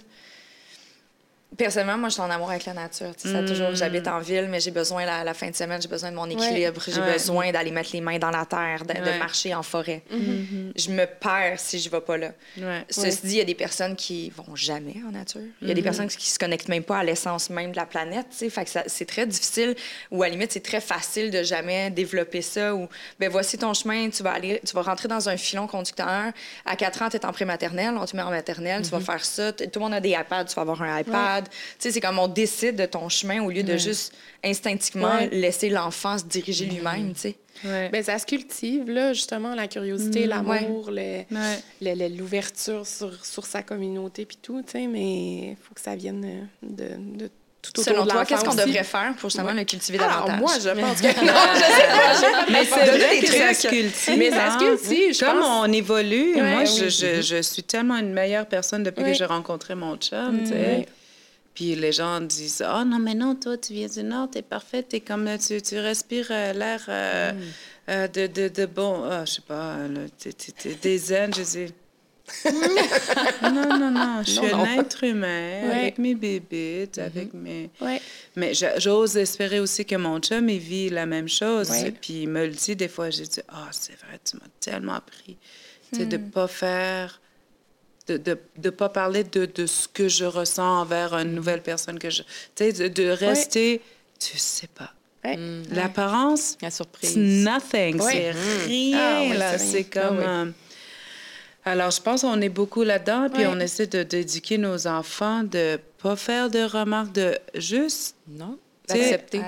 Personnellement, 1.62 1.98
moi, 2.00 2.10
je 2.10 2.14
suis 2.14 2.22
en 2.24 2.30
amour 2.30 2.50
avec 2.50 2.66
la 2.66 2.74
nature. 2.74 3.16
Tu 3.16 3.28
sais, 3.28 3.34
ça 3.34 3.44
toujours, 3.44 3.76
j'habite 3.76 4.08
en 4.08 4.20
ville, 4.20 4.48
mais 4.50 4.60
j'ai 4.60 4.72
besoin, 4.72 5.06
la, 5.06 5.24
la 5.24 5.34
fin 5.36 5.48
de 5.50 5.56
semaine, 5.56 5.80
j'ai 5.82 5.88
besoin 5.88 6.10
de 6.10 6.16
mon 6.16 6.28
équilibre. 6.28 6.82
J'ai 6.88 7.00
Ouais. 7.02 7.14
besoin 7.14 7.52
d'aller 7.52 7.70
mettre 7.72 7.92
les 7.94 8.02
mains 8.02 8.18
dans 8.18 8.32
la 8.32 8.46
terre, 8.46 8.84
de, 8.86 9.20
marcher 9.20 9.54
en 9.54 9.62
forêt. 9.64 10.02
Je 10.10 10.90
me 10.90 11.06
perds 11.06 11.60
si 11.60 11.78
je 11.80 11.90
vais 11.90 12.02
pas 12.02 12.18
là. 12.18 12.32
Ouais. 12.58 12.84
Ceci 12.90 13.22
dit, 13.28 13.34
il 13.36 13.38
y 13.38 13.42
a 13.42 13.46
des 13.46 13.54
personnes 13.56 13.96
qui 13.96 14.32
vont 14.32 14.56
jamais 14.56 14.96
en 15.08 15.12
nature. 15.12 15.42
Il 15.62 15.68
y 15.68 15.72
a 15.72 15.74
des 15.76 15.82
personnes 15.84 16.08
qui 16.08 16.30
se 16.30 16.40
connectent 16.40 16.68
même 16.68 16.84
pas 16.84 16.98
à 16.98 17.04
l'essence 17.04 17.50
même 17.52 17.72
de 17.72 17.76
la 17.78 17.86
planète. 17.86 18.28
Fait 18.32 18.66
que 18.66 18.72
c'est 18.88 19.06
très 19.06 19.26
difficile, 19.28 19.76
ou 20.10 20.24
à 20.24 20.28
la 20.28 20.32
limite, 20.32 20.52
c'est 20.52 20.64
très 20.64 20.82
facile 20.82 21.30
de 21.30 21.44
jamais 21.44 21.90
développer 21.92 22.42
ça. 22.42 22.74
Ou, 22.74 22.88
ben 23.20 23.30
voici 23.30 23.58
ton 23.58 23.74
chemin, 23.74 24.10
tu 24.10 24.24
vas 24.24 24.32
aller, 24.32 24.62
tu 24.66 24.74
vas 24.74 24.82
rentrer 24.82 25.08
dans 25.08 25.30
un 25.30 25.38
filon 25.38 25.68
conducteur. 25.68 26.32
À 26.66 26.76
4 26.76 27.02
ans, 27.04 27.10
tu 27.10 27.18
es 27.18 27.26
en 27.26 27.32
prématernelle, 27.32 27.94
on 27.98 28.06
te 28.06 28.16
met 28.16 28.24
en 28.24 28.32
maternelle, 28.32 28.82
tu 28.82 28.90
vas 28.90 29.00
faire 29.00 29.24
ça. 29.24 29.54
Tout 29.54 29.66
le 29.76 29.80
monde 29.80 29.94
a 29.94 30.00
des 30.00 30.10
iPads, 30.12 30.46
tu 30.46 30.56
vas 30.56 30.64
avoir 30.64 30.82
un 30.82 31.00
iPad. 31.00 31.48
Tu 31.52 31.58
sais, 31.80 31.92
c'est 31.92 32.02
comme 32.02 32.20
on 32.20 32.28
décide 32.28 32.76
de 32.76 32.86
ton 32.86 33.10
chemin 33.10 33.42
au 33.44 33.50
lieu 33.50 33.64
de 33.64 33.78
juste 33.78 34.14
instinctivement 34.44 35.16
Ouais. 35.16 35.30
laisser 35.32 35.70
l'enfant 35.70 36.18
se 36.18 36.24
diriger 36.26 36.66
lui-même, 36.66 37.14
tu 37.14 37.20
sais. 37.22 37.36
Ouais. 37.64 37.90
Ben, 37.90 38.04
ça 38.04 38.18
se 38.18 38.26
cultive, 38.26 38.90
là, 38.90 39.14
justement, 39.14 39.54
la 39.54 39.68
curiosité, 39.68 40.26
l'amour, 40.26 40.90
le- 40.90 40.96
Ouais. 40.96 41.26
le- 41.82 41.94
le- 41.96 42.18
l'ouverture 42.18 42.88
sur, 42.88 43.24
sur 43.26 43.46
sa 43.46 43.62
communauté, 43.62 44.26
puis 44.26 44.38
tout, 44.42 44.62
tu 44.66 44.72
sais, 44.72 44.88
mais 44.88 45.52
il 45.52 45.58
faut 45.62 45.76
que 45.76 45.82
ça 45.82 45.96
vienne 45.96 46.26
euh, 46.26 46.46
de, 46.64 47.20
de 47.26 47.30
tout 47.62 47.80
autour 47.80 47.84
Selon 47.94 48.06
de 48.06 48.10
toi, 48.10 48.26
qu'est-ce 48.26 48.44
qu'on 48.44 48.56
devrait 48.56 48.84
faire 48.84 49.14
pour 49.20 49.30
justement 49.30 49.50
Ouais. 49.50 49.54
le 49.54 49.64
cultiver 49.66 50.00
Alors, 50.00 50.26
davantage? 50.26 50.40
moi, 50.40 50.54
je 50.60 50.70
pense 50.82 51.02
que... 51.02 51.08
non, 51.24 51.34
je 51.54 51.60
sais 51.60 51.88
pas, 51.88 52.48
je- 52.48 52.52
Mais 52.52 52.66
c'est 52.66 52.98
vrai 52.98 53.20
des 53.20 53.28
que 53.28 53.32
ça 53.34 53.44
trucs. 53.46 53.56
se 53.58 53.68
cultive. 53.68 54.18
Mais 54.18 54.30
ça 54.32 54.36
se 54.38 54.56
hein. 54.56 54.58
cultive, 54.78 55.14
je 55.14 55.20
Comme 55.24 55.40
pense. 55.42 55.68
on 55.70 55.72
évolue, 55.72 56.34
Ouais, 56.36 56.42
moi, 56.54 56.62
oui. 56.62 56.68
je, 56.68 56.90
je, 56.90 57.22
je 57.22 57.42
suis 57.44 57.62
tellement 57.62 57.98
une 57.98 58.14
meilleure 58.14 58.48
personne 58.48 58.82
depuis 58.82 59.04
Ouais. 59.04 59.12
que 59.12 59.18
j'ai 59.20 59.26
rencontré 59.26 59.76
mon 59.76 59.96
chum, 59.98 60.40
tu 60.42 60.48
sais. 60.50 60.88
Puis 61.54 61.76
les 61.76 61.92
gens 61.92 62.22
disent 62.22 62.64
Oh 62.66 62.84
non, 62.86 62.98
mais 63.00 63.14
non, 63.14 63.36
toi, 63.36 63.58
tu 63.58 63.74
viens 63.74 63.88
du 63.88 64.04
Nord, 64.04 64.30
t'es 64.32 64.42
parfaite, 64.42 64.90
t'es 64.90 65.02
comme, 65.02 65.28
tu, 65.38 65.62
tu 65.62 65.78
respires 65.80 66.28
euh, 66.32 66.54
l'air 66.54 66.82
euh, 66.88 67.32
euh, 67.90 68.08
de, 68.08 68.28
de, 68.28 68.48
de 68.48 68.66
bon, 68.66 69.04
ah, 69.04 69.26
je 69.26 69.34
sais 69.34 69.42
pas, 69.42 69.78
t'es- 70.18 70.32
t'es 70.34 70.76
des 70.76 70.98
zen. 70.98 71.34
Je 71.34 71.42
dis 71.42 71.74
Non, 73.44 73.78
non, 73.78 73.92
non, 73.92 74.24
je 74.26 74.32
suis 74.32 74.42
Non, 74.52 74.64
un 74.64 74.80
être 74.80 75.04
humain 75.04 75.68
Ouais. 75.68 75.80
avec 75.82 75.98
mes 75.98 76.16
bébites, 76.16 76.98
avec 76.98 77.34
mes. 77.34 77.70
Ouais. 77.82 78.02
Mais 78.36 78.54
j'ose 78.78 79.18
espérer 79.18 79.60
aussi 79.60 79.86
que 79.86 79.96
mon 79.96 80.20
chum, 80.20 80.48
il 80.50 80.60
vit 80.60 80.90
la 80.90 81.06
même 81.06 81.28
chose. 81.28 81.70
Ouais. 81.70 81.92
Puis 81.92 82.24
il 82.24 82.30
me 82.30 82.46
le 82.46 82.52
dit 82.54 82.76
des 82.76 82.88
fois, 82.88 83.10
j'ai 83.10 83.26
dit, 83.26 83.42
ah, 83.50 83.68
c'est 83.72 83.98
vrai, 84.00 84.20
tu 84.24 84.38
m'as 84.38 84.48
tellement 84.60 84.94
appris. 84.94 85.38
Tu 85.92 86.00
sais, 86.00 86.06
de 86.06 86.18
Hmm. 86.18 86.30
pas 86.30 86.48
faire, 86.48 87.21
de 88.08 88.18
de, 88.18 88.38
de 88.58 88.70
pas 88.70 88.90
parler 88.90 89.24
de, 89.24 89.46
de 89.46 89.66
ce 89.66 89.88
que 89.88 90.08
je 90.08 90.26
ressens 90.26 90.82
envers 90.82 91.14
une 91.14 91.34
nouvelle 91.36 91.62
personne 91.62 92.00
que 92.00 92.10
je... 92.10 92.24
Tu 92.24 92.28
sais, 92.56 92.74
de, 92.74 92.88
de 92.88 93.10
rester, 93.10 93.82
tu 94.20 94.38
sais 94.38 94.68
pas. 94.68 94.92
Ouais. 95.24 95.38
L'apparence, 95.72 96.58
La 96.62 96.70
c'est 96.72 96.78
surprise. 96.78 97.16
nothing, 97.18 98.02
Ouais. 98.02 98.12
c'est 98.12 98.32
rien, 98.66 98.98
Ah 99.00 99.22
ouais, 99.22 99.38
là. 99.38 99.58
c'est 99.58 99.64
rien. 99.64 99.72
C'est 99.72 99.84
comme... 99.84 100.20
Ah 100.20 100.44
ouais. 100.44 100.48
euh, 100.48 100.52
alors, 101.64 101.92
je 101.92 102.02
pense 102.02 102.22
qu'on 102.24 102.42
est 102.42 102.50
beaucoup 102.50 102.82
là-dedans, 102.82 103.28
puis 103.32 103.46
on 103.46 103.60
essaie 103.60 103.86
de 103.86 104.02
d'éduquer 104.02 104.58
nos 104.58 104.88
enfants 104.88 105.44
de 105.44 105.80
pas 106.02 106.16
faire 106.16 106.50
de 106.50 106.64
remarques, 106.64 107.12
de 107.12 107.38
juste 107.54 108.16
Non, 108.28 108.58
Tu 108.90 108.96
d'accepter. 108.98 109.42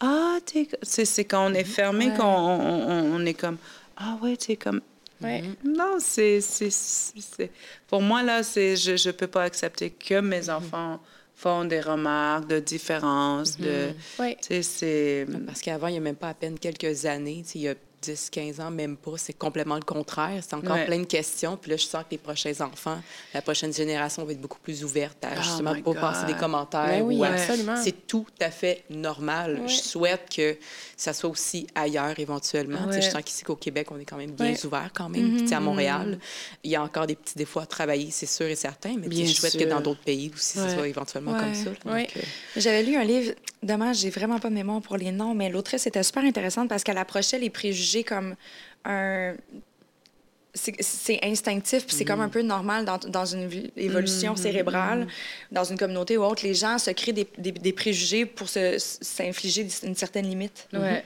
Ah, 0.00 0.38
t'es... 0.46 0.66
C'est, 0.82 1.04
c'est 1.04 1.26
quand 1.26 1.50
on 1.50 1.52
est 1.52 1.64
fermé 1.64 2.08
Ouais. 2.08 2.16
qu'on 2.16 2.24
on, 2.24 3.14
on- 3.14 3.26
est 3.26 3.34
comme, 3.34 3.58
ah 3.98 4.16
ouais, 4.22 4.36
t'es 4.38 4.56
comme... 4.56 4.80
Ouais. 5.22 5.42
Non, 5.64 5.96
c'est, 6.00 6.40
c'est, 6.40 6.70
c'est- 6.70 7.12
c'est- 7.20 7.50
Pour 7.88 8.02
moi, 8.02 8.22
là, 8.22 8.42
c'est, 8.42 8.76
je 8.76 8.92
ne 9.08 9.12
peux 9.12 9.26
pas 9.26 9.44
accepter 9.44 9.90
que 9.90 10.20
mes 10.20 10.50
enfants 10.50 11.00
font 11.34 11.64
des 11.64 11.80
remarques 11.80 12.46
de 12.48 12.60
différence, 12.60 13.56
de... 13.58 13.90
Ouais. 14.18 14.36
Tu 14.40 14.48
sais, 14.48 14.62
c'est... 14.62 15.26
Parce 15.46 15.60
qu'avant, 15.60 15.88
il 15.88 15.92
n'y 15.92 15.98
a 15.98 16.00
même 16.00 16.16
pas 16.16 16.28
à 16.30 16.34
peine 16.34 16.58
quelques 16.58 17.06
années, 17.06 17.44
il 17.54 17.60
y 17.60 17.68
a 17.68 17.74
10, 18.04 18.30
15 18.30 18.60
ans, 18.60 18.70
même 18.70 18.96
pas. 18.96 19.12
C'est 19.16 19.32
complètement 19.32 19.76
le 19.76 19.82
contraire. 19.82 20.42
C'est 20.46 20.54
encore 20.54 20.76
Ouais. 20.76 20.84
plein 20.86 20.98
de 20.98 21.04
questions. 21.04 21.56
Puis 21.56 21.70
là, 21.70 21.76
je 21.76 21.84
sens 21.84 22.02
que 22.04 22.10
les 22.12 22.18
prochains 22.18 22.60
enfants, 22.60 23.00
la 23.32 23.42
prochaine 23.42 23.72
génération 23.72 24.24
va 24.24 24.32
être 24.32 24.40
beaucoup 24.40 24.58
plus 24.58 24.84
ouverte 24.84 25.24
à 25.24 25.28
Oh 25.36 25.42
justement 25.42 25.74
my 25.74 25.82
pas 25.82 25.94
passer 25.94 26.26
des 26.26 26.38
commentaires. 26.38 26.86
Ben 26.86 27.02
oui, 27.02 27.16
ou 27.16 27.24
à- 27.24 27.28
absolument. 27.28 27.76
C'est 27.82 28.06
tout 28.06 28.26
à 28.40 28.50
fait 28.50 28.84
normal. 28.90 29.60
Ouais. 29.60 29.68
Je 29.68 29.76
souhaite 29.76 30.28
que 30.34 30.56
ça 30.96 31.12
soit 31.12 31.30
aussi 31.30 31.66
ailleurs 31.74 32.18
éventuellement. 32.18 32.86
Tu 32.86 32.94
sais, 32.94 33.00
Je 33.00 33.06
Ouais. 33.06 33.12
sens 33.12 33.22
qu'ici 33.22 33.44
qu'au 33.44 33.56
Québec, 33.56 33.88
on 33.90 33.98
est 33.98 34.04
quand 34.04 34.16
même 34.16 34.30
bien 34.32 34.52
Ouais. 34.52 34.66
ouvert 34.66 34.90
quand 34.94 35.08
même. 35.08 35.46
Sais, 35.46 35.54
à 35.54 35.60
Montréal, 35.60 36.18
il 36.62 36.70
y 36.70 36.76
a 36.76 36.82
encore 36.82 37.06
des 37.06 37.14
petits 37.16 37.36
défauts 37.36 37.60
à 37.60 37.66
travailler, 37.66 38.10
c'est 38.10 38.26
sûr 38.26 38.46
et 38.46 38.54
certain. 38.56 38.94
Mais 38.98 39.08
Bien 39.08 39.24
je 39.26 39.32
souhaite 39.32 39.56
que 39.58 39.64
dans 39.64 39.80
d'autres 39.80 40.02
pays 40.02 40.30
aussi, 40.34 40.58
ça 40.58 40.64
Ouais. 40.66 40.74
soit 40.74 40.88
éventuellement 40.88 41.32
Ouais. 41.32 41.40
comme 41.40 41.54
ça. 41.54 41.70
Ouais. 41.92 42.08
Euh, 42.16 42.20
J'avais 42.56 42.82
lu 42.82 42.96
un 42.96 43.04
livre, 43.04 43.32
dommage, 43.62 43.98
j'ai 43.98 44.10
vraiment 44.10 44.38
pas 44.38 44.48
de 44.48 44.54
mémoire 44.54 44.80
pour 44.80 44.96
les 44.96 45.12
noms, 45.12 45.34
mais 45.34 45.48
l'autrice 45.50 45.86
était 45.86 46.02
super 46.02 46.24
intéressante 46.24 46.68
parce 46.68 46.82
qu'elle 46.84 46.98
approchait 46.98 47.38
les 47.38 47.50
préjugés 47.50 47.93
comme 48.02 48.34
un. 48.84 49.34
C'est 50.56 51.18
instinctif, 51.24 51.84
puis 51.84 51.96
c'est 51.96 52.04
comme 52.04 52.20
un 52.20 52.28
peu 52.28 52.40
normal 52.42 52.84
dans, 52.84 52.98
dans 52.98 53.24
une 53.24 53.50
évolution 53.76 54.36
cérébrale, 54.36 55.08
dans 55.50 55.64
une 55.64 55.76
communauté 55.76 56.16
ou 56.16 56.22
autre. 56.22 56.44
Les 56.46 56.54
gens 56.54 56.78
se 56.78 56.92
créent 56.92 57.12
des, 57.12 57.26
des, 57.38 57.50
des 57.50 57.72
préjugés 57.72 58.24
pour 58.24 58.48
se- 58.48 58.76
s'infliger 58.78 59.66
une 59.82 59.96
certaine 59.96 60.28
limite. 60.28 60.68
Ouais. 60.72 61.04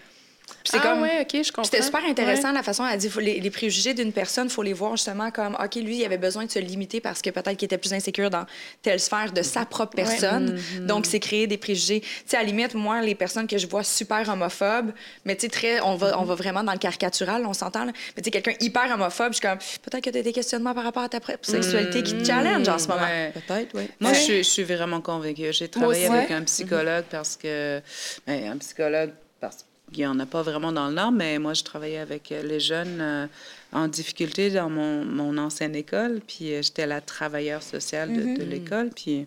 C'est 0.71 0.79
ah 0.79 0.81
comme. 0.81 1.03
ouais, 1.03 1.21
OK, 1.23 1.31
je 1.43 1.49
comprends. 1.51 1.65
C'était 1.65 1.83
super 1.83 2.05
intéressant 2.05 2.49
Ouais. 2.49 2.55
la 2.55 2.63
façon 2.63 2.83
dont 2.85 2.91
elle 2.91 2.99
dit 2.99 3.09
faut 3.09 3.21
les, 3.21 3.41
les 3.41 3.51
préjugés 3.51 3.95
d'une 3.95 4.13
personne, 4.13 4.49
faut 4.51 4.63
les 4.63 4.73
voir 4.73 4.97
justement 4.97 5.31
comme 5.31 5.57
OK, 5.63 5.75
lui, 5.77 5.99
il 5.99 6.05
avait 6.05 6.19
besoin 6.19 6.45
de 6.45 6.51
se 6.51 6.59
limiter 6.59 7.01
parce 7.01 7.23
que 7.23 7.31
peut-être 7.31 7.57
qu'il 7.57 7.67
était 7.67 7.79
plus 7.79 7.93
insécure 7.93 8.31
dans 8.31 8.45
telle 8.83 9.01
sphère 9.01 9.33
de 9.33 9.43
sa 9.43 9.65
propre 9.65 9.95
personne. 9.97 10.59
Donc, 10.81 11.07
c'est 11.07 11.21
créer 11.21 11.47
des 11.47 11.59
préjugés. 11.59 12.01
Tu 12.01 12.09
sais, 12.27 12.37
à 12.37 12.41
la 12.41 12.47
limite, 12.47 12.75
moi, 12.75 13.01
les 13.03 13.15
personnes 13.15 13.47
que 13.47 13.59
je 13.59 13.67
vois 13.67 13.83
super 13.85 14.29
homophobes, 14.29 14.93
mais 15.25 15.35
tu 15.37 15.43
sais, 15.43 15.49
très, 15.49 15.81
on 15.81 15.95
va, 15.97 16.19
on 16.21 16.25
va 16.25 16.35
vraiment 16.35 16.63
dans 16.63 16.73
le 16.73 16.79
caricatural, 16.79 17.45
on 17.47 17.53
s'entend, 17.55 17.85
là. 17.85 17.93
Mais 18.17 18.23
tu 18.23 18.27
sais, 18.27 18.31
quelqu'un 18.31 18.55
hyper 18.61 18.91
homophobe, 18.93 19.29
je 19.33 19.39
suis 19.39 19.47
comme 19.47 19.59
peut-être 19.59 20.05
que 20.05 20.11
tu 20.11 20.19
as 20.19 20.23
des 20.23 20.33
questionnements 20.33 20.75
par 20.75 20.85
rapport 20.85 21.03
à 21.03 21.09
ta 21.09 21.21
propre 21.21 21.45
sexualité 21.47 22.03
qui 22.03 22.15
te 22.15 22.25
challenge 22.25 22.69
en 22.69 22.79
ce 22.79 22.89
moment. 22.89 23.03
Ouais. 23.03 23.33
Peut-être, 23.33 23.71
oui. 23.75 23.89
Moi, 24.01 24.11
Ouais. 24.11 24.17
je, 24.17 24.21
suis- 24.23 24.39
je 24.39 24.49
suis 24.51 24.65
vraiment 24.65 25.01
convaincue. 25.01 25.53
J'ai 25.53 25.69
travaillé 25.69 26.05
aussi. 26.07 26.13
avec 26.13 26.29
Ouais. 26.31 26.35
un 26.37 26.43
psychologue 26.43 27.05
parce 27.11 27.37
que... 27.37 27.81
ben, 28.27 28.53
un 28.53 28.57
psychologue 28.59 29.13
parce 29.41 29.65
qu'il 29.93 30.01
n'y 30.05 30.07
en 30.07 30.19
a 30.21 30.27
pas 30.27 30.43
vraiment 30.43 30.73
dans 30.73 30.89
le 30.89 30.95
Nord, 30.95 31.13
mais 31.13 31.39
moi, 31.39 31.55
je 31.55 31.63
travaillais 31.65 31.99
avec 31.99 32.31
euh, 32.33 32.43
les 32.43 32.61
jeunes 32.61 32.99
euh, 33.01 33.27
en 33.73 33.89
difficulté 33.89 34.51
dans 34.51 34.69
mon, 34.71 35.05
mon 35.05 35.39
ancienne 35.39 35.75
école. 35.75 36.21
Puis 36.27 36.53
euh, 36.55 36.63
j'étais 36.63 36.87
la 36.87 37.01
travailleure 37.01 37.63
sociale 37.63 38.13
de, 38.13 38.39
de 38.39 38.45
l'école. 38.45 38.91
Puis 38.95 39.27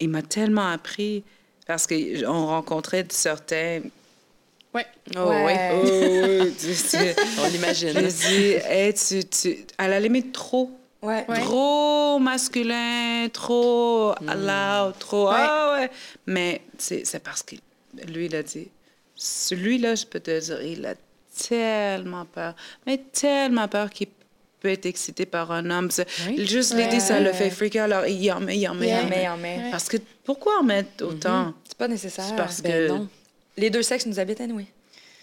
il 0.00 0.08
m'a 0.08 0.22
tellement 0.22 0.68
appris 0.68 1.22
parce 1.66 1.86
qu'on 1.86 2.46
rencontrait 2.46 3.06
certains... 3.10 3.80
Ouais. 4.74 4.86
Oh, 5.16 5.20
Ouais. 5.28 5.44
ouais. 5.44 5.70
Oh, 5.72 6.44
oui, 6.44 6.54
tu 6.58 6.74
sais, 6.74 7.16
On 7.40 7.48
l'imagine. 7.48 7.92
je 7.94 8.00
dis, 8.28 8.52
hey, 8.66 8.92
tu, 8.94 9.24
tu- 9.24 9.64
à 9.78 9.88
la 9.88 9.98
limite, 10.00 10.32
trop. 10.32 10.70
Ouais. 11.00 11.24
Trop 11.42 12.18
masculin, 12.18 13.28
trop 13.32 14.14
loud, 14.20 14.94
trop. 14.98 15.28
Ah 15.30 15.76
ouais. 15.78 15.90
Mais 16.26 16.60
c'est 16.76 17.22
parce 17.22 17.42
que 17.42 17.54
lui, 18.08 18.26
il 18.26 18.34
a 18.36 18.42
dit. 18.42 18.68
Celui-là, 19.18 19.96
je 19.96 20.06
peux 20.06 20.20
te 20.20 20.38
dire, 20.40 20.62
il 20.62 20.86
a 20.86 20.94
tellement 21.48 22.24
peur. 22.24 22.54
Mais 22.86 22.98
tellement 23.12 23.66
peur 23.68 23.90
qu'il 23.90 24.06
peut 24.60 24.68
être 24.70 24.86
excité 24.86 25.26
par 25.26 25.50
un 25.52 25.68
homme. 25.70 25.90
C'est- 25.90 26.08
Juste 26.46 26.74
l'idée, 26.74 27.00
ça 27.00 27.20
le 27.20 27.32
fait 27.32 27.50
freaker. 27.50 27.84
Alors, 27.84 28.06
il 28.06 28.30
en 28.32 28.40
met, 28.40 28.56
il 28.56 28.68
en 28.68 28.74
met, 28.74 28.88
il 28.88 28.94
en 28.94 29.08
met, 29.08 29.22
il 29.24 29.28
en 29.28 29.36
met. 29.36 29.68
Parce 29.70 29.88
que 29.88 29.96
pourquoi 30.24 30.60
en 30.60 30.62
mettre 30.64 31.04
autant? 31.04 31.52
C'est 31.64 31.76
pas 31.76 31.88
nécessaire. 31.88 32.34
Parce 32.36 32.62
Ben 32.62 32.72
que. 32.72 32.88
non. 32.88 33.08
Les 33.56 33.70
deux 33.70 33.82
sexes 33.82 34.06
nous 34.06 34.18
habitent, 34.20 34.40
oui. 34.50 34.66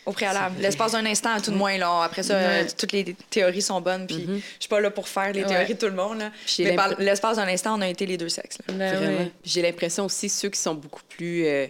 Au 0.05 0.11
préalable. 0.11 0.57
L'espace 0.59 0.91
d'un 0.91 1.05
instant, 1.07 1.31
à 1.33 1.41
tout 1.41 1.49
de 1.49 1.55
moins. 1.55 1.77
Là. 1.79 2.03
Après 2.03 2.21
ça, 2.21 2.35
euh, 2.35 2.63
toutes 2.77 2.91
les 2.91 3.15
théories 3.31 3.61
sont 3.63 3.81
bonnes. 3.81 4.05
Puis 4.05 4.27
je 4.27 4.41
suis 4.59 4.69
pas 4.69 4.79
là 4.79 4.91
pour 4.91 5.07
faire 5.07 5.33
les 5.33 5.43
théories 5.43 5.73
de 5.73 5.79
tout 5.79 5.87
le 5.87 5.93
monde. 5.93 6.19
Là. 6.19 6.31
Mais 6.59 6.75
par 6.75 6.99
l'espace 6.99 7.37
d'un 7.37 7.47
instant, 7.47 7.75
on 7.77 7.81
a 7.81 7.87
été 7.89 8.05
les 8.05 8.17
deux 8.17 8.29
sexes. 8.29 8.57
Ben 8.71 9.31
J'ai 9.43 9.61
l'impression 9.63 10.05
aussi 10.05 10.29
ceux 10.29 10.49
qui 10.49 10.59
sont 10.59 10.75
beaucoup 10.75 11.01
plus 11.09 11.45
euh, 11.47 11.65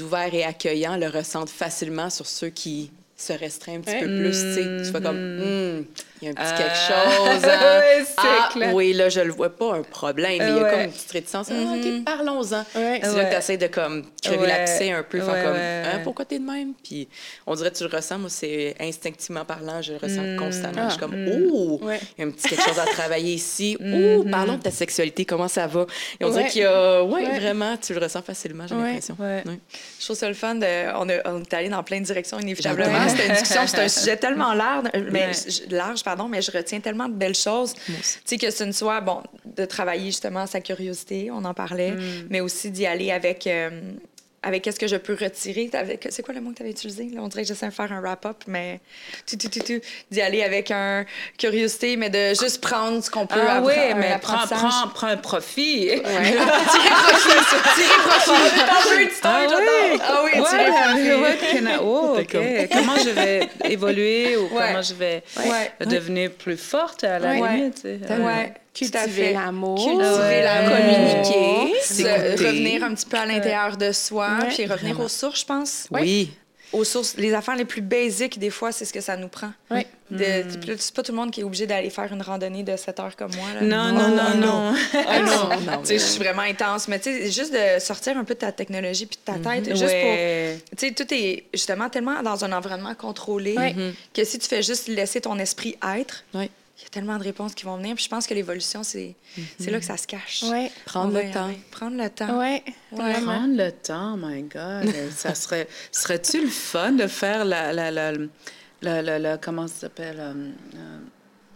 ouverts 0.00 0.34
et 0.34 0.44
accueillants 0.44 0.96
le 0.96 1.08
ressentent 1.08 1.50
facilement 1.50 2.10
sur 2.10 2.26
ceux 2.26 2.50
qui 2.50 2.90
se 3.16 3.32
restreignent 3.32 3.78
un 3.78 3.80
petit 3.80 3.94
Ouais. 3.94 4.00
peu 4.00 4.06
plus. 4.18 4.30
tu 4.30 4.54
sais. 4.54 4.84
Tu 4.84 4.92
fais 4.92 5.00
comme, 5.02 5.16
Hmm, 5.16 5.84
il 6.20 6.24
y 6.24 6.28
a 6.28 6.30
un 6.30 6.34
petit 6.34 6.42
Ah. 6.44 6.56
quelque 6.58 7.40
chose. 7.40 7.50
hein. 7.50 7.80
C'est 8.06 8.14
ah, 8.18 8.48
clair. 8.52 8.74
oui, 8.74 8.92
là, 8.92 9.08
je 9.08 9.20
le 9.20 9.32
vois 9.32 9.50
pas 9.50 9.74
un 9.74 9.82
problème, 9.82 10.38
mais 10.38 10.50
il 10.50 10.56
y 10.56 10.60
a 10.64 10.70
comme 10.70 10.80
une 10.80 10.90
petite 10.92 11.10
réticence. 11.12 11.48
Ah, 11.50 11.54
OK, 11.74 12.04
parlons-en. 12.04 12.64
Ouais. 12.78 13.00
C'est 13.02 13.16
là 13.16 13.24
que 13.24 13.30
tu 13.32 13.36
essaies 13.36 13.56
de 13.56 13.66
comme, 13.68 14.04
Ouais. 14.28 14.36
relaxer 14.36 14.90
un 14.92 15.02
peu, 15.02 15.20
faire 15.20 15.44
comme, 15.44 15.56
Hein, 15.56 16.00
pourquoi 16.04 16.24
t'es 16.24 16.38
de 16.38 16.44
même? 16.44 16.72
Puis 16.84 17.08
on 17.46 17.54
dirait 17.54 17.70
que 17.70 17.76
tu 17.76 17.84
le 17.88 17.94
ressens. 17.94 18.18
Moi, 18.18 18.28
c'est 18.30 18.74
instinctivement 18.80 19.44
parlant, 19.44 19.80
je 19.82 19.92
le 19.92 19.98
ressens 19.98 20.36
constamment. 20.38 20.84
Je 20.86 20.90
suis 20.90 21.00
comme, 21.00 21.14
oh, 21.52 21.80
il 21.82 22.20
y 22.20 22.22
a 22.22 22.26
un 22.26 22.30
petit 22.30 22.48
quelque 22.48 22.64
chose 22.64 22.78
à 22.78 22.84
travailler 22.86 23.32
ici. 23.34 23.76
Oh, 23.96 24.24
parlons 24.30 24.56
de 24.56 24.62
ta 24.62 24.70
sexualité, 24.70 25.24
comment 25.24 25.48
ça 25.48 25.66
va? 25.66 25.86
Et 26.20 26.24
on 26.24 26.30
dirait 26.30 26.48
qu'il 26.48 26.62
y 26.62 26.64
a, 26.64 27.02
ouais, 27.02 27.38
vraiment, 27.38 27.76
tu 27.78 27.94
le 27.94 28.00
ressens 28.00 28.22
facilement, 28.22 28.66
j'ai 28.66 28.74
l'impression. 28.74 29.16
Je 29.18 30.04
trouve 30.04 30.16
ça 30.16 30.28
le 30.28 30.34
fun. 30.34 30.54
De, 30.56 30.66
on, 30.96 31.08
a- 31.08 31.22
on 31.30 31.42
est 31.42 31.54
allé 31.54 31.68
dans 31.68 31.82
plein 31.82 32.00
de 32.00 32.04
directions 32.04 32.38
inévitablement. 32.38 33.05
Une 33.08 33.32
discussion, 33.32 33.62
c'est 33.66 33.78
un 33.80 33.88
sujet 33.88 34.16
tellement 34.16 34.52
large, 34.54 34.88
mais, 35.10 35.26
Ouais. 35.26 35.32
large, 35.70 36.02
pardon, 36.04 36.28
mais 36.28 36.42
je 36.42 36.50
retiens 36.50 36.80
tellement 36.80 37.08
de 37.08 37.14
belles 37.14 37.34
choses. 37.34 37.74
Tu 37.86 37.92
sais, 38.24 38.38
que 38.38 38.50
ce 38.50 38.64
ne 38.64 38.72
soit, 38.72 39.00
bon, 39.00 39.22
de 39.44 39.64
travailler 39.64 40.06
justement 40.06 40.46
sa 40.46 40.60
curiosité, 40.60 41.30
on 41.30 41.44
en 41.44 41.54
parlait, 41.54 41.94
mais 42.30 42.40
aussi 42.40 42.70
d'y 42.70 42.86
aller 42.86 43.10
avec. 43.12 43.46
euh, 43.46 43.70
avec 44.46 44.62
qu'est-ce 44.62 44.78
que 44.78 44.86
je 44.86 44.96
peux 44.96 45.16
retirer. 45.20 45.68
Avec- 45.72 46.06
C'est 46.10 46.22
quoi 46.22 46.32
le 46.32 46.40
mot 46.40 46.50
que 46.50 46.56
tu 46.56 46.62
avais 46.62 46.70
utilisé? 46.70 47.08
Là, 47.12 47.20
on 47.22 47.28
dirait 47.28 47.42
que 47.42 47.48
j'essaie 47.48 47.66
de 47.66 47.72
faire 47.72 47.90
un 47.92 48.00
wrap-up, 48.00 48.36
mais 48.46 48.80
tout, 49.28 49.36
tout, 49.36 49.48
tout, 49.48 49.60
tout. 49.60 49.80
D'y 50.10 50.20
aller 50.22 50.42
avec 50.44 50.70
un 50.70 51.04
curiosité, 51.36 51.96
mais 51.96 52.10
de 52.10 52.28
juste 52.40 52.60
prendre 52.60 53.02
ce 53.02 53.10
qu'on 53.10 53.26
peut 53.26 53.40
Ah 53.40 53.60
oui, 53.62 53.74
mais 53.96 54.18
prends, 54.22 54.46
prends, 54.46 54.88
prends 54.94 55.06
un 55.08 55.16
profit. 55.16 55.90
Ah 59.22 59.38
oui, 59.48 59.98
Ah 60.02 60.22
oui, 60.24 60.40
Ouais, 60.40 60.48
tirer 60.48 60.70
profit. 60.70 61.12
what 61.20 61.36
can 61.52 61.66
I- 61.66 61.78
oh, 61.82 62.16
ok. 62.18 62.68
Comment 62.72 62.96
je 62.96 63.10
vais 63.10 63.48
évoluer 63.70 64.36
ou 64.36 64.42
Ouais. 64.54 64.64
comment 64.68 64.82
je 64.82 64.94
vais 64.94 65.22
Ouais. 65.38 65.86
devenir 65.86 66.30
plus 66.32 66.56
forte 66.56 67.04
à 67.04 67.18
la 67.18 67.34
Ouais. 67.34 67.56
limite. 67.56 67.74
tu 67.74 67.80
sais. 67.82 68.16
Ouais, 68.20 68.52
Cultiver 68.76 69.08
fait. 69.28 69.32
l'amour. 69.32 69.76
Cultiver 69.76 70.18
Ouais. 70.18 70.42
l'amour. 70.42 70.76
Communiquer. 70.76 71.80
S'écouter. 71.82 72.46
revenir 72.46 72.82
un 72.84 72.94
petit 72.94 73.06
peu 73.06 73.16
à 73.16 73.26
l'intérieur 73.26 73.76
de 73.76 73.92
soi, 73.92 74.38
Ouais. 74.42 74.48
puis 74.48 74.66
revenir 74.66 75.00
aux 75.00 75.08
sources, 75.08 75.40
je 75.40 75.46
pense. 75.46 75.86
Oui. 75.90 76.30
Aux 76.72 76.82
sources, 76.82 77.16
les 77.16 77.32
affaires 77.32 77.54
les 77.54 77.64
plus 77.64 77.80
basiques, 77.80 78.40
des 78.40 78.50
fois, 78.50 78.72
c'est 78.72 78.84
ce 78.84 78.92
que 78.92 79.00
ça 79.00 79.16
nous 79.16 79.28
prend. 79.28 79.52
Puis 79.70 79.78
là, 80.18 80.42
C'est 80.78 80.94
pas 80.94 81.02
tout 81.04 81.12
le 81.12 81.16
monde 81.16 81.30
qui 81.30 81.40
est 81.40 81.44
obligé 81.44 81.64
d'aller 81.66 81.90
faire 81.90 82.12
une 82.12 82.20
randonnée 82.22 82.64
de 82.64 82.76
7 82.76 82.98
heures 83.00 83.14
comme 83.16 83.30
moi. 83.36 83.46
là. 83.54 83.60
Non, 83.62 83.92
non, 83.96 84.08
non, 84.08 84.34
non. 84.36 84.74
Ah 85.06 85.20
non, 85.20 85.48
Non, 85.64 85.78
Tu 85.82 85.86
sais, 85.86 85.98
je 85.98 86.04
suis 86.04 86.18
vraiment 86.18 86.42
intense, 86.42 86.88
mais 86.88 86.98
tu 86.98 87.04
sais, 87.12 87.30
juste 87.30 87.52
de 87.52 87.78
sortir 87.80 88.16
un 88.18 88.24
peu 88.24 88.34
de 88.34 88.40
ta 88.40 88.50
technologie 88.52 89.06
puis 89.06 89.16
de 89.24 89.32
ta 89.32 89.38
tête, 89.38 89.68
juste 89.70 89.84
Ouais. 89.84 90.58
pour... 90.68 90.78
Tu 90.78 90.88
sais, 90.88 90.92
tout 90.92 91.14
est 91.14 91.44
justement 91.54 91.88
tellement 91.88 92.20
dans 92.22 92.44
un 92.44 92.52
environnement 92.52 92.94
contrôlé 92.96 93.54
Ouais. 93.56 93.74
que 94.12 94.24
si 94.24 94.38
tu 94.40 94.48
fais 94.48 94.62
juste 94.62 94.88
laisser 94.88 95.20
ton 95.20 95.38
esprit 95.38 95.76
être, 95.96 96.24
Oui. 96.34 96.50
Il 96.78 96.82
y 96.82 96.86
a 96.86 96.88
tellement 96.90 97.16
de 97.18 97.22
réponses 97.24 97.54
qui 97.54 97.64
vont 97.64 97.76
venir. 97.78 97.94
Puis 97.94 98.04
je 98.04 98.08
pense 98.10 98.26
que 98.26 98.34
l'évolution, 98.34 98.82
c'est 98.82 99.14
c'est 99.58 99.70
là 99.70 99.78
que 99.78 99.84
ça 99.84 99.96
se 99.96 100.06
cache. 100.06 100.42
Ouais. 100.44 100.70
Prendre 100.84 101.12
le 101.14 101.30
temps. 101.32 101.50
Prendre 101.70 101.96
le 101.96 102.10
temps. 102.10 102.26
Prendre 102.94 103.56
le 103.56 103.70
temps, 103.72 104.16
my 104.18 104.42
God. 104.42 104.92
ça 105.16 105.34
serait, 105.34 105.68
serait-tu 105.90 106.42
le 106.42 106.48
fun 106.48 106.92
de 106.92 107.06
faire 107.06 107.44
la, 107.44 107.72
la, 107.72 107.90
la, 107.90 108.12
la, 108.82 109.02
la- 109.02 109.18
la- 109.18 109.38
comment 109.38 109.66
ça 109.68 109.74
s'appelle? 109.82 110.16
euh, 110.18 110.50
euh, 110.74 110.98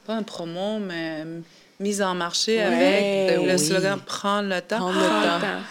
pas 0.06 0.14
un 0.14 0.22
promo, 0.22 0.78
mais 0.78 1.22
euh, 1.26 1.40
mise 1.80 2.00
en 2.02 2.14
marché 2.14 2.60
avec 2.62 3.36
le 3.44 3.52
oui. 3.52 3.58
slogan 3.58 3.98
Prendre 4.04 4.48
le 4.48 4.60
temps. 4.60 4.78
Prendre 4.78 5.00
le 5.00 5.40
temps. 5.40 5.62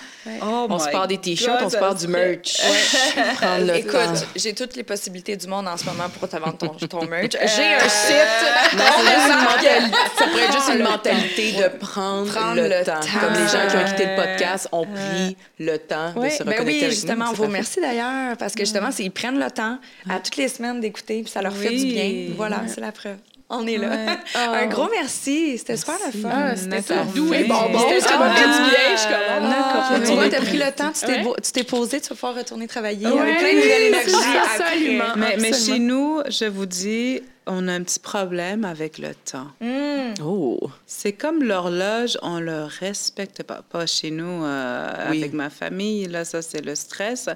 Oh 0.44 0.68
On 0.70 0.78
se 0.78 0.90
part 0.90 1.08
des 1.08 1.18
t-shirts, 1.18 1.62
on 1.64 1.70
se 1.70 1.78
part 1.78 1.96
du 1.96 2.08
merch. 2.08 2.58
Prendre 3.42 3.66
le 3.66 3.78
Écoute, 3.78 3.94
temps. 3.94 4.14
j'ai 4.36 4.54
toutes 4.54 4.76
les 4.76 4.84
possibilités 4.84 5.36
du 5.38 5.48
monde 5.48 5.68
en 5.68 5.78
ce 5.78 5.86
moment 5.86 6.08
pour 6.10 6.28
te 6.28 6.36
vendre 6.36 6.58
ton, 6.58 6.68
ton 6.88 7.06
merch. 7.06 7.32
J'ai 7.32 7.74
un 7.74 7.90
site. 7.90 8.76
Non, 8.78 8.84
c'est 8.98 9.16
juste 9.16 9.28
une 9.28 9.44
mentalité. 9.44 9.98
Ça 10.18 10.26
pourrait 10.28 10.44
être 10.44 10.54
juste 10.54 10.72
une 10.76 10.84
mentalité 10.84 11.52
de 11.54 11.68
prendre, 11.78 12.32
Prendre 12.32 12.56
le, 12.62 12.68
le 12.68 12.84
temps. 12.84 13.00
temps. 13.00 13.20
Comme 13.22 13.34
les 13.34 13.48
gens 13.48 13.68
qui 13.70 13.78
ont 13.78 13.86
quitté 13.86 14.06
le 14.08 14.16
podcast 14.22 14.68
ont 14.72 14.86
pris 14.86 15.38
le 15.58 15.78
temps 15.78 16.14
Ouais. 16.18 16.28
de 16.30 16.34
se 16.34 16.44
Ben 16.44 16.52
reconnecter 16.52 16.66
oui, 16.74 16.84
avec 16.84 16.92
justement, 16.92 17.26
nous. 17.26 17.32
on 17.32 17.34
vous 17.36 17.44
remercie 17.44 17.80
d'ailleurs 17.82 18.36
parce 18.38 18.54
que 18.54 18.60
justement, 18.66 18.92
c'est- 18.92 19.04
ils 19.06 19.12
prennent 19.12 19.40
le 19.40 19.50
temps 19.50 19.80
à 20.10 20.20
toutes 20.20 20.36
les 20.38 20.50
semaines 20.50 20.80
d'écouter 20.82 21.22
puis 21.24 21.32
ça 21.32 21.42
leur 21.42 21.54
fait 21.56 21.70
du 21.70 21.76
Oui. 21.76 21.94
bien. 21.94 22.36
Voilà, 22.36 22.62
c'est 22.68 22.82
la 22.82 22.92
preuve. 22.92 23.16
On 23.52 23.66
est 23.66 23.78
là. 23.78 23.90
Ouais. 23.90 24.18
Un 24.36 24.68
gros 24.68 24.88
merci. 24.92 25.58
C'était 25.58 25.76
super 25.78 25.96
le 26.06 26.20
fun. 26.22 26.30
Ah, 26.32 26.56
c'était 26.56 26.82
ça. 26.84 27.04
Doux 27.16 27.34
et 27.34 27.46
bonbon. 27.46 27.80
C'était 27.80 28.00
Ça 28.02 28.18
m'a 28.20 28.30
fait 28.36 28.46
ah, 28.46 28.58
du 28.64 28.70
bien. 28.70 28.80
Je 28.94 28.98
suis 29.00 29.10
comme, 29.10 29.52
Ah. 29.52 30.00
Tu 30.06 30.12
on 30.12 30.16
vois, 30.16 30.30
t'as 30.30 30.42
pris 30.42 30.58
le 30.58 30.72
temps, 30.72 30.92
tu 30.92 31.06
t'es 31.06 31.12
Ouais. 31.14 31.24
bo- 31.24 31.36
tu 31.44 31.52
t'es 31.52 31.64
posé, 31.64 32.00
tu 32.00 32.10
vas 32.10 32.16
pouvoir 32.16 32.36
retourner 32.36 32.68
travailler. 32.68 33.08
Ouais. 33.08 33.20
avec 33.20 33.38
plein 33.40 33.52
de 33.54 33.56
nouvelles 33.58 33.82
énergies. 33.88 34.16
Absolument. 34.60 35.04
après. 35.06 35.20
Mais, 35.20 35.38
mais 35.38 35.48
Absolument. 35.50 35.66
chez 35.66 35.80
nous, 35.80 36.22
je 36.30 36.46
vous 36.46 36.66
dis, 36.68 37.22
on 37.48 37.68
a 37.68 37.74
un 37.74 37.82
petit 37.82 38.00
problème 38.00 38.66
avec 38.66 39.00
le 39.00 39.16
temps. 39.16 39.48
Hum. 39.62 40.14
Oh. 40.24 40.60
C'est 40.86 41.14
comme 41.14 41.42
l'horloge, 41.44 42.18
on 42.22 42.40
le 42.40 42.66
respecte 42.66 43.42
pas. 43.44 43.62
Pas 43.68 43.88
chez 43.88 44.12
nous, 44.12 44.44
euh, 44.44 44.94
Oui. 45.10 45.18
avec 45.20 45.34
ma 45.34 45.50
famille, 45.50 46.06
là, 46.08 46.24
ça, 46.24 46.42
c'est 46.44 46.64
le 46.64 46.76
stress. 46.76 47.30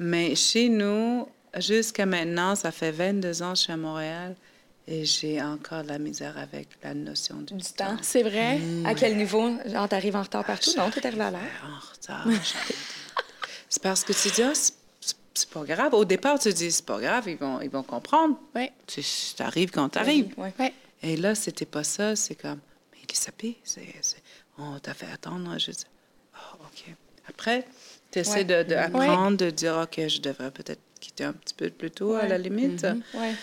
Mais 0.00 0.34
chez 0.34 0.68
nous, 0.68 1.28
jusqu'à 1.58 2.06
maintenant, 2.06 2.56
ça 2.56 2.72
fait 2.72 2.90
22 2.90 3.42
ans 3.42 3.52
que 3.52 3.58
je 3.58 3.62
suis 3.62 3.72
à 3.72 3.76
Montréal 3.76 4.34
et 4.86 5.04
j'ai 5.04 5.40
encore 5.42 5.82
de 5.84 5.88
la 5.88 5.98
misère 5.98 6.36
avec 6.38 6.68
la 6.82 6.94
notion 6.94 7.36
du, 7.36 7.54
Du 7.54 7.64
temps. 7.64 7.96
C'est 8.02 8.22
vrai? 8.22 8.58
À 8.84 8.94
quel 8.94 9.16
niveau? 9.16 9.50
Genre, 9.66 9.88
t'arrives 9.88 10.16
en 10.16 10.22
retard 10.22 10.44
partout? 10.44 10.70
Non, 10.76 10.90
t'es 10.90 11.06
arrivé 11.06 11.22
à 11.22 11.30
l'heure. 11.30 11.40
En 11.64 11.78
retard. 11.92 12.26
c'est 13.68 13.82
parce 13.82 14.04
que 14.04 14.12
tu 14.12 14.28
dis, 14.30 14.42
ah, 14.42 14.52
c'est- 14.54 14.74
pas 15.50 15.64
grave. 15.64 15.94
Au 15.94 16.04
départ, 16.04 16.38
tu 16.38 16.52
dis, 16.52 16.70
c'est 16.70 16.84
pas 16.84 17.00
grave, 17.00 17.24
ils 17.28 17.36
vont, 17.38 17.60
ils 17.60 17.70
vont 17.70 17.82
comprendre. 17.82 18.38
Ouais. 18.54 18.70
Tu 18.86 19.02
t'arrives 19.36 19.70
quand 19.70 19.88
t'arrives. 19.88 20.32
Ouais. 20.36 20.52
Ouais. 20.58 20.72
Et 21.02 21.16
là, 21.16 21.34
c'était 21.34 21.64
pas 21.66 21.82
ça. 21.84 22.14
C'est 22.16 22.34
comme, 22.34 22.60
mais 22.92 22.98
Elisabeth, 23.08 23.56
c'est, 23.64 24.22
on 24.58 24.78
t'a 24.78 24.94
fait 24.94 25.10
attendre. 25.12 25.58
Je 25.58 25.70
dis, 25.70 25.84
ah, 26.34 26.54
OK. 26.60 26.94
Après, 27.28 27.64
tu 28.10 28.18
essaies 28.18 28.44
Ouais. 28.44 28.64
de, 28.64 29.36
de 29.36 29.50
dire, 29.50 29.78
OK, 29.82 30.06
je 30.06 30.20
devrais 30.20 30.50
peut-être 30.50 30.80
quitter 31.00 31.24
un 31.24 31.32
petit 31.32 31.54
peu 31.54 31.70
plus 31.70 31.90
tôt, 31.90 32.14
à 32.14 32.26
la 32.26 32.36
limite. 32.38 32.82
Ouais. 33.14 33.34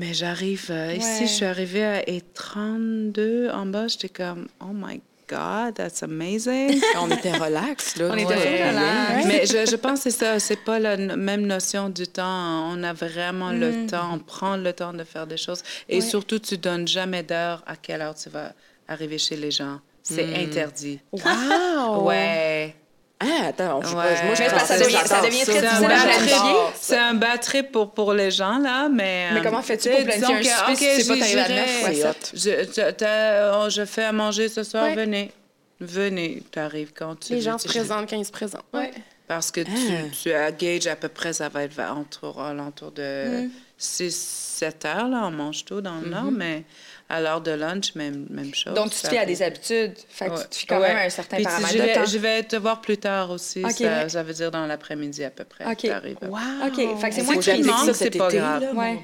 Mais 0.00 0.14
j'arrive 0.14 0.66
euh, 0.70 0.94
ici, 0.94 1.26
je 1.26 1.32
suis 1.32 1.44
arrivée 1.44 1.84
à 1.84 2.00
E32 2.02 3.50
en 3.50 3.66
bas. 3.66 3.88
J'étais 3.88 4.08
comme, 4.08 4.46
oh 4.60 4.72
my 4.72 5.00
God, 5.28 5.74
that's 5.74 6.02
amazing. 6.02 6.80
On 7.00 7.10
était 7.10 7.32
relax, 7.36 7.96
là. 7.96 8.10
On 8.12 8.14
était 8.16 8.26
Ouais. 8.26 8.36
full 8.58 8.68
relax. 8.68 9.26
Mais 9.26 9.46
je, 9.46 9.70
je 9.70 9.76
pense 9.76 10.04
que 10.04 10.10
c'est 10.10 10.18
ça, 10.18 10.38
c'est 10.38 10.62
pas 10.64 10.78
la 10.78 10.96
même 10.96 11.42
notion 11.46 11.88
du 11.88 12.06
temps. 12.06 12.70
On 12.72 12.82
a 12.84 12.92
vraiment 12.92 13.50
Mm. 13.52 13.60
le 13.60 13.86
temps, 13.88 14.10
on 14.14 14.18
prend 14.20 14.56
le 14.56 14.72
temps 14.72 14.92
de 14.92 15.04
faire 15.04 15.26
des 15.26 15.36
choses. 15.36 15.62
Et 15.88 16.00
surtout, 16.00 16.38
tu 16.38 16.56
donnes 16.58 16.86
jamais 16.86 17.22
d'heure 17.24 17.62
à 17.66 17.74
quelle 17.76 18.00
heure 18.02 18.14
tu 18.14 18.28
vas 18.30 18.52
arriver 18.86 19.18
chez 19.18 19.36
les 19.36 19.50
gens. 19.50 19.80
C'est 20.02 20.26
Mm. 20.26 20.34
interdit. 20.48 21.00
Wow. 21.12 22.04
Ouais. 22.04 22.74
Ah, 23.20 23.46
attends, 23.48 23.80
je 23.82 23.88
Ouais. 23.88 23.94
pas. 23.94 24.22
Moi, 24.26 24.34
je 24.36 24.42
Mais 24.42 24.48
pense 24.50 24.62
ça 24.64 24.78
devient- 24.78 24.92
ça 24.92 25.02
j'adore 25.08 25.22
devient 25.24 25.38
ça. 25.38 25.44
très 25.46 25.60
C'est 25.60 25.66
un, 25.66 26.18
difficile 26.20 26.40
c'est 26.80 26.96
un 26.98 27.14
bad 27.14 27.40
trip 27.40 27.72
pour, 27.72 27.92
pour 27.92 28.12
les 28.12 28.30
gens, 28.30 28.58
là, 28.58 28.88
mais... 28.88 29.30
Mais 29.32 29.40
euh, 29.40 29.42
comment 29.42 29.60
fais-tu 29.62 29.90
pour 29.90 30.04
planifier 30.04 30.34
un 30.34 30.38
que, 30.40 30.44
souper 30.46 30.76
si 30.76 30.96
tu 30.98 31.02
sais 31.02 31.08
pas 31.08 31.18
t'arrives 31.18 31.38
à 31.38 31.46
j'irai- 31.46 31.54
neuf? 31.60 31.82
ou 31.82 31.86
à 31.86 31.88
C'est 31.88 31.94
sept? 31.94 32.76
hot. 32.76 32.94
Je, 33.02 33.64
oh, 33.66 33.70
je 33.70 33.84
fais 33.84 34.04
à 34.04 34.12
manger 34.12 34.48
ce 34.48 34.62
soir, 34.62 34.84
Ouais. 34.84 34.94
venez. 34.94 35.32
Venez, 35.80 36.42
tu 36.52 36.58
arrives 36.60 36.92
quand 36.96 37.16
tu 37.18 37.32
Les 37.32 37.38
veux, 37.40 37.44
gens 37.44 37.58
se 37.58 37.66
présentent 37.68 38.08
quand 38.08 38.16
ils 38.16 38.24
se 38.24 38.32
présentent. 38.32 38.64
Ouais. 38.72 38.92
Parce 39.26 39.50
que 39.50 39.60
Ah. 39.60 39.64
tu, 40.12 40.18
tu 40.22 40.34
engages 40.34 40.86
à 40.86 40.96
peu 40.96 41.08
près, 41.08 41.32
ça 41.32 41.48
va 41.48 41.64
être 41.64 41.78
entre, 41.80 42.40
alentour 42.40 42.92
de 42.92 43.46
Mm. 43.46 43.50
6-7 43.78 44.84
heures, 44.86 45.08
là, 45.08 45.22
on 45.24 45.30
mange 45.30 45.64
tôt 45.64 45.80
dans 45.80 45.96
le 45.96 46.06
Mm-hmm. 46.06 46.10
nord, 46.10 46.30
mais 46.32 46.64
À 47.10 47.22
l'heure 47.22 47.40
de 47.40 47.50
lunch, 47.52 47.94
même, 47.94 48.26
même 48.28 48.54
chose. 48.54 48.74
Donc, 48.74 48.90
tu 48.90 49.00
te 49.00 49.08
fais 49.08 49.16
à 49.16 49.24
des 49.24 49.40
habitudes. 49.42 49.94
Fait 50.10 50.26
que 50.26 50.32
Ouais. 50.32 50.40
tu 50.42 50.48
te 50.48 50.56
fais 50.56 50.66
quand 50.66 50.78
Ouais. 50.80 50.88
même 50.88 51.06
un 51.06 51.08
certain 51.08 51.36
Puis 51.36 51.44
tu- 51.46 51.50
paramètre 51.50 51.72
je 51.72 51.78
de 51.78 51.82
vais, 51.84 51.92
temps. 51.94 52.04
je 52.04 52.18
vais 52.18 52.42
te 52.42 52.56
voir 52.56 52.80
plus 52.82 52.98
tard 52.98 53.30
aussi. 53.30 53.64
Ok. 53.64 53.70
Ça, 53.78 54.08
ça 54.10 54.22
veut 54.22 54.34
dire 54.34 54.50
dans 54.50 54.66
l'après-midi 54.66 55.24
à 55.24 55.30
peu 55.30 55.44
près. 55.44 55.64
Ok. 55.64 55.84
Wow! 56.20 56.38
OK, 56.66 57.00
fait 57.00 57.08
que 57.08 57.14
c'est 57.14 57.22
moins 57.22 57.36
précis. 57.36 57.94
c'est 57.94 58.10
pas 58.18 58.28
été, 58.28 58.36
grave. 58.36 58.64
Ouais. 58.76 58.98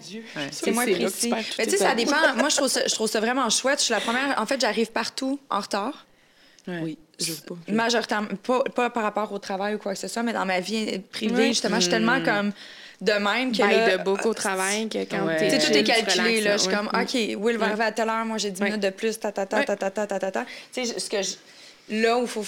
C'est 0.51 0.71
moins 0.73 0.85
précis. 0.85 1.33
Mais 1.59 1.65
tu 1.65 1.71
sais, 1.71 1.77
ça 1.79 1.95
dépend. 1.95 2.35
Moi, 2.37 2.51
je 2.51 2.57
trouve 2.57 2.69
ça, 2.69 2.87
je 2.87 2.95
trouve 2.95 3.09
ça 3.09 3.21
vraiment 3.21 3.49
chouette. 3.49 3.79
Je 3.79 3.85
suis 3.85 3.95
la 3.95 4.01
première. 4.01 4.39
En 4.39 4.45
fait, 4.45 4.61
j'arrive 4.61 4.91
partout 4.93 5.41
en 5.49 5.61
retard. 5.61 6.05
Ouais. 6.69 6.81
Oui, 6.83 6.99
je 7.19 7.33
veux 7.33 7.41
pas. 7.47 7.55
Majoritairement, 7.69 8.29
pas, 8.43 8.65
pas 8.65 8.91
par 8.91 9.03
rapport 9.03 9.33
au 9.33 9.39
travail 9.39 9.75
ou 9.77 9.79
quoi 9.79 9.93
que 9.95 9.99
ce 9.99 10.09
soit, 10.09 10.23
mais 10.23 10.33
dans 10.35 10.47
ma 10.47 10.61
vie 10.61 10.99
privée, 10.99 11.49
justement, 11.49 11.77
je 11.77 11.83
suis 11.83 11.91
tellement 11.91 12.23
comme 12.23 12.53
de 13.01 13.13
même 13.13 13.53
que. 13.53 13.59
Ben, 13.59 13.69
là, 13.71 13.99
de 13.99 14.03
beaucoup 14.03 14.29
au 14.29 14.35
travail 14.35 14.89
que 14.89 14.99
quand 15.05 15.27
Ouais. 15.27 15.37
t'es 15.37 15.51
Tu 15.59 15.61
sais, 15.61 15.73
tout 15.73 15.79
est 15.79 15.85
calculé, 15.85 16.41
là. 16.41 16.57
Je 16.57 16.63
suis 16.63 16.75
comme, 16.75 16.89
OK, 16.89 17.15
Will 17.43 17.57
va 17.59 17.67
arriver 17.67 17.85
à 17.85 17.93
telle 17.93 18.09
heure, 18.09 18.25
moi, 18.25 18.39
j'ai 18.39 18.51
10 18.51 18.61
Ouais. 18.61 18.67
minutes 18.69 18.83
de 18.83 18.91
plus, 18.91 19.19
ta, 19.19 19.33
ta, 19.33 19.47
ta, 19.47 19.65
ta, 19.65 19.77
ta, 19.77 19.91
ta, 19.91 20.07
ta, 20.07 20.19
ta, 20.19 20.31
ta. 20.31 20.45
Tu 20.73 20.85
sais, 20.87 20.99
ce 20.99 21.11
que 21.11 21.23
je- 21.23 21.35
Là 21.91 22.17
où 22.19 22.23
il 22.23 22.29
faut 22.29 22.45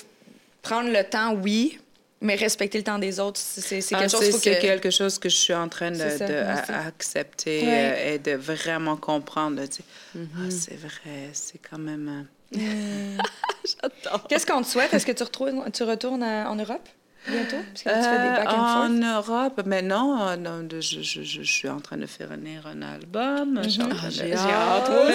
prendre 0.62 0.90
le 0.90 1.04
temps, 1.04 1.34
oui, 1.34 1.78
mais 2.22 2.36
respecter 2.36 2.78
le 2.78 2.84
temps 2.84 2.98
des 2.98 3.20
autres, 3.20 3.38
c'est 3.38 3.80
Ah, 3.92 3.98
quelque 3.98 4.10
chose 4.10 4.30
c'est- 4.40 4.54
que... 4.56 4.60
quelque 4.62 4.90
chose 4.90 5.18
que 5.18 5.28
je 5.28 5.34
suis 5.36 5.52
en 5.54 5.68
train 5.68 5.90
de, 5.90 5.98
Ouais. 5.98 6.16
euh, 7.62 8.14
et 8.14 8.18
de 8.18 8.32
vraiment 8.32 8.96
comprendre. 8.96 9.60
Ah, 9.62 10.18
c'est 10.48 10.76
vrai, 10.78 11.30
c'est 11.34 11.58
quand 11.58 11.78
même. 11.78 12.26
euh, 12.54 13.18
Qu'est-ce 14.28 14.46
qu'on 14.46 14.62
te 14.62 14.68
souhaite? 14.68 14.92
Est-ce 14.94 15.04
que 15.06 15.12
tu, 15.12 15.22
retrouves, 15.22 15.50
tu 15.72 15.82
retournes 15.82 16.22
euh, 16.22 16.46
en 16.46 16.54
Europe? 16.56 16.88
Bientôt? 17.28 17.56
Parce 17.72 17.82
que 17.82 17.88
là, 17.88 17.94
tu 17.96 18.02
fais 18.02 18.22
des 18.22 18.36
back 18.36 18.48
and 18.48 18.50
Euh, 18.50 18.56
forth. 18.56 18.90
en 18.90 19.42
Europe, 19.44 19.60
mais 19.66 19.82
non, 19.82 20.18
euh, 20.28 20.36
je, 20.80 21.00
je, 21.02 21.22
je, 21.22 21.42
je 21.42 21.50
suis 21.52 21.68
en 21.68 21.80
train 21.80 21.96
de 21.96 22.06
faire 22.06 22.28
venir 22.28 22.66
un 22.66 22.82
album. 22.82 23.60
Train 23.62 23.86
de- 23.88 24.10
j'ai 24.10 24.32
hâte, 24.34 24.88
moi 24.90 25.06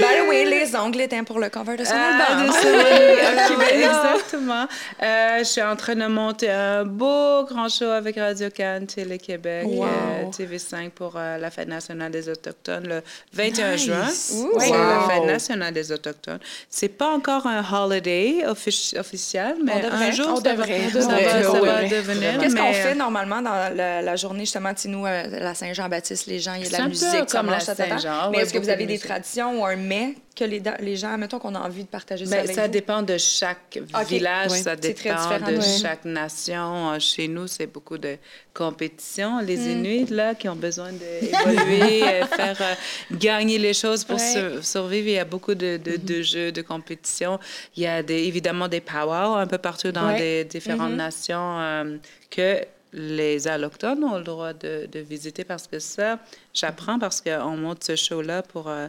By 0.00 0.04
the 0.24 0.28
way, 0.28 0.44
les 0.44 0.76
ongles 0.76 1.00
étaient 1.00 1.22
pour 1.22 1.40
le 1.40 1.48
cover 1.48 1.76
de 1.76 1.84
son 1.84 1.92
Ah, 1.94 2.38
album. 2.38 2.46
de 2.46 3.58
ben, 3.58 3.80
exactement. 3.80 4.66
Euh, 5.02 5.38
je 5.38 5.44
suis 5.44 5.62
en 5.62 5.74
train 5.76 5.96
de 5.96 6.06
monter 6.06 6.50
un 6.50 6.84
beau 6.84 7.44
grand 7.44 7.68
show 7.68 7.86
avec 7.90 8.16
Radio 8.16 8.48
Cannes, 8.50 8.86
Télé-Québec, 8.86 9.64
Wow. 9.66 9.84
euh, 9.86 10.30
TV5 10.30 10.90
pour 10.90 11.14
euh, 11.16 11.38
la 11.38 11.50
Fête 11.50 11.68
nationale 11.68 12.12
des 12.12 12.28
Autochtones 12.28 12.86
le 12.86 13.02
21 13.32 13.72
Nice. 13.72 13.84
juin. 13.86 14.06
Ouh. 14.44 14.60
C'est 14.60 14.70
la. 14.70 15.08
Fête 15.08 15.24
nationale 15.26 15.74
des 15.74 15.90
Autochtones. 15.90 16.38
C'est 16.70 16.88
pas 16.88 17.08
encore 17.12 17.46
un 17.46 17.62
holiday 17.72 18.44
offici- 18.46 18.96
officiel, 18.98 19.56
mais 19.64 19.72
On 19.76 19.80
devrait. 19.82 20.08
un 20.08 20.10
jour, 20.12 20.34
On 20.36 20.40
devrait. 20.40 20.90
Ça, 21.02 21.08
va, 21.08 21.42
ça 21.42 21.88
devenir. 21.88 22.38
Qu'est-ce 22.38 22.56
qu'on 22.56 22.72
fait 22.72 22.92
euh, 22.92 22.94
normalement 22.94 23.42
dans 23.42 23.74
la, 23.74 24.02
la 24.02 24.16
journée, 24.16 24.40
justement, 24.40 24.72
nous, 24.86 25.06
euh, 25.06 25.22
la 25.30 25.54
Saint-Jean-Baptiste, 25.54 26.26
les 26.26 26.38
gens, 26.38 26.54
il 26.54 26.64
y 26.64 26.66
a 26.66 26.68
de 26.68 26.72
la 26.72 26.88
musique, 26.88 27.26
comme 27.30 27.50
la. 27.50 27.60
Saint-Jean, 27.60 28.30
Mais 28.30 28.38
est-ce 28.38 28.52
que 28.52 28.58
vous 28.58 28.68
avez 28.68 28.84
de 28.84 28.88
des 28.88 28.98
traditions 28.98 29.60
ou 29.60 29.64
un 29.64 29.76
mets 29.76 30.14
que 30.38 30.44
les, 30.44 30.62
les 30.80 30.96
gens, 30.96 31.16
mettons 31.18 31.38
qu'on 31.38 31.54
a 31.54 31.60
envie 31.60 31.82
de 31.84 31.88
partager 31.88 32.24
ça 32.24 32.30
Ben, 32.36 32.44
avec 32.44 32.54
ça 32.54 32.66
vous? 32.66 32.72
dépend 32.72 33.02
de 33.02 33.16
chaque 33.18 33.78
village, 34.08 34.50
ça 34.50 34.76
dépend 34.76 35.38
de 35.50 35.60
chaque 35.60 36.04
nation. 36.04 36.92
Euh, 36.92 36.98
Chez 36.98 37.26
nous, 37.28 37.46
c'est 37.46 37.66
beaucoup 37.66 37.98
de 37.98 38.16
compétition. 38.54 39.40
Les 39.40 39.56
Mm. 39.56 39.70
Inuits, 39.70 40.06
là, 40.10 40.34
qui 40.34 40.48
ont 40.48 40.56
besoin 40.56 40.90
d'évoluer, 40.92 42.02
euh, 42.22 42.26
faire 42.26 42.56
euh, 42.60 42.74
gagner 43.12 43.58
les 43.58 43.74
choses 43.74 44.04
pour 44.04 44.20
sur- 44.20 44.64
survivre, 44.64 45.08
il 45.08 45.14
y 45.14 45.18
a 45.18 45.24
beaucoup 45.24 45.54
de, 45.54 45.76
de, 45.76 45.90
Mm-hmm. 45.92 46.04
de 46.04 46.22
jeux, 46.22 46.52
de 46.52 46.62
compétition. 46.62 47.38
Il 47.76 47.82
y 47.82 47.86
a 47.86 48.02
des, 48.02 48.24
évidemment 48.24 48.68
des 48.68 48.80
powwows 48.80 49.36
un 49.36 49.46
peu 49.46 49.58
partout 49.58 49.90
dans 49.92 50.10
les 50.10 50.44
différentes 50.44 50.92
Mm-hmm. 50.92 50.96
nations 50.96 51.60
euh, 51.60 51.96
que 52.30 52.64
les 52.92 53.46
allochtones 53.48 54.02
ont 54.04 54.16
le 54.16 54.24
droit 54.24 54.52
de, 54.52 54.88
de 54.90 54.98
visiter 55.00 55.44
parce 55.44 55.66
que 55.66 55.78
ça, 55.78 56.18
j'apprends 56.54 56.98
parce 56.98 57.20
qu'on 57.20 57.56
monte 57.56 57.84
ce 57.84 57.96
show-là 57.96 58.42
pour 58.42 58.68
euh, 58.68 58.88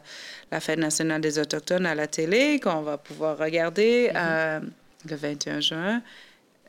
la 0.51 0.59
Fête 0.59 0.79
nationale 0.79 1.21
des 1.21 1.37
Autochtones 1.39 1.85
à 1.85 1.95
la 1.95 2.07
télé, 2.07 2.59
qu'on 2.59 2.81
va 2.81 2.97
pouvoir 2.97 3.37
regarder 3.37 4.11
euh, 4.15 4.59
le 5.09 5.15
21 5.15 5.59
juin. 5.59 6.01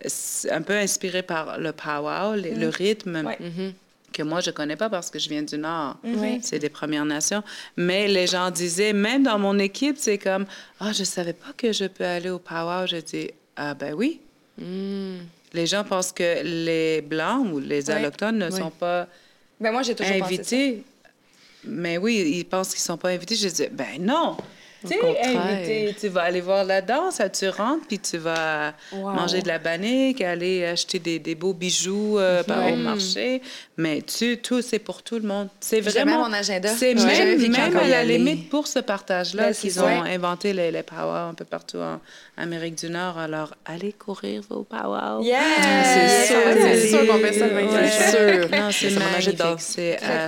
C'est 0.06 0.50
un 0.50 0.62
peu 0.62 0.72
inspiré 0.76 1.22
par 1.22 1.58
le 1.58 1.72
powwow, 1.72 2.34
le, 2.34 2.54
le 2.58 2.68
rythme 2.68 3.22
Ouais. 3.26 3.38
que 4.12 4.22
moi, 4.24 4.40
je 4.40 4.50
connais 4.50 4.74
pas 4.76 4.88
parce 4.90 5.08
que 5.10 5.18
je 5.20 5.28
viens 5.28 5.42
du 5.42 5.56
Nord. 5.58 5.98
Oui. 6.02 6.40
C'est 6.42 6.58
des 6.58 6.68
Premières 6.70 7.04
Nations. 7.04 7.44
Mais 7.76 8.08
les 8.08 8.26
gens 8.26 8.50
disaient, 8.50 8.92
même 8.92 9.22
dans 9.22 9.38
mon 9.38 9.58
équipe, 9.58 9.96
c'est 9.98 10.18
comme, 10.18 10.46
ah, 10.80 10.92
je 10.92 11.04
savais 11.04 11.32
pas 11.34 11.52
que 11.56 11.70
je 11.72 11.84
peux 11.84 12.04
aller 12.04 12.30
au 12.30 12.38
powwow. 12.40 12.86
Je 12.86 12.96
dis, 12.96 13.30
ah, 13.56 13.74
ben 13.74 13.94
oui. 13.94 14.20
Les 15.52 15.66
gens 15.66 15.84
pensent 15.84 16.12
que 16.12 16.42
les 16.42 17.00
Blancs 17.00 17.46
ou 17.52 17.58
les. 17.58 17.90
Allochtones 17.90 18.38
ne 18.38 18.50
sont 18.50 18.70
pas 18.70 19.06
Ben, 19.60 19.72
moi, 19.72 19.82
j'ai 19.82 19.94
toujours 19.94 20.18
pensé 20.18 20.34
ça. 20.36 20.40
invités. 20.40 20.84
Mais 21.64 21.98
oui, 21.98 22.36
ils 22.38 22.44
pensent 22.44 22.70
qu'ils 22.70 22.78
sont 22.80 22.96
pas 22.96 23.10
invités. 23.10 23.34
Je 23.36 23.48
dis, 23.48 23.66
ben 23.70 23.98
non. 24.00 24.36
Tu 24.88 24.94
invité, 24.94 25.94
tu 26.00 26.08
vas 26.08 26.22
aller 26.22 26.40
voir 26.40 26.64
la 26.64 26.80
danse, 26.80 27.20
tu 27.38 27.46
rentres, 27.50 27.86
puis 27.86 27.98
tu 27.98 28.16
vas 28.16 28.72
Wow. 28.92 29.10
manger 29.10 29.42
de 29.42 29.48
la 29.48 29.58
bannique, 29.58 30.22
aller 30.22 30.64
acheter 30.64 30.98
des, 30.98 31.18
des 31.18 31.34
beaux 31.34 31.52
bijoux 31.52 32.18
euh, 32.18 32.42
par- 32.42 32.66
au 32.72 32.76
marché. 32.76 33.42
Mais 33.76 34.00
tu, 34.00 34.38
tout, 34.38 34.62
c'est 34.62 34.78
pour 34.78 35.02
tout 35.02 35.16
le 35.16 35.28
monde. 35.28 35.48
C'est 35.60 35.82
vraiment... 35.82 36.26
mon 36.26 36.32
agenda. 36.32 36.70
C'est 36.74 36.94
même, 36.94 37.38
même 37.50 37.76
à 37.76 37.86
la 37.88 37.98
aller. 37.98 38.16
limite 38.16 38.48
pour 38.48 38.66
ce 38.66 38.78
partage-là 38.78 39.48
Ben, 39.48 39.54
qu'ils 39.54 39.78
ont 39.80 39.86
inventé 39.86 40.54
les, 40.54 40.70
les 40.70 40.82
powwows 40.82 41.28
un 41.28 41.34
peu 41.34 41.44
partout 41.44 41.76
en 41.76 42.00
Amérique 42.40 42.74
du 42.76 42.88
Nord. 42.90 43.18
Alors, 43.18 43.54
allez 43.66 43.92
courir 43.92 44.40
vos 44.48 44.64
powwows. 44.64 45.22
Yeah! 45.22 45.40
c'est 45.84 46.26
sûr, 46.26 46.36
c'est 46.54 46.88
sûr 46.88 47.06
qu'on 47.06 47.18
fait 47.18 47.32
ça 47.34 47.46
le 47.46 47.54
21 47.54 47.70
Ouais. 47.80 47.88
C'est 47.90 48.10
sûr. 48.10 48.48
Non, 48.50 48.70
c'est 48.70 48.90
magnifique. 48.90 49.38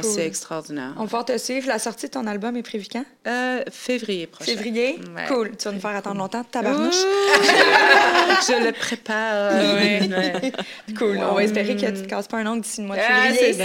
Cool. 0.03 0.21
extraordinaire. 0.21 0.93
On 0.97 1.01
va 1.01 1.05
pouvoir 1.05 1.25
te 1.25 1.39
suivre. 1.39 1.67
La 1.69 1.79
sortie 1.79 2.07
de 2.07 2.11
ton 2.13 2.27
album 2.27 2.57
est 2.57 2.63
prévue 2.63 2.87
quand? 2.93 3.05
Euh, 3.27 3.63
février 3.71 4.27
prochain. 4.27 4.53
Février? 4.53 4.99
Ouais. 5.17 5.25
Cool. 5.29 5.53
Tu 5.57 5.65
vas 5.65 5.73
nous 5.73 5.81
faire 5.81 5.97
attendre 5.97 6.19
longtemps, 6.19 6.45
tabarnouche. 6.45 6.95
Je 8.47 8.65
le 8.67 8.73
prépare. 8.73 9.53
Ouais. 9.73 10.53
Cool. 10.99 11.19
On 11.31 11.35
va 11.35 11.45
espérer 11.45 11.75
que 11.77 11.87
tu 11.87 11.93
te 12.03 12.09
casses 12.09 12.29
pas 12.29 12.39
un 12.39 12.47
ongle 12.47 12.61
d'ici 12.63 12.81
le 12.83 12.87
mois 12.89 12.97
de 12.97 13.03
Ah, 13.03 13.33
février. 13.33 13.53
c'est 13.55 13.59
ça. 13.59 13.65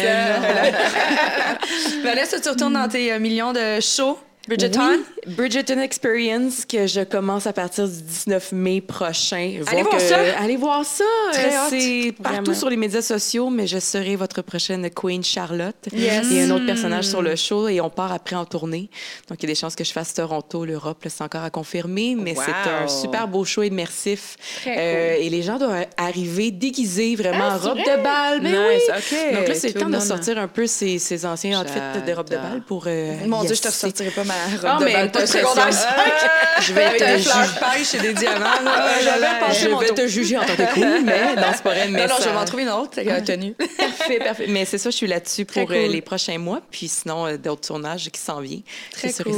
Vanessa, 2.03 2.39
tu 2.43 2.49
retournes 2.49 2.73
dans 2.73 2.87
tes 2.87 3.11
euh, 3.11 3.19
millions 3.19 3.51
de 3.53 3.79
shows. 3.81 4.17
Bridgerton? 4.47 4.99
Oui, 5.37 5.47
Experience 5.83 6.65
que 6.65 6.85
je 6.87 7.01
commence 7.03 7.47
à 7.47 7.53
partir 7.53 7.87
du 7.87 8.01
19 8.01 8.51
mai 8.51 8.81
prochain. 8.81 9.59
Allez 9.67 9.83
voir 9.83 9.99
ça. 10.01 10.17
Allez 10.39 10.55
voir 10.57 10.85
ça. 10.85 11.03
Euh. 11.35 11.39
C'est 11.69 12.13
partout 12.21 12.33
Vraiment. 12.43 12.53
sur 12.53 12.69
les 12.69 12.77
médias 12.77 13.01
sociaux, 13.01 13.49
mais 13.49 13.67
je 13.67 13.79
serai 13.79 14.15
votre 14.15 14.41
prochaine 14.41 14.89
Queen 14.89 15.23
Charlotte. 15.23 15.75
Yes. 15.93 16.27
Il 16.29 16.37
y 16.37 16.39
a 16.41 16.43
un 16.43 16.51
autre 16.51 16.65
personnage 16.65 17.05
sur 17.05 17.21
le 17.21 17.35
show 17.35 17.67
et 17.67 17.79
on 17.81 17.89
part 17.89 18.11
après 18.11 18.35
en 18.35 18.45
tournée. 18.45 18.89
Donc, 19.29 19.37
il 19.41 19.43
y 19.43 19.45
a 19.45 19.53
des 19.53 19.59
chances 19.59 19.75
que 19.75 19.83
je 19.83 19.91
fasse 19.91 20.13
Toronto, 20.13 20.65
l'Europe. 20.65 21.03
là, 21.03 21.09
C'est 21.13 21.23
encore 21.23 21.43
à 21.43 21.49
confirmer, 21.49 22.15
mais 22.17 22.35
Wow. 22.35 22.43
c'est 22.45 22.69
un 22.69 22.87
super 22.87 23.27
beau 23.27 23.43
show 23.45 23.63
immersif. 23.63 24.35
Euh, 24.67 25.15
et 25.19 25.29
les 25.29 25.41
gens 25.41 25.57
doivent 25.57 25.85
arriver 25.97 26.51
déguisés, 26.51 27.15
vraiment 27.15 27.47
en 27.47 27.59
c'est 27.59 27.67
robe 27.69 27.77
vrai? 27.79 27.97
de 27.97 28.03
bal. 28.03 28.39
Mais 28.41 28.51
Nice, 28.51 28.83
oui. 28.87 28.93
OK. 29.29 29.33
Donc 29.35 29.47
là, 29.47 29.53
c'est 29.55 29.73
le 29.73 29.79
temps 29.81 29.89
de 29.89 29.99
sortir 29.99 30.37
un 30.37 30.47
peu 30.47 30.67
ces, 30.67 30.99
ces 30.99 31.25
anciens 31.25 31.61
outfits 31.61 31.79
de 32.05 32.11
robe 32.13 32.27
de 32.29 32.35
J'adore. 32.35 32.49
bal 32.51 32.61
pour. 32.65 32.83
euh, 32.87 33.15
Mon 33.25 33.43
Dieu, 33.43 33.55
je 33.55 33.61
te 33.61 33.67
ressortirai 33.67 34.11
pas 34.11 34.23
ma 34.23 34.33
robe 34.45 34.65
Ah, 34.65 34.77
de 34.79 34.85
mais 34.85 35.09
pas 35.09 35.25
secondaire 35.27 35.65
pression. 35.65 35.89
5. 35.89 36.61
Je 36.61 36.73
vais 36.73 36.97
te 36.97 37.03
des 37.03 37.17
ju- 37.19 37.29
fleurs 37.29 37.59
pailles 37.59 37.83
et 37.93 37.97
des 37.99 38.13
diamants. 38.13 38.45
Là, 38.63 39.51
je 39.51 39.67
vais 39.67 39.93
te 39.93 40.07
juger 40.07 40.37
en 40.37 40.45
tant 40.45 40.55
que 40.55 40.73
queen, 40.73 41.03
mais 41.05 41.35
non, 41.35 41.43
c'est 41.53 41.63
pas 41.63 41.69
vrai. 41.71 41.87
Non, 41.87 42.07
non, 42.07 42.15
je 42.19 42.23
vais 42.25 42.33
m'en 42.33 42.45
trouver 42.45 42.63
une 42.63 42.69
autre 42.69 42.99
euh, 42.99 43.21
tenue. 43.21 43.53
Parfait, 43.77 44.19
parfait. 44.19 44.45
Mais 44.49 44.65
c'est 44.65 44.77
ça, 44.77 44.89
je 44.89 44.95
suis 44.95 45.07
là-dessus 45.07 45.45
pour 45.45 45.69
euh, 45.69 45.87
les 45.87 46.01
prochains 46.01 46.37
mois. 46.37 46.61
Puis 46.71 46.87
sinon, 46.87 47.25
euh, 47.27 47.37
d'autres 47.37 47.67
tournages 47.67 48.09
qui 48.09 48.19
s'en 48.19 48.39
viennent. 48.39 48.61
Très 48.91 49.11
cool. 49.13 49.33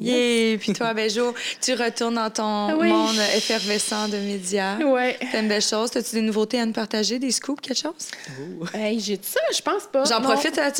Yeah. 0.00 0.58
Puis 0.58 0.72
toi, 0.72 0.94
Béjo, 0.94 1.34
tu 1.60 1.74
retournes 1.74 2.14
dans 2.14 2.30
ton 2.30 2.78
Oui. 2.78 2.88
monde 2.88 3.16
effervescent 3.36 4.08
de 4.08 4.16
médias. 4.18 4.76
Ouais. 4.78 5.18
T'aimes 5.32 5.48
belles 5.48 5.62
choses. 5.62 5.96
As-tu 5.96 6.16
des 6.16 6.20
nouveautés 6.22 6.60
à 6.60 6.66
nous 6.66 6.72
partager, 6.72 7.18
des 7.18 7.30
scoops, 7.30 7.60
quelque 7.60 7.78
chose? 7.80 8.08
Hey, 8.74 9.00
j'ai 9.00 9.16
dit 9.16 9.26
ça, 9.28 9.40
je 9.54 9.60
pense 9.62 9.84
pas. 9.92 10.04
J'en 10.04 10.20
Non. 10.20 10.30
profite, 10.30 10.58
hein, 10.58 10.70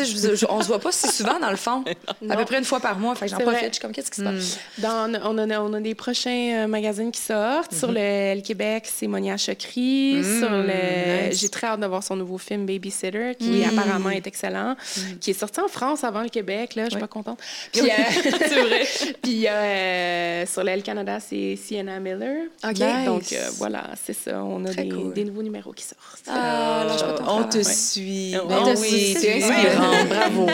on 0.49 0.61
se 0.63 0.67
voit 0.67 0.79
pas 0.81 0.93
si 0.93 1.09
souvent 1.09 1.39
dans 1.41 1.51
le 1.51 1.57
fond. 1.57 1.85
À 2.09 2.15
Non. 2.23 2.37
peu 2.37 2.45
près 2.45 2.59
une 2.59 2.65
fois 2.65 2.81
par 2.81 2.99
mois, 2.99 3.15
fait 3.15 3.29
j'en 3.29 3.37
profite. 3.51 3.61
vrai. 3.61 3.69
Je 3.69 3.73
suis 3.75 3.83
comme, 3.83 3.93
qu'est-ce 3.93 4.11
qui 4.11 4.21
se 4.21 4.25
passe? 4.25 4.59
Dans, 4.79 5.13
on, 5.25 5.39
a, 5.39 5.61
on 5.61 5.73
a 5.73 5.81
des 5.81 5.95
prochains 5.95 6.65
euh, 6.65 6.67
magazines 6.67 7.11
qui 7.13 7.21
sortent. 7.21 7.75
Sur 7.75 7.93
le 7.93 8.35
le 8.37 8.41
Québec, 8.41 8.85
c'est 8.87 9.07
Monia 9.07 9.37
Chokri. 9.37 10.23
Sur 10.39 10.51
le... 10.51 11.29
nice. 11.29 11.41
J'ai 11.41 11.49
très 11.49 11.67
hâte 11.69 11.81
de 11.81 11.87
voir 11.87 12.03
son 12.03 12.17
nouveau 12.17 12.39
film 12.39 12.67
Babysitter, 12.67 13.35
qui 13.39 13.65
apparemment 13.65 14.11
est 14.11 14.27
excellent, 14.27 14.77
qui 15.21 15.31
est 15.31 15.39
sorti 15.39 15.61
en 15.61 15.69
France 15.69 16.05
avant 16.05 16.23
le 16.23 16.29
Québec. 16.29 16.75
Là, 16.75 16.85
je 16.85 16.91
suis 16.91 17.01
pas 17.01 17.07
contente. 17.07 17.39
Puis, 17.73 17.83
euh, 17.83 17.95
c'est 18.23 18.61
vrai. 18.63 18.87
Puis 19.23 19.47
euh, 19.47 20.47
sur 20.47 20.63
l'Aile 20.65 20.83
Canada, 20.83 21.19
c'est 21.21 21.57
Sienna 21.57 21.99
Miller. 22.01 22.47
OK. 22.65 22.79
Donc 23.07 23.33
euh, 23.33 23.49
voilà, 23.59 23.91
c'est 24.03 24.13
ça. 24.13 24.43
On 24.43 24.65
a 24.65 24.73
des, 24.73 24.89
cool. 24.89 25.13
des 25.13 25.25
nouveaux 25.25 25.43
numéros 25.43 25.73
qui 25.73 25.85
sortent. 25.85 26.23
Ah, 26.29 26.85
Euh, 26.87 27.17
on 27.27 27.45
te 27.45 27.63
suit. 27.63 28.35
On 28.43 28.75
te 28.75 28.79
oui, 28.81 28.89
suit. 28.89 29.17
tu 29.21 29.27
es 29.27 29.43
inspirant. 29.43 30.05
Bravo. 30.09 30.47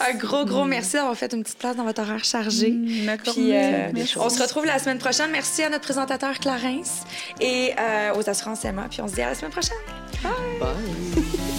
Un 0.00 0.14
gros, 0.14 0.44
gros 0.44 0.64
merci 0.64 0.94
d'avoir 0.94 1.16
fait 1.16 1.32
une 1.32 1.42
petite 1.42 1.58
place 1.58 1.76
dans 1.76 1.84
votre 1.84 2.00
horaire 2.02 2.24
Puis, 3.32 3.54
euh, 3.56 3.90
Merci. 3.92 4.18
on 4.18 4.28
se 4.28 4.42
retrouve 4.42 4.64
la 4.66 4.78
semaine 4.78 4.98
prochaine. 4.98 5.30
Merci 5.30 5.62
à 5.62 5.68
notre 5.68 5.84
présentateur 5.84 6.38
Clarence 6.38 7.04
et 7.40 7.72
euh, 7.78 8.14
aux 8.14 8.28
assurances 8.28 8.64
Emma. 8.64 8.86
Puis 8.90 9.00
on 9.00 9.08
se 9.08 9.14
dit 9.14 9.22
à 9.22 9.28
la 9.28 9.34
semaine 9.34 9.52
prochaine. 9.52 9.76
Bye. 10.22 11.24